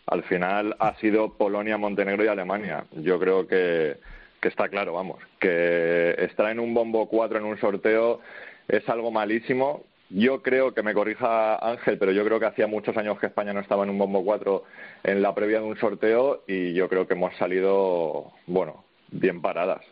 Al 0.06 0.22
final 0.24 0.74
ha 0.78 0.94
sido 0.96 1.34
Polonia, 1.34 1.78
Montenegro 1.78 2.24
y 2.24 2.28
Alemania. 2.28 2.84
Yo 2.92 3.18
creo 3.18 3.46
que 3.46 3.98
que 4.40 4.48
está 4.48 4.68
claro, 4.68 4.94
vamos, 4.94 5.18
que 5.38 6.14
estar 6.18 6.50
en 6.50 6.60
un 6.60 6.72
bombo 6.72 7.08
4 7.08 7.38
en 7.38 7.44
un 7.44 7.60
sorteo 7.60 8.20
es 8.68 8.88
algo 8.88 9.10
malísimo. 9.10 9.84
Yo 10.08 10.42
creo 10.42 10.74
que 10.74 10.82
me 10.82 10.94
corrija 10.94 11.56
Ángel, 11.56 11.98
pero 11.98 12.10
yo 12.10 12.24
creo 12.24 12.40
que 12.40 12.46
hacía 12.46 12.66
muchos 12.66 12.96
años 12.96 13.18
que 13.20 13.26
España 13.26 13.52
no 13.52 13.60
estaba 13.60 13.84
en 13.84 13.90
un 13.90 13.98
bombo 13.98 14.24
4 14.24 14.64
en 15.04 15.22
la 15.22 15.34
previa 15.34 15.60
de 15.60 15.66
un 15.66 15.78
sorteo 15.78 16.42
y 16.48 16.72
yo 16.72 16.88
creo 16.88 17.06
que 17.06 17.14
hemos 17.14 17.36
salido, 17.36 18.32
bueno, 18.46 18.84
bien 19.12 19.40
paradas. 19.40 19.82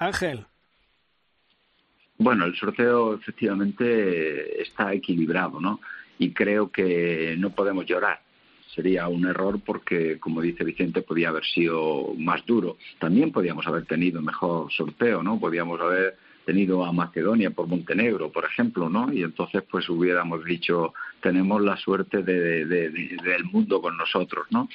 Ángel. 0.00 0.44
Bueno, 2.18 2.44
el 2.44 2.56
sorteo 2.56 3.14
efectivamente 3.14 4.60
está 4.60 4.92
equilibrado, 4.92 5.60
¿no? 5.60 5.80
Y 6.18 6.32
creo 6.32 6.70
que 6.70 7.36
no 7.38 7.50
podemos 7.50 7.86
llorar 7.86 8.20
sería 8.74 9.08
un 9.08 9.26
error 9.26 9.60
porque, 9.64 10.18
como 10.18 10.40
dice 10.40 10.64
Vicente, 10.64 11.02
podía 11.02 11.28
haber 11.28 11.44
sido 11.44 12.14
más 12.16 12.44
duro. 12.46 12.76
También 12.98 13.32
podíamos 13.32 13.66
haber 13.66 13.84
tenido 13.84 14.22
mejor 14.22 14.72
sorteo, 14.72 15.22
¿no? 15.22 15.38
Podíamos 15.38 15.80
haber 15.80 16.16
tenido 16.44 16.84
a 16.84 16.92
Macedonia 16.92 17.50
por 17.50 17.66
Montenegro, 17.66 18.30
por 18.30 18.44
ejemplo, 18.44 18.88
¿no? 18.88 19.12
Y 19.12 19.22
entonces, 19.22 19.62
pues 19.70 19.88
hubiéramos 19.88 20.44
dicho, 20.44 20.94
tenemos 21.20 21.62
la 21.62 21.76
suerte 21.76 22.22
del 22.22 23.44
mundo 23.44 23.80
con 23.80 23.96
nosotros, 23.96 24.46
¿no? 24.50 24.68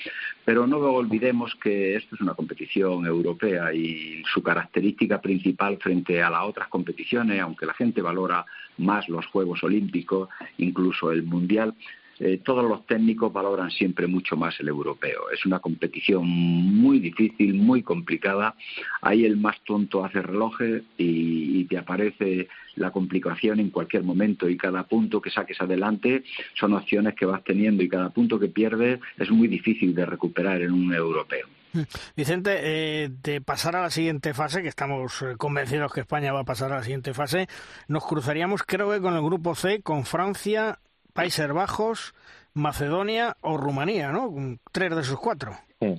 Pero 0.43 0.67
no 0.67 0.77
olvidemos 0.77 1.55
que 1.55 1.95
esto 1.95 2.15
es 2.15 2.21
una 2.21 2.33
competición 2.33 3.05
europea 3.05 3.73
y 3.73 4.23
su 4.33 4.41
característica 4.43 5.19
principal 5.21 5.77
frente 5.77 6.21
a 6.21 6.29
las 6.29 6.43
otras 6.43 6.67
competiciones, 6.67 7.41
aunque 7.41 7.65
la 7.65 7.73
gente 7.73 8.01
valora 8.01 8.45
más 8.77 9.09
los 9.09 9.25
Juegos 9.27 9.63
Olímpicos, 9.63 10.29
incluso 10.57 11.11
el 11.11 11.23
Mundial, 11.23 11.73
eh, 12.19 12.39
todos 12.43 12.63
los 12.63 12.85
técnicos 12.85 13.31
valoran 13.33 13.69
siempre 13.71 14.07
mucho 14.07 14.37
más 14.37 14.57
el 14.59 14.69
europeo. 14.69 15.29
Es 15.33 15.45
una 15.45 15.59
competición 15.59 16.25
muy 16.25 16.99
difícil, 16.99 17.55
muy 17.55 17.83
complicada. 17.83 18.55
Ahí 19.01 19.25
el 19.25 19.37
más 19.37 19.59
tonto 19.65 20.05
hace 20.05 20.21
relojes 20.21 20.83
y, 20.97 21.65
te 21.65 21.79
aparece 21.79 22.47
la 22.75 22.91
complicación 22.91 23.59
en 23.59 23.71
cualquier 23.71 24.03
momento 24.03 24.47
y 24.47 24.55
cada 24.55 24.83
punto 24.83 25.19
que 25.19 25.31
saques 25.31 25.59
adelante 25.59 26.23
son 26.53 26.73
opciones 26.73 27.15
que 27.15 27.25
vas 27.25 27.43
teniendo 27.43 27.81
y 27.81 27.89
cada 27.89 28.09
punto 28.09 28.39
que 28.39 28.49
pierdes 28.49 28.99
es 29.17 29.31
muy 29.31 29.47
difícil 29.47 29.95
de 29.95 30.05
recuperar 30.05 30.61
en 30.61 30.71
un 30.71 30.93
europeo. 30.93 31.47
Mm. 31.73 31.81
Vicente, 32.15 32.59
eh, 32.61 33.09
de 33.23 33.41
pasar 33.41 33.75
a 33.75 33.81
la 33.81 33.89
siguiente 33.89 34.33
fase, 34.33 34.61
que 34.61 34.67
estamos 34.67 35.21
eh, 35.23 35.35
convencidos 35.37 35.91
que 35.91 36.01
España 36.01 36.31
va 36.31 36.41
a 36.41 36.45
pasar 36.45 36.71
a 36.71 36.77
la 36.77 36.83
siguiente 36.83 37.13
fase, 37.13 37.47
nos 37.87 38.05
cruzaríamos 38.05 38.61
creo 38.63 38.91
que 38.91 39.01
con 39.01 39.15
el 39.15 39.23
grupo 39.23 39.55
C, 39.55 39.81
con 39.81 40.05
Francia, 40.05 40.79
Países 41.15 41.47
Bajos, 41.47 42.13
Macedonia 42.53 43.37
o 43.39 43.55
Rumanía, 43.55 44.11
¿no? 44.11 44.33
Tres 44.73 44.93
de 44.93 45.01
esos 45.01 45.17
cuatro. 45.17 45.53
Mm. 45.79 45.93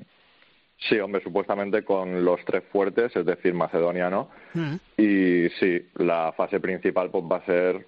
Sí, 0.78 0.98
hombre, 0.98 1.22
supuestamente 1.22 1.84
con 1.84 2.22
los 2.22 2.44
tres 2.44 2.64
fuertes, 2.70 3.16
es 3.16 3.24
decir, 3.24 3.55
Macedonia, 3.55 4.10
¿no? 4.10 4.28
Mm. 4.52 4.74
Y 4.98 5.48
sí, 5.59 5.88
la 5.94 6.34
fase 6.36 6.60
principal 6.60 7.10
pues 7.10 7.24
va 7.24 7.38
a 7.38 7.47
ser, 7.47 7.86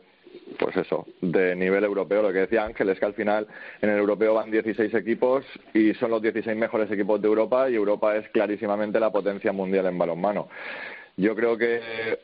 pues 0.58 0.74
eso, 0.78 1.06
de 1.20 1.54
nivel 1.54 1.84
europeo. 1.84 2.22
Lo 2.22 2.32
que 2.32 2.40
decía 2.40 2.64
Ángel 2.64 2.88
es 2.88 2.98
que 2.98 3.04
al 3.04 3.12
final 3.12 3.46
en 3.82 3.90
el 3.90 3.98
europeo 3.98 4.32
van 4.32 4.50
16 4.50 4.94
equipos 4.94 5.44
y 5.74 5.92
son 5.94 6.10
los 6.10 6.22
16 6.22 6.56
mejores 6.56 6.90
equipos 6.90 7.20
de 7.20 7.28
Europa 7.28 7.68
y 7.68 7.74
Europa 7.74 8.16
es 8.16 8.26
clarísimamente 8.30 8.98
la 8.98 9.12
potencia 9.12 9.52
mundial 9.52 9.84
en 9.84 9.98
balonmano. 9.98 10.48
Yo 11.18 11.36
creo 11.36 11.58
que 11.58 12.18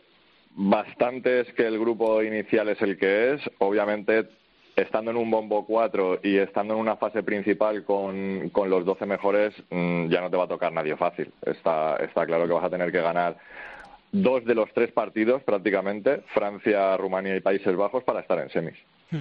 bastante 0.57 1.41
es 1.41 1.53
que 1.53 1.67
el 1.67 1.79
grupo 1.79 2.23
inicial 2.23 2.71
es 2.71 2.81
el 2.81 2.97
que 2.97 3.35
es. 3.35 3.43
Obviamente 3.59 4.44
estando 4.77 5.11
en 5.11 5.17
un 5.17 5.31
bombo 5.31 5.65
4 5.67 6.21
y 6.23 6.37
estando 6.39 6.75
en 6.75 6.81
una 6.81 6.97
fase 6.97 7.23
principal 7.23 7.85
con, 7.85 8.51
con 8.51 8.71
los 8.71 8.85
12 8.85 9.07
mejores, 9.07 9.55
mm, 9.71 10.09
ya 10.09 10.21
no 10.21 10.31
te 10.31 10.37
va 10.37 10.45
a 10.45 10.49
tocar 10.49 10.73
nadie 10.73 10.97
fácil. 10.97 11.33
Está, 11.43 11.97
está 11.97 12.27
claro 12.27 12.47
que 12.47 12.53
vas 12.53 12.65
a 12.65 12.71
tener 12.71 12.91
que 12.91 13.01
ganar 13.01 13.37
dos 14.13 14.45
de 14.45 14.55
los 14.55 14.73
tres 14.73 14.93
partidos 14.93 15.43
prácticamente, 15.43 16.23
Francia, 16.33 16.97
Rumanía 16.97 17.37
y 17.37 17.41
Países 17.41 17.77
Bajos, 17.77 18.05
para 18.05 18.21
estar 18.21 18.39
en 18.39 18.51
semis. 18.51 18.79
Hmm. 19.11 19.21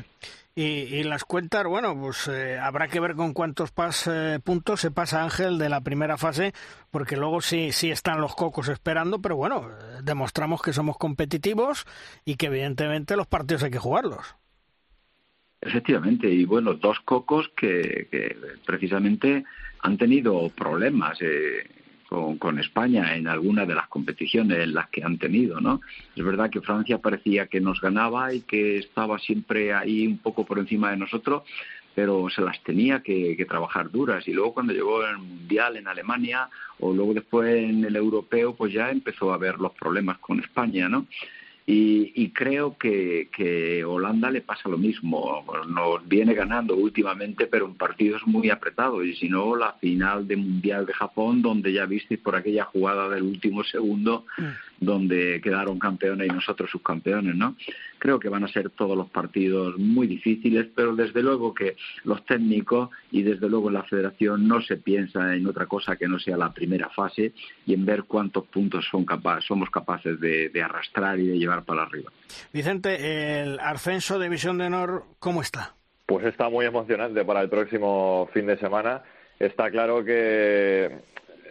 Y, 0.55 1.01
las 1.01 1.23
cuentas, 1.23 1.65
bueno, 1.65 1.99
pues 1.99 2.27
eh, 2.27 2.59
habrá 2.59 2.87
que 2.87 2.99
ver 2.99 3.15
con 3.15 3.33
cuántos 3.33 3.71
pas, 3.71 4.05
eh, 4.05 4.39
puntos 4.43 4.81
se 4.81 4.91
pasa 4.91 5.23
Ángel 5.23 5.57
de 5.57 5.67
la 5.67 5.81
primera 5.81 6.15
fase, 6.15 6.53
porque 6.91 7.17
luego 7.17 7.41
sí, 7.41 7.71
sí 7.71 7.89
están 7.89 8.21
los 8.21 8.35
cocos 8.35 8.67
esperando, 8.67 9.19
pero 9.19 9.35
bueno, 9.35 9.71
eh, 9.71 10.01
demostramos 10.03 10.61
que 10.61 10.71
somos 10.71 10.99
competitivos 10.99 11.87
y 12.23 12.35
que 12.35 12.45
evidentemente 12.47 13.17
los 13.17 13.25
partidos 13.25 13.63
hay 13.63 13.71
que 13.71 13.79
jugarlos. 13.79 14.35
Efectivamente, 15.65 16.29
y 16.29 16.43
bueno, 16.43 16.73
dos 16.73 16.99
cocos 17.05 17.49
que, 17.55 18.07
precisamente 18.65 19.45
han 19.79 19.97
tenido 19.97 20.49
problemas 20.49 21.17
eh, 21.21 21.65
con, 22.37 22.59
España 22.59 23.15
en 23.15 23.27
alguna 23.27 23.65
de 23.65 23.73
las 23.73 23.87
competiciones 23.87 24.59
en 24.59 24.73
las 24.73 24.89
que 24.89 25.03
han 25.03 25.17
tenido, 25.17 25.61
¿no? 25.61 25.79
Es 26.15 26.23
verdad 26.23 26.49
que 26.49 26.61
Francia 26.61 26.97
parecía 26.97 27.47
que 27.47 27.61
nos 27.61 27.79
ganaba 27.79 28.33
y 28.33 28.41
que 28.41 28.77
estaba 28.77 29.17
siempre 29.19 29.73
ahí 29.73 30.05
un 30.05 30.17
poco 30.17 30.45
por 30.45 30.59
encima 30.59 30.91
de 30.91 30.97
nosotros, 30.97 31.43
pero 31.95 32.29
se 32.29 32.41
las 32.41 32.61
tenía 32.63 33.01
que, 33.01 33.35
que, 33.37 33.45
trabajar 33.45 33.89
duras. 33.89 34.27
Y 34.27 34.33
luego 34.33 34.53
cuando 34.53 34.73
llegó 34.73 35.05
el 35.05 35.17
Mundial 35.17 35.77
en 35.77 35.87
Alemania 35.87 36.49
o 36.79 36.93
luego 36.93 37.13
después 37.13 37.55
en 37.55 37.85
el 37.85 37.95
Europeo, 37.95 38.53
pues 38.53 38.73
ya 38.73 38.89
empezó 38.89 39.33
a 39.33 39.37
ver 39.37 39.59
los 39.59 39.71
problemas 39.73 40.17
con 40.19 40.39
España, 40.41 40.89
¿no? 40.89 41.07
Y, 41.65 42.29
creo 42.31 42.77
que, 42.77 43.29
que, 43.35 43.85
Holanda 43.85 44.29
le 44.29 44.41
pasa 44.41 44.67
lo 44.67 44.77
mismo. 44.77 45.45
Nos 45.67 46.05
viene 46.07 46.33
ganando 46.33 46.75
últimamente, 46.75 47.47
pero 47.47 47.65
en 47.65 47.75
partidos 47.75 48.21
muy 48.25 48.49
apretados. 48.49 49.05
Y 49.05 49.15
si 49.15 49.29
no, 49.29 49.55
la 49.55 49.73
final 49.73 50.27
de 50.27 50.35
Mundial 50.35 50.85
de 50.85 50.93
Japón, 50.93 51.41
donde 51.41 51.71
ya 51.71 51.85
visteis 51.85 52.19
por 52.19 52.35
aquella 52.35 52.65
jugada 52.65 53.07
del 53.09 53.23
último 53.23 53.63
segundo, 53.63 54.25
mm 54.37 54.72
donde 54.85 55.39
quedaron 55.41 55.79
campeones 55.79 56.27
y 56.27 56.33
nosotros 56.33 56.69
subcampeones, 56.71 57.35
¿no? 57.35 57.55
Creo 57.99 58.19
que 58.19 58.29
van 58.29 58.43
a 58.43 58.47
ser 58.47 58.69
todos 58.69 58.97
los 58.97 59.09
partidos 59.09 59.77
muy 59.77 60.07
difíciles, 60.07 60.67
pero 60.75 60.95
desde 60.95 61.21
luego 61.21 61.53
que 61.53 61.75
los 62.03 62.25
técnicos 62.25 62.89
y 63.11 63.23
desde 63.23 63.49
luego 63.49 63.69
en 63.69 63.75
la 63.75 63.83
federación 63.83 64.47
no 64.47 64.61
se 64.61 64.77
piensa 64.77 65.35
en 65.35 65.47
otra 65.47 65.65
cosa 65.65 65.95
que 65.95 66.07
no 66.07 66.19
sea 66.19 66.37
la 66.37 66.53
primera 66.53 66.89
fase 66.89 67.33
y 67.65 67.73
en 67.73 67.85
ver 67.85 68.03
cuántos 68.03 68.45
puntos 68.45 68.85
son 68.89 69.05
somos 69.47 69.69
capaces 69.69 70.19
de, 70.19 70.49
de 70.49 70.61
arrastrar 70.61 71.19
y 71.19 71.27
de 71.27 71.37
llevar 71.37 71.63
para 71.63 71.83
arriba. 71.83 72.11
Vicente, 72.51 73.41
el 73.41 73.59
ascenso 73.59 74.19
de 74.19 74.29
Visión 74.29 74.57
de 74.57 74.65
Honor, 74.65 75.03
¿cómo 75.19 75.41
está? 75.41 75.75
Pues 76.05 76.25
está 76.25 76.49
muy 76.49 76.65
emocionante 76.65 77.23
para 77.23 77.41
el 77.41 77.49
próximo 77.49 78.29
fin 78.33 78.45
de 78.45 78.57
semana. 78.57 79.01
Está 79.39 79.71
claro 79.71 80.03
que 80.03 80.91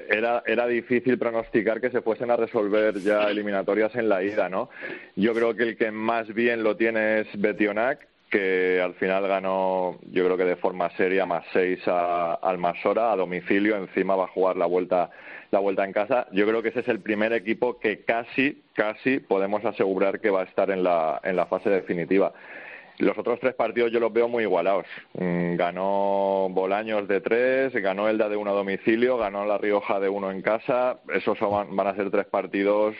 era, 0.09 0.43
era 0.47 0.66
difícil 0.66 1.19
pronosticar 1.19 1.81
que 1.81 1.90
se 1.90 2.02
fuesen 2.02 2.31
a 2.31 2.36
resolver 2.36 2.98
ya 2.98 3.31
eliminatorias 3.31 3.94
en 3.94 4.09
la 4.09 4.23
ida, 4.23 4.48
¿no? 4.48 4.70
Yo 5.16 5.35
creo 5.35 5.55
que 5.55 5.62
el 5.64 5.77
que 5.77 5.90
más 5.90 6.32
bien 6.32 6.62
lo 6.62 6.77
tiene 6.77 7.20
es 7.20 7.28
Betionac, 7.35 8.09
que 8.32 8.81
al 8.82 8.94
final 8.94 9.28
ganó, 9.28 9.98
yo 10.10 10.24
creo 10.24 10.39
que 10.39 10.44
de 10.47 10.56
forma 10.56 10.89
seria, 10.97 11.27
más 11.27 11.44
seis 11.52 11.81
a, 11.86 12.35
al 12.35 12.56
Masora, 12.56 13.12
a 13.12 13.16
domicilio, 13.16 13.77
encima 13.77 14.16
va 14.16 14.24
a 14.24 14.28
jugar 14.28 14.56
la 14.56 14.64
vuelta, 14.64 15.10
la 15.51 15.59
vuelta 15.59 15.85
en 15.85 15.93
casa. 15.93 16.27
Yo 16.32 16.47
creo 16.47 16.62
que 16.62 16.70
ese 16.70 16.81
es 16.81 16.89
el 16.89 17.01
primer 17.01 17.35
equipo 17.35 17.78
que 17.78 18.05
casi, 18.05 18.62
casi 18.73 19.19
podemos 19.19 19.62
asegurar 19.66 20.19
que 20.19 20.31
va 20.31 20.40
a 20.40 20.44
estar 20.44 20.70
en 20.70 20.82
la, 20.82 21.20
en 21.23 21.36
la 21.36 21.44
fase 21.44 21.69
definitiva. 21.69 22.32
Los 23.02 23.18
otros 23.18 23.40
tres 23.40 23.54
partidos 23.54 23.90
yo 23.90 23.98
los 23.98 24.12
veo 24.12 24.28
muy 24.28 24.44
igualados. 24.44 24.86
Mm, 25.14 25.56
ganó 25.56 26.46
Bolaños 26.50 27.08
de 27.08 27.20
tres, 27.20 27.72
ganó 27.74 28.08
Elda 28.08 28.28
de 28.28 28.36
uno 28.36 28.52
a 28.52 28.54
domicilio, 28.54 29.16
ganó 29.16 29.44
La 29.44 29.58
Rioja 29.58 29.98
de 29.98 30.08
uno 30.08 30.30
en 30.30 30.40
casa. 30.40 31.00
Esos 31.12 31.36
van 31.40 31.86
a 31.86 31.96
ser 31.96 32.12
tres 32.12 32.26
partidos 32.26 32.94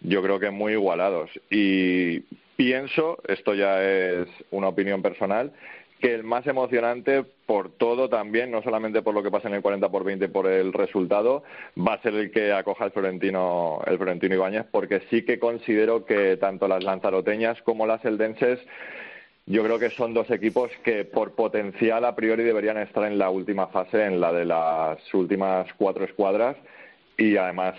yo 0.00 0.22
creo 0.22 0.40
que 0.40 0.50
muy 0.50 0.72
igualados. 0.72 1.30
Y 1.50 2.20
pienso, 2.56 3.18
esto 3.28 3.54
ya 3.54 3.82
es 3.82 4.28
una 4.50 4.68
opinión 4.68 5.02
personal, 5.02 5.52
que 6.00 6.14
el 6.14 6.24
más 6.24 6.46
emocionante 6.46 7.22
por 7.44 7.70
todo 7.70 8.08
también, 8.08 8.50
no 8.50 8.62
solamente 8.62 9.02
por 9.02 9.14
lo 9.14 9.22
que 9.22 9.30
pasa 9.30 9.48
en 9.48 9.54
el 9.54 9.62
40 9.62 9.90
por 9.90 10.04
20 10.04 10.26
por 10.30 10.46
el 10.46 10.72
resultado, 10.72 11.44
va 11.76 11.94
a 11.94 12.02
ser 12.02 12.14
el 12.14 12.30
que 12.30 12.50
acoja 12.52 12.86
el 12.86 12.92
Florentino, 12.92 13.82
el 13.86 13.98
Florentino 13.98 14.34
Ibáñez, 14.34 14.64
porque 14.70 15.02
sí 15.10 15.22
que 15.22 15.38
considero 15.38 16.06
que 16.06 16.38
tanto 16.38 16.66
las 16.66 16.82
lanzaroteñas 16.82 17.60
como 17.62 17.86
las 17.86 18.02
eldenses 18.06 18.58
yo 19.46 19.62
creo 19.62 19.78
que 19.78 19.90
son 19.90 20.14
dos 20.14 20.30
equipos 20.30 20.70
que 20.82 21.04
por 21.04 21.34
potencial 21.34 22.04
a 22.04 22.14
priori 22.14 22.44
deberían 22.44 22.78
estar 22.78 23.04
en 23.04 23.18
la 23.18 23.30
última 23.30 23.66
fase, 23.68 24.04
en 24.04 24.20
la 24.20 24.32
de 24.32 24.44
las 24.44 24.98
últimas 25.12 25.66
cuatro 25.76 26.04
escuadras 26.04 26.56
y 27.18 27.36
además 27.36 27.74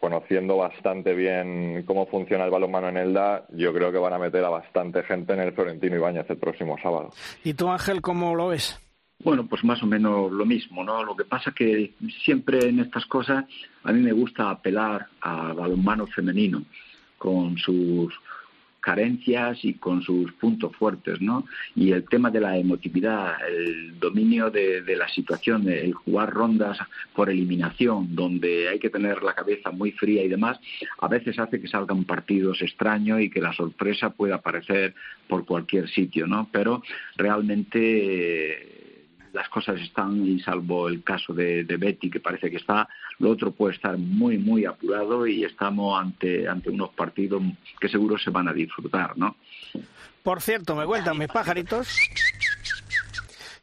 conociendo 0.00 0.56
bastante 0.56 1.14
bien 1.14 1.82
cómo 1.86 2.06
funciona 2.06 2.44
el 2.44 2.50
balonmano 2.50 2.88
en 2.88 2.98
Elda, 2.98 3.46
yo 3.50 3.72
creo 3.72 3.90
que 3.90 3.98
van 3.98 4.12
a 4.12 4.18
meter 4.18 4.44
a 4.44 4.48
bastante 4.48 5.02
gente 5.02 5.32
en 5.32 5.40
el 5.40 5.52
Florentino 5.52 5.96
Ibáñez 5.96 6.28
el 6.30 6.36
próximo 6.36 6.76
sábado. 6.80 7.10
¿Y 7.42 7.54
tú, 7.54 7.68
Ángel, 7.68 8.00
cómo 8.00 8.34
lo 8.36 8.48
ves? 8.48 8.78
Bueno, 9.24 9.48
pues 9.48 9.64
más 9.64 9.82
o 9.82 9.86
menos 9.86 10.30
lo 10.30 10.46
mismo, 10.46 10.84
¿no? 10.84 11.02
Lo 11.02 11.16
que 11.16 11.24
pasa 11.24 11.52
que 11.52 11.94
siempre 12.24 12.68
en 12.68 12.78
estas 12.78 13.04
cosas 13.06 13.44
a 13.82 13.92
mí 13.92 14.00
me 14.00 14.12
gusta 14.12 14.50
apelar 14.50 15.08
al 15.20 15.54
balonmano 15.54 16.06
femenino 16.06 16.62
con 17.18 17.58
sus 17.58 18.14
carencias 18.80 19.64
y 19.64 19.74
con 19.74 20.02
sus 20.02 20.32
puntos 20.32 20.74
fuertes, 20.76 21.20
¿no? 21.20 21.44
Y 21.74 21.92
el 21.92 22.04
tema 22.04 22.30
de 22.30 22.40
la 22.40 22.56
emotividad, 22.56 23.34
el 23.48 23.98
dominio 23.98 24.50
de, 24.50 24.82
de 24.82 24.96
la 24.96 25.08
situación, 25.08 25.68
el 25.68 25.92
jugar 25.92 26.30
rondas 26.30 26.78
por 27.14 27.30
eliminación, 27.30 28.14
donde 28.14 28.68
hay 28.68 28.78
que 28.78 28.90
tener 28.90 29.22
la 29.22 29.34
cabeza 29.34 29.70
muy 29.70 29.92
fría 29.92 30.24
y 30.24 30.28
demás, 30.28 30.58
a 31.00 31.08
veces 31.08 31.38
hace 31.38 31.60
que 31.60 31.68
salgan 31.68 32.04
partidos 32.04 32.62
extraños 32.62 33.20
y 33.20 33.30
que 33.30 33.40
la 33.40 33.52
sorpresa 33.52 34.10
pueda 34.10 34.36
aparecer 34.36 34.94
por 35.26 35.44
cualquier 35.44 35.88
sitio, 35.88 36.26
¿no? 36.26 36.48
Pero 36.52 36.82
realmente 37.16 38.78
las 39.38 39.48
cosas 39.48 39.80
están, 39.80 40.26
y 40.26 40.40
salvo 40.40 40.88
el 40.88 41.04
caso 41.04 41.32
de, 41.32 41.62
Betty, 41.62 42.10
que 42.10 42.18
parece 42.18 42.50
que 42.50 42.56
está, 42.56 42.88
lo 43.20 43.30
otro 43.30 43.52
puede 43.52 43.74
estar 43.74 43.96
muy, 43.96 44.36
muy 44.36 44.64
apurado 44.64 45.28
y 45.28 45.44
estamos 45.44 46.00
ante, 46.00 46.48
ante 46.48 46.70
unos 46.70 46.90
partidos 46.90 47.40
que 47.80 47.88
seguro 47.88 48.18
se 48.18 48.30
van 48.30 48.48
a 48.48 48.52
disfrutar, 48.52 49.16
¿no? 49.16 49.36
Por 50.24 50.42
cierto, 50.42 50.74
me 50.74 50.84
cuentan 50.86 51.16
mis 51.16 51.28
pajaritos 51.28 51.88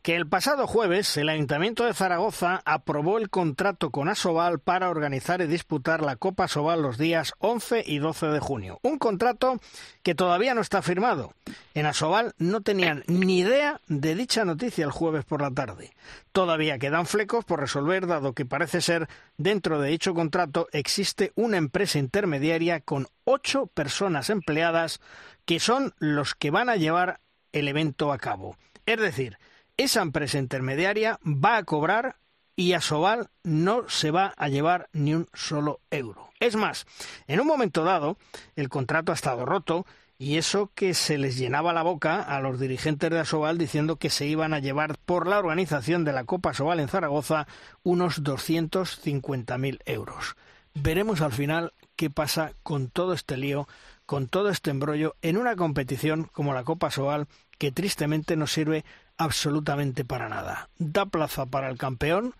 que 0.06 0.16
el 0.16 0.28
pasado 0.28 0.68
jueves 0.68 1.18
el 1.18 1.30
Ayuntamiento 1.30 1.84
de 1.84 1.96
Zaragoza 1.96 2.62
aprobó 2.64 3.18
el 3.18 3.32
contrato 3.32 3.90
con 3.90 4.08
Asobal 4.08 4.60
para 4.60 4.92
organizar 4.92 5.42
y 5.42 5.48
disputar 5.48 6.04
la 6.04 6.16
Copa 6.16 6.44
Asobal 6.44 6.84
los 6.84 7.00
días 7.00 7.34
11 7.40 7.84
y 7.88 7.98
12 7.98 8.28
de 8.28 8.40
junio. 8.40 8.80
Un 8.84 9.00
contrato 9.00 9.60
que 10.04 10.14
todavía 10.14 10.54
no 10.54 10.62
está 10.62 10.84
firmado. 10.84 11.34
En 11.74 11.88
Asobal 11.88 12.36
no 12.38 12.62
tenían 12.62 13.04
ni 13.08 13.40
idea 13.40 13.82
de 13.88 14.14
dicha 14.14 14.46
noticia 14.46 14.86
el 14.86 14.92
jueves 14.92 15.26
por 15.26 15.42
la 15.42 15.50
tarde. 15.50 15.96
Todavía 16.32 16.78
quedan 16.78 17.08
flecos 17.08 17.44
por 17.44 17.60
resolver, 17.60 18.06
dado 18.06 18.34
que 18.34 18.46
parece 18.46 18.82
ser 18.82 19.10
dentro 19.38 19.82
de 19.82 19.90
dicho 19.90 20.14
contrato 20.14 20.68
existe 20.72 21.32
una 21.34 21.58
empresa 21.58 21.98
intermediaria 21.98 22.80
con 22.80 23.08
ocho 23.24 23.66
personas 23.66 24.30
empleadas 24.30 25.02
que 25.46 25.60
son 25.60 25.96
los 25.98 26.36
que 26.36 26.52
van 26.52 26.70
a 26.70 26.76
llevar 26.76 27.22
el 27.54 27.68
evento 27.68 28.14
a 28.14 28.20
cabo. 28.20 28.56
Es 28.86 29.00
decir, 29.00 29.40
esa 29.78 30.02
empresa 30.02 30.38
intermediaria 30.38 31.20
va 31.26 31.58
a 31.58 31.64
cobrar 31.64 32.18
y 32.56 32.74
a 32.74 32.82
Sobal 32.82 33.30
no 33.44 33.90
se 33.90 34.12
va 34.12 34.34
a 34.38 34.48
llevar 34.48 34.90
ni 34.94 35.14
un 35.14 35.28
solo 35.34 35.82
euro. 35.92 36.30
Es 36.40 36.56
más, 36.56 36.86
en 37.28 37.40
un 37.40 37.48
momento 37.48 37.84
dado, 37.84 38.18
el 38.56 38.70
contrato 38.70 39.12
ha 39.12 39.16
estado 39.16 39.46
roto 39.46 39.86
y 40.18 40.38
eso 40.38 40.72
que 40.74 40.94
se 40.94 41.18
les 41.18 41.38
llenaba 41.38 41.74
la 41.74 41.84
boca 41.84 42.22
a 42.22 42.40
los 42.40 42.60
dirigentes 42.60 43.10
de 43.10 43.20
Asobal 43.20 43.58
diciendo 43.58 43.98
que 43.98 44.10
se 44.10 44.26
iban 44.26 44.54
a 44.54 44.60
llevar 44.60 44.98
por 45.06 45.28
la 45.28 45.40
organización 45.40 46.06
de 46.06 46.14
la 46.14 46.24
Copa 46.24 46.52
Asobal 46.52 46.80
en 46.80 46.88
Zaragoza 46.88 47.48
unos 47.84 48.24
250.000 48.24 49.80
euros. 49.86 50.38
Veremos 50.74 51.22
al 51.22 51.34
final 51.34 51.74
qué 51.96 52.10
pasa 52.10 52.54
con 52.64 52.90
todo 52.90 53.14
este 53.14 53.38
lío, 53.38 53.68
con 54.06 54.28
todo 54.28 54.50
este 54.50 54.72
embrollo 54.72 55.16
en 55.22 55.38
una 55.38 55.56
competición 55.56 56.26
como 56.32 56.54
la 56.54 56.64
Copa 56.64 56.88
Asobal 56.88 57.28
que 57.58 57.72
tristemente 57.72 58.36
no 58.36 58.48
sirve 58.48 58.86
absolutamente 59.18 60.06
para 60.06 60.30
nada. 60.30 60.70
Da 60.78 61.06
plaza 61.06 61.46
para 61.46 61.70
el 61.70 61.78
campeón 61.78 62.34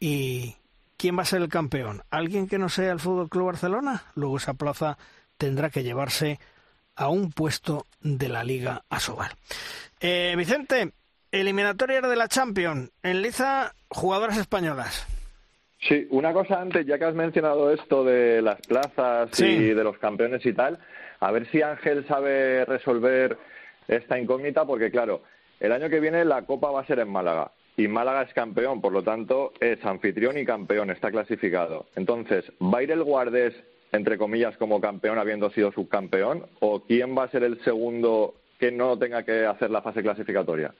y 0.00 0.56
¿quién 0.96 1.16
va 1.18 1.22
a 1.22 1.26
ser 1.26 1.42
el 1.42 1.48
campeón? 1.48 2.02
¿Alguien 2.10 2.48
que 2.48 2.58
no 2.58 2.68
sea 2.68 2.92
el 2.92 3.00
Fútbol 3.00 3.28
Club 3.28 3.46
Barcelona? 3.46 4.04
Luego 4.14 4.36
esa 4.36 4.54
plaza 4.54 4.98
tendrá 5.36 5.70
que 5.70 5.82
llevarse 5.82 6.38
a 6.94 7.08
un 7.08 7.32
puesto 7.32 7.86
de 8.00 8.28
la 8.28 8.44
Liga 8.44 8.82
Asobal. 8.90 9.32
Eh, 10.00 10.34
Vicente, 10.36 10.92
eliminatoria 11.30 12.00
de 12.00 12.16
la 12.16 12.28
Champions. 12.28 12.90
En 13.02 13.22
Liza, 13.22 13.72
jugadoras 13.88 14.36
españolas. 14.36 15.06
Sí, 15.80 16.06
una 16.10 16.32
cosa 16.32 16.60
antes, 16.60 16.86
ya 16.86 16.98
que 16.98 17.06
has 17.06 17.14
mencionado 17.14 17.72
esto 17.72 18.04
de 18.04 18.40
las 18.40 18.60
plazas 18.60 19.40
y 19.40 19.74
de 19.74 19.82
los 19.82 19.98
campeones 19.98 20.46
y 20.46 20.52
tal, 20.52 20.78
a 21.18 21.32
ver 21.32 21.50
si 21.50 21.60
Ángel 21.60 22.06
sabe 22.06 22.64
resolver 22.64 23.36
esta 23.88 24.18
incógnita, 24.18 24.64
porque 24.64 24.92
claro, 24.92 25.22
el 25.62 25.70
año 25.70 25.88
que 25.88 26.00
viene 26.00 26.24
la 26.24 26.42
Copa 26.42 26.72
va 26.72 26.80
a 26.80 26.86
ser 26.86 26.98
en 26.98 27.08
Málaga 27.08 27.52
y 27.76 27.86
Málaga 27.86 28.22
es 28.22 28.34
campeón, 28.34 28.80
por 28.80 28.92
lo 28.92 29.02
tanto 29.04 29.52
es 29.60 29.82
anfitrión 29.84 30.36
y 30.36 30.44
campeón, 30.44 30.90
está 30.90 31.10
clasificado. 31.12 31.86
Entonces, 31.94 32.44
¿va 32.60 32.78
a 32.78 32.82
ir 32.82 32.90
el 32.90 33.04
Guardés, 33.04 33.54
entre 33.92 34.18
comillas, 34.18 34.56
como 34.56 34.80
campeón 34.80 35.18
habiendo 35.18 35.50
sido 35.50 35.70
subcampeón? 35.72 36.46
¿O 36.58 36.80
quién 36.80 37.16
va 37.16 37.24
a 37.24 37.30
ser 37.30 37.44
el 37.44 37.62
segundo 37.62 38.34
que 38.58 38.72
no 38.72 38.98
tenga 38.98 39.22
que 39.22 39.46
hacer 39.46 39.70
la 39.70 39.82
fase 39.82 40.02
clasificatoria? 40.02 40.74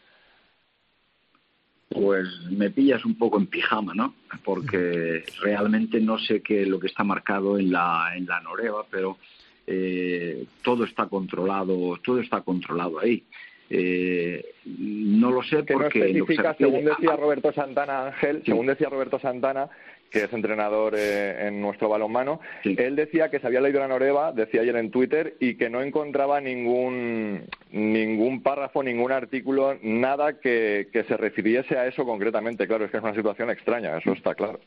Pues 1.88 2.26
me 2.50 2.70
pillas 2.70 3.04
un 3.04 3.16
poco 3.16 3.38
en 3.38 3.46
pijama, 3.46 3.94
¿no? 3.94 4.14
Porque 4.44 5.24
realmente 5.42 6.00
no 6.00 6.18
sé 6.18 6.42
qué 6.42 6.62
es 6.62 6.68
lo 6.68 6.80
que 6.80 6.88
está 6.88 7.04
marcado 7.04 7.56
en 7.56 7.70
la, 7.70 8.12
en 8.16 8.26
la 8.26 8.40
Noreva, 8.40 8.84
pero 8.90 9.16
eh, 9.64 10.44
todo 10.62 10.84
está 10.84 11.06
controlado, 11.06 11.96
todo 12.02 12.18
está 12.18 12.40
controlado 12.40 12.98
ahí. 12.98 13.24
Eh, 13.74 14.54
no 14.66 15.30
lo 15.30 15.42
sé 15.42 15.62
porque 15.64 16.12
según 16.58 16.84
decía 16.84 17.16
Roberto 17.16 17.52
Santana 17.54 18.08
Ángel, 18.08 18.42
según 18.44 18.66
decía 18.66 18.90
Roberto 18.90 19.18
Santana, 19.18 19.70
que 20.10 20.24
es 20.24 20.32
entrenador 20.34 20.94
eh, 20.94 21.46
en 21.46 21.62
nuestro 21.62 21.88
balonmano, 21.88 22.38
él 22.64 22.96
decía 22.96 23.30
que 23.30 23.40
se 23.40 23.46
había 23.46 23.62
leído 23.62 23.80
la 23.80 23.88
Noreva, 23.88 24.32
decía 24.32 24.60
ayer 24.60 24.76
en 24.76 24.90
Twitter, 24.90 25.36
y 25.40 25.54
que 25.54 25.70
no 25.70 25.80
encontraba 25.80 26.38
ningún 26.42 27.46
ningún 27.70 28.42
párrafo, 28.42 28.82
ningún 28.82 29.10
artículo, 29.10 29.78
nada 29.80 30.38
que, 30.38 30.88
que 30.92 31.04
se 31.04 31.16
refiriese 31.16 31.78
a 31.78 31.86
eso 31.86 32.04
concretamente. 32.04 32.66
Claro, 32.66 32.84
es 32.84 32.90
que 32.90 32.98
es 32.98 33.02
una 33.02 33.14
situación 33.14 33.48
extraña, 33.48 33.96
eso 33.96 34.12
está 34.12 34.34
claro. 34.34 34.60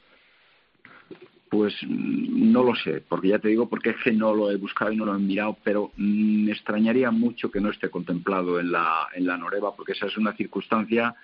Pues 1.56 1.74
mm, 1.84 2.52
no 2.52 2.64
lo 2.64 2.76
sé, 2.76 3.02
porque 3.08 3.30
ya 3.30 3.40
te 3.40 3.48
digo, 3.48 3.70
porque 3.70 3.92
es 3.92 3.96
que 4.04 4.12
no 4.12 4.34
lo 4.34 4.52
he 4.52 4.58
buscado 4.58 4.92
y 4.92 4.98
no 4.98 5.06
lo 5.06 5.16
he 5.16 5.20
mirado, 5.20 5.58
pero 5.64 5.92
mm, 5.96 6.46
me 6.46 6.52
extrañaría 6.52 7.12
mucho 7.12 7.50
que 7.50 7.62
no 7.62 7.70
esté 7.70 7.90
contemplado 7.90 8.60
en 8.60 8.74
la, 8.74 9.08
en 9.16 9.26
la 9.26 9.38
Noreva, 9.38 9.74
porque 9.74 9.94
esa 9.94 10.08
es 10.08 10.18
una 10.18 10.34
circunstancia 10.34 11.16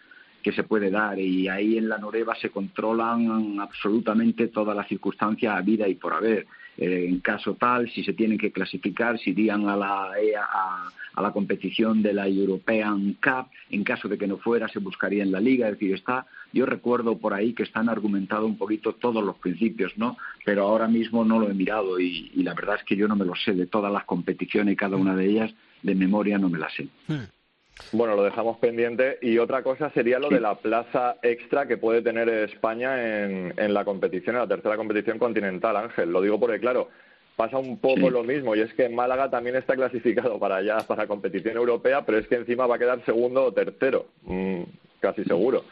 que 0.42 0.54
se 0.54 0.64
puede 0.64 0.90
dar 0.90 1.20
y 1.20 1.50
ahí 1.50 1.78
en 1.78 1.90
la 1.90 1.98
Noreva 1.98 2.34
se 2.36 2.50
controlan 2.50 3.60
absolutamente 3.60 4.48
todas 4.48 4.74
las 4.76 4.88
circunstancias 4.88 5.54
a 5.54 5.62
vida 5.62 5.86
y 5.90 5.96
por 5.96 6.14
haber. 6.14 6.48
Eh, 6.78 7.06
en 7.08 7.20
caso 7.20 7.56
tal, 7.56 7.90
si 7.90 8.04
se 8.04 8.14
tienen 8.14 8.38
que 8.38 8.52
clasificar, 8.52 9.20
si 9.20 9.32
irían 9.32 9.68
a 9.68 9.76
la, 9.76 10.12
e 10.22 10.36
a, 10.36 10.90
a, 11.14 11.22
la 11.22 11.32
competición 11.32 12.02
de 12.02 12.14
la 12.14 12.28
European 12.28 13.18
Cup, 13.22 13.48
en 13.70 13.84
caso 13.84 14.08
de 14.08 14.18
que 14.18 14.28
no 14.28 14.38
fuera, 14.38 14.68
se 14.70 14.80
buscaría 14.80 15.24
en 15.24 15.32
la 15.32 15.40
liga, 15.40 15.68
es 15.68 15.74
decir, 15.74 15.94
está, 15.94 16.26
yo 16.54 16.66
recuerdo 16.66 17.18
por 17.18 17.34
ahí 17.34 17.54
que 17.54 17.64
están 17.64 17.90
argumentado 17.90 18.46
un 18.46 18.58
poquito 18.58 18.94
todos 18.94 19.24
los 19.24 19.38
principios, 19.38 19.98
¿no? 19.98 20.18
Pero 20.46 20.64
ahora 20.64 20.88
mismo 20.88 21.26
no 21.26 21.40
lo 21.40 21.50
he 21.50 21.54
mirado 21.54 22.00
y, 22.00 22.32
y 22.34 22.44
la 22.44 22.54
verdad 22.54 22.78
es 22.80 22.84
que 22.86 22.96
yo 22.96 23.08
no 23.08 23.16
me 23.16 23.26
lo 23.26 23.36
sé 23.36 23.54
de 23.54 23.68
todas 23.68 23.92
las 23.92 24.06
competiciones 24.06 24.74
y 24.74 24.78
cada 24.78 24.98
una 24.98 25.16
de 25.16 25.26
ellas, 25.26 25.54
de 25.84 25.96
memoria 25.96 26.38
no 26.38 26.50
me 26.50 26.58
la 26.58 26.70
sé. 26.70 26.88
Hmm. 27.08 27.41
Bueno, 27.92 28.16
lo 28.16 28.24
dejamos 28.24 28.58
pendiente. 28.58 29.18
Y 29.22 29.38
otra 29.38 29.64
cosa 29.64 29.90
sería 29.92 30.20
lo 30.20 30.30
de 30.30 30.40
la 30.40 30.56
plaza 30.56 31.18
extra 31.22 31.68
que 31.68 31.78
puede 31.78 32.02
tener 32.02 32.30
España 32.30 33.24
en, 33.24 33.54
en 33.58 33.74
la 33.74 33.84
competición, 33.84 34.36
en 34.36 34.42
la 34.42 34.48
tercera 34.48 34.78
competición 34.78 35.20
continental, 35.20 35.76
Ángel. 35.76 36.12
Lo 36.12 36.22
digo 36.22 36.40
porque, 36.40 36.60
claro, 36.60 36.90
pasa 37.36 37.58
un 37.58 37.80
poco 37.80 38.10
lo 38.10 38.24
mismo. 38.24 38.56
Y 38.56 38.62
es 38.62 38.74
que 38.74 38.88
Málaga 38.88 39.30
también 39.30 39.56
está 39.56 39.76
clasificado 39.76 40.40
para 40.40 40.58
allá, 40.58 40.78
para 40.88 41.08
competición 41.08 41.58
europea, 41.58 42.06
pero 42.06 42.18
es 42.18 42.28
que 42.28 42.36
encima 42.36 42.68
va 42.68 42.76
a 42.76 42.80
quedar 42.80 43.04
segundo 43.06 43.46
o 43.46 43.52
tercero, 43.52 44.08
mm, 44.24 44.62
casi 45.00 45.24
seguro. 45.24 45.64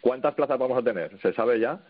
¿Cuántas 0.00 0.34
plazas 0.34 0.58
vamos 0.58 0.78
a 0.78 0.82
tener? 0.82 1.18
¿Se 1.20 1.32
sabe 1.32 1.58
ya? 1.58 1.80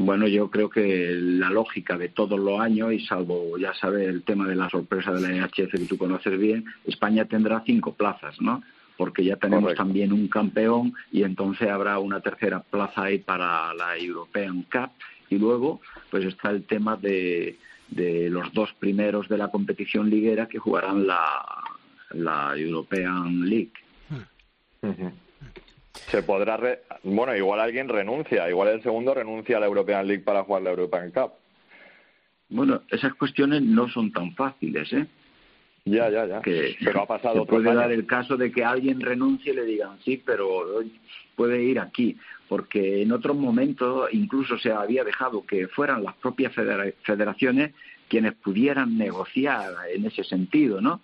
Bueno, 0.00 0.28
yo 0.28 0.48
creo 0.48 0.70
que 0.70 1.10
la 1.12 1.50
lógica 1.50 1.98
de 1.98 2.08
todos 2.08 2.38
los 2.38 2.60
años, 2.60 2.92
y 2.92 3.00
salvo, 3.00 3.58
ya 3.58 3.74
sabes, 3.74 4.08
el 4.08 4.22
tema 4.22 4.46
de 4.46 4.54
la 4.54 4.70
sorpresa 4.70 5.12
de 5.12 5.20
la 5.20 5.30
EHF 5.32 5.72
que 5.72 5.86
tú 5.88 5.98
conoces 5.98 6.38
bien, 6.38 6.64
España 6.84 7.24
tendrá 7.24 7.64
cinco 7.66 7.94
plazas, 7.94 8.40
¿no? 8.40 8.62
Porque 8.96 9.24
ya 9.24 9.34
tenemos 9.36 9.74
también 9.74 10.12
un 10.12 10.28
campeón 10.28 10.94
y 11.10 11.24
entonces 11.24 11.68
habrá 11.68 11.98
una 11.98 12.20
tercera 12.20 12.60
plaza 12.60 13.02
ahí 13.04 13.18
para 13.18 13.74
la 13.74 13.96
European 13.96 14.64
Cup. 14.70 14.90
Y 15.30 15.36
luego, 15.36 15.80
pues 16.10 16.24
está 16.24 16.50
el 16.50 16.62
tema 16.62 16.96
de, 16.96 17.58
de 17.88 18.30
los 18.30 18.52
dos 18.52 18.72
primeros 18.74 19.28
de 19.28 19.38
la 19.38 19.48
competición 19.48 20.08
liguera 20.08 20.46
que 20.46 20.58
jugarán 20.58 21.08
la, 21.08 21.44
la 22.10 22.56
European 22.56 23.48
League. 23.48 23.72
Se 26.10 26.22
podrá 26.22 26.58
bueno 27.02 27.34
igual 27.36 27.60
alguien 27.60 27.88
renuncia 27.88 28.48
igual 28.48 28.68
el 28.68 28.82
segundo 28.82 29.14
renuncia 29.14 29.56
a 29.56 29.60
la 29.60 29.66
European 29.66 30.06
League 30.06 30.22
para 30.22 30.44
jugar 30.44 30.62
la 30.62 30.70
European 30.70 31.10
Cup. 31.10 31.32
Bueno 32.48 32.82
esas 32.90 33.14
cuestiones 33.14 33.62
no 33.62 33.88
son 33.88 34.12
tan 34.12 34.34
fáciles 34.34 34.92
eh 34.92 35.06
ya 35.84 36.10
ya 36.10 36.26
ya. 36.26 36.42
Que 36.42 36.76
pero 36.84 37.02
ha 37.02 37.06
pasado 37.06 37.40
se 37.40 37.46
puede 37.46 37.74
dar 37.74 37.92
el 37.92 38.06
caso 38.06 38.36
de 38.36 38.50
que 38.52 38.64
alguien 38.64 39.00
renuncie 39.00 39.52
y 39.52 39.56
le 39.56 39.64
digan 39.64 39.98
sí 40.04 40.22
pero 40.24 40.64
puede 41.36 41.62
ir 41.62 41.78
aquí 41.78 42.16
porque 42.48 43.02
en 43.02 43.12
otros 43.12 43.36
momentos 43.36 44.08
incluso 44.12 44.58
se 44.58 44.72
había 44.72 45.04
dejado 45.04 45.44
que 45.44 45.68
fueran 45.68 46.02
las 46.02 46.14
propias 46.16 46.54
federaciones 46.54 47.72
quienes 48.08 48.34
pudieran 48.34 48.96
negociar 48.96 49.72
en 49.94 50.06
ese 50.06 50.24
sentido 50.24 50.80
no 50.80 51.00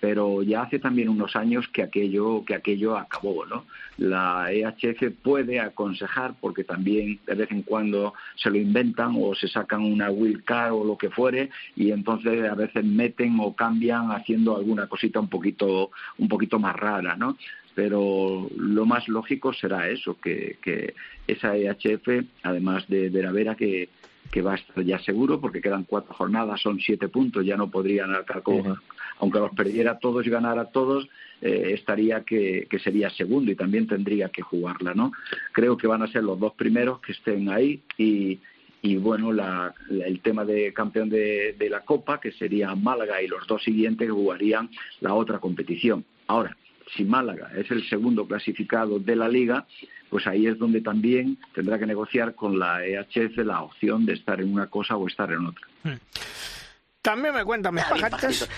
pero 0.00 0.42
ya 0.42 0.62
hace 0.62 0.78
también 0.78 1.08
unos 1.08 1.34
años 1.36 1.66
que 1.72 1.82
aquello 1.82 2.44
que 2.44 2.54
aquello 2.54 2.96
acabó 2.96 3.44
no 3.46 3.64
la 3.96 4.52
EHF 4.52 5.10
puede 5.22 5.60
aconsejar 5.60 6.34
porque 6.40 6.64
también 6.64 7.18
de 7.26 7.34
vez 7.34 7.50
en 7.50 7.62
cuando 7.62 8.14
se 8.36 8.50
lo 8.50 8.56
inventan 8.56 9.14
o 9.18 9.34
se 9.34 9.48
sacan 9.48 9.82
una 9.82 10.10
will 10.10 10.44
card 10.44 10.72
o 10.72 10.84
lo 10.84 10.96
que 10.96 11.10
fuere 11.10 11.50
y 11.74 11.90
entonces 11.90 12.48
a 12.48 12.54
veces 12.54 12.84
meten 12.84 13.38
o 13.40 13.54
cambian 13.54 14.12
haciendo 14.12 14.56
alguna 14.56 14.86
cosita 14.86 15.20
un 15.20 15.28
poquito 15.28 15.90
un 16.18 16.28
poquito 16.28 16.58
más 16.58 16.76
rara 16.76 17.16
no 17.16 17.36
pero 17.78 18.50
lo 18.56 18.86
más 18.86 19.06
lógico 19.06 19.52
será 19.52 19.88
eso, 19.88 20.18
que, 20.20 20.56
que 20.60 20.94
esa 21.28 21.56
EHF, 21.56 22.26
además 22.42 22.88
de 22.88 23.08
Veravera, 23.08 23.54
que, 23.54 23.88
que 24.30 24.42
va 24.42 24.52
a 24.52 24.56
estar 24.56 24.84
ya 24.84 24.98
seguro 25.00 25.40
porque 25.40 25.60
quedan 25.60 25.84
cuatro 25.84 26.14
jornadas, 26.14 26.60
son 26.60 26.78
siete 26.80 27.08
puntos, 27.08 27.44
ya 27.44 27.56
no 27.56 27.70
podrían 27.70 28.14
alcanzar, 28.14 28.76
aunque 29.20 29.38
los 29.38 29.54
perdiera 29.54 29.98
todos 29.98 30.26
y 30.26 30.30
ganara 30.30 30.66
todos, 30.66 31.08
eh, 31.40 31.72
estaría 31.74 32.24
que, 32.24 32.66
que, 32.68 32.78
sería 32.78 33.10
segundo 33.10 33.50
y 33.50 33.54
también 33.56 33.86
tendría 33.86 34.28
que 34.28 34.42
jugarla, 34.42 34.94
¿no? 34.94 35.12
Creo 35.52 35.76
que 35.76 35.86
van 35.86 36.02
a 36.02 36.08
ser 36.08 36.24
los 36.24 36.38
dos 36.38 36.54
primeros 36.54 37.00
que 37.00 37.12
estén 37.12 37.48
ahí 37.48 37.80
y, 37.96 38.38
y 38.82 38.96
bueno, 38.96 39.32
la, 39.32 39.74
el 39.90 40.20
tema 40.20 40.44
de 40.44 40.72
campeón 40.72 41.08
de, 41.08 41.54
de 41.58 41.70
la 41.70 41.80
Copa, 41.80 42.20
que 42.20 42.32
sería 42.32 42.74
Málaga, 42.74 43.22
y 43.22 43.28
los 43.28 43.46
dos 43.46 43.62
siguientes 43.62 44.10
jugarían 44.10 44.68
la 45.00 45.14
otra 45.14 45.38
competición. 45.38 46.04
Ahora, 46.26 46.56
si 46.94 47.04
Málaga 47.04 47.50
es 47.56 47.70
el 47.70 47.88
segundo 47.88 48.26
clasificado 48.26 48.98
de 48.98 49.16
la 49.16 49.28
liga, 49.28 49.66
pues 50.08 50.26
ahí 50.26 50.46
es 50.46 50.58
donde 50.58 50.80
también 50.80 51.38
tendrá 51.54 51.78
que 51.78 51.86
negociar 51.86 52.34
con 52.34 52.58
la 52.58 52.84
EHF 52.84 53.38
la 53.38 53.62
opción 53.62 54.06
de 54.06 54.14
estar 54.14 54.40
en 54.40 54.52
una 54.52 54.68
cosa 54.68 54.96
o 54.96 55.06
estar 55.06 55.30
en 55.32 55.46
otra. 55.46 55.66
Hmm. 55.84 55.98
También 57.02 57.34
me 57.34 57.44
cuentan 57.44 57.74
mis 57.74 57.84
pajaritos 57.84 58.48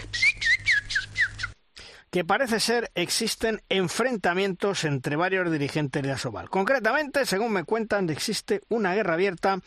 que 2.11 2.25
parece 2.25 2.59
ser 2.59 2.91
existen 2.95 3.63
enfrentamientos 3.69 4.85
entre 4.85 5.15
varios 5.15 5.51
dirigentes 5.51 6.03
de 6.03 6.11
Asobal. 6.11 6.51
Concretamente, 6.51 7.25
según 7.25 7.53
me 7.53 7.65
cuentan, 7.65 8.11
existe 8.11 8.63
una 8.69 8.95
guerra 8.95 9.15
abierta 9.15 9.61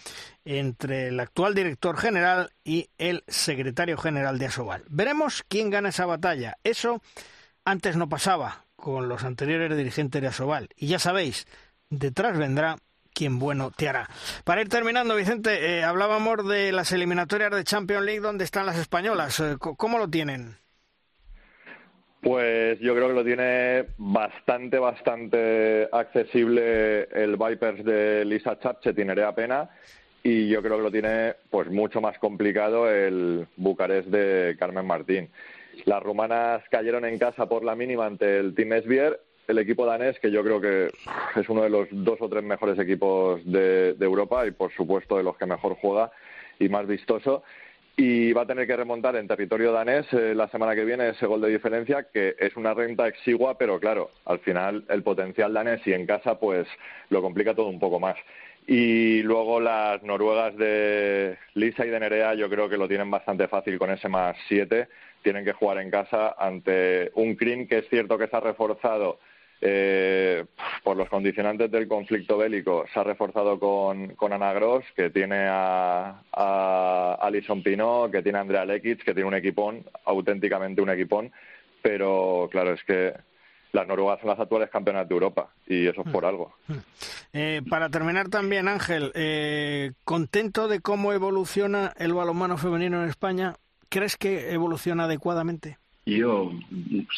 entre 0.43 1.07
el 1.07 1.19
actual 1.19 1.55
director 1.55 1.97
general 1.97 2.51
y 2.65 2.89
el 2.97 3.23
secretario 3.27 3.97
general 3.97 4.39
de 4.39 4.47
Asobal. 4.47 4.83
Veremos 4.89 5.43
quién 5.47 5.69
gana 5.69 5.89
esa 5.89 6.05
batalla. 6.05 6.57
Eso 6.65 7.01
antes 7.65 7.95
no 7.95 8.09
pasaba 8.09 8.65
con 8.75 9.07
los 9.07 9.23
anteriores 9.23 9.75
dirigentes 9.77 10.21
de 10.21 10.27
Asobal. 10.27 10.69
Y 10.75 10.87
ya 10.87 10.99
sabéis, 10.99 11.47
detrás 11.89 12.37
vendrá 12.37 12.77
quien 13.13 13.39
bueno 13.39 13.71
te 13.71 13.87
hará. 13.87 14.09
Para 14.43 14.61
ir 14.61 14.69
terminando, 14.69 15.15
Vicente, 15.15 15.77
eh, 15.77 15.83
hablábamos 15.83 16.47
de 16.47 16.71
las 16.71 16.91
eliminatorias 16.91 17.51
de 17.51 17.63
Champions 17.63 18.05
League 18.05 18.19
donde 18.19 18.43
están 18.43 18.65
las 18.65 18.77
españolas. 18.77 19.39
Eh, 19.39 19.55
¿Cómo 19.57 19.97
lo 19.97 20.09
tienen? 20.09 20.57
Pues 22.21 22.79
yo 22.79 22.95
creo 22.95 23.09
que 23.09 23.13
lo 23.13 23.23
tiene 23.23 23.85
bastante, 23.97 24.79
bastante 24.79 25.89
accesible 25.91 27.03
el 27.11 27.35
Vipers 27.35 27.83
de 27.83 28.23
Lisa 28.23 28.57
Chapche, 28.57 28.93
tiene 28.93 29.13
Pena, 29.33 29.69
y 30.23 30.47
yo 30.47 30.61
creo 30.61 30.77
que 30.77 30.83
lo 30.83 30.91
tiene 30.91 31.33
pues 31.49 31.69
mucho 31.69 31.99
más 31.99 32.17
complicado 32.19 32.89
el 32.89 33.45
Bucarest 33.57 34.07
de 34.07 34.55
Carmen 34.57 34.87
Martín. 34.87 35.29
Las 35.85 36.03
rumanas 36.03 36.63
cayeron 36.69 37.05
en 37.05 37.17
casa 37.17 37.47
por 37.47 37.63
la 37.63 37.75
mínima 37.75 38.05
ante 38.05 38.39
el 38.39 38.53
Team 38.55 38.73
Esbier 38.73 39.19
el 39.47 39.57
equipo 39.57 39.85
danés, 39.85 40.19
que 40.19 40.31
yo 40.31 40.43
creo 40.43 40.61
que 40.61 40.89
es 41.35 41.49
uno 41.49 41.63
de 41.63 41.69
los 41.69 41.87
dos 41.91 42.21
o 42.21 42.29
tres 42.29 42.43
mejores 42.43 42.79
equipos 42.79 43.41
de, 43.45 43.95
Europa 43.99 44.45
y, 44.45 44.51
por 44.51 44.71
supuesto, 44.71 45.17
de 45.17 45.23
los 45.23 45.37
que 45.37 45.45
mejor 45.45 45.75
juega 45.75 46.11
y 46.59 46.69
más 46.69 46.87
vistoso. 46.87 47.43
Y 47.95 48.33
va 48.33 48.43
a 48.43 48.47
tener 48.47 48.65
que 48.65 48.75
remontar 48.75 49.15
en 49.17 49.27
territorio 49.27 49.71
danés 49.71 50.07
eh, 50.13 50.33
la 50.33 50.47
semana 50.47 50.73
que 50.73 50.83
viene 50.83 51.09
ese 51.09 51.27
gol 51.27 51.41
de 51.41 51.49
diferencia, 51.49 52.07
que 52.11 52.35
es 52.39 52.55
una 52.55 52.73
renta 52.73 53.07
exigua, 53.07 53.55
pero 53.55 53.79
claro, 53.79 54.09
al 54.25 54.39
final 54.39 54.83
el 54.89 55.03
potencial 55.03 55.53
danés 55.53 55.85
y 55.85 55.93
en 55.93 56.07
casa, 56.07 56.39
pues 56.39 56.67
lo 57.09 57.21
complica 57.21 57.53
todo 57.53 57.67
un 57.67 57.79
poco 57.79 57.99
más. 57.99 58.15
Y 58.65 59.21
luego 59.21 59.59
las 59.59 60.01
noruegas 60.01 60.57
de 60.57 61.37
Lisa 61.53 61.85
y 61.85 61.89
de 61.89 61.99
Nerea, 61.99 62.33
yo 62.33 62.49
creo 62.49 62.67
que 62.67 62.77
lo 62.77 62.87
tienen 62.87 63.11
bastante 63.11 63.47
fácil 63.47 63.77
con 63.77 63.91
ese 63.91 64.09
más 64.09 64.37
siete. 64.47 64.87
Tienen 65.23 65.45
que 65.45 65.53
jugar 65.53 65.79
en 65.79 65.89
casa 65.89 66.35
ante 66.37 67.11
un 67.15 67.35
Krim 67.35 67.67
que 67.67 67.79
es 67.79 67.89
cierto 67.89 68.17
que 68.17 68.27
se 68.27 68.35
ha 68.35 68.41
reforzado 68.41 69.19
eh, 69.65 70.43
por 70.83 70.97
los 70.97 71.07
condicionantes 71.07 71.71
del 71.71 71.87
conflicto 71.87 72.37
bélico 72.37 72.83
se 72.93 72.99
ha 72.99 73.03
reforzado 73.03 73.57
con, 73.57 74.09
con 74.15 74.33
Ana 74.33 74.51
Gross, 74.51 74.83
que 74.93 75.09
tiene 75.09 75.47
a, 75.47 76.21
a 76.33 77.17
Alison 77.21 77.63
Pino, 77.63 78.09
que 78.11 78.21
tiene 78.21 78.39
a 78.39 78.41
Andrea 78.41 78.65
Lekic, 78.65 79.05
que 79.05 79.13
tiene 79.13 79.29
un 79.29 79.35
equipón, 79.35 79.85
auténticamente 80.03 80.81
un 80.81 80.89
equipón, 80.89 81.31
pero 81.81 82.49
claro, 82.51 82.73
es 82.73 82.83
que 82.83 83.13
las 83.71 83.87
noruegas 83.87 84.19
son 84.19 84.29
las 84.29 84.39
actuales 84.39 84.69
campeonas 84.69 85.07
de 85.07 85.13
Europa 85.13 85.49
y 85.65 85.87
eso 85.87 86.03
es 86.05 86.11
por 86.11 86.25
algo. 86.25 86.53
Eh, 87.31 87.61
para 87.69 87.89
terminar 87.89 88.27
también, 88.29 88.67
Ángel, 88.67 89.11
eh, 89.15 89.93
contento 90.03 90.67
de 90.67 90.81
cómo 90.81 91.13
evoluciona 91.13 91.93
el 91.97 92.13
balonmano 92.13 92.57
femenino 92.57 93.01
en 93.01 93.09
España. 93.09 93.55
¿Crees 93.93 94.17
que 94.17 94.51
evoluciona 94.51 95.03
adecuadamente? 95.03 95.77
Yo, 96.03 96.51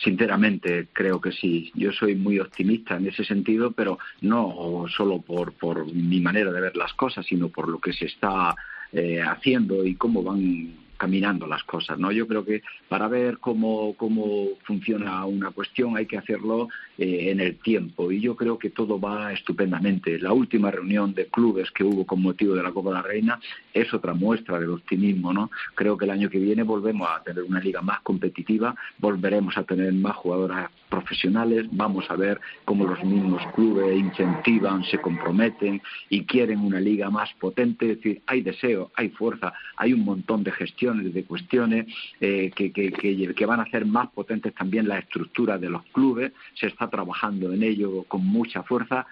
sinceramente, 0.03 0.89
creo 0.91 1.22
que 1.22 1.31
sí. 1.31 1.72
Yo 1.73 1.93
soy 1.93 2.15
muy 2.15 2.38
optimista 2.38 2.97
en 2.97 3.07
ese 3.07 3.23
sentido, 3.23 3.72
pero 3.72 3.97
no 4.19 4.84
solo 4.89 5.22
por, 5.22 5.53
por 5.53 5.85
mi 5.93 6.19
manera 6.19 6.52
de 6.52 6.60
ver 6.60 6.76
las 6.76 6.93
cosas, 6.93 7.26
sino 7.26 7.47
por 7.47 7.69
lo 7.69 7.80
que 7.80 7.93
se 7.93 8.07
está 8.07 8.53
eh, 8.91 9.22
haciendo 9.22 9.85
y 9.85 9.95
cómo 9.95 10.22
van 10.22 10.73
caminando 10.97 11.47
las 11.47 11.63
cosas, 11.63 11.97
¿no? 11.97 12.11
Yo 12.11 12.27
creo 12.27 12.45
que 12.45 12.61
para 12.89 13.07
ver 13.07 13.39
cómo, 13.39 13.93
cómo 13.95 14.49
funciona 14.63 15.26
una 15.26 15.51
cuestión 15.51 15.97
hay 15.97 16.05
que 16.05 16.17
hacerlo 16.17 16.69
eh, 16.97 17.31
en 17.31 17.39
el 17.39 17.57
tiempo 17.59 18.11
y 18.11 18.22
yo 18.22 18.35
creo 18.35 18.57
que 18.57 18.69
todo 18.69 18.99
va 18.99 19.34
estupendamente. 19.34 20.19
La 20.19 20.34
última 20.34 20.72
reunión 20.72 21.13
de 21.13 21.27
clubes 21.27 21.72
que 21.72 21.84
hubo 21.84 22.05
con 22.05 22.22
motivo 22.22 22.55
de 22.55 22.63
la 22.63 22.72
Copa 22.72 22.89
de 22.89 22.95
la 22.95 23.01
Reina 23.01 23.39
es 23.73 23.93
otra 23.93 24.13
muestra 24.13 24.59
del 24.59 24.72
optimismo, 24.72 25.34
¿no? 25.34 25.51
Creo 25.73 25.97
que 25.97 26.05
el 26.05 26.11
año 26.11 26.30
que 26.30 26.39
viene 26.39 26.63
volvemos 26.63 27.09
a 27.09 27.23
tener 27.23 27.43
una 27.43 27.59
liga 27.59 27.81
más 27.81 28.01
competitiva, 28.01 28.76
volveremos 28.97 29.57
a 29.57 29.63
tener 29.63 29.93
más 29.93 30.15
jugadoras 30.15 30.69
profesionales, 30.90 31.68
vamos 31.72 32.10
a 32.10 32.16
ver 32.16 32.40
cómo 32.64 32.86
los 32.86 33.03
mismos 33.03 33.41
clubes 33.53 33.98
incentivan, 33.98 34.84
se 34.84 34.99
comprometen 34.99 35.82
y 36.10 36.26
quieren 36.26 36.60
una 36.60 36.80
liga 36.80 37.10
más 37.10 37.34
potente, 37.40 37.91
es 37.91 37.98
decir, 37.98 38.22
hay 38.28 38.41
deseo, 38.41 38.91
hay 38.95 39.10
fuerza, 39.10 39.53
hay 39.78 39.94
un 39.94 40.06
montón 40.06 40.44
de 40.44 40.52
gestiones, 40.52 41.14
de 41.14 41.24
cuestiones 41.24 41.88
eh, 42.20 42.52
que, 42.56 42.72
que, 42.72 42.91
que, 42.91 43.45
van 43.45 43.60
a 43.60 43.64
hacer 43.64 43.86
más 43.86 44.10
potentes 44.12 44.53
también 44.53 44.88
la 44.88 44.99
estructura 44.99 45.57
de 45.57 45.70
los 45.70 45.84
clubes, 45.86 46.32
se 46.53 46.68
está 46.68 46.90
trabajando 46.90 47.52
en 47.52 47.64
ello 47.64 48.03
con 48.07 48.26
mucha 48.26 48.64
fuerza. 48.64 49.06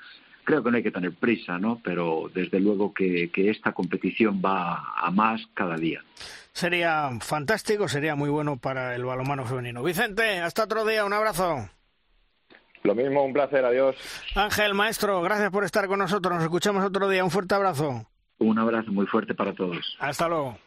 Creo 0.43 0.61
que 0.61 0.71
no 0.71 0.77
hay 0.77 0.83
que 0.83 0.91
tener 0.91 1.13
prisa, 1.13 1.57
¿no? 1.57 1.79
Pero 1.83 2.29
desde 2.33 2.59
luego 2.59 2.93
que, 2.93 3.29
que 3.29 3.49
esta 3.49 3.71
competición 3.71 4.41
va 4.43 4.93
a 4.97 5.09
más 5.09 5.47
cada 5.53 5.77
día 5.77 6.03
sería 6.53 7.09
fantástico, 7.19 7.87
sería 7.87 8.15
muy 8.15 8.29
bueno 8.29 8.57
para 8.57 8.95
el 8.95 9.03
balonmano 9.03 9.45
femenino. 9.45 9.83
Vicente, 9.83 10.39
hasta 10.39 10.63
otro 10.63 10.85
día, 10.85 11.03
un 11.03 11.13
abrazo. 11.13 11.69
Lo 12.83 12.95
mismo, 12.95 13.23
un 13.23 13.33
placer, 13.33 13.63
adiós. 13.63 13.95
Ángel, 14.35 14.73
maestro, 14.73 15.21
gracias 15.21 15.49
por 15.51 15.63
estar 15.63 15.87
con 15.87 15.99
nosotros. 15.99 16.33
Nos 16.33 16.43
escuchamos 16.43 16.83
otro 16.83 17.07
día. 17.09 17.23
Un 17.23 17.31
fuerte 17.31 17.55
abrazo. 17.55 18.05
Un 18.39 18.59
abrazo 18.59 18.91
muy 18.91 19.05
fuerte 19.07 19.33
para 19.33 19.53
todos. 19.53 19.95
Hasta 19.99 20.27
luego. 20.27 20.57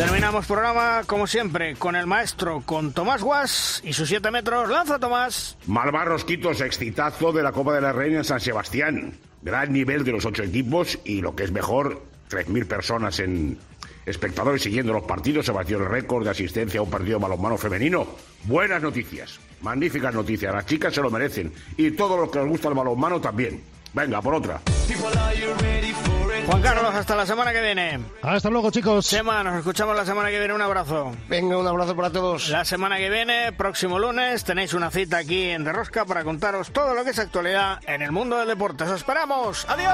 Terminamos 0.00 0.46
programa, 0.46 1.02
como 1.04 1.26
siempre, 1.26 1.74
con 1.74 1.94
el 1.94 2.06
maestro, 2.06 2.62
con 2.64 2.94
Tomás 2.94 3.22
Guas 3.22 3.82
y 3.84 3.92
sus 3.92 4.08
siete 4.08 4.30
metros. 4.30 4.70
¡Lanza, 4.70 4.98
Tomás! 4.98 5.58
Malvar 5.66 6.08
Rosquitos, 6.08 6.62
exitazo 6.62 7.32
de 7.32 7.42
la 7.42 7.52
Copa 7.52 7.74
de 7.74 7.82
la 7.82 7.92
Reina 7.92 8.16
en 8.16 8.24
San 8.24 8.40
Sebastián. 8.40 9.18
Gran 9.42 9.74
nivel 9.74 10.02
de 10.02 10.12
los 10.12 10.24
ocho 10.24 10.42
equipos 10.42 10.98
y 11.04 11.20
lo 11.20 11.36
que 11.36 11.44
es 11.44 11.52
mejor, 11.52 12.00
3.000 12.30 12.66
personas 12.66 13.18
en 13.18 13.58
espectadores 14.06 14.62
siguiendo 14.62 14.94
los 14.94 15.02
partidos. 15.02 15.44
Se 15.44 15.52
batió 15.52 15.76
el 15.76 15.84
récord 15.84 16.24
de 16.24 16.30
asistencia 16.30 16.80
a 16.80 16.82
un 16.82 16.90
partido 16.90 17.18
de 17.18 17.22
balonmano 17.22 17.58
femenino. 17.58 18.06
Buenas 18.44 18.80
noticias, 18.80 19.38
magníficas 19.60 20.14
noticias. 20.14 20.54
Las 20.54 20.64
chicas 20.64 20.94
se 20.94 21.02
lo 21.02 21.10
merecen 21.10 21.52
y 21.76 21.90
todos 21.90 22.18
los 22.18 22.30
que 22.30 22.38
les 22.38 22.48
gusta 22.48 22.68
el 22.68 22.74
balonmano 22.74 23.20
también. 23.20 23.62
Venga, 23.92 24.22
por 24.22 24.32
otra. 24.32 24.62
Juan 26.46 26.62
Carlos, 26.62 26.94
hasta 26.94 27.16
la 27.16 27.26
semana 27.26 27.52
que 27.52 27.60
viene. 27.60 28.00
Hasta 28.22 28.50
luego, 28.50 28.70
chicos. 28.70 29.06
Sema, 29.06 29.42
nos 29.42 29.56
escuchamos 29.58 29.96
la 29.96 30.04
semana 30.04 30.30
que 30.30 30.38
viene. 30.38 30.54
Un 30.54 30.62
abrazo. 30.62 31.12
Venga, 31.28 31.56
un 31.56 31.66
abrazo 31.66 31.94
para 31.96 32.10
todos. 32.10 32.48
La 32.48 32.64
semana 32.64 32.96
que 32.98 33.10
viene, 33.10 33.52
próximo 33.52 33.98
lunes, 33.98 34.44
tenéis 34.44 34.74
una 34.74 34.90
cita 34.90 35.18
aquí 35.18 35.50
en 35.50 35.64
De 35.64 35.72
Rosca 35.72 36.04
para 36.04 36.24
contaros 36.24 36.70
todo 36.72 36.94
lo 36.94 37.04
que 37.04 37.10
es 37.10 37.18
actualidad 37.18 37.78
en 37.86 38.02
el 38.02 38.12
mundo 38.12 38.38
del 38.38 38.48
deporte. 38.48 38.84
¡Os 38.84 38.90
esperamos! 38.92 39.66
¡Adiós! 39.68 39.90